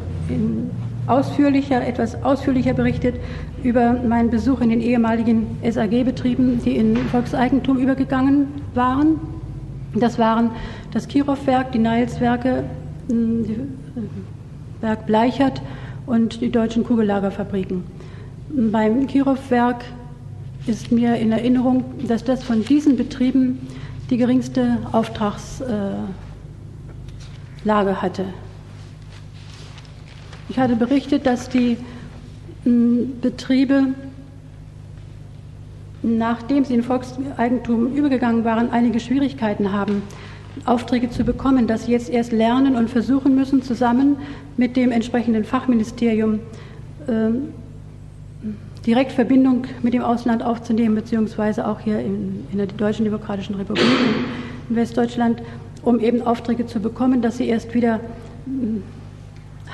ausführlicher, 1.08 1.86
etwas 1.86 2.24
ausführlicher 2.24 2.74
berichtet 2.74 3.16
über 3.64 3.94
meinen 3.94 4.30
Besuch 4.30 4.62
in 4.62 4.70
den 4.70 4.82
ehemaligen 4.82 5.58
SAG-Betrieben, 5.64 6.62
die 6.64 6.78
in 6.78 6.98
Volkseigentum 6.98 7.78
übergegangen 7.78 8.48
waren. 8.74 9.20
Das 9.96 10.20
waren 10.20 10.52
das 10.92 11.08
Kirov-Werk, 11.08 11.72
die 11.72 11.80
Neilswerke, 11.80 12.64
hm, 13.10 13.44
die, 13.44 13.54
äh, 13.54 14.82
Werk 14.82 15.06
Bleichert 15.06 15.62
und 16.06 16.42
die 16.42 16.52
deutschen 16.52 16.84
Kugellagerfabriken. 16.84 17.84
Beim 18.72 19.08
Kirov-Werk 19.08 19.84
ist 20.70 20.92
mir 20.92 21.16
in 21.16 21.32
Erinnerung, 21.32 21.84
dass 22.08 22.24
das 22.24 22.44
von 22.44 22.64
diesen 22.64 22.96
Betrieben 22.96 23.68
die 24.10 24.18
geringste 24.18 24.78
Auftragslage 24.92 26.08
hatte. 27.66 28.26
Ich 30.48 30.60
hatte 30.60 30.76
berichtet, 30.76 31.26
dass 31.26 31.50
die 31.50 31.78
Betriebe, 32.64 33.88
nachdem 36.04 36.64
sie 36.66 36.76
in 36.76 36.84
Volkseigentum 36.84 37.94
übergegangen 37.94 38.46
waren, 38.46 38.70
einige 38.70 39.00
Schwierigkeiten 39.00 39.74
haben, 39.74 40.04
Aufträge 40.66 41.10
zu 41.10 41.24
bekommen, 41.24 41.68
dass 41.68 41.86
sie 41.86 41.94
jetzt 41.94 42.10
erst 42.10 42.32
lernen 42.32 42.76
und 42.76 42.90
versuchen 42.90 43.36
müssen, 43.36 43.64
zusammen 43.64 44.18
mit 44.58 44.76
dem 44.76 44.92
entsprechenden 44.92 45.46
Fachministerium 45.46 46.40
äh, 47.08 47.30
direkt 48.86 49.12
Verbindung 49.12 49.64
mit 49.82 49.94
dem 49.94 50.04
Ausland 50.04 50.44
aufzunehmen, 50.44 50.96
beziehungsweise 50.96 51.68
auch 51.68 51.80
hier 51.80 52.00
in, 52.00 52.48
in 52.52 52.58
der 52.58 52.68
Deutschen 52.68 53.06
Demokratischen 53.06 53.56
Republik 53.56 53.86
in 54.70 54.76
Westdeutschland, 54.76 55.42
um 55.84 56.00
eben 56.00 56.22
Aufträge 56.22 56.66
zu 56.66 56.80
bekommen, 56.80 57.22
dass 57.22 57.38
sie 57.38 57.48
erst 57.48 57.74
wieder 57.74 58.00
hm, 58.46 58.84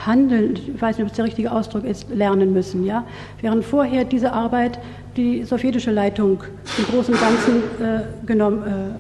handeln, 0.06 0.56
ich 0.56 0.82
weiß 0.82 0.98
nicht, 0.98 1.06
ob 1.06 1.12
es 1.12 1.16
der 1.16 1.26
richtige 1.26 1.52
Ausdruck 1.52 1.84
ist, 1.84 2.10
lernen 2.10 2.54
müssen. 2.54 2.86
Ja? 2.86 3.06
Während 3.42 3.64
vorher 3.64 4.06
diese 4.06 4.34
Arbeit 4.34 4.80
die 5.16 5.44
sowjetische 5.44 5.92
Leitung 5.92 6.44
im 6.78 6.86
Großen 6.86 7.14
und 7.14 7.22
Ganzen 7.22 7.56
äh, 7.82 8.26
genommen, 8.26 8.64
äh, 8.64 8.96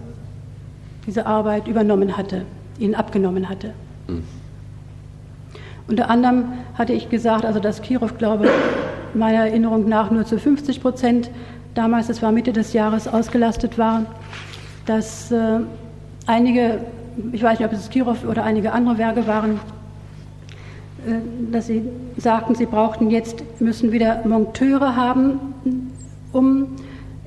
diese 1.06 1.26
Arbeit 1.26 1.68
übernommen 1.68 2.16
hatte, 2.16 2.44
ihnen 2.80 2.96
abgenommen 2.96 3.50
hatte. 3.50 3.74
Mhm. 4.08 4.24
Unter 5.88 6.10
anderem 6.10 6.46
hatte 6.76 6.94
ich 6.94 7.10
gesagt, 7.10 7.46
also 7.46 7.60
dass 7.60 7.82
Kirov, 7.82 8.18
glaube 8.18 8.50
meiner 9.16 9.48
Erinnerung 9.48 9.88
nach 9.88 10.12
nur 10.12 10.26
zu 10.26 10.38
50 10.38 10.82
Prozent 10.82 11.32
damals, 11.74 12.08
das 12.08 12.22
war 12.22 12.32
Mitte 12.32 12.54
des 12.54 12.74
Jahres, 12.74 13.08
ausgelastet 13.08 13.78
war, 13.78 14.06
dass 14.86 15.32
äh, 15.32 15.60
einige, 16.26 16.80
ich 17.32 17.44
weiß 17.44 17.60
nicht, 17.60 17.68
ob 17.68 17.74
es 17.74 17.90
Kirov 17.90 18.26
oder 18.28 18.44
einige 18.44 18.72
andere 18.72 18.98
Werke 18.98 19.28
waren, 19.28 19.60
äh, 21.06 21.52
dass 21.52 21.68
sie 21.68 21.84
sagten, 22.18 22.56
sie 22.56 22.66
brauchten 22.66 23.10
jetzt, 23.10 23.44
müssen 23.60 23.92
wieder 23.92 24.22
Monteure 24.26 24.96
haben, 24.96 25.40
um 26.32 26.68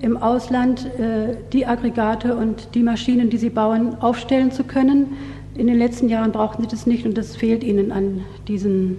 im 0.01 0.17
Ausland 0.17 0.87
äh, 0.99 1.37
die 1.53 1.67
Aggregate 1.67 2.37
und 2.37 2.75
die 2.75 2.83
Maschinen, 2.83 3.31
die 3.31 3.37
sie 3.37 3.51
bauen, 3.51 3.97
aufstellen 4.01 4.53
zu 4.53 4.65
können. 4.65 5.17
In 5.57 5.67
den 5.67 5.77
letzten 5.77 6.09
Jahren 6.09 6.31
brauchten 6.31 6.63
sie 6.63 6.69
das 6.69 6.87
nicht 6.87 7.05
und 7.05 7.19
das 7.19 7.37
fehlt 7.37 7.65
ihnen 7.65 7.91
an 7.91 8.23
diesen 8.47 8.99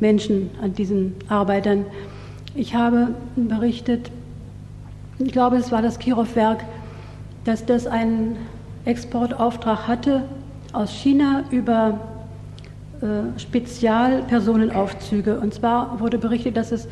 Menschen, 0.00 0.50
an 0.60 0.74
diesen 0.74 1.14
Arbeitern. 1.28 1.86
Ich 2.54 2.74
habe 2.74 3.14
berichtet, 3.36 4.10
ich 5.18 5.32
glaube, 5.32 5.56
es 5.56 5.70
war 5.70 5.82
das 5.82 5.98
Kirov-Werk, 5.98 6.64
dass 7.44 7.64
das 7.64 7.86
einen 7.86 8.36
Exportauftrag 8.84 9.86
hatte 9.86 10.24
aus 10.72 10.90
China 10.90 11.44
über 11.50 12.00
äh, 13.00 13.38
Spezialpersonenaufzüge. 13.38 15.38
Und 15.38 15.54
zwar 15.54 16.00
wurde 16.00 16.18
berichtet, 16.18 16.56
dass 16.56 16.72
es 16.72 16.88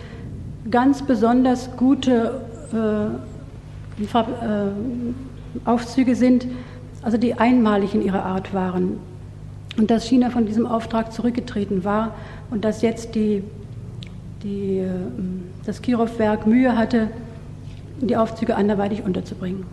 ganz 0.70 1.02
besonders 1.02 1.76
gute 1.76 2.40
äh, 2.72 4.04
äh, 4.04 4.06
Aufzüge 5.64 6.14
sind, 6.14 6.46
also 7.02 7.18
die 7.18 7.34
einmalig 7.34 7.94
in 7.94 8.02
ihrer 8.02 8.24
Art 8.24 8.54
waren. 8.54 9.00
Und 9.78 9.90
dass 9.90 10.06
China 10.06 10.30
von 10.30 10.46
diesem 10.46 10.66
Auftrag 10.66 11.12
zurückgetreten 11.12 11.84
war 11.84 12.14
und 12.50 12.64
dass 12.64 12.82
jetzt 12.82 13.14
die, 13.14 13.42
die, 14.42 14.78
äh, 14.78 14.88
das 15.64 15.80
Kirov-Werk 15.80 16.46
Mühe 16.46 16.76
hatte, 16.76 17.08
die 18.00 18.16
Aufzüge 18.16 18.56
anderweitig 18.56 19.02
unterzubringen. 19.02 19.64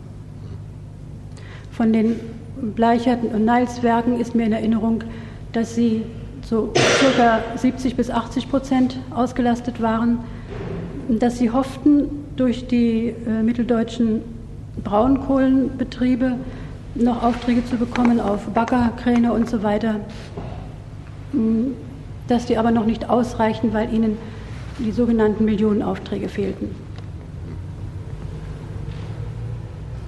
Von 1.71 1.91
den 1.91 2.15
Bleichert- 2.75 3.23
und 3.23 3.45
Neils-Werken 3.45 4.19
ist 4.19 4.35
mir 4.35 4.45
in 4.45 4.53
Erinnerung, 4.53 5.03
dass 5.51 5.75
sie 5.75 6.03
so 6.43 6.71
circa 6.99 7.39
70 7.55 7.95
bis 7.95 8.09
80 8.09 8.49
Prozent 8.49 8.99
ausgelastet 9.11 9.81
waren 9.81 10.19
dass 11.17 11.39
sie 11.39 11.49
hofften, 11.49 12.07
durch 12.35 12.67
die 12.67 13.15
äh, 13.27 13.43
mitteldeutschen 13.43 14.21
Braunkohlenbetriebe 14.83 16.35
noch 16.95 17.23
Aufträge 17.23 17.65
zu 17.65 17.77
bekommen 17.77 18.19
auf 18.19 18.45
Baggerkräne 18.47 19.31
und 19.33 19.49
so 19.49 19.63
weiter, 19.63 19.95
hm, 21.31 21.73
dass 22.27 22.45
die 22.45 22.57
aber 22.57 22.71
noch 22.71 22.85
nicht 22.85 23.09
ausreichten, 23.09 23.73
weil 23.73 23.93
ihnen 23.93 24.17
die 24.79 24.91
sogenannten 24.91 25.45
Millionenaufträge 25.45 26.29
fehlten. 26.29 26.75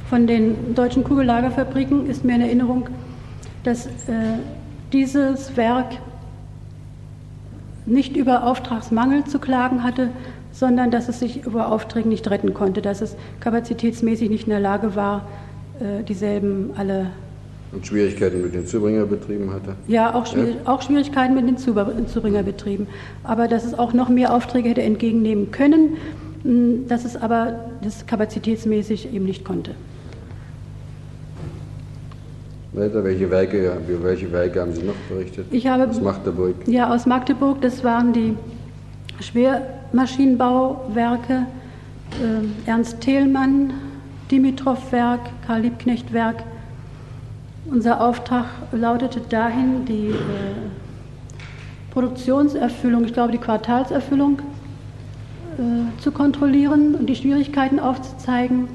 Von 0.09 0.27
den 0.27 0.75
deutschen 0.75 1.03
Kugellagerfabriken 1.03 2.09
ist 2.09 2.25
mir 2.25 2.35
in 2.35 2.41
Erinnerung, 2.41 2.89
dass 3.63 3.85
äh, 3.85 3.89
dieses 4.91 5.55
Werk 5.55 5.97
nicht 7.85 8.15
über 8.15 8.45
Auftragsmangel 8.45 9.23
zu 9.25 9.39
klagen 9.39 9.83
hatte, 9.83 10.09
sondern 10.51 10.91
dass 10.91 11.07
es 11.07 11.19
sich 11.19 11.45
über 11.45 11.71
Aufträge 11.71 12.09
nicht 12.09 12.29
retten 12.29 12.53
konnte, 12.53 12.81
dass 12.81 13.01
es 13.01 13.15
kapazitätsmäßig 13.39 14.29
nicht 14.29 14.43
in 14.43 14.51
der 14.51 14.59
Lage 14.59 14.95
war, 14.95 15.27
äh, 15.81 16.03
dieselben 16.03 16.71
alle. 16.77 17.07
Und 17.71 17.87
Schwierigkeiten 17.87 18.41
mit 18.41 18.53
den 18.53 18.67
Zubringerbetrieben 18.67 19.51
hatte? 19.51 19.75
Ja, 19.87 20.13
auch, 20.13 20.25
Schwier 20.25 20.49
ja? 20.49 20.55
auch 20.65 20.81
Schwierigkeiten 20.81 21.33
mit 21.33 21.47
den 21.47 21.57
Zubringerbetrieben. 21.57 22.87
Aber 23.23 23.47
dass 23.47 23.63
es 23.63 23.77
auch 23.77 23.93
noch 23.93 24.09
mehr 24.09 24.33
Aufträge 24.33 24.69
hätte 24.69 24.81
entgegennehmen 24.81 25.51
können, 25.51 25.97
dass 26.87 27.05
es 27.05 27.15
aber 27.15 27.55
das 27.81 28.05
kapazitätsmäßig 28.05 29.13
eben 29.13 29.25
nicht 29.25 29.45
konnte. 29.45 29.71
Weiter, 32.73 33.03
welche 33.03 33.29
Werke, 33.29 33.77
welche 34.01 34.31
Werke 34.31 34.61
haben 34.61 34.73
Sie 34.73 34.83
noch 34.83 34.95
berichtet? 35.09 35.45
Ich 35.51 35.67
habe, 35.67 35.87
aus 35.87 35.99
Magdeburg. 35.99 36.55
Ja, 36.67 36.93
aus 36.93 37.05
Magdeburg. 37.05 37.61
Das 37.61 37.83
waren 37.83 38.13
die 38.13 38.33
Schwer, 39.19 39.61
Maschinenbauwerke, 39.91 41.47
äh, 42.21 42.69
Ernst 42.69 43.01
Theelmann, 43.01 43.73
Dimitrov-Werk, 44.31 45.19
Karl 45.45 45.61
Liebknecht-Werk. 45.61 46.43
Unser 47.69 48.01
Auftrag 48.01 48.45
lautete 48.71 49.19
dahin, 49.19 49.85
die 49.85 50.09
äh, 50.09 50.15
Produktionserfüllung, 51.91 53.05
ich 53.05 53.13
glaube 53.13 53.33
die 53.33 53.37
Quartalserfüllung 53.37 54.39
äh, 54.39 56.01
zu 56.01 56.11
kontrollieren 56.11 56.95
und 56.95 57.07
die 57.07 57.15
Schwierigkeiten 57.15 57.79
aufzuzeigen, 57.79 58.67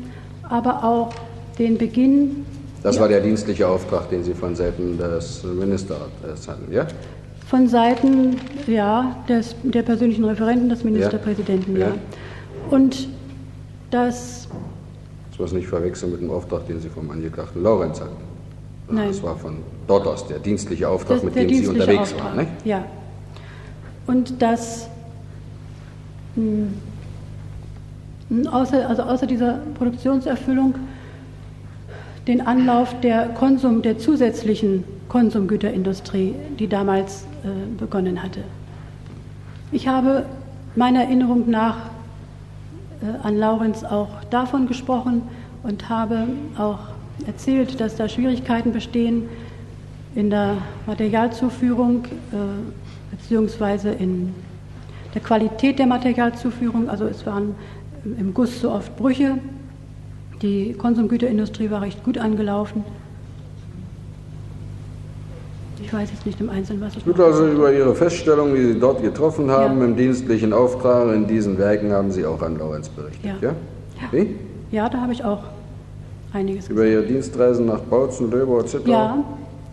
aber 0.42 0.84
auch 0.84 1.12
den 1.58 1.78
Beginn. 1.78 2.44
Das 2.82 3.00
war 3.00 3.08
der 3.08 3.20
dienstliche 3.20 3.66
Auftrag, 3.66 4.10
den 4.10 4.22
Sie 4.22 4.34
von 4.34 4.54
Seiten 4.54 4.98
des 4.98 5.42
Ministerrates 5.42 6.46
hatten, 6.46 6.72
ja? 6.72 6.86
Von 7.48 7.66
Seiten 7.68 8.36
ja, 8.66 9.16
des, 9.28 9.56
der 9.62 9.82
persönlichen 9.82 10.24
Referenten 10.24 10.68
des 10.68 10.84
Ministerpräsidenten, 10.84 11.76
ja. 11.76 11.88
ja. 11.88 11.94
Und 12.70 13.08
das. 13.90 14.48
War 15.38 15.52
nicht 15.52 15.68
verwechseln 15.68 16.12
mit 16.12 16.20
dem 16.22 16.30
Auftrag, 16.30 16.66
den 16.66 16.80
Sie 16.80 16.88
vom 16.88 17.10
Angeklagten 17.10 17.62
Laurenz 17.62 18.00
hatten. 18.00 18.16
Nein. 18.88 19.08
Das 19.08 19.22
war 19.22 19.36
von 19.36 19.58
dort 19.86 20.06
aus 20.06 20.26
der 20.26 20.38
dienstliche 20.38 20.88
Auftrag, 20.88 21.16
das, 21.16 21.24
mit 21.24 21.34
dem 21.34 21.48
Sie 21.48 21.66
unterwegs 21.66 22.12
Auftrag. 22.12 22.24
waren, 22.24 22.36
nicht? 22.38 22.50
Ja. 22.64 22.84
Und 24.06 24.40
das. 24.40 24.88
Mh, 26.36 26.68
hm, 28.28 28.46
außer, 28.48 28.88
also 28.88 29.02
außer 29.02 29.26
dieser 29.26 29.60
Produktionserfüllung 29.74 30.74
den 32.26 32.44
Anlauf 32.44 32.98
der 33.00 33.28
Konsum, 33.28 33.82
der 33.82 33.98
zusätzlichen 33.98 34.84
Konsumgüterindustrie, 35.08 36.34
die 36.58 36.66
damals 36.66 37.24
äh, 37.44 37.48
begonnen 37.78 38.22
hatte. 38.22 38.40
Ich 39.70 39.86
habe 39.86 40.26
meiner 40.74 41.04
Erinnerung 41.04 41.48
nach 41.48 41.76
an 43.23 43.39
Laurenz 43.39 43.85
auch 43.85 44.24
davon 44.31 44.66
gesprochen 44.66 45.23
und 45.62 45.89
habe 45.89 46.28
auch 46.59 46.78
erzählt, 47.27 47.81
dass 47.81 47.97
da 47.97 48.09
Schwierigkeiten 48.09 48.73
bestehen 48.73 49.28
in 50.14 50.31
der 50.31 50.56
Materialzuführung 50.86 52.05
äh, 52.05 52.09
beziehungsweise 53.10 53.90
in 53.90 54.35
der 55.14 55.23
Qualität 55.23 55.78
der 55.78 55.86
Materialzuführung. 55.86 56.89
Also 56.89 57.06
es 57.06 57.24
waren 57.27 57.55
im 58.05 58.35
Guss 58.35 58.60
so 58.60 58.70
oft 58.70 58.97
Brüche. 58.97 59.39
Die 60.43 60.74
Konsumgüterindustrie 60.74 61.70
war 61.70 61.82
recht 61.82 62.05
gut 62.05 62.18
angelaufen. 62.18 62.85
Ich 65.82 65.93
weiß 65.93 66.11
jetzt 66.11 66.24
nicht 66.24 66.40
im 66.40 66.48
Einzelnen, 66.48 66.81
was 66.82 66.97
es 66.97 67.05
Gut, 67.05 67.20
also 67.20 67.47
über 67.47 67.73
Ihre 67.73 67.94
Feststellung, 67.94 68.55
die 68.55 68.65
Sie 68.65 68.81
dort 68.81 69.03
getroffen 69.03 69.51
haben, 69.51 69.78
ja. 69.81 69.85
im 69.85 69.97
dienstlichen 69.97 70.53
Auftrag 70.53 71.15
in 71.15 71.27
diesen 71.27 71.59
Werken, 71.59 71.93
haben 71.93 72.11
Sie 72.11 72.24
auch 72.24 72.40
an 72.43 72.59
Laurenz 72.59 72.89
berichtet, 72.89 73.24
ja? 73.24 73.35
Ja, 73.40 74.19
ja. 74.19 74.24
ja 74.70 74.89
da 74.89 75.01
habe 75.01 75.12
ich 75.12 75.24
auch 75.24 75.44
einiges 76.32 76.69
Über 76.69 76.86
Ihre 76.86 77.03
Dienstreisen 77.03 77.66
nach 77.66 77.81
Bautzen, 77.81 78.31
Löbau, 78.31 78.62
Zittau? 78.62 78.90
Ja, 78.90 79.24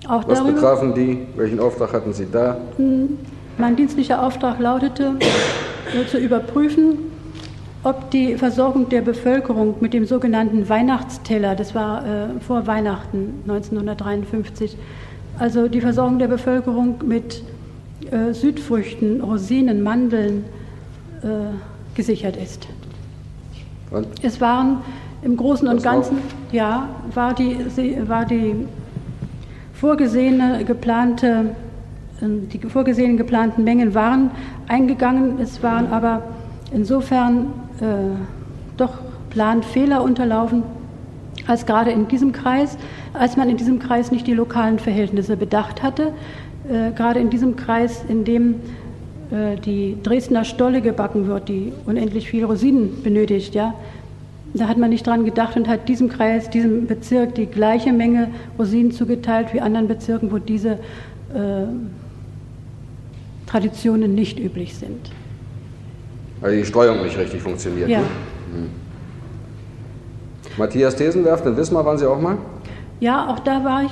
auch 0.08 0.28
Was 0.28 0.40
darüber. 0.40 0.54
betrafen 0.54 0.94
die? 0.94 1.20
Welchen 1.36 1.60
Auftrag 1.60 1.94
hatten 1.94 2.14
Sie 2.14 2.28
da? 2.30 2.58
Hm, 2.78 3.18
Mein 3.58 3.76
dienstlicher 3.76 4.22
Auftrag 4.26 4.60
lautete, 4.60 5.16
zu 6.10 6.18
überprüfen, 6.18 6.98
ob 7.84 8.10
die 8.12 8.36
Versorgung 8.36 8.90
der 8.90 9.02
Bevölkerung 9.02 9.76
mit 9.80 9.94
dem 9.94 10.06
sogenannten 10.06 10.70
Weihnachtsteller, 10.70 11.56
das 11.56 11.76
war 11.76 12.06
äh, 12.06 12.40
vor 12.40 12.66
Weihnachten 12.66 13.42
1953, 13.48 14.78
also 15.40 15.68
die 15.68 15.82
Versorgung 15.82 16.20
der 16.20 16.28
Bevölkerung 16.28 16.96
mit 17.06 17.44
äh, 18.12 18.34
Südfrüchten, 18.34 19.22
Rosinen, 19.22 19.82
Mandeln 19.82 20.46
äh, 21.22 21.28
gesichert 21.96 22.38
ist. 22.38 22.68
Und? 23.92 24.08
Es 24.22 24.42
waren 24.42 24.80
im 25.22 25.38
Großen 25.38 25.68
und 25.68 25.82
Ganzen, 25.84 26.18
ja, 26.52 26.88
war 27.14 27.34
die, 27.34 27.58
war 28.08 28.26
die 28.26 28.68
vorgesehene 29.74 30.64
geplante, 30.66 31.56
äh, 32.22 32.26
die 32.52 32.60
vorgesehenen 32.60 33.18
geplanten 33.18 33.64
Mengen 33.64 33.94
waren 33.94 34.32
eingegangen. 34.68 35.40
Es 35.40 35.64
waren 35.64 35.92
aber 35.92 36.24
insofern 36.72 37.48
äh, 37.80 38.16
doch 38.78 38.94
Planfehler 39.30 40.04
unterlaufen, 40.04 40.64
als 41.48 41.66
gerade 41.66 41.92
in 41.92 42.08
diesem 42.08 42.32
Kreis, 42.32 42.78
als 43.14 43.38
man 43.38 43.50
in 43.50 43.58
diesem 43.58 43.80
Kreis 43.80 44.12
nicht 44.12 44.28
die 44.28 44.34
lokalen 44.34 44.80
Verhältnisse 44.80 45.38
bedacht 45.38 45.84
hatte. 45.84 46.14
Äh, 46.70 46.92
gerade 46.92 47.20
in 47.20 47.30
diesem 47.30 47.56
Kreis, 47.56 48.04
in 48.08 48.24
dem 48.24 48.56
äh, 49.32 49.56
die 49.58 49.98
Dresdner 50.02 50.46
Stolle 50.46 50.82
gebacken 50.82 51.28
wird, 51.28 51.50
die 51.50 51.74
unendlich 51.86 52.30
viele 52.30 52.46
Rosinen 52.46 53.04
benötigt, 53.04 53.56
ja, 53.56 53.74
da 54.54 54.68
hat 54.68 54.78
man 54.78 54.92
nicht 54.92 55.06
dran 55.06 55.26
gedacht 55.26 55.58
und 55.58 55.68
hat 55.68 55.90
diesem 55.90 56.10
Kreis, 56.10 56.50
diesem 56.50 56.86
Bezirk 56.86 57.36
die 57.36 57.48
gleiche 57.48 57.92
Menge 57.92 58.30
Rosinen 58.60 58.92
zugeteilt 58.92 59.54
wie 59.54 59.62
anderen 59.62 59.88
Bezirken, 59.88 60.32
wo 60.32 60.38
diese 60.38 60.74
äh, 61.34 61.66
Traditionen 63.48 64.14
nicht 64.14 64.40
üblich 64.40 64.76
sind. 64.76 65.12
Weil 66.40 66.58
die 66.58 66.66
Streuung 66.66 67.04
nicht 67.04 67.18
richtig 67.18 67.42
funktioniert. 67.42 67.90
Ja. 67.90 68.00
Ne? 68.00 68.06
Hm. 68.54 68.83
Matthias 70.58 70.96
Thesenwerft 70.96 71.46
in 71.46 71.58
Wismar 71.58 71.86
waren 71.86 71.98
Sie 71.98 72.06
auch 72.06 72.20
mal? 72.20 72.38
Ja, 73.00 73.28
auch 73.28 73.40
da 73.40 73.64
war 73.64 73.84
ich. 73.84 73.92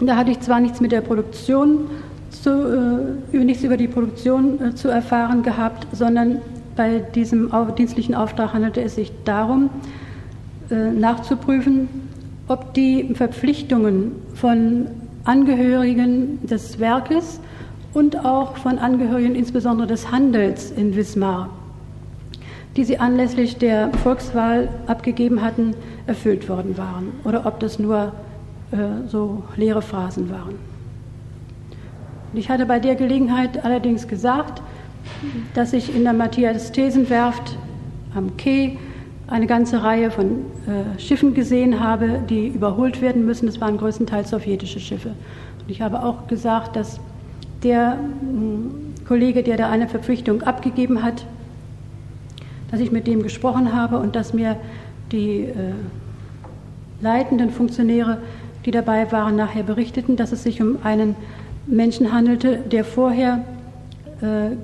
Da 0.00 0.16
hatte 0.16 0.30
ich 0.30 0.40
zwar 0.40 0.60
nichts 0.60 0.80
mit 0.80 0.92
der 0.92 1.00
Produktion 1.00 1.88
zu, 2.30 3.18
äh, 3.32 3.36
nichts 3.38 3.64
über 3.64 3.76
die 3.76 3.88
Produktion 3.88 4.60
äh, 4.60 4.74
zu 4.74 4.88
erfahren 4.88 5.42
gehabt, 5.42 5.86
sondern 5.92 6.40
bei 6.76 7.00
diesem 7.00 7.50
dienstlichen 7.76 8.14
Auftrag 8.14 8.52
handelte 8.52 8.80
es 8.82 8.94
sich 8.94 9.12
darum, 9.24 9.70
äh, 10.70 10.92
nachzuprüfen, 10.92 11.88
ob 12.46 12.74
die 12.74 13.14
Verpflichtungen 13.14 14.12
von 14.34 14.86
Angehörigen 15.24 16.38
des 16.46 16.78
Werkes 16.78 17.40
und 17.94 18.24
auch 18.24 18.56
von 18.58 18.78
Angehörigen 18.78 19.34
insbesondere 19.34 19.88
des 19.88 20.12
Handels 20.12 20.70
in 20.70 20.94
Wismar, 20.94 21.50
die 22.78 22.84
sie 22.84 22.98
anlässlich 22.98 23.56
der 23.56 23.90
Volkswahl 24.04 24.68
abgegeben 24.86 25.42
hatten, 25.42 25.74
erfüllt 26.06 26.48
worden 26.48 26.78
waren 26.78 27.08
oder 27.24 27.44
ob 27.44 27.58
das 27.58 27.80
nur 27.80 28.12
äh, 28.70 28.76
so 29.08 29.42
leere 29.56 29.82
Phrasen 29.82 30.30
waren. 30.30 30.54
Ich 32.34 32.48
hatte 32.48 32.66
bei 32.66 32.78
der 32.78 32.94
Gelegenheit 32.94 33.64
allerdings 33.64 34.06
gesagt, 34.06 34.62
dass 35.54 35.72
ich 35.72 35.92
in 35.92 36.04
der 36.04 36.12
Matthias-Thesenwerft 36.12 37.58
am 38.14 38.36
Quai 38.36 38.78
eine 39.26 39.48
ganze 39.48 39.82
Reihe 39.82 40.12
von 40.12 40.26
äh, 40.68 41.00
Schiffen 41.00 41.34
gesehen 41.34 41.80
habe, 41.80 42.20
die 42.30 42.46
überholt 42.46 43.02
werden 43.02 43.26
müssen. 43.26 43.46
Das 43.46 43.60
waren 43.60 43.76
größtenteils 43.76 44.30
sowjetische 44.30 44.78
Schiffe. 44.78 45.08
Und 45.08 45.68
ich 45.68 45.82
habe 45.82 46.04
auch 46.04 46.28
gesagt, 46.28 46.76
dass 46.76 47.00
der 47.64 47.94
äh, 47.94 49.04
Kollege, 49.04 49.42
der 49.42 49.56
da 49.56 49.68
eine 49.68 49.88
Verpflichtung 49.88 50.42
abgegeben 50.42 51.02
hat, 51.02 51.24
dass 52.70 52.80
ich 52.80 52.92
mit 52.92 53.06
dem 53.06 53.22
gesprochen 53.22 53.74
habe 53.74 53.98
und 53.98 54.16
dass 54.16 54.32
mir 54.32 54.56
die 55.12 55.44
äh, 55.44 55.54
leitenden 57.00 57.50
Funktionäre, 57.50 58.18
die 58.64 58.70
dabei 58.70 59.10
waren, 59.12 59.36
nachher 59.36 59.62
berichteten, 59.62 60.16
dass 60.16 60.32
es 60.32 60.42
sich 60.42 60.60
um 60.60 60.78
einen 60.82 61.16
Menschen 61.66 62.12
handelte, 62.12 62.56
der 62.56 62.84
vorher 62.84 63.44
äh, 64.20 64.56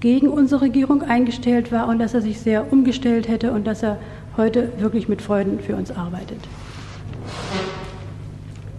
gegen 0.00 0.28
unsere 0.28 0.62
Regierung 0.62 1.02
eingestellt 1.02 1.72
war 1.72 1.88
und 1.88 1.98
dass 1.98 2.14
er 2.14 2.20
sich 2.20 2.40
sehr 2.40 2.72
umgestellt 2.72 3.28
hätte 3.28 3.52
und 3.52 3.66
dass 3.66 3.82
er 3.82 3.98
heute 4.36 4.72
wirklich 4.78 5.08
mit 5.08 5.22
Freuden 5.22 5.60
für 5.60 5.76
uns 5.76 5.90
arbeitet. 5.90 6.38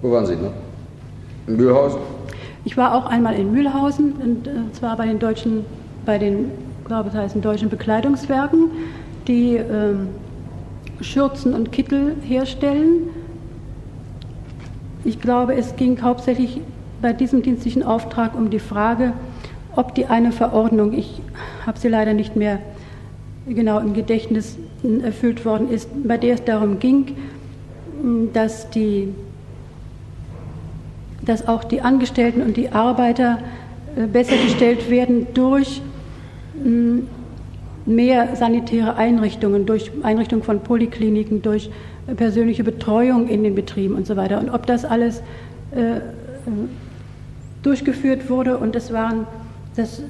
Wo 0.02 0.12
waren 0.12 0.26
Sie 0.26 0.36
noch? 0.36 0.54
In 1.48 1.58
Mühlhausen? 1.58 2.00
Ich 2.66 2.78
war 2.78 2.94
auch 2.94 3.06
einmal 3.06 3.36
in 3.36 3.52
Mühlhausen, 3.52 4.14
und 4.14 4.48
äh, 4.48 4.52
zwar 4.74 4.98
bei 4.98 5.06
den 5.06 5.20
deutschen, 5.20 5.66
bei 6.06 6.18
den, 6.18 6.52
glaube 6.88 7.10
ich, 7.10 7.16
heißen 7.16 7.42
deutschen 7.42 7.70
Bekleidungswerken, 7.70 8.72
die 9.28 9.58
ähm, 9.58 10.08
Schürzen 11.02 11.54
und 11.54 11.72
Kittel 11.72 12.16
herstellen. 12.24 13.10
Ich 15.04 15.20
glaube, 15.20 15.56
es 15.56 15.76
ging 15.76 16.02
hauptsächlich 16.02 16.62
bei 17.02 17.12
diesem 17.14 17.42
dienstlichen 17.44 17.84
Auftrag 17.84 18.36
um 18.36 18.50
die 18.50 18.60
Frage, 18.60 19.14
ob 19.76 19.96
die 19.96 20.06
eine 20.06 20.32
Verordnung, 20.32 20.94
ich 20.94 21.22
habe 21.66 21.78
sie 21.78 21.90
leider 21.90 22.14
nicht 22.14 22.36
mehr 22.36 22.60
genau 23.48 23.80
im 23.80 23.94
Gedächtnis 23.94 24.58
erfüllt 25.04 25.46
worden 25.46 25.70
ist, 25.70 25.90
bei 26.08 26.18
der 26.18 26.36
es 26.36 26.44
darum 26.46 26.80
ging, 26.80 27.16
dass, 28.32 28.70
die, 28.70 29.14
dass 31.24 31.48
auch 31.48 31.64
die 31.66 31.82
Angestellten 31.82 32.42
und 32.42 32.56
die 32.56 32.72
Arbeiter 32.72 33.40
äh, 33.96 34.08
besser 34.08 34.38
gestellt 34.38 34.90
werden 34.90 35.28
durch 35.34 35.82
mehr 37.86 38.36
sanitäre 38.36 38.96
Einrichtungen, 38.96 39.66
durch 39.66 39.92
Einrichtung 40.04 40.44
von 40.44 40.60
Polikliniken, 40.62 41.42
durch 41.42 41.70
persönliche 42.16 42.64
Betreuung 42.64 43.28
in 43.28 43.44
den 43.44 43.56
Betrieben 43.56 43.96
und 43.96 44.08
so 44.08 44.16
weiter. 44.16 44.40
Und 44.40 44.50
ob 44.50 44.66
das 44.66 44.86
alles 44.86 45.22
äh, 45.72 46.02
durchgeführt 47.64 48.30
wurde 48.30 48.58
und 48.58 48.76
es 48.76 48.94
waren, 48.94 49.28
das 49.76 50.02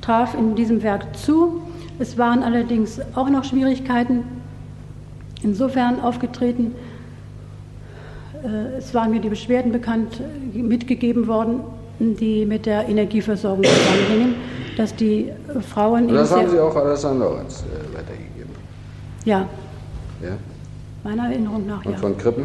traf 0.00 0.34
in 0.34 0.54
diesem 0.54 0.82
Werk 0.82 1.16
zu. 1.16 1.62
Es 1.98 2.16
waren 2.16 2.42
allerdings 2.42 3.00
auch 3.14 3.28
noch 3.28 3.44
Schwierigkeiten 3.44 4.22
insofern 5.42 6.00
aufgetreten. 6.00 6.72
Äh, 8.42 8.78
es 8.78 8.94
waren 8.94 9.10
mir 9.10 9.20
die 9.20 9.28
Beschwerden 9.28 9.72
bekannt, 9.72 10.20
mitgegeben 10.52 11.26
worden, 11.26 11.60
die 11.98 12.46
mit 12.46 12.66
der 12.66 12.88
Energieversorgung 12.88 13.64
zusammenhängen, 13.64 14.34
dass 14.80 14.96
die 14.96 15.30
Frauen. 15.68 16.06
Und 16.06 16.14
das 16.14 16.32
haben 16.32 16.48
Sie 16.48 16.58
auch 16.58 16.74
alles 16.74 17.04
an 17.04 17.18
Lorenz 17.18 17.62
äh, 17.64 17.94
weitergegeben? 17.94 18.54
Ja. 19.26 19.46
Ja? 20.22 20.38
Meiner 21.04 21.24
Erinnerung 21.30 21.66
nach, 21.66 21.84
Und 21.84 21.92
ja. 21.92 21.98
von 21.98 22.16
Krippen? 22.16 22.44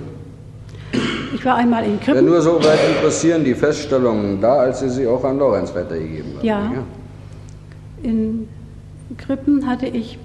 Ich 1.34 1.46
war 1.46 1.56
einmal 1.56 1.86
in 1.86 2.00
Krippen. 2.00 2.16
Ja, 2.16 2.22
nur 2.22 2.42
so 2.42 2.62
weit 2.64 2.80
interessieren 2.96 3.44
die 3.46 3.56
Feststellungen 3.56 4.42
da, 4.42 4.56
als 4.56 4.82
Sie 4.82 4.90
sie 4.90 5.08
auch 5.08 5.24
an 5.24 5.40
Lorenz 5.40 5.74
weitergegeben 5.74 6.36
haben. 6.38 6.46
Ja. 6.46 6.60
ja. 6.74 6.84
In 8.04 8.50
Krippen 9.18 9.66
hatte 9.66 9.88
ich 9.88 10.20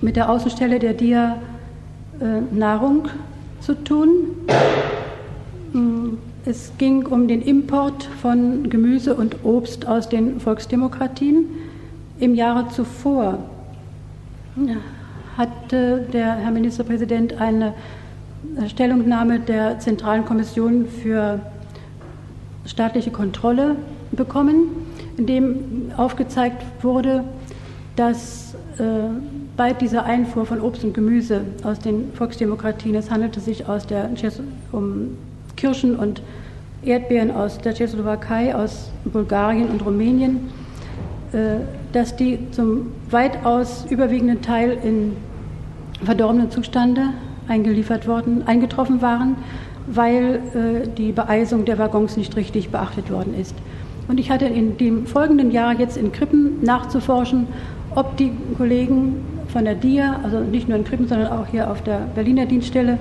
mit 0.00 0.16
der 0.16 0.30
Außenstelle 0.30 0.78
der 0.78 0.94
DIA 0.94 1.36
äh, 2.20 2.54
Nahrung 2.54 3.08
zu 3.60 3.74
tun. 3.84 4.08
Es 6.44 6.72
ging 6.76 7.06
um 7.06 7.28
den 7.28 7.40
Import 7.40 8.02
von 8.20 8.68
Gemüse 8.68 9.14
und 9.14 9.44
Obst 9.44 9.86
aus 9.86 10.08
den 10.08 10.40
Volksdemokratien. 10.40 11.44
Im 12.18 12.34
Jahre 12.34 12.68
zuvor 12.68 13.38
hatte 15.36 16.04
der 16.12 16.34
Herr 16.34 16.50
Ministerpräsident 16.50 17.40
eine 17.40 17.74
Stellungnahme 18.66 19.38
der 19.38 19.78
Zentralen 19.78 20.24
Kommission 20.24 20.86
für 20.86 21.38
staatliche 22.66 23.12
Kontrolle 23.12 23.76
bekommen, 24.10 24.64
in 25.16 25.26
dem 25.26 25.92
aufgezeigt 25.96 26.64
wurde, 26.82 27.22
dass 27.94 28.56
äh, 28.78 28.82
bei 29.56 29.72
dieser 29.74 30.04
Einfuhr 30.06 30.44
von 30.44 30.60
Obst 30.60 30.82
und 30.82 30.92
Gemüse 30.92 31.42
aus 31.62 31.78
den 31.78 32.12
Volksdemokratien, 32.14 32.96
es 32.96 33.12
handelte 33.12 33.38
sich 33.38 33.68
aus 33.68 33.86
der, 33.86 34.10
um 34.72 35.16
Kirschen 35.62 35.94
und 35.94 36.22
Erdbeeren 36.84 37.30
aus 37.30 37.58
der 37.58 37.72
Tschechoslowakei, 37.72 38.52
aus 38.52 38.90
Bulgarien 39.04 39.68
und 39.68 39.86
Rumänien, 39.86 40.50
äh, 41.32 41.60
dass 41.92 42.16
die 42.16 42.50
zum 42.50 42.88
weitaus 43.08 43.86
überwiegenden 43.88 44.42
Teil 44.42 44.76
in 44.82 45.12
verdorbenem 46.04 46.50
Zustande 46.50 47.10
eingeliefert 47.46 48.08
worden, 48.08 48.42
eingetroffen 48.44 49.02
waren, 49.02 49.36
weil 49.86 50.40
äh, 50.52 50.88
die 50.98 51.12
Beeisung 51.12 51.64
der 51.64 51.78
Waggons 51.78 52.16
nicht 52.16 52.34
richtig 52.34 52.70
beachtet 52.70 53.12
worden 53.12 53.32
ist. 53.40 53.54
Und 54.08 54.18
ich 54.18 54.32
hatte 54.32 54.46
in 54.46 54.76
dem 54.78 55.06
folgenden 55.06 55.52
Jahr 55.52 55.78
jetzt 55.78 55.96
in 55.96 56.10
Krippen 56.10 56.60
nachzuforschen, 56.64 57.46
ob 57.94 58.16
die 58.16 58.32
Kollegen 58.58 59.24
von 59.46 59.64
der 59.64 59.76
DIA, 59.76 60.18
also 60.24 60.40
nicht 60.40 60.68
nur 60.68 60.76
in 60.76 60.82
Krippen, 60.82 61.06
sondern 61.06 61.28
auch 61.28 61.46
hier 61.46 61.70
auf 61.70 61.82
der 61.82 61.98
Berliner 62.16 62.46
Dienststelle, 62.46 62.98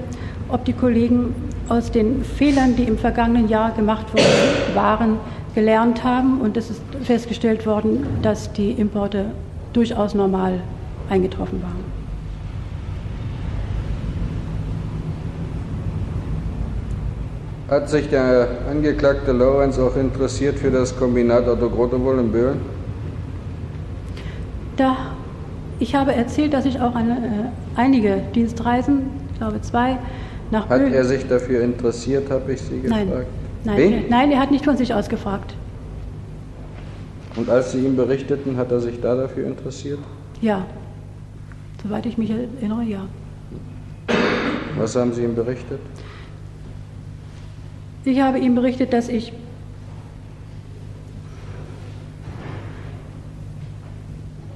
ob 0.51 0.65
die 0.65 0.73
Kollegen 0.73 1.33
aus 1.69 1.91
den 1.91 2.23
Fehlern, 2.23 2.75
die 2.75 2.83
im 2.83 2.97
vergangenen 2.97 3.47
Jahr 3.47 3.71
gemacht 3.71 4.13
worden 4.13 4.75
waren, 4.75 5.17
gelernt 5.55 6.03
haben 6.03 6.41
und 6.41 6.57
es 6.57 6.69
ist 6.69 6.81
festgestellt 7.03 7.65
worden, 7.65 8.05
dass 8.21 8.51
die 8.53 8.71
Importe 8.71 9.25
durchaus 9.73 10.13
normal 10.13 10.59
eingetroffen 11.09 11.61
waren. 11.61 11.91
Hat 17.69 17.89
sich 17.89 18.09
der 18.09 18.49
Angeklagte 18.69 19.31
Lorenz 19.31 19.79
auch 19.79 19.95
interessiert 19.95 20.59
für 20.59 20.71
das 20.71 20.97
Kombinat 20.97 21.47
Otto 21.47 21.69
Grotewohl 21.69 22.19
in 22.19 22.31
Böhlen? 22.31 22.59
Da, 24.75 24.97
ich 25.79 25.95
habe 25.95 26.13
erzählt, 26.13 26.53
dass 26.53 26.65
ich 26.65 26.81
auch 26.81 26.95
eine, 26.95 27.13
äh, 27.13 27.79
einige 27.79 28.21
Dienstreisen, 28.35 29.03
ich 29.31 29.37
glaube 29.37 29.61
zwei, 29.61 29.97
nach 30.51 30.69
Hat 30.69 30.79
Böhlen. 30.79 30.93
er 30.93 31.05
sich 31.05 31.27
dafür 31.27 31.61
interessiert, 31.63 32.29
habe 32.29 32.53
ich 32.53 32.61
Sie 32.61 32.81
gefragt? 32.81 33.07
Nein, 33.09 33.25
nein, 33.63 33.77
Wen? 33.77 33.93
er, 33.93 34.09
nein, 34.09 34.31
er 34.31 34.39
hat 34.39 34.51
nicht 34.51 34.65
von 34.65 34.77
sich 34.77 34.93
aus 34.93 35.09
gefragt. 35.09 35.55
Und 37.35 37.49
als 37.49 37.71
Sie 37.71 37.79
ihm 37.85 37.95
berichteten, 37.95 38.57
hat 38.57 38.71
er 38.71 38.81
sich 38.81 38.99
da 38.99 39.15
dafür 39.15 39.47
interessiert? 39.47 39.99
Ja, 40.41 40.65
soweit 41.81 42.05
ich 42.05 42.17
mich 42.17 42.29
erinnere, 42.31 42.83
ja. 42.83 43.05
Was 44.77 44.95
haben 44.95 45.13
Sie 45.13 45.23
ihm 45.23 45.35
berichtet? 45.35 45.79
Ich 48.03 48.19
habe 48.19 48.39
ihm 48.39 48.55
berichtet, 48.55 48.93
dass 48.93 49.09
ich 49.09 49.31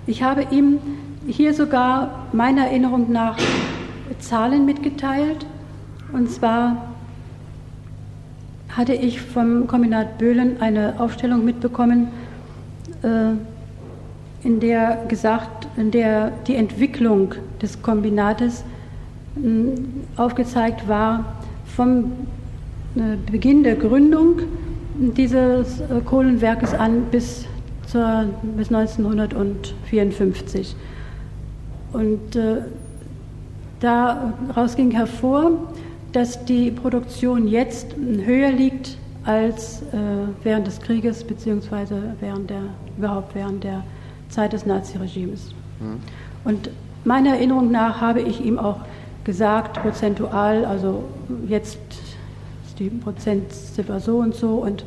ich 0.07 0.23
habe 0.23 0.47
ihm 0.51 0.79
hier 1.27 1.53
sogar 1.53 2.27
meiner 2.33 2.65
Erinnerung 2.67 3.11
nach 3.11 3.37
Zahlen 4.19 4.65
mitgeteilt. 4.65 5.45
Und 6.15 6.31
zwar 6.31 6.95
hatte 8.69 8.93
ich 8.93 9.19
vom 9.19 9.67
Kombinat 9.67 10.17
Böhlen 10.17 10.61
eine 10.61 10.93
Aufstellung 10.97 11.43
mitbekommen, 11.43 12.07
äh, 13.03 13.33
in 14.47 14.61
der 14.61 15.03
gesagt, 15.09 15.67
in 15.75 15.91
der 15.91 16.31
die 16.47 16.55
Entwicklung 16.55 17.35
des 17.61 17.81
Kombinates 17.81 18.63
mh, 19.35 19.73
aufgezeigt 20.15 20.87
war 20.87 21.35
vom 21.65 22.13
äh, 22.95 23.17
Beginn 23.29 23.63
der 23.63 23.75
Gründung 23.75 24.39
dieses 25.17 25.81
äh, 25.81 25.99
Kohlenwerkes 26.05 26.73
an 26.73 27.07
bis, 27.11 27.45
zur, 27.87 28.27
bis 28.55 28.71
1954. 28.71 30.77
Und 31.91 32.37
äh, 32.37 32.61
daraus 33.81 34.77
ging 34.77 34.91
hervor, 34.91 35.51
dass 36.15 36.45
die 36.45 36.71
Produktion 36.71 37.47
jetzt 37.47 37.95
höher 37.97 38.51
liegt 38.51 38.97
als 39.25 39.81
äh, 39.81 39.85
während 40.43 40.65
des 40.65 40.79
Krieges 40.79 41.23
beziehungsweise 41.23 42.15
während 42.21 42.49
der 42.49 42.61
überhaupt 42.97 43.35
während 43.35 43.63
der 43.63 43.83
Zeit 44.29 44.53
des 44.53 44.65
Naziregimes. 44.65 45.53
Hm. 45.79 45.99
Und 46.45 46.69
meiner 47.03 47.31
Erinnerung 47.31 47.69
nach 47.69 47.99
habe 47.99 48.21
ich 48.21 48.43
ihm 48.43 48.57
auch 48.57 48.79
gesagt, 49.25 49.81
prozentual, 49.81 50.63
also 50.63 51.03
jetzt 51.47 51.79
ist 52.67 52.79
die 52.79 52.89
Prozentziffer 52.89 53.99
so 53.99 54.19
und 54.19 54.35
so 54.35 54.55
und 54.57 54.83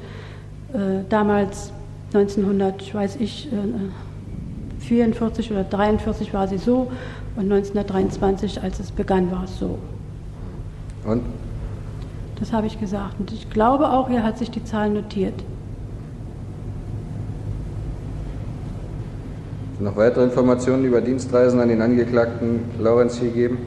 äh, 0.72 1.04
damals 1.10 1.72
1900, 2.14 2.80
ich 2.80 2.94
weiß 2.94 3.16
ich, 3.16 3.48
äh, 3.52 4.80
44 4.80 5.50
oder 5.50 5.64
43 5.64 6.32
war 6.32 6.48
sie 6.48 6.58
so 6.58 6.90
und 7.36 7.52
1923, 7.52 8.62
als 8.62 8.80
es 8.80 8.90
begann, 8.90 9.30
war 9.30 9.44
es 9.44 9.58
so. 9.58 9.78
Und? 11.08 11.22
Das 12.38 12.52
habe 12.52 12.66
ich 12.66 12.78
gesagt. 12.78 13.18
Und 13.18 13.32
ich 13.32 13.50
glaube 13.50 13.90
auch, 13.90 14.10
er 14.10 14.22
hat 14.22 14.38
sich 14.38 14.50
die 14.50 14.62
Zahlen 14.62 14.94
notiert. 14.94 15.34
Noch 19.80 19.96
weitere 19.96 20.24
Informationen 20.24 20.84
über 20.84 21.00
Dienstreisen 21.00 21.60
an 21.60 21.68
den 21.68 21.80
Angeklagten 21.80 22.60
Lorenz 22.80 23.18
hier 23.18 23.30
geben? 23.30 23.58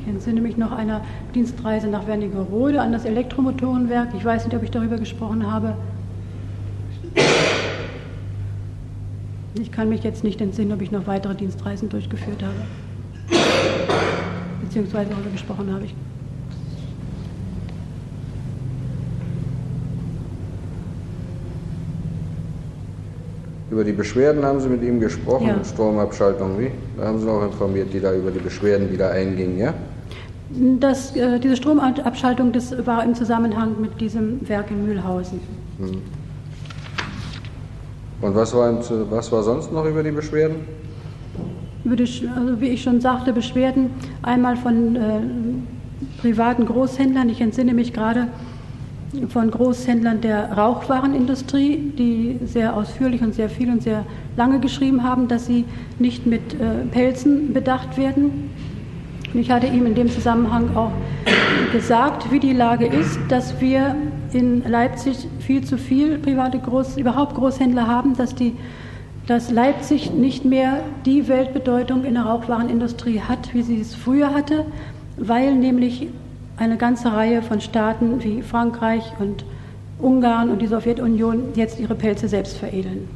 Ich 0.00 0.08
entsinne 0.08 0.40
mich 0.40 0.56
noch 0.56 0.72
einer 0.72 1.00
Dienstreise 1.34 1.86
nach 1.86 2.06
Wernigerode 2.06 2.80
an 2.80 2.92
das 2.92 3.04
Elektromotorenwerk. 3.04 4.08
Ich 4.16 4.24
weiß 4.24 4.44
nicht, 4.44 4.56
ob 4.56 4.62
ich 4.62 4.70
darüber 4.70 4.96
gesprochen 4.96 5.50
habe. 5.50 5.76
Ich 9.60 9.72
kann 9.72 9.88
mich 9.88 10.02
jetzt 10.02 10.22
nicht 10.24 10.40
entsinnen, 10.40 10.72
ob 10.72 10.82
ich 10.82 10.90
noch 10.90 11.06
weitere 11.06 11.34
Dienstreisen 11.34 11.88
durchgeführt 11.88 12.42
habe. 12.42 13.38
Beziehungsweise 14.62 15.10
darüber 15.10 15.30
gesprochen 15.30 15.72
habe 15.72 15.84
ich. 15.84 15.94
Über 23.70 23.84
die 23.84 23.92
Beschwerden 23.92 24.44
haben 24.44 24.60
Sie 24.60 24.68
mit 24.68 24.82
ihm 24.82 25.00
gesprochen, 25.00 25.48
Ja. 25.48 25.64
Stromabschaltung, 25.64 26.58
wie? 26.58 26.70
Da 26.96 27.06
haben 27.06 27.18
Sie 27.18 27.28
auch 27.28 27.44
informiert, 27.44 27.92
die 27.92 28.00
da 28.00 28.14
über 28.14 28.30
die 28.30 28.38
Beschwerden 28.38 28.90
wieder 28.92 29.10
eingingen, 29.10 29.58
ja? 29.58 29.74
Das, 30.78 31.16
äh, 31.16 31.40
diese 31.40 31.56
Stromabschaltung, 31.56 32.52
das 32.52 32.86
war 32.86 33.04
im 33.04 33.14
Zusammenhang 33.14 33.80
mit 33.80 34.00
diesem 34.00 34.48
Werk 34.48 34.70
in 34.70 34.86
Mühlhausen. 34.86 35.40
Und 38.20 38.34
was 38.34 38.54
war, 38.54 38.72
was 39.10 39.30
war 39.30 39.42
sonst 39.42 39.72
noch 39.72 39.84
über 39.84 40.02
die 40.02 40.10
Beschwerden? 40.10 40.56
Also 41.88 42.60
wie 42.60 42.68
ich 42.68 42.82
schon 42.82 43.00
sagte, 43.00 43.32
Beschwerden 43.32 43.90
einmal 44.22 44.56
von 44.56 44.96
äh, 44.96 45.00
privaten 46.20 46.66
Großhändlern. 46.66 47.28
Ich 47.28 47.40
entsinne 47.40 47.74
mich 47.74 47.92
gerade 47.92 48.28
von 49.28 49.50
Großhändlern 49.50 50.20
der 50.20 50.52
Rauchwarenindustrie, 50.52 51.92
die 51.96 52.38
sehr 52.44 52.74
ausführlich 52.74 53.22
und 53.22 53.34
sehr 53.34 53.48
viel 53.48 53.70
und 53.70 53.82
sehr 53.82 54.04
lange 54.36 54.58
geschrieben 54.60 55.04
haben, 55.04 55.28
dass 55.28 55.46
sie 55.46 55.64
nicht 55.98 56.26
mit 56.26 56.54
äh, 56.54 56.84
Pelzen 56.90 57.52
bedacht 57.52 57.96
werden. 57.96 58.50
Ich 59.34 59.50
hatte 59.50 59.66
ihm 59.66 59.86
in 59.86 59.94
dem 59.94 60.10
Zusammenhang 60.10 60.74
auch 60.76 60.92
gesagt, 61.72 62.30
wie 62.32 62.40
die 62.40 62.52
Lage 62.52 62.86
ist, 62.86 63.18
dass 63.28 63.60
wir 63.60 63.94
in 64.32 64.68
Leipzig 64.68 65.28
viel 65.40 65.64
zu 65.64 65.78
viel 65.78 66.18
private 66.18 66.58
Groß, 66.58 66.96
überhaupt 66.96 67.34
Großhändler 67.34 67.86
haben, 67.86 68.16
dass, 68.16 68.34
die, 68.34 68.54
dass 69.26 69.50
Leipzig 69.50 70.12
nicht 70.12 70.44
mehr 70.44 70.80
die 71.04 71.28
Weltbedeutung 71.28 72.04
in 72.04 72.14
der 72.14 72.24
Rauchwarenindustrie 72.24 73.20
hat, 73.20 73.54
wie 73.54 73.62
sie 73.62 73.80
es 73.80 73.94
früher 73.94 74.34
hatte, 74.34 74.64
weil 75.16 75.54
nämlich 75.54 76.08
eine 76.56 76.76
ganze 76.76 77.12
Reihe 77.12 77.42
von 77.42 77.60
Staaten 77.60 78.22
wie 78.22 78.42
Frankreich 78.42 79.12
und 79.18 79.44
Ungarn 79.98 80.50
und 80.50 80.60
die 80.60 80.66
Sowjetunion 80.66 81.54
jetzt 81.54 81.80
ihre 81.80 81.94
Pelze 81.94 82.28
selbst 82.28 82.56
veredeln. 82.58 83.08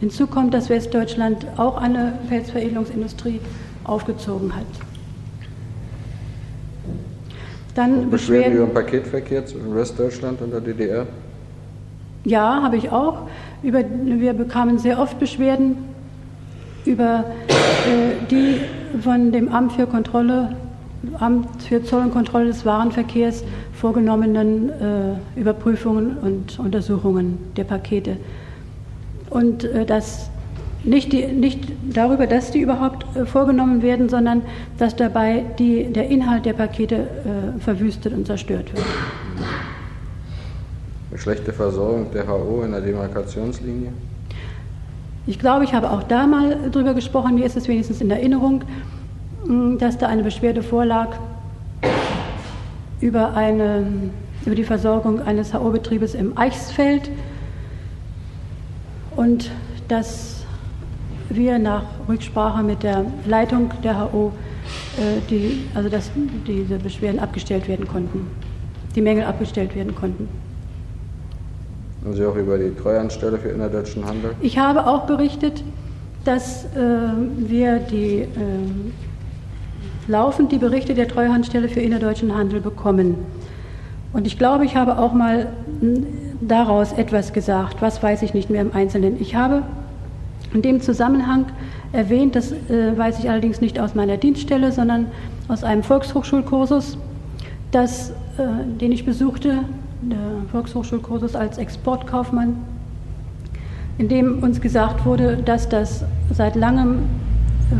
Hinzu 0.00 0.26
kommt, 0.26 0.52
dass 0.52 0.68
Westdeutschland 0.68 1.46
auch 1.56 1.78
eine 1.78 2.18
Pelzveredelungsindustrie 2.28 3.40
aufgezogen 3.84 4.54
hat. 4.54 4.66
Dann 7.76 8.10
Beschwerden 8.10 8.54
über 8.54 8.66
den 8.66 8.74
Paketverkehr 8.74 9.46
zwischen 9.46 9.74
Westdeutschland 9.76 10.40
und 10.42 10.50
der 10.50 10.60
DDR? 10.60 11.06
ja, 12.26 12.60
habe 12.62 12.76
ich 12.76 12.90
auch. 12.90 13.28
Über, 13.62 13.82
wir 14.04 14.32
bekamen 14.34 14.78
sehr 14.78 14.98
oft 14.98 15.18
Beschwerden 15.18 15.76
über 16.84 17.24
äh, 17.48 18.26
die 18.30 18.60
von 19.00 19.32
dem 19.32 19.48
Amt 19.48 19.72
für 19.72 19.86
Kontrolle, 19.86 20.56
Amt 21.18 21.62
für 21.62 21.82
Zoll 21.82 22.02
und 22.02 22.12
Kontrolle 22.12 22.46
des 22.46 22.64
Warenverkehrs 22.64 23.44
vorgenommenen 23.72 24.70
äh, 24.70 25.40
Überprüfungen 25.40 26.16
und 26.18 26.58
Untersuchungen 26.58 27.38
der 27.56 27.64
Pakete. 27.64 28.16
Und 29.30 29.64
äh, 29.64 29.84
das 29.84 30.30
nicht, 30.86 31.12
die, 31.12 31.26
nicht 31.26 31.60
darüber, 31.92 32.26
dass 32.26 32.52
die 32.52 32.60
überhaupt 32.60 33.04
äh, 33.16 33.26
vorgenommen 33.26 33.82
werden, 33.82 34.08
sondern 34.08 34.42
dass 34.78 34.96
dabei 34.96 35.44
die, 35.58 35.92
der 35.92 36.08
Inhalt 36.08 36.46
der 36.46 36.52
Pakete 36.52 36.96
äh, 36.96 37.60
verwüstet 37.60 38.12
und 38.12 38.26
zerstört 38.26 38.72
wird. 38.72 38.84
Eine 41.10 41.18
schlechte 41.18 41.52
Versorgung 41.52 42.10
der 42.12 42.26
HO 42.28 42.62
in 42.62 42.72
der 42.72 42.80
Demarkationslinie? 42.80 43.92
Ich 45.26 45.38
glaube, 45.38 45.64
ich 45.64 45.74
habe 45.74 45.90
auch 45.90 46.04
da 46.04 46.26
mal 46.26 46.70
drüber 46.70 46.94
gesprochen, 46.94 47.34
mir 47.34 47.46
ist 47.46 47.56
es 47.56 47.66
wenigstens 47.66 48.00
in 48.00 48.10
Erinnerung, 48.10 48.62
mh, 49.44 49.78
dass 49.78 49.98
da 49.98 50.06
eine 50.06 50.22
Beschwerde 50.22 50.62
vorlag 50.62 51.16
über, 53.00 53.34
eine, 53.34 53.86
über 54.44 54.54
die 54.54 54.64
Versorgung 54.64 55.20
eines 55.20 55.52
HO-Betriebes 55.52 56.14
im 56.14 56.38
Eichsfeld 56.38 57.10
und 59.16 59.50
dass 59.88 60.35
wir 61.28 61.58
nach 61.58 61.82
Rücksprache 62.08 62.62
mit 62.62 62.82
der 62.82 63.04
Leitung 63.26 63.70
der 63.82 64.12
HO, 64.12 64.32
äh, 64.98 65.20
die, 65.28 65.66
also 65.74 65.88
dass 65.88 66.10
diese 66.46 66.78
Beschwerden 66.78 67.20
abgestellt 67.20 67.68
werden 67.68 67.86
konnten, 67.86 68.26
die 68.94 69.02
Mängel 69.02 69.24
abgestellt 69.24 69.74
werden 69.74 69.94
konnten. 69.94 70.28
Haben 72.04 72.14
Sie 72.14 72.24
auch 72.24 72.36
über 72.36 72.56
die 72.56 72.74
Treuhandstelle 72.74 73.38
für 73.38 73.48
innerdeutschen 73.48 74.04
Handel? 74.06 74.34
Ich 74.40 74.58
habe 74.58 74.86
auch 74.86 75.06
berichtet, 75.06 75.64
dass 76.24 76.64
äh, 76.66 76.68
wir 77.36 77.78
die 77.78 78.20
äh, 78.20 78.28
laufend 80.06 80.52
die 80.52 80.58
Berichte 80.58 80.94
der 80.94 81.08
Treuhandstelle 81.08 81.68
für 81.68 81.80
innerdeutschen 81.80 82.34
Handel 82.34 82.60
bekommen. 82.60 83.16
Und 84.12 84.26
ich 84.26 84.38
glaube, 84.38 84.64
ich 84.64 84.76
habe 84.76 84.98
auch 84.98 85.12
mal 85.12 85.48
daraus 86.40 86.92
etwas 86.92 87.32
gesagt. 87.32 87.82
Was 87.82 88.02
weiß 88.02 88.22
ich 88.22 88.34
nicht 88.34 88.50
mehr 88.50 88.62
im 88.62 88.72
Einzelnen. 88.72 89.20
Ich 89.20 89.34
habe 89.34 89.62
in 90.54 90.62
dem 90.62 90.80
Zusammenhang 90.80 91.46
erwähnt, 91.92 92.36
das 92.36 92.52
äh, 92.52 92.96
weiß 92.96 93.18
ich 93.18 93.30
allerdings 93.30 93.60
nicht 93.60 93.78
aus 93.78 93.94
meiner 93.94 94.16
Dienststelle, 94.16 94.72
sondern 94.72 95.06
aus 95.48 95.64
einem 95.64 95.82
Volkshochschulkursus, 95.82 96.98
das, 97.70 98.10
äh, 98.10 98.44
den 98.80 98.92
ich 98.92 99.04
besuchte, 99.04 99.60
der 100.02 100.18
Volkshochschulkursus 100.50 101.34
als 101.34 101.58
Exportkaufmann, 101.58 102.56
in 103.98 104.08
dem 104.08 104.42
uns 104.42 104.60
gesagt 104.60 105.04
wurde, 105.04 105.38
dass 105.38 105.68
das 105.68 106.04
seit 106.32 106.54
langem 106.54 107.00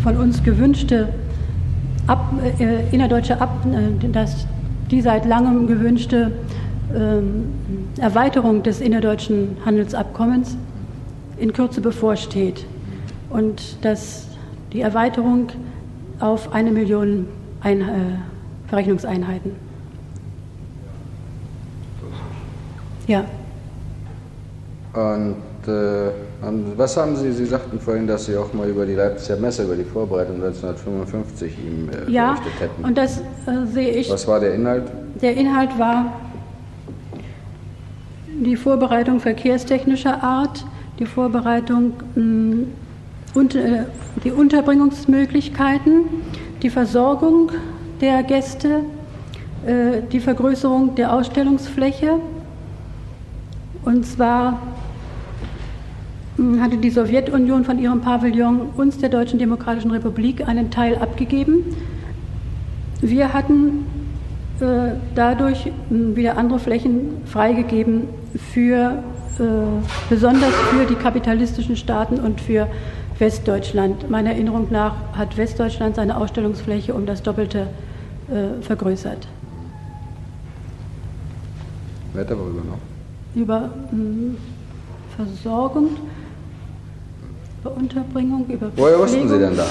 von 0.03 0.17
uns 0.17 0.43
gewünschte 0.43 1.09
Ab, 2.07 2.33
äh, 2.59 2.95
innerdeutsche 2.95 3.41
Ab, 3.41 3.67
äh, 3.67 4.09
dass 4.09 4.47
die 4.91 5.01
seit 5.01 5.27
langem 5.27 5.67
gewünschte 5.67 6.31
ähm, 6.95 7.47
Erweiterung 7.99 8.63
des 8.63 8.81
innerdeutschen 8.81 9.57
Handelsabkommens 9.65 10.57
in 11.39 11.53
Kürze 11.53 11.81
bevorsteht 11.81 12.65
und 13.31 13.85
dass 13.85 14.29
die 14.73 14.81
Erweiterung 14.81 15.49
auf 16.21 16.53
eine 16.53 16.71
Million 16.71 17.29
Ein 17.61 17.81
äh, 17.81 17.85
Verrechnungseinheiten. 18.69 19.53
Ja. 23.07 23.25
Und 24.93 25.37
äh, 25.69 26.11
was 26.77 26.97
haben 26.97 27.17
Sie, 27.17 27.33
Sie 27.33 27.45
sagten 27.45 27.79
vorhin, 27.79 28.07
dass 28.07 28.27
Sie 28.27 28.37
auch 28.37 28.53
mal 28.53 28.69
über 28.69 28.87
die 28.87 28.95
Leipziger 28.95 29.39
Messe, 29.39 29.65
über 29.65 29.77
die 29.77 29.85
Vorbereitung 29.85 30.37
1955 30.37 31.53
ihm 31.59 31.89
äh, 31.89 32.11
ja, 32.11 32.33
berichtet 32.33 32.61
hätten. 32.61 32.85
und 32.85 32.97
das 32.97 33.21
äh, 33.21 33.67
sehe 33.73 33.91
ich. 33.91 34.11
Was 34.11 34.27
war 34.27 34.41
der 34.41 34.55
Inhalt? 34.55 34.85
Der 35.21 35.37
Inhalt 35.37 35.79
war 35.79 36.13
die 38.29 38.57
Vorbereitung 38.57 39.21
verkehrstechnischer 39.21 40.23
Art, 40.23 40.65
die 40.99 41.07
Vorbereitung 41.07 41.93
mm, 42.15 42.63
äh, 43.55 43.85
die 44.25 44.33
Unterbringungsmöglichkeiten, 44.33 46.05
die 46.63 46.71
Versorgung 46.71 47.51
der 48.01 48.23
Gäste, 48.23 48.81
äh, 49.67 50.03
die 50.11 50.21
Vergrößerung 50.21 50.95
der 50.95 51.13
Ausstellungsfläche. 51.13 52.19
Und 53.85 54.07
zwar 54.07 54.63
mh, 56.37 56.63
hatte 56.63 56.79
die 56.79 56.91
Sowjetunion 56.91 57.65
von 57.65 57.79
ihrem 57.79 58.01
Pavillon 58.01 58.71
uns 58.77 58.99
der 58.99 59.11
Deutschen 59.11 59.39
Demokratischen 59.39 59.91
Republik 59.91 60.49
einen 60.49 60.71
Teil 60.71 60.97
abgegeben. 60.97 61.77
Wir 63.03 63.35
hatten 63.35 63.85
äh, 64.61 64.93
dadurch 65.15 65.71
wieder 65.91 66.39
andere 66.39 66.59
Flächen 66.59 67.11
freigegeben 67.27 68.05
für 68.55 69.03
besonders 70.09 70.55
für 70.71 70.87
die 70.87 70.95
kapitalistischen 70.95 71.77
Staaten 71.77 72.19
und 72.21 72.41
für 72.41 72.69
Westdeutschland. 73.19 74.11
Meiner 74.11 74.31
Erinnerung 74.31 74.69
nach 74.71 74.95
hat 75.13 75.37
Westdeutschland 75.37 75.97
seine 75.97 76.17
Ausstellungsfläche 76.17 76.95
um 76.95 77.07
das 77.07 77.23
Doppelte 77.23 77.67
äh, 78.31 78.63
vergrößert. 78.63 79.29
Weiter 82.15 82.39
worüber 82.39 82.63
noch? 82.65 82.79
Über 83.35 83.71
mh, 83.91 84.37
Versorgung, 85.17 85.91
über 87.61 87.77
Unterbringung, 87.77 88.47
über 88.49 88.71
Woher 88.77 88.99
wussten 88.99 89.29
Sie 89.29 89.39
denn 89.39 89.57
da 89.57 89.67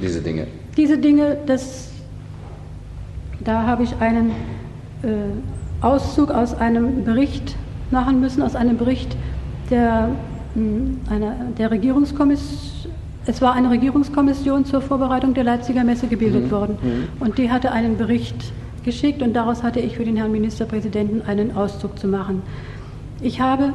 diese 0.00 0.20
Dinge? 0.20 0.46
Diese 0.76 0.98
Dinge, 0.98 1.38
das, 1.46 1.90
da 3.40 3.64
habe 3.66 3.82
ich 3.82 3.94
einen 4.00 4.30
äh, 5.02 5.84
Auszug 5.84 6.30
aus 6.30 6.54
einem 6.54 7.04
Bericht 7.04 7.56
machen 7.90 8.20
müssen, 8.20 8.42
aus 8.42 8.56
einem 8.56 8.76
Bericht 8.76 9.16
der, 9.70 10.10
hm, 10.54 10.98
einer, 11.10 11.34
der 11.56 11.70
Regierungskommission. 11.70 12.92
Es 13.26 13.42
war 13.42 13.52
eine 13.52 13.68
Regierungskommission 13.68 14.64
zur 14.64 14.80
Vorbereitung 14.80 15.34
der 15.34 15.44
Leipziger 15.44 15.84
Messe 15.84 16.06
gebildet 16.06 16.46
mhm. 16.46 16.50
worden. 16.50 16.78
Mhm. 16.82 17.08
Und 17.20 17.36
die 17.36 17.50
hatte 17.50 17.72
einen 17.72 17.98
Bericht 17.98 18.52
geschickt 18.84 19.20
und 19.22 19.34
daraus 19.34 19.62
hatte 19.62 19.80
ich 19.80 19.96
für 19.96 20.04
den 20.04 20.16
Herrn 20.16 20.32
Ministerpräsidenten 20.32 21.20
einen 21.26 21.54
Auszug 21.54 21.98
zu 21.98 22.08
machen. 22.08 22.42
Ich 23.20 23.40
habe 23.40 23.74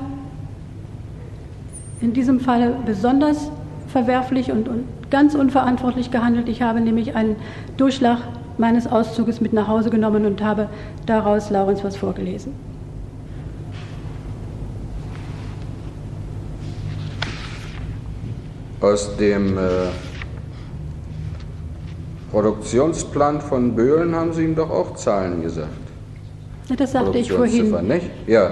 in 2.02 2.14
diesem 2.14 2.40
Fall 2.40 2.78
besonders 2.86 3.52
verwerflich 3.88 4.52
und, 4.52 4.68
und 4.68 4.86
ganz 5.12 5.36
unverantwortlich 5.36 6.10
gehandelt. 6.10 6.50
Ich 6.50 6.64
habe 6.64 6.82
nämlich 6.82 7.16
einen 7.16 7.36
Durchschlag 7.78 8.18
meines 8.58 8.88
Auszuges 8.88 9.40
mit 9.40 9.54
nach 9.54 9.68
Hause 9.68 9.90
genommen 9.90 10.26
und 10.26 10.44
habe 10.44 10.70
daraus 11.06 11.52
Laurens 11.52 11.84
was 11.84 11.96
vorgelesen. 11.96 12.54
Aus 18.84 19.16
dem 19.16 19.58
äh, 19.58 19.62
Produktionsplan 22.32 23.40
von 23.40 23.74
Böhlen 23.78 24.14
haben 24.14 24.34
Sie 24.34 24.44
ihm 24.44 24.56
doch 24.56 24.70
auch 24.70 24.96
Zahlen 24.96 25.42
gesagt. 25.42 25.70
Ja, 26.68 26.76
das 26.76 26.92
sagte 26.92 27.18
ich 27.18 27.32
vorhin. 27.32 27.74
Nicht? 27.88 28.10
Ja. 28.28 28.52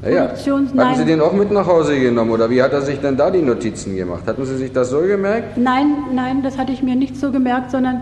Naja. 0.00 0.30
Hatten 0.30 0.70
nein. 0.72 0.96
Sie 0.96 1.04
den 1.04 1.20
auch 1.20 1.34
mit 1.34 1.50
nach 1.50 1.66
Hause 1.66 2.00
genommen 2.00 2.30
oder 2.30 2.48
wie 2.48 2.62
hat 2.62 2.72
er 2.72 2.80
sich 2.80 3.00
denn 3.00 3.18
da 3.18 3.30
die 3.30 3.42
Notizen 3.42 3.96
gemacht? 3.96 4.22
Hatten 4.26 4.46
Sie 4.46 4.56
sich 4.56 4.72
das 4.72 4.88
so 4.88 5.00
gemerkt? 5.02 5.58
Nein, 5.58 5.94
nein, 6.14 6.42
das 6.42 6.56
hatte 6.56 6.72
ich 6.72 6.82
mir 6.82 6.96
nicht 6.96 7.14
so 7.18 7.30
gemerkt, 7.30 7.70
sondern 7.70 8.00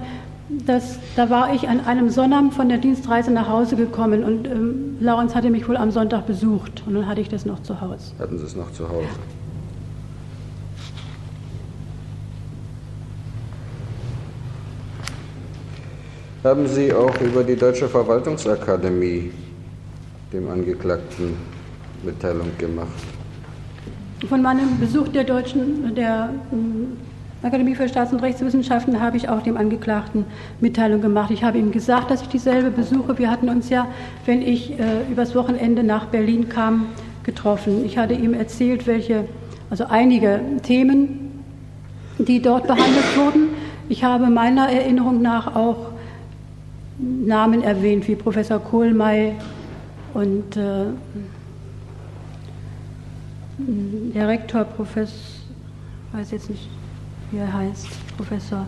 das, 0.65 1.01
da 1.17 1.29
war 1.29 1.53
ich 1.53 1.69
an 1.69 1.81
einem 1.87 2.09
Sonnabend 2.11 2.55
von 2.55 2.69
der 2.69 2.79
Dienstreise 2.79 3.33
nach 3.33 3.49
Hause 3.49 3.75
gekommen 3.75 4.23
und 4.23 4.47
ähm, 4.47 4.97
Laurens 5.01 5.35
hatte 5.35 5.51
mich 5.51 5.69
wohl 5.69 5.77
am 5.77 5.91
Sonntag 5.91 6.29
besucht 6.29 6.85
und 6.87 6.95
dann 6.95 7.09
hatte 7.09 7.21
ich 7.21 7.29
das 7.29 7.47
noch 7.47 7.61
zu 7.65 7.81
Hause. 7.81 8.13
Hatten 8.21 8.39
Sie 8.39 8.45
es 8.45 8.55
noch 8.55 8.73
zu 8.73 8.89
Hause? 8.89 9.09
Haben 16.43 16.67
Sie 16.67 16.93
auch 16.93 17.21
über 17.21 17.45
die 17.45 17.57
Deutsche 17.57 17.89
Verwaltungsakademie 17.89 19.31
dem 20.33 20.49
Angeklagten 20.49 21.37
Mitteilung 22.03 22.51
gemacht? 22.57 22.89
Von 24.29 24.43
meinem 24.43 24.79
Besuch 24.79 25.09
der 25.09 25.25
Deutschen, 25.25 25.95
der 25.95 26.31
hm, 26.51 26.97
Akademie 27.43 27.75
für 27.75 27.89
Staats- 27.89 28.13
und 28.13 28.21
Rechtswissenschaften 28.21 29.01
habe 29.01 29.17
ich 29.17 29.29
auch 29.29 29.43
dem 29.43 29.57
Angeklagten 29.57 30.25
Mitteilung 30.61 31.01
gemacht. 31.01 31.31
Ich 31.31 31.43
habe 31.43 31.59
ihm 31.59 31.73
gesagt, 31.73 32.11
dass 32.11 32.23
ich 32.23 32.29
dieselbe 32.29 32.71
besuche. 32.71 33.19
Wir 33.19 33.31
hatten 33.31 33.49
uns 33.49 33.71
ja, 33.71 33.87
wenn 34.27 34.43
ich 34.43 34.79
äh, 34.79 35.11
übers 35.11 35.35
Wochenende 35.35 35.83
nach 35.83 36.07
Berlin 36.07 36.49
kam, 36.49 36.87
getroffen. 37.23 37.85
Ich 37.85 37.99
hatte 37.99 38.15
ihm 38.15 38.35
erzählt, 38.35 38.87
welche, 38.87 39.25
also 39.69 39.85
einige 39.89 40.41
Themen, 40.63 41.43
die 42.19 42.41
dort 42.41 42.67
behandelt 42.67 43.17
wurden. 43.17 43.49
Ich 43.89 44.05
habe 44.05 44.29
meiner 44.29 44.71
Erinnerung 44.71 45.21
nach 45.23 45.55
auch 45.55 45.90
Namen 47.01 47.63
erwähnt, 47.63 48.07
wie 48.09 48.15
Professor 48.15 48.59
Kohlmey 48.59 49.33
und 50.13 50.57
äh, 50.57 50.87
der 54.15 54.29
Rektor, 54.29 54.65
Professor, 54.65 55.19
weiß 56.13 56.31
jetzt 56.33 56.51
nicht, 56.51 56.69
wie 57.31 57.39
er 57.39 57.53
heißt, 57.53 57.89
Professor. 58.17 58.67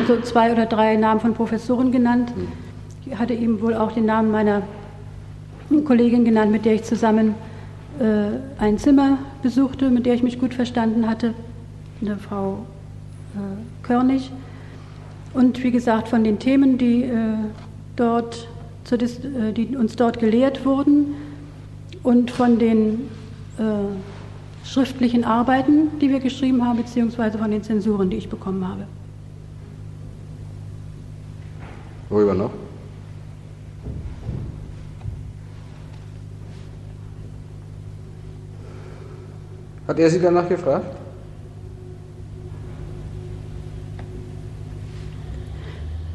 Also 0.00 0.20
zwei 0.22 0.52
oder 0.52 0.66
drei 0.66 0.96
Namen 0.96 1.20
von 1.20 1.34
Professoren 1.34 1.92
genannt. 1.92 2.32
Ich 3.06 3.16
hatte 3.16 3.34
ihm 3.34 3.60
wohl 3.60 3.74
auch 3.74 3.92
den 3.92 4.06
Namen 4.06 4.30
meiner 4.30 4.62
Kollegin 5.84 6.24
genannt, 6.24 6.50
mit 6.50 6.64
der 6.64 6.74
ich 6.74 6.82
zusammen 6.82 7.34
äh, 8.00 8.60
ein 8.60 8.78
Zimmer 8.78 9.18
besuchte, 9.42 9.90
mit 9.90 10.06
der 10.06 10.14
ich 10.14 10.22
mich 10.22 10.40
gut 10.40 10.54
verstanden 10.54 11.08
hatte, 11.08 11.34
eine 12.00 12.16
Frau 12.16 12.64
Körnig. 13.82 14.30
Und 15.32 15.62
wie 15.62 15.70
gesagt, 15.70 16.08
von 16.08 16.24
den 16.24 16.38
Themen, 16.38 16.78
die, 16.78 17.04
äh, 17.04 17.34
dort, 17.96 18.48
äh, 18.90 19.52
die 19.52 19.76
uns 19.76 19.96
dort 19.96 20.18
gelehrt 20.18 20.64
wurden 20.64 21.14
und 22.02 22.30
von 22.30 22.58
den 22.58 23.08
schriftlichen 24.64 25.24
Arbeiten, 25.24 25.98
die 26.00 26.08
wir 26.08 26.20
geschrieben 26.20 26.64
haben, 26.64 26.78
beziehungsweise 26.78 27.36
von 27.36 27.50
den 27.50 27.62
Zensuren, 27.62 28.08
die 28.08 28.16
ich 28.16 28.28
bekommen 28.30 28.66
habe. 28.66 28.86
Worüber 32.08 32.32
noch? 32.32 32.50
Hat 39.86 39.98
er 39.98 40.08
Sie 40.08 40.20
danach 40.20 40.48
gefragt? 40.48 40.99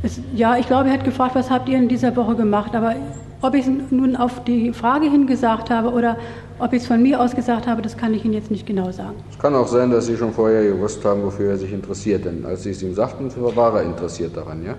Es, 0.05 0.19
ja, 0.35 0.55
ich 0.55 0.67
glaube, 0.67 0.89
er 0.89 0.93
hat 0.93 1.03
gefragt, 1.03 1.33
was 1.33 1.49
habt 1.49 1.67
ihr 1.67 1.79
in 1.79 1.87
dieser 1.87 2.15
Woche 2.15 2.35
gemacht? 2.35 2.75
Aber 2.75 2.95
ob 3.41 3.55
ich 3.55 3.65
es 3.65 3.71
nun 3.89 4.15
auf 4.15 4.43
die 4.43 4.71
Frage 4.71 5.09
hin 5.09 5.25
gesagt 5.25 5.71
habe 5.71 5.91
oder 5.91 6.15
ob 6.59 6.73
ich 6.73 6.83
es 6.83 6.87
von 6.87 7.01
mir 7.01 7.19
aus 7.19 7.35
gesagt 7.35 7.65
habe, 7.65 7.81
das 7.81 7.97
kann 7.97 8.13
ich 8.13 8.23
Ihnen 8.23 8.35
jetzt 8.35 8.51
nicht 8.51 8.67
genau 8.67 8.91
sagen. 8.91 9.15
Es 9.31 9.39
kann 9.39 9.55
auch 9.55 9.67
sein, 9.67 9.89
dass 9.89 10.05
Sie 10.05 10.15
schon 10.15 10.31
vorher 10.31 10.63
gewusst 10.63 11.03
haben, 11.03 11.23
wofür 11.23 11.49
er 11.49 11.57
sich 11.57 11.73
interessiert. 11.73 12.23
Denn 12.23 12.45
als 12.45 12.61
Sie 12.61 12.69
es 12.69 12.83
ihm 12.83 12.93
sagten, 12.93 13.31
war 13.55 13.77
er 13.77 13.83
interessiert 13.83 14.37
daran, 14.37 14.63
ja? 14.63 14.75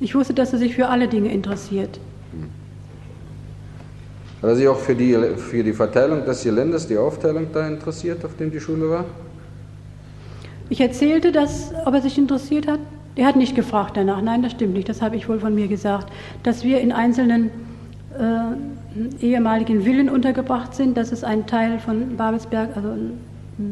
Ich 0.00 0.14
wusste, 0.14 0.32
dass 0.32 0.54
er 0.54 0.58
sich 0.58 0.74
für 0.74 0.88
alle 0.88 1.06
Dinge 1.06 1.30
interessiert. 1.30 2.00
Hat 4.40 4.50
er 4.50 4.56
sich 4.56 4.68
auch 4.68 4.78
für 4.78 4.94
die, 4.94 5.14
für 5.36 5.62
die 5.62 5.74
Verteilung 5.74 6.24
des 6.24 6.42
Geländes, 6.42 6.86
die 6.86 6.96
Aufteilung 6.96 7.48
da 7.52 7.68
interessiert, 7.68 8.24
auf 8.24 8.36
dem 8.36 8.50
die 8.50 8.60
Schule 8.60 8.88
war? 8.88 9.04
Ich 10.68 10.80
erzählte, 10.80 11.30
dass, 11.32 11.72
ob 11.84 11.94
er 11.94 12.02
sich 12.02 12.18
interessiert 12.18 12.66
hat. 12.66 12.80
Er 13.14 13.26
hat 13.26 13.36
nicht 13.36 13.54
gefragt 13.54 13.96
danach. 13.96 14.20
Nein, 14.20 14.42
das 14.42 14.52
stimmt 14.52 14.74
nicht. 14.74 14.88
Das 14.88 15.00
habe 15.00 15.16
ich 15.16 15.28
wohl 15.28 15.38
von 15.38 15.54
mir 15.54 15.68
gesagt. 15.68 16.12
Dass 16.42 16.64
wir 16.64 16.80
in 16.80 16.92
einzelnen 16.92 17.50
äh, 18.18 19.24
ehemaligen 19.24 19.82
Villen 19.82 20.08
untergebracht 20.10 20.74
sind, 20.74 20.96
dass 20.96 21.12
es 21.12 21.22
ein 21.22 21.46
Teil 21.46 21.78
von 21.78 22.16
Babelsberg 22.16 22.76
also, 22.76 22.88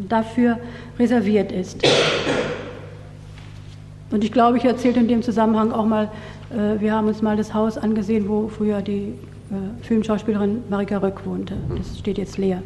dafür 0.09 0.59
reserviert 0.99 1.53
ist. 1.53 1.83
Und 4.11 4.23
ich 4.23 4.33
glaube, 4.33 4.59
ich 4.59 4.65
erzählte 4.65 5.01
in 5.01 5.09
dem 5.09 5.23
Zusammenhang 5.23 5.73
auch 5.73 5.87
mal, 5.87 6.11
äh, 6.51 6.81
wir 6.81 6.93
haben 6.93 7.09
uns 7.09 7.21
mal 7.21 7.37
das 7.37 7.53
Haus 7.53 7.77
angesehen, 7.77 8.29
wo 8.29 8.49
früher 8.49 8.81
die 8.81 9.15
äh, 9.51 9.83
Filmschauspielerin 9.83 10.63
Marika 10.71 10.99
Röck 10.99 11.27
wohnte. 11.27 11.55
Das 11.77 11.99
steht 11.99 12.19
jetzt 12.19 12.39
leer. 12.39 12.63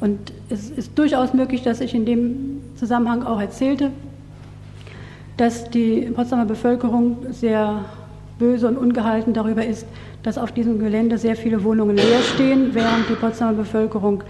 Und 0.00 0.32
es 0.48 0.70
ist 0.70 0.98
durchaus 0.98 1.34
möglich, 1.34 1.62
dass 1.62 1.80
ich 1.80 1.94
in 1.94 2.06
dem 2.06 2.59
Zusammenhang 2.80 3.24
auch 3.24 3.38
erzählte, 3.38 3.90
dass 5.36 5.68
die 5.68 6.10
Potsdamer 6.14 6.46
Bevölkerung 6.46 7.18
sehr 7.30 7.84
böse 8.38 8.68
und 8.68 8.78
ungehalten 8.78 9.34
darüber 9.34 9.66
ist, 9.66 9.86
dass 10.22 10.38
auf 10.38 10.50
diesem 10.50 10.78
Gelände 10.78 11.18
sehr 11.18 11.36
viele 11.36 11.62
Wohnungen 11.62 11.96
leer 11.96 12.22
stehen, 12.34 12.74
während 12.74 13.06
die 13.10 13.16
Potsdamer 13.16 13.52
Bevölkerung 13.52 14.22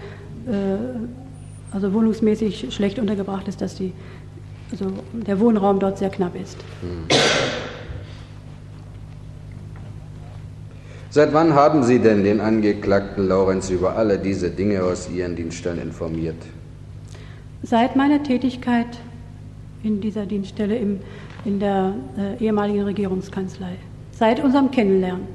äh, 0.47 1.73
also 1.73 1.93
wohnungsmäßig 1.93 2.73
schlecht 2.75 2.99
untergebracht 2.99 3.47
ist, 3.47 3.61
dass 3.61 3.75
die, 3.75 3.93
also 4.69 4.87
der 5.13 5.39
Wohnraum 5.39 5.79
dort 5.79 5.97
sehr 5.97 6.09
knapp 6.09 6.35
ist. 6.35 6.57
Hm. 6.81 7.05
Seit 11.09 11.33
wann 11.33 11.53
haben 11.55 11.83
Sie 11.83 11.99
denn 11.99 12.25
den 12.25 12.41
Angeklagten 12.41 13.29
Laurenz 13.29 13.69
über 13.69 13.95
alle 13.95 14.19
diese 14.19 14.49
Dinge 14.49 14.83
aus 14.83 15.09
Ihren 15.09 15.37
Dienststellen 15.37 15.81
informiert? 15.81 16.35
Seit 17.63 17.95
meiner 17.95 18.23
Tätigkeit 18.23 18.87
in 19.83 20.01
dieser 20.01 20.25
Dienststelle 20.25 20.77
im, 20.77 20.99
in 21.45 21.59
der 21.59 21.93
äh, 22.17 22.43
ehemaligen 22.43 22.83
Regierungskanzlei. 22.83 23.73
Seit 24.11 24.43
unserem 24.43 24.71
Kennenlernen. 24.71 25.27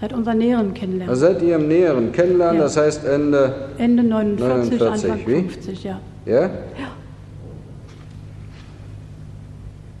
Seit 0.00 0.12
unserem 0.12 0.38
näheren 0.38 0.74
Kennenlernen. 0.74 1.10
Also 1.10 1.26
seit 1.26 1.42
Ihrem 1.42 1.66
näheren 1.66 2.12
Kennenlernen, 2.12 2.58
ja. 2.58 2.62
das 2.62 2.76
heißt 2.76 3.04
Ende, 3.04 3.70
Ende 3.78 4.04
49, 4.04 4.78
49 4.78 5.10
Anfang 5.10 5.26
wie? 5.26 5.48
50, 5.48 5.84
ja. 5.84 6.00
Ja? 6.24 6.40
Ja. 6.42 6.50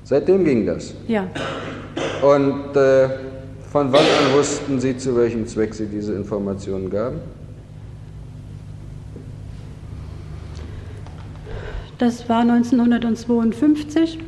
Seitdem 0.04 0.44
ging 0.44 0.64
das? 0.64 0.94
Ja. 1.08 1.26
Und 2.22 2.76
äh, 2.76 3.08
von 3.70 3.92
wann 3.92 4.00
an 4.00 4.34
wussten 4.36 4.80
Sie, 4.80 4.96
zu 4.96 5.16
welchem 5.16 5.46
Zweck 5.46 5.74
Sie 5.74 5.86
diese 5.86 6.14
Informationen 6.14 6.88
gaben? 6.88 7.18
Das 11.98 12.28
war 12.28 12.40
1952. 12.40 14.18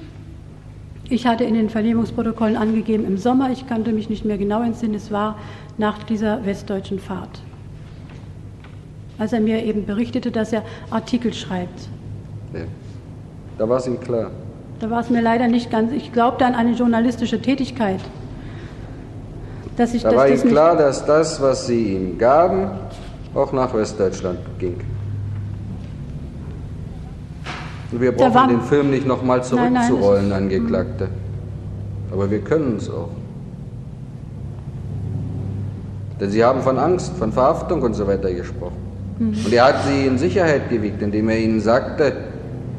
Ich 1.08 1.26
hatte 1.26 1.44
in 1.44 1.54
den 1.54 1.70
Vernehmungsprotokollen 1.70 2.56
angegeben 2.56 3.04
im 3.04 3.16
Sommer, 3.16 3.50
ich 3.50 3.66
kannte 3.66 3.92
mich 3.92 4.10
nicht 4.10 4.24
mehr 4.24 4.38
genau 4.38 4.62
entsinnen, 4.62 4.94
es 4.94 5.10
war 5.10 5.38
nach 5.78 6.02
dieser 6.04 6.44
westdeutschen 6.44 6.98
Fahrt. 6.98 7.40
Als 9.18 9.32
er 9.32 9.40
mir 9.40 9.64
eben 9.64 9.86
berichtete, 9.86 10.30
dass 10.30 10.52
er 10.52 10.62
Artikel 10.90 11.32
schreibt. 11.32 11.88
Ja. 12.54 12.60
Da 13.58 13.68
war 13.68 13.78
es 13.78 13.86
ihm 13.86 14.00
klar. 14.00 14.30
Da 14.78 14.88
war 14.88 15.00
es 15.00 15.10
mir 15.10 15.20
leider 15.20 15.48
nicht 15.48 15.70
ganz. 15.70 15.92
Ich 15.92 16.12
glaubte 16.12 16.46
an 16.46 16.54
eine 16.54 16.72
journalistische 16.72 17.42
Tätigkeit 17.42 18.00
dass 19.80 19.94
ich 19.94 20.02
da 20.02 20.14
war 20.14 20.28
ihm 20.28 20.42
klar, 20.42 20.76
dass 20.76 21.06
das, 21.06 21.40
was 21.40 21.66
sie 21.66 21.94
ihm 21.94 22.18
gaben, 22.18 22.70
auch 23.34 23.52
nach 23.52 23.72
Westdeutschland 23.72 24.38
ging. 24.58 24.78
Und 27.92 28.00
wir 28.00 28.12
brauchen 28.12 28.48
den 28.48 28.60
Film 28.60 28.90
nicht 28.90 29.06
nochmal 29.06 29.42
zurückzurollen, 29.42 30.28
nein, 30.28 30.46
nein, 30.46 30.58
Angeklagte. 30.58 31.08
Aber 32.12 32.30
wir 32.30 32.40
können 32.40 32.76
es 32.76 32.88
auch. 32.88 33.08
Denn 36.20 36.30
sie 36.30 36.44
haben 36.44 36.60
von 36.60 36.78
Angst, 36.78 37.16
von 37.16 37.32
Verhaftung 37.32 37.82
und 37.82 37.94
so 37.94 38.06
weiter 38.06 38.32
gesprochen. 38.32 38.76
Mhm. 39.18 39.34
Und 39.44 39.52
er 39.52 39.64
hat 39.64 39.84
sie 39.84 40.06
in 40.06 40.18
Sicherheit 40.18 40.68
gewiegt, 40.68 41.02
indem 41.02 41.28
er 41.28 41.38
ihnen 41.38 41.60
sagte, 41.60 42.12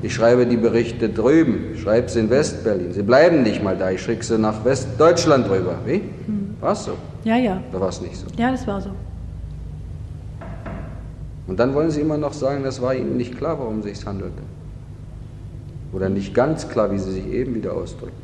ich 0.03 0.13
schreibe 0.13 0.45
die 0.45 0.57
Berichte 0.57 1.09
drüben, 1.09 1.73
ich 1.73 1.81
schreibe 1.81 2.09
sie 2.09 2.19
in 2.19 2.29
Westberlin. 2.29 2.93
Sie 2.93 3.03
bleiben 3.03 3.43
nicht 3.43 3.63
mal 3.63 3.77
da, 3.77 3.91
ich 3.91 4.01
schicke 4.01 4.23
sie 4.23 4.37
nach 4.37 4.63
Westdeutschland 4.65 5.49
rüber. 5.49 5.75
Wie? 5.85 6.01
Mhm. 6.27 6.55
War 6.59 6.73
es 6.73 6.85
so? 6.85 6.93
Ja, 7.23 7.37
ja. 7.37 7.61
Oder 7.71 7.81
war 7.81 7.89
es 7.89 8.01
nicht 8.01 8.15
so? 8.15 8.27
Ja, 8.37 8.51
das 8.51 8.65
war 8.65 8.79
so. 8.81 8.91
Und 11.47 11.59
dann 11.59 11.73
wollen 11.73 11.91
Sie 11.91 12.01
immer 12.01 12.17
noch 12.17 12.33
sagen, 12.33 12.63
das 12.63 12.81
war 12.81 12.95
Ihnen 12.95 13.17
nicht 13.17 13.37
klar, 13.37 13.59
worum 13.59 13.79
es 13.79 13.85
sich 13.85 14.05
handelte. 14.05 14.41
Oder 15.93 16.09
nicht 16.09 16.33
ganz 16.33 16.67
klar, 16.69 16.91
wie 16.91 16.97
Sie 16.97 17.11
sich 17.11 17.27
eben 17.27 17.55
wieder 17.55 17.73
ausdrücken. 17.73 18.15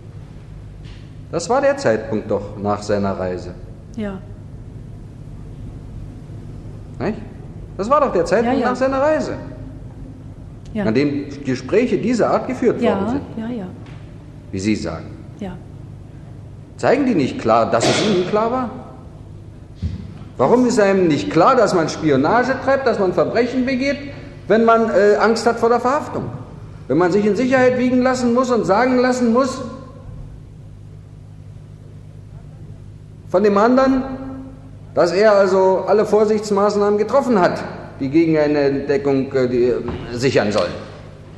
Das 1.31 1.49
war 1.49 1.61
der 1.61 1.77
Zeitpunkt 1.77 2.31
doch 2.31 2.57
nach 2.57 2.81
seiner 2.81 3.19
Reise. 3.19 3.53
Ja. 3.95 4.19
Nicht? 6.99 7.17
Das 7.77 7.89
war 7.89 8.01
doch 8.01 8.13
der 8.13 8.25
Zeitpunkt 8.25 8.59
ja, 8.59 8.63
ja. 8.63 8.69
nach 8.69 8.75
seiner 8.75 9.01
Reise. 9.01 9.33
Ja. 10.73 10.85
An 10.85 10.93
dem 10.93 11.25
Gespräche 11.43 11.97
dieser 11.97 12.29
Art 12.29 12.47
geführt 12.47 12.81
worden 12.81 13.09
sind. 13.09 13.21
Ja, 13.37 13.47
ja. 13.49 13.67
Wie 14.51 14.59
Sie 14.59 14.75
sagen. 14.75 15.05
Ja. 15.39 15.57
Zeigen 16.77 17.05
die 17.05 17.15
nicht 17.15 17.39
klar, 17.39 17.69
dass 17.69 17.85
es 17.89 18.05
ihnen 18.05 18.27
klar 18.29 18.51
war? 18.51 18.69
Warum 20.37 20.67
ist 20.67 20.79
einem 20.79 21.07
nicht 21.07 21.31
klar, 21.31 21.55
dass 21.55 21.73
man 21.73 21.89
Spionage 21.89 22.55
treibt, 22.63 22.85
dass 22.85 22.99
man 22.99 23.13
Verbrechen 23.13 23.65
begeht, 23.65 23.97
wenn 24.47 24.65
man 24.65 24.89
äh, 24.89 25.15
Angst 25.19 25.47
hat 25.47 25.59
vor 25.59 25.69
der 25.69 25.79
Verhaftung? 25.79 26.25
Wenn 26.87 26.97
man 26.97 27.11
sich 27.11 27.25
in 27.25 27.35
Sicherheit 27.35 27.77
wiegen 27.77 28.01
lassen 28.01 28.33
muss 28.33 28.49
und 28.49 28.65
sagen 28.65 28.97
lassen 28.97 29.33
muss, 29.33 29.61
von 33.29 33.43
dem 33.43 33.57
anderen, 33.57 34.03
dass 34.93 35.11
er 35.11 35.33
also 35.33 35.83
alle 35.87 36.05
Vorsichtsmaßnahmen 36.05 36.97
getroffen 36.97 37.39
hat, 37.39 37.61
die 37.99 38.09
gegen 38.09 38.37
eine 38.37 38.59
Entdeckung 38.59 39.31
äh, 39.33 39.47
die, 39.47 39.65
äh, 39.65 39.81
sichern 40.13 40.51
sollen. 40.51 40.71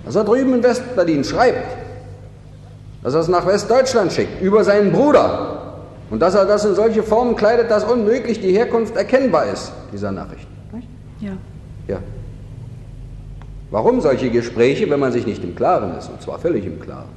Was 0.05 0.15
er 0.15 0.23
drüben 0.23 0.53
in 0.53 0.63
Westberlin 0.63 1.23
schreibt, 1.23 1.77
dass 3.03 3.13
er 3.13 3.21
es 3.21 3.27
nach 3.27 3.45
Westdeutschland 3.45 4.11
schickt, 4.11 4.41
über 4.41 4.63
seinen 4.63 4.91
Bruder. 4.91 5.55
Und 6.09 6.21
dass 6.21 6.35
er 6.35 6.45
das 6.45 6.65
in 6.65 6.75
solche 6.75 7.03
Formen 7.03 7.35
kleidet, 7.35 7.69
dass 7.69 7.83
unmöglich 7.83 8.41
die 8.41 8.51
Herkunft 8.51 8.95
erkennbar 8.95 9.45
ist, 9.45 9.71
dieser 9.93 10.11
Nachricht. 10.11 10.47
Ja. 11.19 11.31
Ja. 11.87 11.97
Warum 13.71 14.01
solche 14.01 14.31
Gespräche, 14.31 14.89
wenn 14.89 14.99
man 14.99 15.11
sich 15.11 15.25
nicht 15.27 15.43
im 15.43 15.55
Klaren 15.55 15.95
ist, 15.97 16.09
und 16.09 16.21
zwar 16.21 16.39
völlig 16.39 16.65
im 16.65 16.79
Klaren? 16.79 17.09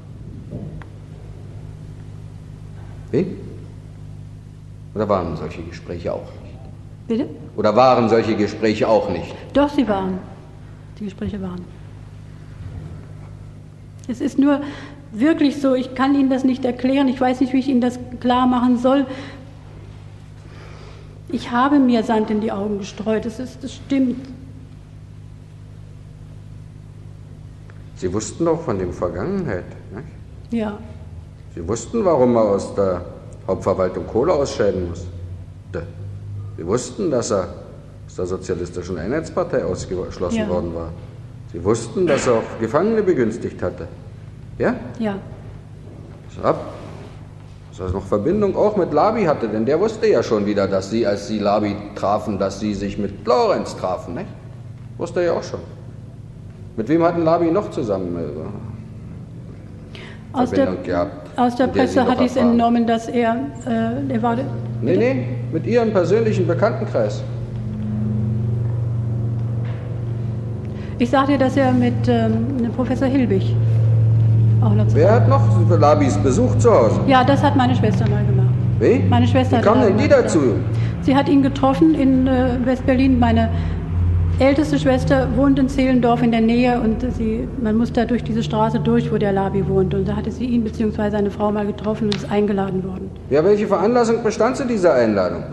Wie? 3.10 3.26
Oder 4.94 5.08
waren 5.08 5.36
solche 5.36 5.62
Gespräche 5.62 6.12
auch 6.12 6.30
nicht? 6.42 6.58
Bitte? 7.08 7.26
Oder 7.56 7.74
waren 7.74 8.08
solche 8.08 8.36
Gespräche 8.36 8.86
auch 8.88 9.08
nicht? 9.08 9.34
Doch, 9.54 9.70
sie 9.70 9.88
waren. 9.88 10.18
Die 10.98 11.04
Gespräche 11.04 11.40
waren. 11.40 11.64
Es 14.08 14.20
ist 14.20 14.38
nur 14.38 14.60
wirklich 15.12 15.60
so, 15.60 15.74
ich 15.74 15.94
kann 15.94 16.14
Ihnen 16.14 16.28
das 16.28 16.44
nicht 16.44 16.64
erklären, 16.64 17.08
ich 17.08 17.20
weiß 17.20 17.40
nicht, 17.40 17.52
wie 17.52 17.58
ich 17.58 17.68
Ihnen 17.68 17.80
das 17.80 17.98
klar 18.20 18.46
machen 18.46 18.78
soll. 18.78 19.06
Ich 21.30 21.50
habe 21.50 21.78
mir 21.78 22.02
Sand 22.02 22.30
in 22.30 22.40
die 22.40 22.52
Augen 22.52 22.78
gestreut, 22.78 23.24
das, 23.24 23.38
ist, 23.38 23.64
das 23.64 23.74
stimmt. 23.74 24.16
Sie 28.02 28.12
wussten 28.12 28.46
doch 28.46 28.60
von 28.60 28.80
der 28.80 28.88
Vergangenheit, 28.88 29.62
nicht? 29.94 30.08
Ja. 30.50 30.76
Sie 31.54 31.68
wussten, 31.68 32.04
warum 32.04 32.34
er 32.34 32.42
aus 32.42 32.74
der 32.74 33.00
Hauptverwaltung 33.46 34.08
Kohle 34.08 34.32
ausscheiden 34.32 34.88
muss. 34.88 35.06
Sie 36.56 36.66
wussten, 36.66 37.12
dass 37.12 37.30
er 37.30 37.46
aus 38.08 38.16
der 38.16 38.26
Sozialistischen 38.26 38.98
Einheitspartei 38.98 39.64
ausgeschlossen 39.64 40.36
ja. 40.36 40.48
worden 40.48 40.74
war. 40.74 40.88
Sie 41.52 41.62
wussten, 41.62 42.04
dass 42.08 42.26
er 42.26 42.32
auch 42.32 42.58
Gefangene 42.60 43.04
begünstigt 43.04 43.62
hatte. 43.62 43.86
Ja? 44.58 44.74
Ja. 44.98 45.18
So, 46.34 46.42
dass 46.42 46.58
er 47.78 47.90
noch 47.90 48.06
Verbindung 48.06 48.56
auch 48.56 48.76
mit 48.76 48.92
Labi 48.92 49.26
hatte, 49.26 49.46
denn 49.46 49.64
der 49.64 49.78
wusste 49.78 50.08
ja 50.08 50.24
schon 50.24 50.44
wieder, 50.44 50.66
dass 50.66 50.90
sie, 50.90 51.06
als 51.06 51.28
sie 51.28 51.38
Labi 51.38 51.76
trafen, 51.94 52.40
dass 52.40 52.58
sie 52.58 52.74
sich 52.74 52.98
mit 52.98 53.24
Lorenz 53.24 53.76
trafen, 53.76 54.14
nicht? 54.14 54.26
Wusste 54.98 55.20
er 55.20 55.26
ja 55.26 55.32
auch 55.34 55.44
schon. 55.44 55.60
Mit 56.76 56.88
wem 56.88 57.02
hatten 57.02 57.22
Labi 57.22 57.50
noch 57.50 57.70
zusammen 57.70 58.16
aus 60.32 60.50
der, 60.50 60.66
gehabt? 60.82 61.38
Aus 61.38 61.56
der, 61.56 61.66
der 61.66 61.80
Presse 61.80 62.06
hatte 62.06 62.24
ich 62.24 62.30
es 62.30 62.36
entnommen, 62.36 62.86
dass 62.86 63.08
er, 63.08 63.36
äh, 63.66 64.12
er 64.12 64.22
war. 64.22 64.36
Nee, 64.80 64.96
nee, 64.96 65.26
mit 65.52 65.66
ihrem 65.66 65.92
persönlichen 65.92 66.46
Bekanntenkreis. 66.46 67.22
Ich 70.98 71.10
sagte, 71.10 71.36
dass 71.36 71.56
er 71.56 71.72
mit 71.72 71.94
ähm, 72.06 72.70
Professor 72.76 73.08
Hilbig 73.08 73.54
auch 74.60 74.70
noch 74.70 74.86
zusammen 74.86 74.94
Wer 74.94 75.12
hat 75.12 75.28
noch 75.28 75.78
Labis 75.78 76.16
Besuch 76.18 76.56
zu 76.58 76.70
Hause? 76.70 77.00
Ja, 77.06 77.24
das 77.24 77.42
hat 77.42 77.56
meine 77.56 77.74
Schwester 77.74 78.08
mal 78.08 78.24
gemacht. 78.24 78.48
Wie? 78.78 79.02
Meine 79.08 79.26
Schwester 79.26 79.58
Wie 79.58 79.62
kam 79.62 79.80
denn 79.80 79.98
die 79.98 80.08
dazu? 80.08 80.40
Sie 81.02 81.16
hat 81.16 81.28
ihn 81.28 81.42
getroffen 81.42 81.94
in 81.94 82.26
äh, 82.26 82.56
West-Berlin. 82.64 83.18
Meine 83.18 83.48
älteste 84.42 84.78
Schwester 84.78 85.28
wohnt 85.36 85.58
in 85.58 85.68
Zehlendorf 85.68 86.22
in 86.22 86.32
der 86.32 86.40
Nähe 86.40 86.80
und 86.80 87.00
sie, 87.14 87.48
man 87.60 87.76
muss 87.76 87.92
da 87.92 88.04
durch 88.04 88.24
diese 88.24 88.42
Straße 88.42 88.80
durch, 88.80 89.12
wo 89.12 89.16
der 89.16 89.32
Labi 89.32 89.66
wohnt. 89.68 89.94
Und 89.94 90.08
da 90.08 90.16
hatte 90.16 90.30
sie 90.30 90.46
ihn 90.46 90.64
bzw. 90.64 91.10
seine 91.10 91.30
Frau 91.30 91.52
mal 91.52 91.66
getroffen 91.66 92.06
und 92.06 92.16
ist 92.16 92.30
eingeladen 92.30 92.82
worden. 92.84 93.10
Ja, 93.30 93.44
welche 93.44 93.66
Veranlassung 93.66 94.22
bestand 94.22 94.56
zu 94.56 94.66
dieser 94.66 94.94
Einladung? 94.94 95.44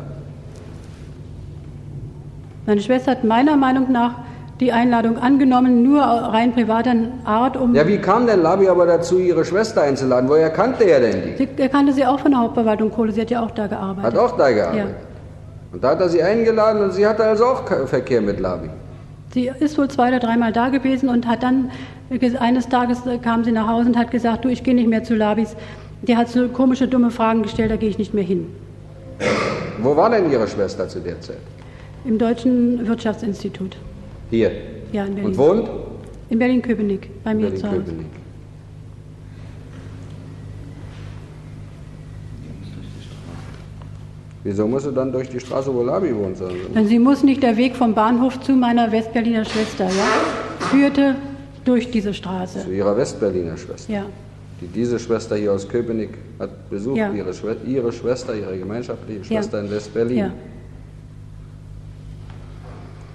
Meine 2.65 2.81
Schwester 2.81 3.11
hat 3.11 3.23
meiner 3.23 3.57
Meinung 3.57 3.91
nach 3.91 4.15
die 4.59 4.71
Einladung 4.71 5.17
angenommen, 5.17 5.83
nur 5.83 6.01
rein 6.01 6.53
privater 6.53 6.93
Art, 7.23 7.55
um. 7.55 7.73
Ja, 7.73 7.87
wie 7.87 7.97
kam 7.97 8.27
denn 8.27 8.41
Labi 8.41 8.67
aber 8.67 8.85
dazu, 8.85 9.17
ihre 9.17 9.45
Schwester 9.45 9.83
einzuladen? 9.83 10.29
Woher 10.29 10.49
kannte 10.49 10.83
er 10.83 10.99
denn 10.99 11.21
die? 11.23 11.37
Sie, 11.37 11.47
er 11.57 11.69
kannte 11.69 11.93
sie 11.93 12.05
auch 12.05 12.19
von 12.19 12.31
der 12.31 12.41
Hauptverwaltung 12.41 12.91
Kohle, 12.91 13.11
sie 13.11 13.21
hat 13.21 13.29
ja 13.29 13.41
auch 13.41 13.51
da 13.51 13.67
gearbeitet. 13.67 14.13
Hat 14.13 14.17
auch 14.17 14.35
da 14.37 14.51
gearbeitet. 14.51 14.87
Ja. 14.89 15.08
Und 15.71 15.83
da 15.83 15.89
hat 15.91 16.01
er 16.01 16.09
sie 16.09 16.21
eingeladen 16.23 16.81
und 16.81 16.93
sie 16.93 17.05
hatte 17.05 17.23
also 17.23 17.45
auch 17.45 17.65
Ke- 17.65 17.85
Verkehr 17.87 18.21
mit 18.21 18.39
Labi. 18.39 18.69
Sie 19.33 19.51
ist 19.59 19.77
wohl 19.77 19.87
zwei 19.87 20.07
oder 20.09 20.19
dreimal 20.19 20.51
da 20.51 20.69
gewesen 20.69 21.09
und 21.09 21.27
hat 21.27 21.43
dann, 21.43 21.69
eines 22.39 22.67
Tages 22.67 23.05
äh, 23.05 23.19
kam 23.19 23.43
sie 23.43 23.51
nach 23.51 23.67
Hause 23.67 23.89
und 23.89 23.97
hat 23.97 24.09
gesagt, 24.09 24.45
du, 24.45 24.49
ich 24.49 24.63
gehe 24.63 24.73
nicht 24.73 24.87
mehr 24.89 25.03
zu 25.03 25.15
Labis. 25.15 25.55
Der 26.01 26.17
hat 26.17 26.29
so 26.29 26.47
komische, 26.47 26.87
dumme 26.87 27.11
Fragen 27.11 27.43
gestellt, 27.43 27.69
da 27.69 27.75
gehe 27.75 27.89
ich 27.89 27.99
nicht 27.99 28.13
mehr 28.13 28.23
hin. 28.23 28.47
Wo 29.81 29.95
war 29.95 30.09
denn 30.09 30.31
ihre 30.31 30.47
Schwester 30.47 30.87
zu 30.87 30.99
der 30.99 31.21
Zeit? 31.21 31.37
Im 32.05 32.17
Deutschen 32.17 32.87
Wirtschaftsinstitut. 32.87 33.77
Hier. 34.31 34.51
Ja, 34.91 35.03
in 35.05 35.13
Berlin. 35.13 35.25
Und 35.25 35.37
wohnt? 35.37 35.69
In 36.29 36.39
Berlin-Köpenick, 36.39 37.23
bei 37.23 37.33
mir 37.35 37.53
zu 37.53 37.67
Hause. 37.67 37.81
Berlin-Köpenick. 37.81 38.07
Wieso 44.43 44.67
muss 44.67 44.83
sie 44.83 44.93
dann 44.93 45.11
durch 45.11 45.29
die 45.29 45.39
Straße, 45.39 45.73
wo 45.73 45.83
Labi 45.83 46.15
wohnt? 46.15 46.37
Sie? 46.37 46.43
Denn 46.73 46.87
sie 46.87 46.97
muss 46.99 47.23
nicht 47.23 47.43
der 47.43 47.57
Weg 47.57 47.75
vom 47.75 47.93
Bahnhof 47.93 48.39
zu 48.39 48.53
meiner 48.53 48.89
Westberliner 48.91 49.43
Schwester, 49.43 49.85
ja, 49.85 50.65
führte 50.67 51.15
durch 51.65 51.91
diese 51.91 52.13
Straße. 52.13 52.59
Zu 52.63 52.71
ihrer 52.71 52.95
Westberliner 52.95 53.57
Schwester. 53.57 53.91
Ja, 53.91 54.05
Die 54.61 54.67
diese 54.67 54.97
Schwester 54.97 55.35
hier 55.35 55.51
aus 55.53 55.67
Köpenick 55.67 56.11
hat 56.39 56.69
besucht. 56.69 56.97
Ja. 56.97 57.11
Ihre, 57.11 57.31
ihre 57.67 57.91
Schwester, 57.91 58.33
ihre 58.35 58.57
gemeinschaftliche 58.57 59.19
Ja. 59.19 59.25
Schwester 59.25 59.59
in 59.59 59.69
Westberlin. 59.71 60.17
ja, 60.17 60.31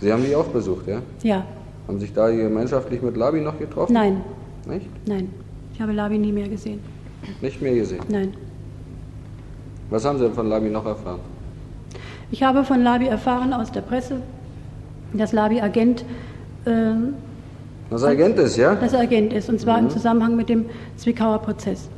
Sie 0.00 0.12
haben 0.12 0.24
die 0.24 0.34
auch 0.36 0.48
besucht, 0.48 0.86
ja? 0.86 1.00
ja. 1.22 1.46
Haben 1.88 1.98
sich 2.00 2.12
da 2.12 2.28
gemeinschaftlich 2.30 3.00
mit 3.00 3.16
Labi 3.16 3.40
noch 3.40 3.58
getroffen? 3.58 3.94
Nein, 3.94 4.20
Nicht? 4.68 4.86
nein. 5.06 5.30
Ich 5.74 5.80
habe 5.80 5.92
Labi 5.92 6.18
nie 6.18 6.32
mehr 6.32 6.48
gesehen. 6.48 6.80
Nicht 7.40 7.62
mehr 7.62 7.74
gesehen. 7.74 8.00
Nein. 8.08 8.34
Was 9.90 10.04
haben 10.04 10.18
Sie 10.18 10.24
denn 10.24 10.34
von 10.34 10.48
Labi 10.48 10.70
noch 10.70 10.86
erfahren? 10.86 11.20
Ich 12.30 12.42
habe 12.42 12.64
von 12.64 12.82
Labi 12.82 13.06
erfahren 13.06 13.52
aus 13.52 13.70
der 13.70 13.82
Presse, 13.82 14.16
dass 15.12 15.32
Labi 15.32 15.60
Agent, 15.60 16.04
ähm, 16.66 17.14
Was 17.90 18.02
Agent 18.02 18.38
ist, 18.38 18.56
ja? 18.56 18.74
dass 18.74 18.92
er 18.92 19.00
Agent 19.00 19.32
ist, 19.32 19.48
und 19.48 19.60
zwar 19.60 19.78
Mhm. 19.78 19.84
im 19.84 19.90
Zusammenhang 19.90 20.34
mit 20.36 20.48
dem 20.48 20.64
Zwickauer 20.96 21.38
Prozess. 21.38 21.88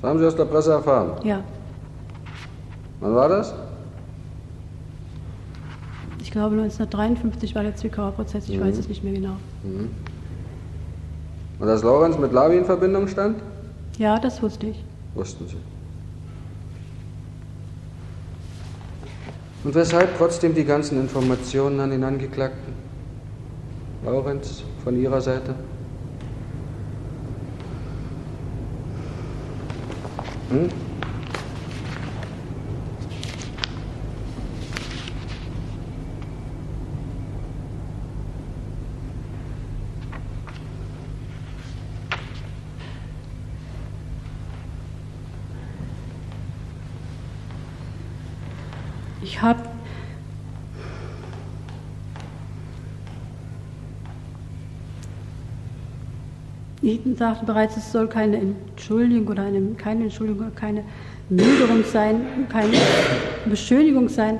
Das 0.00 0.08
haben 0.10 0.18
Sie 0.18 0.26
aus 0.26 0.36
der 0.36 0.44
Presse 0.46 0.72
erfahren. 0.72 1.12
Ja, 1.24 1.40
Wann 3.00 3.14
war 3.14 3.28
das? 3.28 3.54
ich 6.20 6.30
glaube 6.30 6.54
1953 6.54 7.54
war 7.54 7.62
der 7.62 7.74
Zwickauer 7.76 8.12
Prozess, 8.12 8.48
ich 8.48 8.60
weiß 8.60 8.76
es 8.78 8.88
nicht 8.88 9.02
mehr 9.02 9.14
genau. 9.14 9.36
Und 11.58 11.66
dass 11.66 11.82
Lorenz 11.82 12.18
mit 12.18 12.32
Labi 12.32 12.56
in 12.58 12.64
Verbindung 12.64 13.08
stand? 13.08 13.38
Ja, 13.98 14.18
das 14.18 14.42
wusste 14.42 14.66
ich. 14.68 14.84
Wussten 15.14 15.46
Sie. 15.48 15.56
Und 19.62 19.74
weshalb 19.74 20.16
trotzdem 20.16 20.54
die 20.54 20.64
ganzen 20.64 20.98
Informationen 20.98 21.80
an 21.80 21.90
den 21.90 22.02
Angeklagten? 22.02 22.72
Lorenz 24.04 24.62
von 24.82 24.98
Ihrer 24.98 25.20
Seite? 25.20 25.54
Hm? 30.48 30.70
Ich 49.22 49.42
habe 49.42 49.60
Ich 56.90 57.00
sagte 57.16 57.46
bereits, 57.46 57.76
es 57.76 57.92
soll 57.92 58.08
keine 58.08 58.38
Entschuldigung 58.38 59.28
oder 59.28 59.44
eine, 59.44 59.60
keine 59.76 60.04
Entschuldigung 60.04 60.46
oder 60.46 60.56
keine 60.56 60.82
Milderung 61.28 61.84
sein, 61.84 62.16
keine 62.48 62.72
Beschönigung 63.46 64.08
sein. 64.08 64.38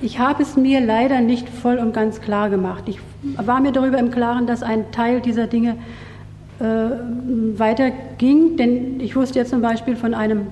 Ich 0.00 0.18
habe 0.18 0.42
es 0.42 0.56
mir 0.56 0.80
leider 0.80 1.20
nicht 1.20 1.46
voll 1.46 1.76
und 1.76 1.92
ganz 1.92 2.22
klar 2.22 2.48
gemacht. 2.48 2.84
Ich 2.86 2.98
war 3.36 3.60
mir 3.60 3.72
darüber 3.72 3.98
im 3.98 4.10
Klaren, 4.10 4.46
dass 4.46 4.62
ein 4.62 4.90
Teil 4.92 5.20
dieser 5.20 5.46
Dinge 5.46 5.76
äh, 6.58 6.64
weiterging, 7.58 8.56
denn 8.56 9.00
ich 9.00 9.14
wusste 9.14 9.40
ja 9.40 9.44
zum 9.44 9.60
Beispiel 9.60 9.94
von 9.96 10.14
einem 10.14 10.46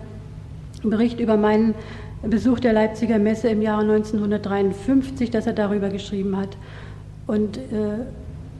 Bericht 0.82 1.18
über 1.18 1.38
meinen 1.38 1.74
Besuch 2.22 2.60
der 2.60 2.74
Leipziger 2.74 3.18
Messe 3.18 3.48
im 3.48 3.62
Jahre 3.62 3.82
1953, 3.82 5.30
dass 5.30 5.46
er 5.46 5.54
darüber 5.54 5.88
geschrieben 5.88 6.36
hat. 6.36 6.58
Und 7.26 7.56
äh, 7.56 8.04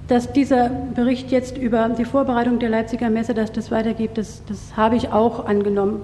dass 0.09 0.33
dieser 0.33 0.69
Bericht 0.69 1.31
jetzt 1.31 1.59
über 1.59 1.89
die 1.89 2.05
Vorbereitung 2.05 2.59
der 2.59 2.71
Leipziger 2.71 3.11
Messe, 3.11 3.35
dass 3.35 3.51
das 3.53 3.71
weitergeht, 3.71 4.13
das, 4.15 4.43
das 4.47 4.77
habe 4.77 4.97
ich 4.97 5.09
auch 5.11 5.47
angenommen 5.47 6.03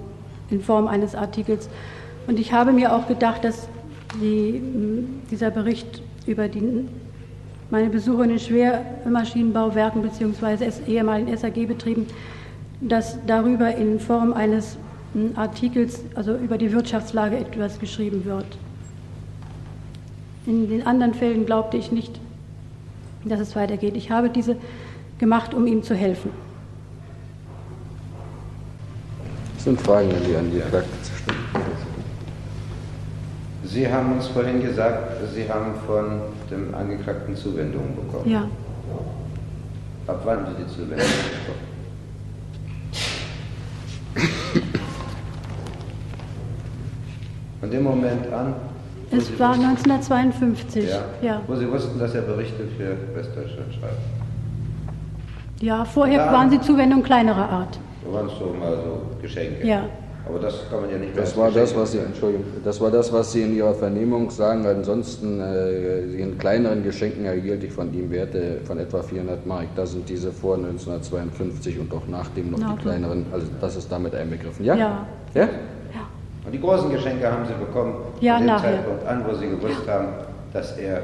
in 0.49 0.61
Form 0.61 0.87
eines 0.87 1.15
Artikels. 1.15 1.69
Und 2.27 2.39
ich 2.39 2.51
habe 2.51 2.73
mir 2.73 2.93
auch 2.93 3.07
gedacht, 3.07 3.43
dass 3.43 3.67
die, 4.21 4.61
dieser 5.31 5.51
Bericht 5.51 6.01
über 6.25 6.47
die, 6.47 6.85
meine 7.69 7.89
Besuche 7.89 8.23
in 8.23 8.29
den 8.29 8.39
Schwermaschinenbauwerken 8.39 10.01
bzw. 10.01 10.69
ehemaligen 10.87 11.35
SAG-Betrieben, 11.35 12.07
dass 12.81 13.17
darüber 13.25 13.73
in 13.73 13.99
Form 13.99 14.33
eines 14.33 14.77
Artikels, 15.35 16.01
also 16.15 16.35
über 16.35 16.57
die 16.57 16.71
Wirtschaftslage 16.71 17.37
etwas 17.37 17.79
geschrieben 17.79 18.25
wird. 18.25 18.45
In 20.45 20.69
den 20.69 20.85
anderen 20.85 21.13
Fällen 21.13 21.45
glaubte 21.45 21.77
ich 21.77 21.91
nicht, 21.91 22.19
dass 23.25 23.39
es 23.39 23.55
weitergeht. 23.55 23.95
Ich 23.95 24.11
habe 24.11 24.29
diese 24.29 24.57
gemacht, 25.17 25.53
um 25.53 25.67
ihm 25.67 25.83
zu 25.83 25.95
helfen. 25.95 26.31
Das 29.55 29.63
sind 29.63 29.81
Fragen, 29.81 30.09
die 30.27 30.35
an 30.35 30.51
die 30.51 30.57
Angeklagte 30.61 31.01
zu 31.01 31.11
stellen. 31.15 31.37
Sie 33.63 33.91
haben 33.91 34.13
uns 34.13 34.27
vorhin 34.27 34.61
gesagt, 34.61 35.17
Sie 35.33 35.49
haben 35.49 35.73
von 35.87 36.21
dem 36.51 36.75
Angeklagten 36.75 37.35
Zuwendungen 37.35 37.95
bekommen. 37.95 38.29
Ja, 38.29 38.47
Ab 40.05 40.21
wann 40.25 40.39
haben 40.39 40.55
Sie 40.57 40.63
die 40.63 40.69
Zuwendungen 40.69 41.01
bekommen? 41.45 41.73
Von 47.61 47.71
dem 47.71 47.83
Moment 47.83 48.33
an, 48.33 48.55
es 49.17 49.27
Sie 49.27 49.39
war 49.39 49.49
wussten- 49.51 49.63
1952. 49.65 50.89
ja, 50.89 51.01
Ja, 51.21 51.41
wo 51.47 51.55
Sie 51.55 51.69
wussten, 51.71 51.99
dass 51.99 52.13
er 52.15 52.21
Berichte 52.21 52.63
für 52.77 52.95
Westdeutschland 53.15 53.73
schreibt. 53.73 53.97
ja 55.61 55.85
vorher 55.85 56.25
Ja. 56.25 56.31
waren 56.33 56.49
sie 56.49 56.59
Zuwendungen 56.59 57.03
kleinerer 57.03 57.49
Art. 57.49 57.79
Da 58.05 58.13
waren 58.13 58.27
es 58.27 58.33
so 58.37 58.53
mal 58.59 58.75
so 58.83 59.01
Geschenke. 59.21 59.65
Ja. 59.65 59.85
Aber 60.25 60.39
das 60.39 60.69
kann 60.69 60.79
man 60.81 60.89
ja 60.89 60.97
nicht 60.97 61.13
mehr 61.13 61.21
Das 61.23 61.35
war 61.35 61.51
das, 61.51 61.75
was 61.75 61.91
Sie. 61.91 61.97
Entschuldigung, 61.97 62.45
das 62.63 62.79
war 62.79 62.89
das, 62.89 63.11
was 63.11 63.33
Sie 63.33 63.41
in 63.41 63.57
Ihrer 63.57 63.73
Vernehmung 63.73 64.29
sagen. 64.29 64.65
Ansonsten 64.65 65.41
äh, 65.41 66.01
in 66.17 66.37
kleineren 66.37 66.81
Geschenken 66.81 67.25
erhielt 67.25 67.61
ich 67.65 67.73
von 67.73 67.93
ihm 67.93 68.09
Werte 68.09 68.59
von 68.63 68.77
etwa 68.79 69.03
400 69.03 69.45
Mark. 69.45 69.65
Da 69.75 69.85
sind 69.85 70.07
diese 70.07 70.31
vor 70.31 70.55
1952 70.55 71.77
und 71.77 71.93
auch 71.93 72.07
nachdem 72.07 72.51
noch 72.51 72.59
Na, 72.59 72.67
die 72.67 72.73
okay. 72.73 72.81
kleineren, 72.83 73.25
also 73.33 73.47
das 73.59 73.75
ist 73.75 73.91
damit 73.91 74.15
einbegriffen. 74.15 74.63
Ja? 74.63 74.75
Ja. 74.75 75.07
Ja? 75.33 75.49
Die 76.53 76.61
großen 76.61 76.91
Geschenke 76.91 77.29
haben 77.29 77.45
Sie 77.47 77.53
bekommen 77.53 77.95
Ja, 78.21 78.35
von 78.37 78.43
dem 78.45 78.47
nachher. 78.47 78.71
Zeitpunkt 78.75 79.07
an, 79.07 79.23
wo 79.27 79.33
Sie 79.33 79.49
gewusst 79.49 79.87
haben, 79.89 80.07
dass 80.53 80.77
er 80.77 81.01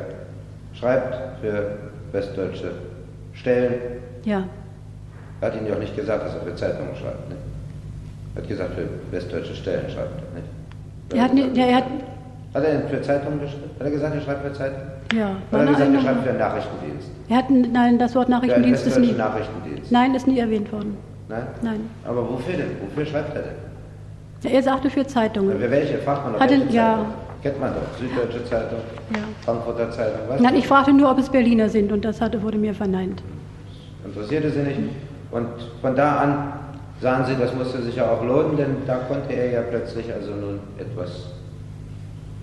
schreibt 0.74 1.42
für 1.42 1.72
westdeutsche 2.12 2.72
Stellen. 3.34 3.74
Ja, 4.26 4.44
Er 5.42 5.48
hat 5.48 5.56
Ihnen 5.58 5.68
ja 5.68 5.74
auch 5.76 5.80
nicht 5.80 5.96
gesagt, 5.96 6.26
dass 6.26 6.36
er 6.36 6.42
für 6.42 6.56
Zeitungen 6.56 6.96
schreibt. 6.96 7.30
Ne? 7.30 7.36
Er 8.36 8.42
hat 8.44 8.48
gesagt, 8.48 8.72
für 8.76 8.88
westdeutsche 9.12 9.56
Stellen 9.56 9.90
schreibt 9.90 10.12
er. 10.22 10.40
Nicht? 10.40 11.16
er 11.16 11.24
hat, 11.24 11.58
ja, 11.58 11.66
er 11.66 11.76
hat, 11.78 11.84
Hat 12.54 12.64
er 12.64 12.72
denn 12.80 12.88
für 12.90 13.02
Zeitungen 13.02 13.40
geschrieben? 13.42 13.70
Hat 13.80 13.86
er 13.88 13.92
gesagt, 13.92 14.16
er 14.16 14.22
schreibt 14.22 14.46
für 14.46 14.54
Zeitungen? 14.54 14.88
Ja, 15.16 15.32
Oder 15.52 15.64
meine 15.64 15.72
gesagt, 15.72 15.94
er 15.96 16.02
schreibt 16.02 16.22
für 16.22 16.30
den 16.30 16.38
Nachrichtendienst. 16.38 17.08
Er 17.30 17.38
hat, 17.38 17.46
nein, 17.50 17.98
das 17.98 18.16
Wort 18.16 18.30
Nachrichtendienst 18.30 18.86
ist 18.86 19.00
nie. 19.00 19.14
Nachrichtendienst. 19.14 19.92
Nein, 19.92 20.14
ist 20.14 20.28
nie 20.28 20.38
erwähnt 20.40 20.72
worden. 20.72 20.96
Nein? 21.28 21.44
Nein. 21.64 21.90
Aber 22.06 22.30
wofür 22.30 22.54
denn? 22.58 22.72
Wofür 22.82 23.06
schreibt 23.06 23.36
er 23.36 23.42
denn? 23.42 23.56
Er 24.44 24.64
sagte 24.64 24.90
für 24.90 25.06
Zeitungen. 25.06 25.60
Für 25.60 25.70
welche? 25.72 25.98
Fragt 26.00 26.24
man 26.24 26.34
doch 26.34 26.40
Hat 26.40 26.50
welche 26.50 26.76
ja. 26.76 27.06
Kennt 27.42 27.60
man 27.60 27.74
doch. 27.74 27.98
Süddeutsche 27.98 28.44
Zeitung, 28.46 28.80
Ja. 29.14 29.20
Frankfurter 29.46 29.90
Zeitung. 29.92 30.20
Was? 30.28 30.42
Nein, 30.42 30.56
ich 30.56 30.68
fragte 30.68 30.92
nur, 30.92 31.10
ob 31.10 31.20
es 31.20 31.30
Berliner 31.30 31.70
sind 31.70 31.92
und 31.92 32.04
das 32.04 32.20
hatte, 32.20 32.42
wurde 32.42 32.58
mir 32.58 32.74
verneint. 32.74 33.24
Interessierte 34.06 34.50
sie 34.52 34.60
nicht. 34.60 34.80
Und 35.32 35.48
von 35.82 35.96
da 35.96 36.18
an 36.18 36.54
sahen 37.02 37.26
sie, 37.26 37.36
das 37.40 37.54
musste 37.54 37.82
sich 37.82 37.96
ja 37.96 38.12
auch 38.12 38.24
lohnen, 38.24 38.58
denn 38.58 38.76
da 38.86 38.96
konnte 39.08 39.32
er 39.34 39.52
ja 39.52 39.62
plötzlich 39.62 40.12
also 40.14 40.32
nun 40.32 40.60
etwas 40.78 41.28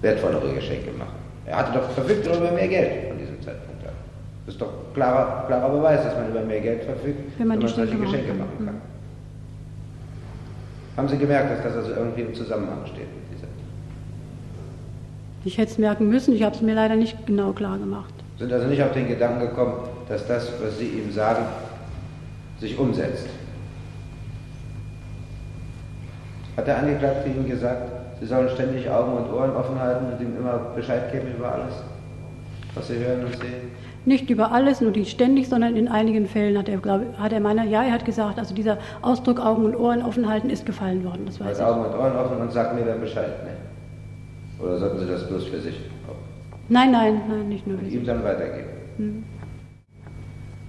wertvollere 0.00 0.54
Geschenke 0.54 0.90
machen. 0.96 1.16
Er 1.44 1.58
hatte 1.58 1.72
doch 1.78 1.90
verfügt 1.90 2.26
über 2.26 2.50
mehr 2.52 2.68
Geld 2.68 3.08
von 3.08 3.18
diesem 3.18 3.40
Zeitpunkt 3.42 3.84
an. 3.84 3.92
Das 4.46 4.54
ist 4.54 4.60
doch 4.60 4.70
klarer, 4.94 5.44
klarer 5.46 5.68
Beweis, 5.76 6.04
dass 6.04 6.14
man 6.14 6.30
über 6.30 6.40
mehr 6.40 6.60
Geld 6.60 6.84
verfügt, 6.84 7.38
Wenn 7.38 7.48
man 7.48 7.60
die 7.60 7.68
solche 7.68 7.96
Geschenke 7.96 8.32
machen 8.32 8.64
kann. 8.64 8.80
Haben 10.96 11.08
Sie 11.08 11.18
gemerkt, 11.18 11.50
dass 11.50 11.62
das 11.62 11.76
also 11.76 11.90
irgendwie 11.90 12.22
im 12.22 12.34
Zusammenhang 12.34 12.86
steht 12.86 13.14
mit 13.14 13.30
dieser? 13.30 13.48
Ich 15.44 15.58
hätte 15.58 15.72
es 15.72 15.78
merken 15.78 16.08
müssen, 16.08 16.34
ich 16.34 16.42
habe 16.42 16.54
es 16.54 16.62
mir 16.62 16.74
leider 16.74 16.96
nicht 16.96 17.26
genau 17.26 17.52
klar 17.52 17.78
gemacht. 17.78 18.14
Sind 18.38 18.52
also 18.52 18.66
nicht 18.66 18.82
auf 18.82 18.92
den 18.92 19.06
Gedanken 19.08 19.40
gekommen, 19.40 19.74
dass 20.08 20.26
das, 20.26 20.50
was 20.62 20.78
Sie 20.78 20.86
ihm 20.86 21.12
sagen, 21.12 21.44
sich 22.60 22.78
umsetzt. 22.78 23.26
Hat 26.56 26.66
der 26.66 26.78
Angeklagte 26.78 27.28
Ihnen 27.28 27.46
gesagt, 27.46 27.92
Sie 28.20 28.26
sollen 28.26 28.48
ständig 28.48 28.88
Augen 28.88 29.12
und 29.12 29.30
Ohren 29.30 29.54
offen 29.54 29.78
halten 29.78 30.06
und 30.06 30.20
ihm 30.20 30.36
immer 30.38 30.72
Bescheid 30.74 31.12
geben 31.12 31.34
über 31.36 31.52
alles, 31.52 31.74
was 32.74 32.88
Sie 32.88 32.96
hören 32.96 33.26
und 33.26 33.36
sehen? 33.36 33.70
Nicht 34.06 34.30
über 34.30 34.52
alles, 34.52 34.80
nur 34.80 34.92
nicht 34.92 35.10
ständig, 35.10 35.48
sondern 35.48 35.74
in 35.76 35.88
einigen 35.88 36.26
Fällen 36.26 36.56
hat 36.56 36.68
er, 36.68 36.78
glaube 36.78 37.06
hat 37.18 37.32
er 37.32 37.40
meiner, 37.40 37.64
ja, 37.64 37.82
er 37.82 37.92
hat 37.92 38.04
gesagt, 38.04 38.38
also 38.38 38.54
dieser 38.54 38.78
Ausdruck 39.02 39.40
Augen 39.40 39.64
und 39.64 39.74
Ohren 39.74 40.00
offen 40.02 40.28
halten 40.28 40.48
ist 40.48 40.64
gefallen 40.64 41.04
worden, 41.04 41.22
das 41.26 41.40
weiß 41.40 41.46
Halt 41.46 41.56
ich. 41.58 41.64
Augen 41.64 41.84
und 41.92 41.98
Ohren 41.98 42.16
offen 42.16 42.38
und 42.40 42.52
sagt 42.52 42.76
mir 42.76 42.84
dann 42.84 43.00
Bescheid, 43.00 43.44
ne? 43.44 44.64
Oder 44.64 44.78
sollten 44.78 45.00
Sie 45.00 45.06
das 45.06 45.26
bloß 45.28 45.44
für 45.46 45.60
sich 45.60 45.74
Nein, 46.68 46.90
nein, 46.92 47.20
nein, 47.28 47.48
nicht 47.48 47.66
nur 47.66 47.78
und 47.78 47.84
wir. 47.90 48.00
ihm 48.00 48.06
dann 48.06 48.22
weitergeben? 48.24 48.68
Hm. 48.96 49.24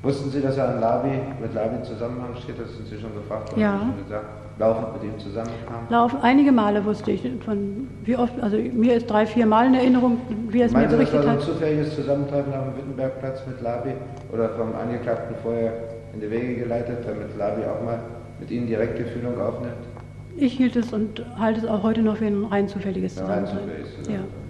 Wussten 0.02 0.30
Sie, 0.32 0.42
dass 0.42 0.58
er 0.58 0.70
an 0.70 0.80
Labi, 0.82 1.20
mit 1.42 1.54
Labi 1.54 1.76
in 1.78 1.84
Zusammenhang 1.84 2.36
steht? 2.42 2.60
Das 2.60 2.76
sind 2.76 2.88
Sie 2.88 3.00
schon 3.00 3.14
gefragt 3.16 3.52
worden, 3.52 3.62
Ja. 3.62 3.72
haben 3.74 3.80
Sie 3.80 3.86
schon 4.00 4.04
gesagt. 4.04 4.26
Laufend 4.60 4.94
mit 4.94 5.04
ihm 5.04 5.20
zusammenkam? 5.20 5.86
Laufen, 5.90 6.18
einige 6.22 6.52
Male 6.52 6.84
wusste 6.84 7.12
ich 7.12 7.22
von, 7.46 7.88
wie 8.04 8.16
oft, 8.18 8.34
also 8.42 8.58
mir 8.58 8.96
ist 8.96 9.06
drei, 9.08 9.26
vier 9.28 9.46
Mal 9.46 9.68
in 9.68 9.76
Erinnerung, 9.76 10.18
wie 10.50 10.62
er 10.62 10.66
es 10.66 10.72
mir 10.72 10.80
Meinen 10.80 10.90
Sie, 10.90 10.98
das 10.98 11.14
war 11.14 11.22
berichtet 11.22 11.22
so 11.24 11.28
ein 11.30 11.36
hat. 11.36 11.42
zufälliges 11.42 11.96
Zusammentreffen 11.96 12.52
dem 12.52 12.78
Wittenbergplatz 12.78 13.42
mit 13.48 13.62
Labi 13.62 13.92
oder 14.34 14.50
vom 14.50 14.74
Angeklagten 14.76 15.36
vorher 15.44 15.74
in 16.14 16.22
die 16.22 16.32
Wege 16.32 16.56
geleitet, 16.56 16.98
damit 17.06 17.38
Labi 17.38 17.62
auch 17.66 17.84
mal 17.86 18.00
mit 18.40 18.50
Ihnen 18.50 18.66
direkte 18.66 19.06
Fühlung 19.06 19.40
aufnimmt? 19.40 19.74
Ich 20.38 20.54
hielt 20.54 20.76
es 20.76 20.92
und 20.92 21.24
halte 21.38 21.60
es 21.62 21.66
auch 21.68 21.84
heute 21.84 22.02
noch 22.02 22.18
für 22.18 22.26
ein 22.26 22.46
rein 22.46 22.68
zufälliges 22.68 23.16
Ja, 23.18 23.26
rein 23.26 23.46
Zusammentreffen. 23.46 23.84
zufälliges 23.86 23.92
Ja. 23.98 24.04
Zusammentreffen. 24.04 24.48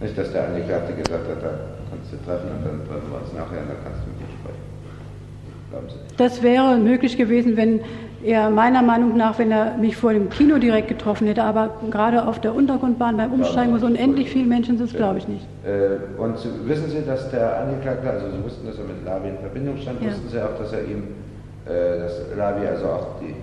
Nicht, 0.00 0.18
dass 0.18 0.32
der 0.32 0.48
Angeklagte 0.48 0.92
gesagt 0.94 1.28
hat, 1.28 1.42
da 1.42 1.50
kannst 1.90 2.12
du 2.12 2.16
treffen 2.24 2.48
und 2.48 2.64
dann 2.66 2.88
treffen 2.88 3.10
wir 3.10 3.18
uns 3.20 3.32
nachher 3.34 3.60
und 3.60 3.68
dann 3.68 3.76
kannst 3.84 4.00
du 4.04 4.10
mit 4.10 4.20
ihm 4.20 4.32
sprechen. 4.40 4.64
Glauben 5.70 5.88
Sie 5.88 5.96
nicht? 5.96 6.20
Das 6.20 6.42
wäre 6.42 6.76
möglich 6.78 7.16
gewesen, 7.16 7.56
wenn 7.56 7.80
er 8.24 8.48
meiner 8.50 8.82
Meinung 8.82 9.16
nach, 9.16 9.38
wenn 9.38 9.50
er 9.52 9.76
mich 9.76 9.96
vor 9.96 10.12
dem 10.12 10.30
Kino 10.30 10.58
direkt 10.58 10.88
getroffen 10.88 11.26
hätte, 11.26 11.42
aber 11.44 11.70
gerade 11.90 12.26
auf 12.26 12.40
der 12.40 12.54
Untergrundbahn 12.54 13.16
beim 13.16 13.32
Umsteigen, 13.32 13.72
wo 13.74 13.78
so 13.78 13.86
unendlich 13.86 14.30
viele 14.30 14.46
Menschen 14.46 14.78
sind, 14.78 14.94
glaube 14.94 15.18
ich 15.18 15.28
nicht. 15.28 15.46
Äh, 15.64 16.20
Und 16.20 16.36
wissen 16.66 16.88
Sie, 16.90 17.04
dass 17.06 17.30
der 17.30 17.60
Angeklagte, 17.60 18.08
also 18.10 18.26
Sie 18.30 18.42
wussten, 18.42 18.66
dass 18.66 18.78
er 18.78 18.84
mit 18.84 19.04
Labi 19.04 19.28
in 19.28 19.38
Verbindung 19.38 19.76
stand, 19.76 20.00
Ja. 20.00 20.08
wussten 20.08 20.28
Sie 20.30 20.40
auch, 20.40 20.56
dass 20.58 20.72
er 20.72 20.84
ihm, 20.84 21.02
äh, 21.66 21.98
dass 22.00 22.12
Labi 22.36 22.66
also 22.66 22.86
auch 22.86 23.06
die 23.20 23.34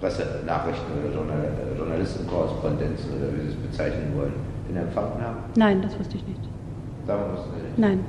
Pressenachrichten 0.00 0.90
oder 0.98 1.14
Journal 1.14 1.38
äh, 1.44 1.78
Journalistenkorrespondenzen 1.78 3.10
oder 3.16 3.28
wie 3.36 3.42
Sie 3.42 3.48
es 3.54 3.70
bezeichnen 3.70 4.12
wollen, 4.16 4.32
in 4.68 4.76
Empfang 4.76 5.04
nahm? 5.20 5.36
Nein, 5.56 5.80
das 5.80 5.96
wusste 5.98 6.16
ich 6.16 6.26
nicht. 6.26 6.40
Darum 7.06 7.32
wussten 7.34 7.50
Sie 7.56 7.62
nicht. 7.66 7.78
Nein, 7.78 8.00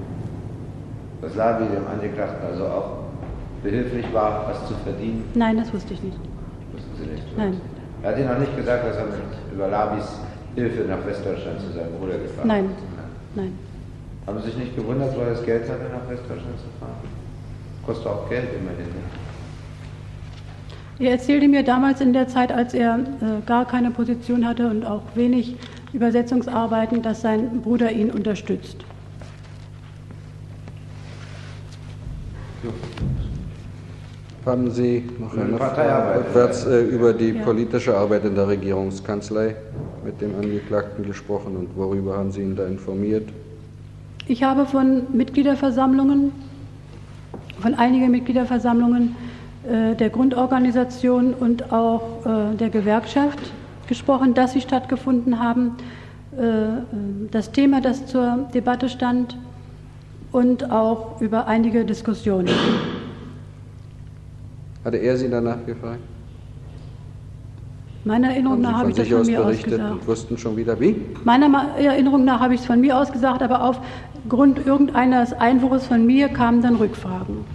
Dass 1.21 1.35
Labi 1.35 1.65
dem 1.65 1.85
Angeklagten 1.87 2.47
also 2.49 2.65
auch 2.65 2.89
behilflich 3.63 4.05
war, 4.13 4.49
was 4.49 4.67
zu 4.67 4.75
verdienen, 4.83 5.23
nein, 5.33 5.57
das 5.57 5.73
wusste 5.73 5.93
ich 5.93 6.03
nicht. 6.03 6.17
wussten 6.73 6.91
Sie 6.97 7.09
nicht. 7.09 7.37
Nein. 7.37 7.59
Er 8.03 8.11
hat 8.11 8.19
Ihnen 8.19 8.29
auch 8.29 8.39
nicht 8.39 8.55
gesagt, 8.57 8.85
dass 8.85 8.97
er 8.97 9.05
mit, 9.05 9.13
über 9.53 9.69
Labis 9.69 10.19
Hilfe 10.55 10.83
nach 10.83 11.05
Westdeutschland 11.05 11.59
zu 11.61 11.71
seinem 11.71 11.93
Bruder 11.99 12.17
gefahren 12.17 12.47
Nein. 12.47 12.65
ist. 12.65 13.35
Nein. 13.35 13.57
Haben 14.27 14.39
Sie 14.41 14.49
sich 14.49 14.57
nicht 14.57 14.75
gewundert, 14.75 15.17
weil 15.17 15.27
er 15.27 15.33
das 15.33 15.45
Geld 15.45 15.63
hatte, 15.63 15.83
nach 15.91 16.09
Westdeutschland 16.09 16.59
zu 16.59 16.67
fahren? 16.79 16.95
Kostet 17.85 18.07
auch 18.07 18.29
Geld 18.29 18.49
immerhin. 18.53 18.85
Ne? 18.85 19.03
Er 20.99 21.11
erzählte 21.11 21.47
mir 21.47 21.63
damals 21.63 22.01
in 22.01 22.13
der 22.13 22.27
Zeit, 22.27 22.51
als 22.51 22.73
er 22.73 22.99
äh, 22.99 23.45
gar 23.45 23.65
keine 23.65 23.89
Position 23.89 24.47
hatte 24.47 24.69
und 24.69 24.85
auch 24.85 25.01
wenig 25.15 25.55
Übersetzungsarbeiten, 25.91 27.01
dass 27.01 27.21
sein 27.21 27.61
Bruder 27.61 27.91
ihn 27.91 28.11
unterstützt. 28.11 28.77
Haben 34.45 34.71
Sie 34.71 35.03
noch 35.19 35.37
eine. 35.37 35.57
Frage 35.57 36.19
rückwärts 36.19 36.65
äh, 36.65 36.81
über 36.81 37.13
die 37.13 37.29
Ja. 37.29 37.43
politische 37.43 37.95
Arbeit 37.95 38.25
in 38.25 38.35
der 38.35 38.47
Regierungskanzlei 38.49 39.55
mit 40.03 40.19
dem 40.19 40.35
Angeklagten 40.35 41.05
gesprochen 41.05 41.55
und 41.55 41.77
worüber 41.77 42.17
haben 42.17 42.31
Sie 42.31 42.41
ihn 42.41 42.55
da 42.55 42.65
informiert? 42.65 43.29
Ich 44.27 44.43
habe 44.43 44.65
von 44.65 45.03
Mitgliederversammlungen, 45.13 46.31
von 47.61 47.73
einigen 47.75 48.11
Mitgliederversammlungen 48.11 49.15
äh, 49.65 49.95
der 49.95 50.09
Grundorganisation 50.09 51.33
und 51.33 51.71
auch 51.71 52.25
äh, 52.25 52.55
der 52.57 52.69
Gewerkschaft 52.69 53.39
gesprochen, 53.87 54.33
dass 54.33 54.53
sie 54.53 54.61
stattgefunden 54.61 55.39
haben. 55.39 55.71
Äh, 56.37 56.43
äh, 56.43 56.69
das 57.31 57.51
Thema, 57.51 57.79
das 57.79 58.07
zur 58.07 58.49
Debatte 58.53 58.89
stand 58.89 59.37
und 60.33 60.69
auch 60.69 61.21
über 61.21 61.47
einige 61.47 61.85
Diskussionen. 61.85 62.49
Hatte 64.83 64.97
er 64.97 65.17
Sie 65.17 65.29
danach 65.29 65.65
gefragt? 65.65 66.01
Meiner 68.05 68.31
Erinnerung 68.31 68.59
nach 68.59 68.79
habe 68.79 68.89
ich 68.89 68.97
das 68.97 69.07
von 69.07 69.25
mir 69.25 69.39
berichtet 69.39 69.73
ausgesagt. 69.73 69.93
und 69.93 70.07
wussten 70.07 70.37
schon 70.37 70.57
wieder 70.57 70.77
wie? 70.79 71.01
Meiner 71.23 71.77
Erinnerung 71.77 72.25
nach 72.25 72.41
habe 72.41 72.53
ich 72.53 72.59
es 72.59 72.65
von 72.65 72.81
mir 72.81 72.99
aus 72.99 73.13
gesagt, 73.13 73.41
aber 73.41 73.63
aufgrund 73.63 74.65
irgendeines 74.65 75.31
Einwurfs 75.31 75.87
von 75.87 76.05
mir 76.05 76.27
kamen 76.27 76.61
dann 76.61 76.75
Rückfragen. 76.75 77.45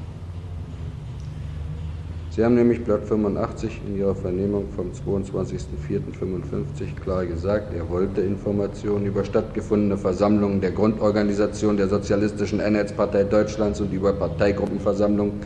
Sie 2.30 2.42
haben 2.44 2.54
nämlich 2.54 2.84
Blatt 2.84 3.04
85 3.04 3.82
in 3.84 3.96
Ihrer 3.96 4.14
Vernehmung 4.14 4.70
vom 4.70 4.92
22.04.55 4.92 6.94
klar 6.94 7.26
gesagt, 7.26 7.74
er 7.74 7.90
wollte 7.90 8.22
Informationen 8.22 9.06
über 9.06 9.24
stattgefundene 9.24 9.98
Versammlungen 9.98 10.60
der 10.60 10.70
Grundorganisation 10.70 11.76
der 11.76 11.88
Sozialistischen 11.88 12.60
Einheitspartei 12.60 13.24
Deutschlands 13.24 13.80
und 13.80 13.92
über 13.92 14.12
Parteigruppenversammlungen. 14.12 15.40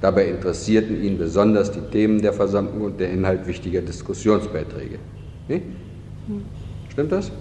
Dabei 0.00 0.26
interessierten 0.26 1.02
ihn 1.02 1.18
besonders 1.18 1.72
die 1.72 1.80
Themen 1.80 2.22
der 2.22 2.32
Versammlung 2.32 2.82
und 2.82 3.00
der 3.00 3.10
Inhalt 3.10 3.46
wichtiger 3.46 3.80
Diskussionsbeiträge. 3.80 4.98
Nee? 5.48 5.62
Stimmt 6.90 7.12
das? 7.12 7.32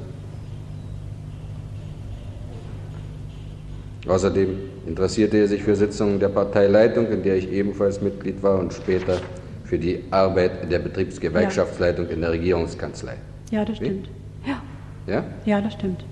Außerdem 4.08 4.50
interessierte 4.88 5.38
er 5.38 5.48
sich 5.48 5.62
für 5.64 5.76
Sitzungen 5.76 6.20
der 6.20 6.30
Parteileitung, 6.30 7.12
in 7.12 7.24
der 7.24 7.36
ich 7.36 7.52
ebenfalls 7.52 8.02
Mitglied 8.02 8.42
war, 8.42 8.58
und 8.58 8.74
später 8.74 9.20
für 9.66 9.78
die 9.78 10.04
Arbeit 10.12 10.72
der 10.72 10.80
Betriebsgewerkschaftsleitung 10.80 12.08
in 12.10 12.22
der 12.22 12.32
Regierungskanzlei. 12.32 13.16
Ja, 13.52 13.66
das 13.66 13.78
stimmt. 13.78 14.10
Ja, 14.46 14.62
Ja? 15.14 15.26
ja, 15.46 15.62
das 15.62 15.74
stimmt. 15.74 16.06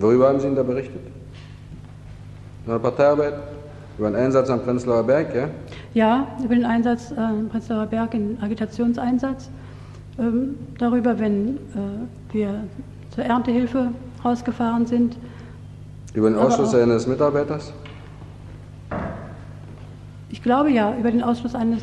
Worüber 0.00 0.28
haben 0.28 0.40
Sie 0.40 0.46
ihn 0.46 0.54
da 0.56 0.62
berichtet? 0.62 1.00
Über 2.64 2.74
eine 2.74 2.82
Parteiarbeit? 2.82 3.34
Über 3.98 4.06
einen 4.06 4.16
Einsatz 4.16 4.48
am 4.48 4.62
Prenzlauer 4.62 5.02
Berg, 5.02 5.34
ja? 5.34 5.48
Ja, 5.92 6.26
über 6.42 6.54
den 6.54 6.64
Einsatz 6.64 7.10
äh, 7.10 7.38
im 7.38 7.48
Prenzlauer 7.50 7.86
Berg, 7.86 8.12
den 8.12 8.38
Agitationseinsatz. 8.40 9.50
Ähm, 10.18 10.56
darüber, 10.78 11.18
wenn 11.18 11.56
äh, 11.56 12.32
wir 12.32 12.64
zur 13.10 13.24
Erntehilfe 13.24 13.88
rausgefahren 14.24 14.86
sind. 14.86 15.18
Über 16.14 16.30
den 16.30 16.38
Ausschluss 16.38 16.74
eines 16.74 17.06
Mitarbeiters? 17.06 17.72
Ich 20.30 20.42
glaube 20.42 20.70
ja, 20.70 20.96
über 20.98 21.10
den 21.10 21.22
Ausschluss 21.22 21.54
eines 21.54 21.82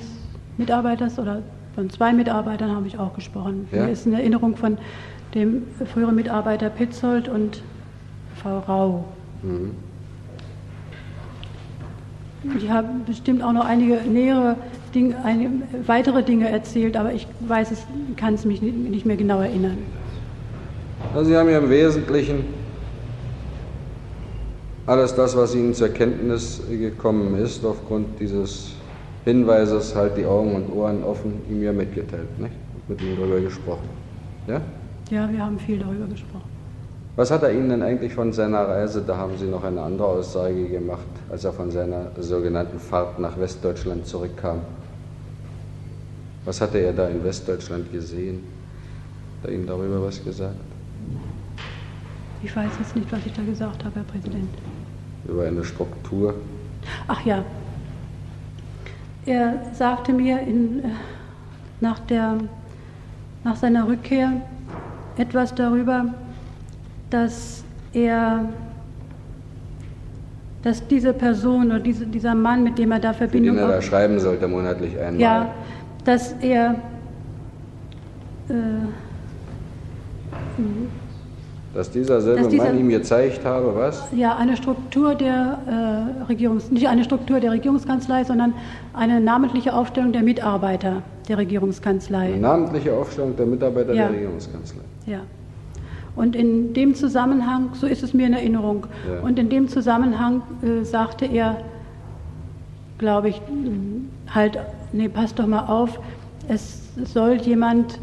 Mitarbeiters 0.57 1.19
oder 1.19 1.43
von 1.75 1.89
zwei 1.91 2.13
Mitarbeitern 2.13 2.75
habe 2.75 2.87
ich 2.87 2.97
auch 2.97 3.13
gesprochen. 3.13 3.67
Ja? 3.71 3.83
Mir 3.83 3.91
ist 3.91 4.07
eine 4.07 4.17
Erinnerung 4.17 4.55
von 4.55 4.79
dem 5.35 5.63
früheren 5.93 6.15
Mitarbeiter 6.15 6.69
Petzold 6.71 7.29
und 7.29 7.61
Frau 8.41 8.59
Rau. 8.59 9.05
Ich 12.57 12.69
habe 12.69 12.87
bestimmt 13.05 13.43
auch 13.43 13.51
noch 13.51 13.65
einige 13.65 13.95
nähere 14.09 14.55
Ding, 14.93 15.13
eine, 15.23 15.49
weitere 15.85 16.23
Dinge 16.23 16.49
erzählt, 16.49 16.95
aber 16.95 17.13
ich 17.13 17.27
weiß 17.41 17.71
es, 17.71 17.85
kann 18.15 18.35
es 18.35 18.45
mich 18.45 18.61
nicht 18.61 19.05
mehr 19.05 19.17
genau 19.17 19.41
erinnern. 19.41 19.77
Also 21.13 21.29
Sie 21.29 21.37
haben 21.37 21.49
ja 21.49 21.57
im 21.57 21.69
Wesentlichen 21.69 22.45
alles 24.85 25.13
das, 25.15 25.35
was 25.35 25.53
Ihnen 25.53 25.73
zur 25.73 25.89
Kenntnis 25.89 26.61
gekommen 26.69 27.35
ist, 27.35 27.65
aufgrund 27.65 28.19
dieses 28.19 28.71
Hinweises, 29.25 29.93
halt 29.93 30.15
die 30.17 30.25
Augen 30.25 30.55
und 30.55 30.71
Ohren 30.71 31.03
offen, 31.03 31.41
ihm 31.49 31.61
ja 31.61 31.73
mitgeteilt, 31.73 32.39
nicht? 32.39 32.53
mit 32.87 33.01
ihm 33.01 33.17
darüber 33.17 33.41
gesprochen. 33.41 33.89
Ja? 34.47 34.61
Ja, 35.11 35.29
wir 35.29 35.43
haben 35.43 35.59
viel 35.59 35.79
darüber 35.79 36.05
gesprochen. 36.05 36.56
Was 37.17 37.31
hat 37.31 37.41
er 37.41 37.51
Ihnen 37.51 37.69
denn 37.69 37.81
eigentlich 37.81 38.13
von 38.13 38.31
seiner 38.31 38.67
Reise, 38.67 39.01
da 39.01 39.17
haben 39.17 39.35
Sie 39.39 39.47
noch 39.47 39.63
eine 39.63 39.81
andere 39.81 40.07
Aussage 40.07 40.69
gemacht, 40.69 41.07
als 41.31 41.43
er 41.45 41.51
von 41.51 41.71
seiner 41.71 42.11
sogenannten 42.19 42.79
Fahrt 42.79 43.17
nach 43.17 43.39
Westdeutschland 43.39 44.05
zurückkam? 44.05 44.59
Was 46.45 46.61
hatte 46.61 46.77
er 46.77 46.93
da 46.93 47.07
in 47.07 47.23
Westdeutschland 47.23 47.91
gesehen? 47.91 48.43
Hat 49.41 49.49
er 49.49 49.55
Ihnen 49.55 49.65
darüber 49.65 50.05
was 50.05 50.23
gesagt? 50.23 50.59
Ich 52.43 52.55
weiß 52.55 52.69
jetzt 52.77 52.95
nicht, 52.95 53.11
was 53.11 53.25
ich 53.25 53.33
da 53.33 53.41
gesagt 53.41 53.83
habe, 53.83 53.95
Herr 53.95 54.03
Präsident. 54.03 54.49
Über 55.27 55.45
eine 55.45 55.63
Struktur? 55.63 56.35
Ach 57.07 57.25
ja. 57.25 57.43
Er 59.25 59.59
sagte 59.73 60.13
mir 60.13 60.41
in, 60.41 60.83
äh, 60.83 60.89
nach, 61.81 61.97
der, 61.97 62.37
nach 63.43 63.55
seiner 63.55 63.87
Rückkehr 63.87 64.33
etwas 65.17 65.55
darüber, 65.55 66.13
dass 67.09 67.63
er, 67.93 68.45
dass 70.63 70.85
diese 70.87 71.13
Person 71.13 71.67
oder 71.67 71.79
diese, 71.79 72.05
dieser 72.05 72.35
Mann, 72.35 72.63
mit 72.63 72.77
dem 72.77 72.91
er 72.91 72.99
da 72.99 73.13
Verbindung... 73.13 73.55
Den 73.55 73.65
er 73.65 73.75
da 73.75 73.81
schreiben 73.81 74.19
sollte 74.19 74.47
monatlich 74.47 74.97
einmal. 74.99 75.21
Ja, 75.21 75.53
dass 76.03 76.33
er... 76.41 76.75
Äh, 78.49 78.53
dass 81.73 81.91
dieser 81.91 82.21
selbe 82.21 82.41
dass 82.41 82.49
dieser, 82.49 82.63
Mann 82.65 82.79
ihm 82.79 82.89
gezeigt 82.89 83.45
habe, 83.45 83.75
was? 83.75 84.07
Ja, 84.11 84.35
eine 84.35 84.57
Struktur 84.57 85.13
der 85.13 85.59
äh, 85.67 86.23
Regierungs, 86.23 86.71
nicht 86.71 86.87
eine 86.87 87.03
Struktur 87.03 87.39
der 87.39 87.51
Regierungskanzlei, 87.51 88.23
sondern 88.23 88.53
eine 88.93 89.19
namentliche 89.19 89.73
Aufstellung 89.75 90.11
der 90.11 90.23
Mitarbeiter 90.23 91.03
der 91.27 91.37
Regierungskanzlei. 91.37 92.33
Eine 92.33 92.37
namentliche 92.37 92.93
Aufstellung 92.93 93.35
der 93.35 93.45
Mitarbeiter 93.45 93.93
ja. 93.93 94.07
der 94.07 94.15
Regierungskanzlei. 94.15 94.81
Ja. 95.05 95.19
Und 96.17 96.35
in 96.35 96.73
dem 96.73 96.95
Zusammenhang, 96.95 97.69
so 97.73 97.85
ist 97.85 98.01
es 98.01 98.15
mir 98.15 98.25
in 98.25 98.33
Erinnerung, 98.33 98.87
ja. 99.07 99.21
und 99.21 99.37
in 99.37 99.49
dem 99.49 99.67
Zusammenhang 99.69 100.41
äh, 100.63 100.83
sagte 100.83 101.25
er, 101.25 101.57
glaube 102.97 103.29
ich, 103.29 103.39
halt, 104.33 104.57
nee, 104.93 105.09
passt 105.09 105.37
doch 105.37 105.45
mal 105.45 105.67
auf, 105.67 105.99
es 106.47 106.89
soll 107.05 107.35
jemand 107.35 107.99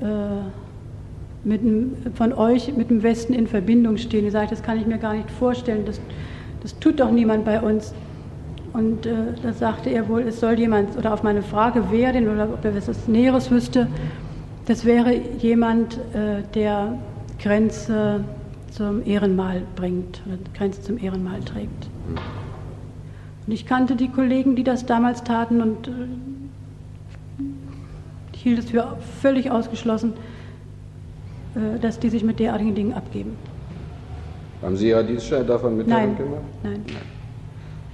äh, 0.00 0.06
mit 1.44 1.62
dem, 1.62 1.92
von 2.14 2.32
euch 2.32 2.74
mit 2.74 2.88
dem 2.88 3.02
Westen 3.02 3.34
in 3.34 3.46
Verbindung 3.46 3.98
stehen. 3.98 4.26
Ich 4.26 4.32
sage, 4.32 4.48
das 4.48 4.62
kann 4.62 4.78
ich 4.78 4.86
mir 4.86 4.96
gar 4.96 5.12
nicht 5.12 5.30
vorstellen, 5.30 5.84
das, 5.84 6.00
das 6.62 6.78
tut 6.78 7.00
doch 7.00 7.10
niemand 7.10 7.44
bei 7.44 7.60
uns. 7.60 7.92
Und 8.72 9.04
äh, 9.04 9.12
da 9.42 9.52
sagte 9.52 9.90
er 9.90 10.08
wohl, 10.08 10.22
es 10.22 10.40
soll 10.40 10.58
jemand, 10.58 10.96
oder 10.96 11.12
auf 11.12 11.22
meine 11.22 11.42
Frage, 11.42 11.84
wer 11.90 12.14
denn, 12.14 12.28
oder 12.28 12.44
ob 12.44 12.64
er 12.64 12.74
etwas 12.74 13.08
Näheres 13.08 13.50
wüsste, 13.50 13.88
das 14.64 14.86
wäre 14.86 15.12
jemand, 15.38 15.98
äh, 16.14 16.42
der 16.54 16.94
Grenze 17.38 18.24
zum 18.70 19.04
Ehrenmal 19.06 19.62
bringt, 19.74 20.22
oder 20.26 20.38
Grenze 20.54 20.82
zum 20.82 20.98
Ehrenmal 20.98 21.40
trägt. 21.40 21.88
Und 23.46 23.52
ich 23.52 23.66
kannte 23.66 23.96
die 23.96 24.08
Kollegen, 24.08 24.56
die 24.56 24.64
das 24.64 24.86
damals 24.86 25.24
taten 25.24 25.60
und 25.60 25.88
äh, 25.88 25.92
ich 28.32 28.42
hielt 28.42 28.58
es 28.58 28.70
für 28.70 28.96
völlig 29.20 29.50
ausgeschlossen, 29.50 30.14
äh, 31.54 31.78
dass 31.78 31.98
die 31.98 32.10
sich 32.10 32.24
mit 32.24 32.38
derartigen 32.38 32.74
Dingen 32.74 32.92
abgeben. 32.92 33.36
Haben 34.62 34.76
Sie 34.76 34.88
ja 34.88 35.02
Dienststelle 35.02 35.44
davon 35.44 35.76
Mitteilung 35.76 36.16
gemacht? 36.16 36.42
Nein. 36.62 36.84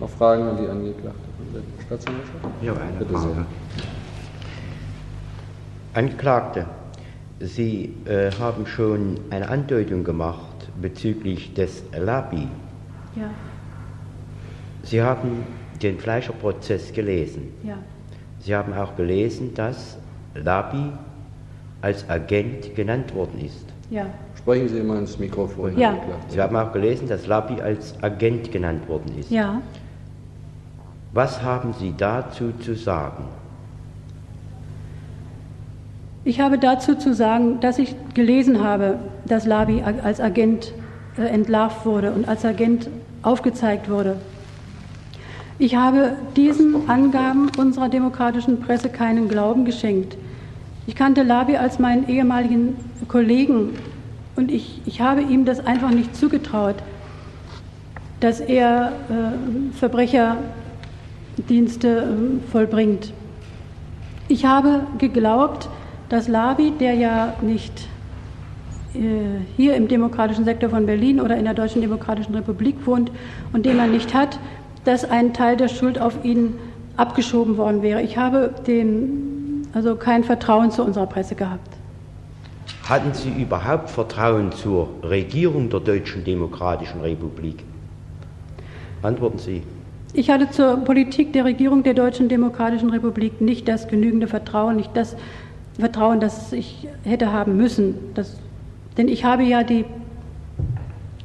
Noch 0.00 0.08
Fragen 0.08 0.42
an 0.44 0.56
die 0.56 0.68
Angeklagte 0.68 1.20
von 1.36 1.46
der 1.52 1.62
Staatsanwaltschaft? 1.84 2.44
Ja, 2.62 2.72
eine 2.72 2.98
Bitte 2.98 3.12
Frage. 3.12 3.34
Sehr. 3.34 3.46
Angeklagte, 5.94 6.66
Sie 7.44 7.92
äh, 8.04 8.30
haben 8.38 8.66
schon 8.66 9.18
eine 9.30 9.48
Andeutung 9.48 10.04
gemacht 10.04 10.70
bezüglich 10.80 11.52
des 11.54 11.82
Labi. 11.92 12.46
Ja. 13.16 13.30
Sie 14.84 15.02
haben 15.02 15.44
den 15.82 15.98
Fleischerprozess 15.98 16.92
gelesen. 16.92 17.52
Ja. 17.64 17.78
Sie 18.38 18.54
haben 18.54 18.72
auch 18.74 18.94
gelesen, 18.94 19.54
dass 19.54 19.98
Labi 20.34 20.92
als 21.80 22.08
Agent 22.08 22.76
genannt 22.76 23.12
worden 23.12 23.40
ist. 23.44 23.66
Ja. 23.90 24.06
Sprechen 24.36 24.68
Sie 24.68 24.78
immer 24.78 24.98
ins 24.98 25.18
Mikrofon. 25.18 25.76
Ja. 25.76 25.98
Sie 26.28 26.40
haben 26.40 26.54
auch 26.54 26.72
gelesen, 26.72 27.08
dass 27.08 27.26
Labi 27.26 27.60
als 27.60 28.00
Agent 28.02 28.52
genannt 28.52 28.88
worden 28.88 29.18
ist. 29.18 29.32
Ja. 29.32 29.60
Was 31.12 31.42
haben 31.42 31.74
Sie 31.74 31.92
dazu 31.96 32.52
zu 32.60 32.76
sagen? 32.76 33.24
Ich 36.24 36.40
habe 36.40 36.58
dazu 36.58 36.94
zu 36.94 37.14
sagen, 37.14 37.58
dass 37.60 37.78
ich 37.78 37.94
gelesen 38.14 38.62
habe, 38.62 39.00
dass 39.26 39.44
Labi 39.44 39.82
als 39.82 40.20
Agent 40.20 40.72
äh, 41.18 41.22
entlarvt 41.22 41.84
wurde 41.84 42.12
und 42.12 42.28
als 42.28 42.44
Agent 42.44 42.88
aufgezeigt 43.22 43.90
wurde. 43.90 44.18
Ich 45.58 45.74
habe 45.74 46.12
diesen 46.36 46.88
Angaben 46.88 47.50
unserer 47.58 47.88
demokratischen 47.88 48.60
Presse 48.60 48.88
keinen 48.88 49.26
Glauben 49.28 49.64
geschenkt. 49.64 50.16
Ich 50.86 50.94
kannte 50.94 51.24
Labi 51.24 51.56
als 51.56 51.80
meinen 51.80 52.08
ehemaligen 52.08 52.76
Kollegen 53.08 53.70
und 54.36 54.52
ich, 54.52 54.80
ich 54.86 55.00
habe 55.00 55.22
ihm 55.22 55.44
das 55.44 55.66
einfach 55.66 55.90
nicht 55.90 56.14
zugetraut, 56.16 56.76
dass 58.20 58.38
er 58.38 58.92
äh, 59.10 59.32
Verbrecherdienste 59.76 61.88
äh, 61.88 62.38
vollbringt. 62.50 63.12
Ich 64.28 64.44
habe 64.44 64.86
geglaubt, 64.98 65.68
dass 66.12 66.28
Labi, 66.28 66.72
der 66.78 66.92
ja 66.92 67.32
nicht 67.40 67.88
äh, 68.94 68.98
hier 69.56 69.74
im 69.76 69.88
demokratischen 69.88 70.44
Sektor 70.44 70.68
von 70.68 70.84
Berlin 70.84 71.22
oder 71.22 71.38
in 71.38 71.44
der 71.46 71.54
Deutschen 71.54 71.80
Demokratischen 71.80 72.34
Republik 72.34 72.76
wohnt 72.84 73.10
und 73.54 73.64
den 73.64 73.78
man 73.78 73.90
nicht 73.92 74.12
hat, 74.12 74.38
dass 74.84 75.06
ein 75.06 75.32
Teil 75.32 75.56
der 75.56 75.68
Schuld 75.68 75.98
auf 75.98 76.22
ihn 76.22 76.58
abgeschoben 76.98 77.56
worden 77.56 77.80
wäre. 77.80 78.02
Ich 78.02 78.18
habe 78.18 78.54
den, 78.66 79.66
also 79.72 79.96
kein 79.96 80.22
Vertrauen 80.22 80.70
zu 80.70 80.84
unserer 80.84 81.06
Presse 81.06 81.34
gehabt. 81.34 81.78
Hatten 82.86 83.14
Sie 83.14 83.30
überhaupt 83.30 83.88
Vertrauen 83.88 84.52
zur 84.52 84.90
Regierung 85.02 85.70
der 85.70 85.80
Deutschen 85.80 86.24
Demokratischen 86.24 87.00
Republik? 87.00 87.64
Antworten 89.00 89.38
Sie. 89.38 89.62
Ich 90.12 90.28
hatte 90.28 90.50
zur 90.50 90.76
Politik 90.76 91.32
der 91.32 91.46
Regierung 91.46 91.84
der 91.84 91.94
Deutschen 91.94 92.28
Demokratischen 92.28 92.90
Republik 92.90 93.40
nicht 93.40 93.66
das 93.66 93.88
genügende 93.88 94.26
Vertrauen, 94.26 94.76
nicht 94.76 94.94
das 94.94 95.16
Vertrauen, 95.78 96.20
das 96.20 96.52
ich 96.52 96.88
hätte 97.04 97.32
haben 97.32 97.56
müssen. 97.56 97.94
Das, 98.14 98.36
denn 98.96 99.08
ich 99.08 99.24
habe 99.24 99.42
ja 99.42 99.62
die 99.62 99.84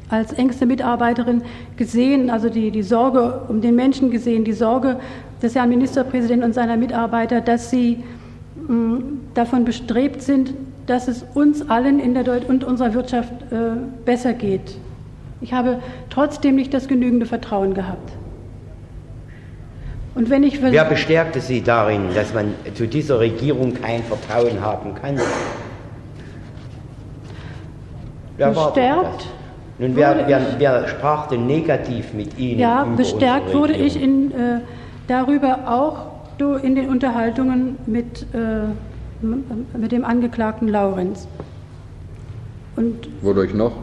als 0.09 0.31
engste 0.33 0.65
Mitarbeiterin 0.65 1.41
gesehen, 1.75 2.29
also 2.29 2.49
die, 2.49 2.71
die 2.71 2.83
Sorge 2.83 3.41
um 3.49 3.59
den 3.59 3.75
Menschen 3.75 4.09
gesehen, 4.09 4.45
die 4.45 4.53
Sorge 4.53 4.99
des 5.41 5.55
Herrn 5.55 5.69
Ministerpräsidenten 5.69 6.45
und 6.45 6.53
seiner 6.53 6.77
Mitarbeiter, 6.77 7.41
dass 7.41 7.69
sie 7.69 8.03
mh, 8.67 8.73
mm, 8.73 9.19
davon 9.33 9.65
bestrebt 9.65 10.21
sind, 10.21 10.53
dass 10.85 11.09
es 11.09 11.25
uns 11.33 11.69
allen 11.69 11.99
in 11.99 12.13
der 12.13 12.23
Deut 12.23 12.47
und 12.47 12.63
unserer 12.63 12.93
Wirtschaft 12.93 13.33
äh, 13.51 13.75
besser 14.05 14.33
geht. 14.33 14.77
Ich 15.41 15.53
habe 15.53 15.79
trotzdem 16.09 16.55
nicht 16.55 16.73
das 16.73 16.87
genügende 16.87 17.25
Vertrauen 17.25 17.73
gehabt. 17.73 18.11
Und 20.17 20.31
wenn 20.31 20.41
ich 20.41 20.59
Wer 20.63 20.85
bestärkte 20.85 21.39
Sie 21.39 21.61
darin, 21.61 22.07
dass 22.15 22.33
man 22.33 22.55
zu 22.73 22.87
dieser 22.87 23.19
Regierung 23.19 23.75
kein 23.75 24.01
Vertrauen 24.01 24.59
haben 24.61 24.95
kann? 24.95 25.19
Wer 28.35 28.49
bestärkt? 28.49 29.27
Nun, 29.77 29.95
wer, 29.95 30.23
wer, 30.25 30.41
wer, 30.57 30.87
sprach 30.87 31.27
denn 31.27 31.45
negativ 31.45 32.13
mit 32.13 32.39
Ihnen? 32.39 32.59
Ja, 32.59 32.83
bestärkt 32.83 33.53
wurde 33.53 33.73
ich 33.73 34.01
in, 34.01 34.31
äh, 34.31 34.61
darüber 35.07 35.59
auch 35.67 36.07
in 36.63 36.73
den 36.73 36.89
Unterhaltungen 36.89 37.77
mit, 37.85 38.25
äh, 38.33 39.27
mit 39.77 39.91
dem 39.91 40.03
Angeklagten 40.03 40.67
Laurenz. 40.67 41.27
Und 42.75 43.07
Wodurch 43.21 43.53
noch? 43.53 43.73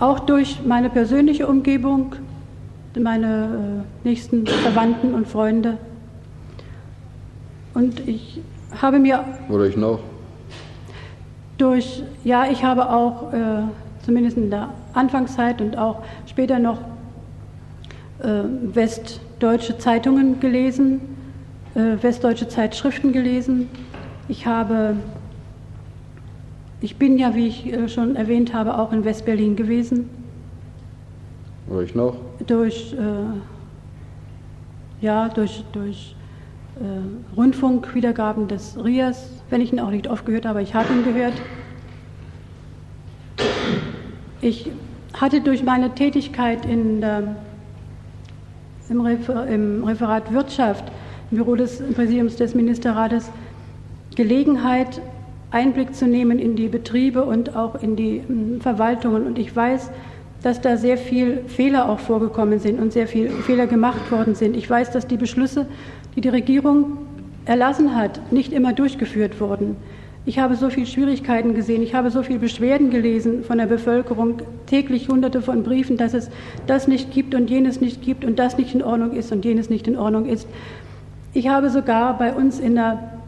Auch 0.00 0.20
durch 0.20 0.60
meine 0.66 0.88
persönliche 0.88 1.46
Umgebung, 1.46 2.14
meine 3.00 3.84
äh, 4.04 4.08
nächsten 4.08 4.46
Verwandten 4.46 5.14
und 5.14 5.28
Freunde. 5.28 5.78
Und 7.74 8.06
ich 8.08 8.40
habe 8.80 8.98
mir. 8.98 9.24
Wodurch 9.48 9.76
noch? 9.76 10.00
Durch, 11.58 12.02
ja, 12.24 12.46
ich 12.50 12.64
habe 12.64 12.90
auch, 12.90 13.32
äh, 13.32 13.62
zumindest 14.04 14.36
in 14.36 14.50
der 14.50 14.70
Anfangszeit 14.94 15.60
und 15.60 15.76
auch 15.78 16.02
später 16.26 16.58
noch, 16.58 16.78
äh, 18.22 18.42
westdeutsche 18.74 19.78
Zeitungen 19.78 20.40
gelesen, 20.40 21.00
äh, 21.74 22.02
westdeutsche 22.02 22.48
Zeitschriften 22.48 23.12
gelesen. 23.12 23.68
Ich 24.28 24.46
habe, 24.46 24.96
ich 26.80 26.96
bin 26.96 27.18
ja, 27.18 27.34
wie 27.34 27.46
ich 27.46 27.72
äh, 27.72 27.88
schon 27.88 28.16
erwähnt 28.16 28.54
habe, 28.54 28.78
auch 28.78 28.92
in 28.92 29.04
Westberlin 29.04 29.56
gewesen. 29.56 30.08
Wo 31.66 31.80
ich 31.80 31.94
noch? 31.94 32.16
Durch, 32.44 32.92
äh, 32.92 32.96
ja, 35.00 35.28
durch, 35.28 35.64
durch 35.72 36.14
äh, 36.76 37.36
Rundfunkwiedergaben 37.36 38.48
des 38.48 38.76
RIAS, 38.82 39.30
wenn 39.48 39.60
ich 39.60 39.72
ihn 39.72 39.80
auch 39.80 39.90
nicht 39.90 40.08
oft 40.08 40.26
gehört 40.26 40.44
habe, 40.44 40.62
ich 40.62 40.74
habe 40.74 40.92
ihn 40.92 41.04
gehört. 41.04 41.34
Ich 44.42 44.70
hatte 45.14 45.40
durch 45.40 45.64
meine 45.64 45.94
Tätigkeit 45.94 46.66
in, 46.66 47.02
äh, 47.02 47.22
im, 48.90 49.00
Refer 49.00 49.46
im 49.46 49.84
Referat 49.84 50.32
Wirtschaft, 50.32 50.84
im 51.30 51.38
Büro 51.38 51.56
des 51.56 51.82
Präsidiums 51.94 52.36
des 52.36 52.54
Ministerrates, 52.54 53.30
Gelegenheit, 54.14 55.00
Einblick 55.50 55.94
zu 55.94 56.06
nehmen 56.06 56.38
in 56.38 56.56
die 56.56 56.68
Betriebe 56.68 57.24
und 57.24 57.56
auch 57.56 57.82
in 57.82 57.96
die 57.96 58.18
m, 58.18 58.60
Verwaltungen. 58.60 59.26
Und 59.26 59.38
ich 59.38 59.54
weiß, 59.54 59.90
dass 60.46 60.60
da 60.60 60.76
sehr 60.76 60.96
viel 60.96 61.40
Fehler 61.48 61.88
auch 61.88 61.98
vorgekommen 61.98 62.60
sind 62.60 62.78
und 62.78 62.92
sehr 62.92 63.08
viel 63.08 63.30
Fehler 63.30 63.66
gemacht 63.66 64.12
worden 64.12 64.36
sind. 64.36 64.56
Ich 64.56 64.70
weiß, 64.70 64.92
dass 64.92 65.08
die 65.08 65.16
Beschlüsse, 65.16 65.66
die 66.14 66.20
die 66.20 66.28
Regierung 66.28 66.98
erlassen 67.46 67.96
hat, 67.96 68.30
nicht 68.30 68.52
immer 68.52 68.72
durchgeführt 68.72 69.40
wurden. 69.40 69.76
Ich 70.24 70.38
habe 70.38 70.54
so 70.54 70.70
viele 70.70 70.86
Schwierigkeiten 70.86 71.54
gesehen, 71.54 71.82
ich 71.82 71.94
habe 71.94 72.12
so 72.12 72.22
viele 72.22 72.38
Beschwerden 72.38 72.90
gelesen 72.90 73.42
von 73.42 73.58
der 73.58 73.66
Bevölkerung, 73.66 74.40
täglich 74.66 75.08
hunderte 75.08 75.42
von 75.42 75.64
Briefen, 75.64 75.96
dass 75.96 76.14
es 76.14 76.30
das 76.68 76.86
nicht 76.86 77.10
gibt 77.10 77.34
und 77.34 77.50
jenes 77.50 77.80
nicht 77.80 78.02
gibt 78.02 78.24
und 78.24 78.38
das 78.38 78.56
nicht 78.56 78.72
in 78.72 78.84
Ordnung 78.84 79.14
ist 79.14 79.32
und 79.32 79.44
jenes 79.44 79.68
nicht 79.68 79.88
in 79.88 79.98
Ordnung 79.98 80.26
ist. 80.26 80.46
Ich 81.34 81.48
habe 81.48 81.70
sogar 81.70 82.16
bei 82.18 82.32
uns 82.32 82.60
in 82.60 82.76
der 82.76 83.18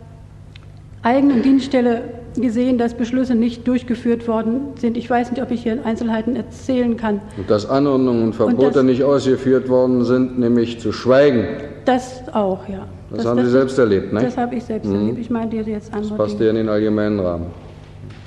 eigenen 1.02 1.42
Dienststelle 1.42 2.17
gesehen, 2.36 2.78
dass 2.78 2.94
Beschlüsse 2.94 3.34
nicht 3.34 3.66
durchgeführt 3.66 4.26
worden 4.28 4.60
sind. 4.78 4.96
Ich 4.96 5.08
weiß 5.08 5.30
nicht, 5.30 5.42
ob 5.42 5.50
ich 5.50 5.62
hier 5.62 5.78
Einzelheiten 5.84 6.36
erzählen 6.36 6.96
kann. 6.96 7.20
Und 7.36 7.48
dass 7.50 7.68
Anordnungen 7.68 8.22
und 8.24 8.34
Verbote 8.34 8.66
Und 8.66 8.76
das- 8.76 8.82
nicht 8.84 9.02
ausgeführt 9.04 9.68
worden 9.68 10.04
sind, 10.04 10.38
nämlich 10.38 10.80
zu 10.80 10.92
schweigen. 10.92 11.46
Das 11.84 12.22
auch, 12.32 12.68
ja. 12.68 12.86
Das, 13.10 13.24
haben 13.24 13.42
Sie 13.44 13.50
selbst 13.50 13.78
erlebt, 13.78 14.12
ne? 14.12 14.20
Das 14.22 14.36
habe 14.36 14.54
ich 14.56 14.64
selbst 14.64 14.88
Mhm. 14.88 14.94
erlebt. 14.96 15.18
Ich 15.18 15.30
meinte 15.30 15.56
jetzt 15.56 15.88
Das 15.88 15.92
andere 15.94 16.16
passt 16.16 16.38
ja 16.40 16.50
in 16.50 16.56
den 16.56 16.68
allgemeinen 16.68 17.18
Rahmen, 17.20 17.46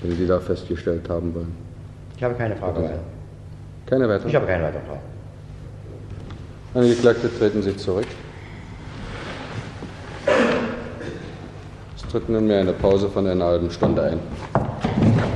den 0.03 0.11
Sie 0.17 0.25
da 0.25 0.39
festgestellt 0.39 1.07
haben 1.09 1.33
wollen. 1.35 1.53
Ich 2.17 2.23
habe 2.23 2.33
keine 2.33 2.55
Frage 2.55 2.79
mehr. 2.79 2.99
Keine 3.85 4.09
weitere? 4.09 4.29
Ich 4.29 4.35
habe 4.35 4.45
keine 4.47 4.63
weitere 4.63 4.81
Frage. 4.81 4.99
Angeklagte, 6.73 7.29
treten 7.37 7.61
Sie 7.61 7.75
zurück. 7.75 8.05
tritt 12.11 12.27
nunmehr 12.27 12.59
eine 12.59 12.73
Pause 12.73 13.07
von 13.07 13.25
einer 13.25 13.45
halben 13.45 13.71
Stunde 13.71 14.03
ein. 14.03 15.30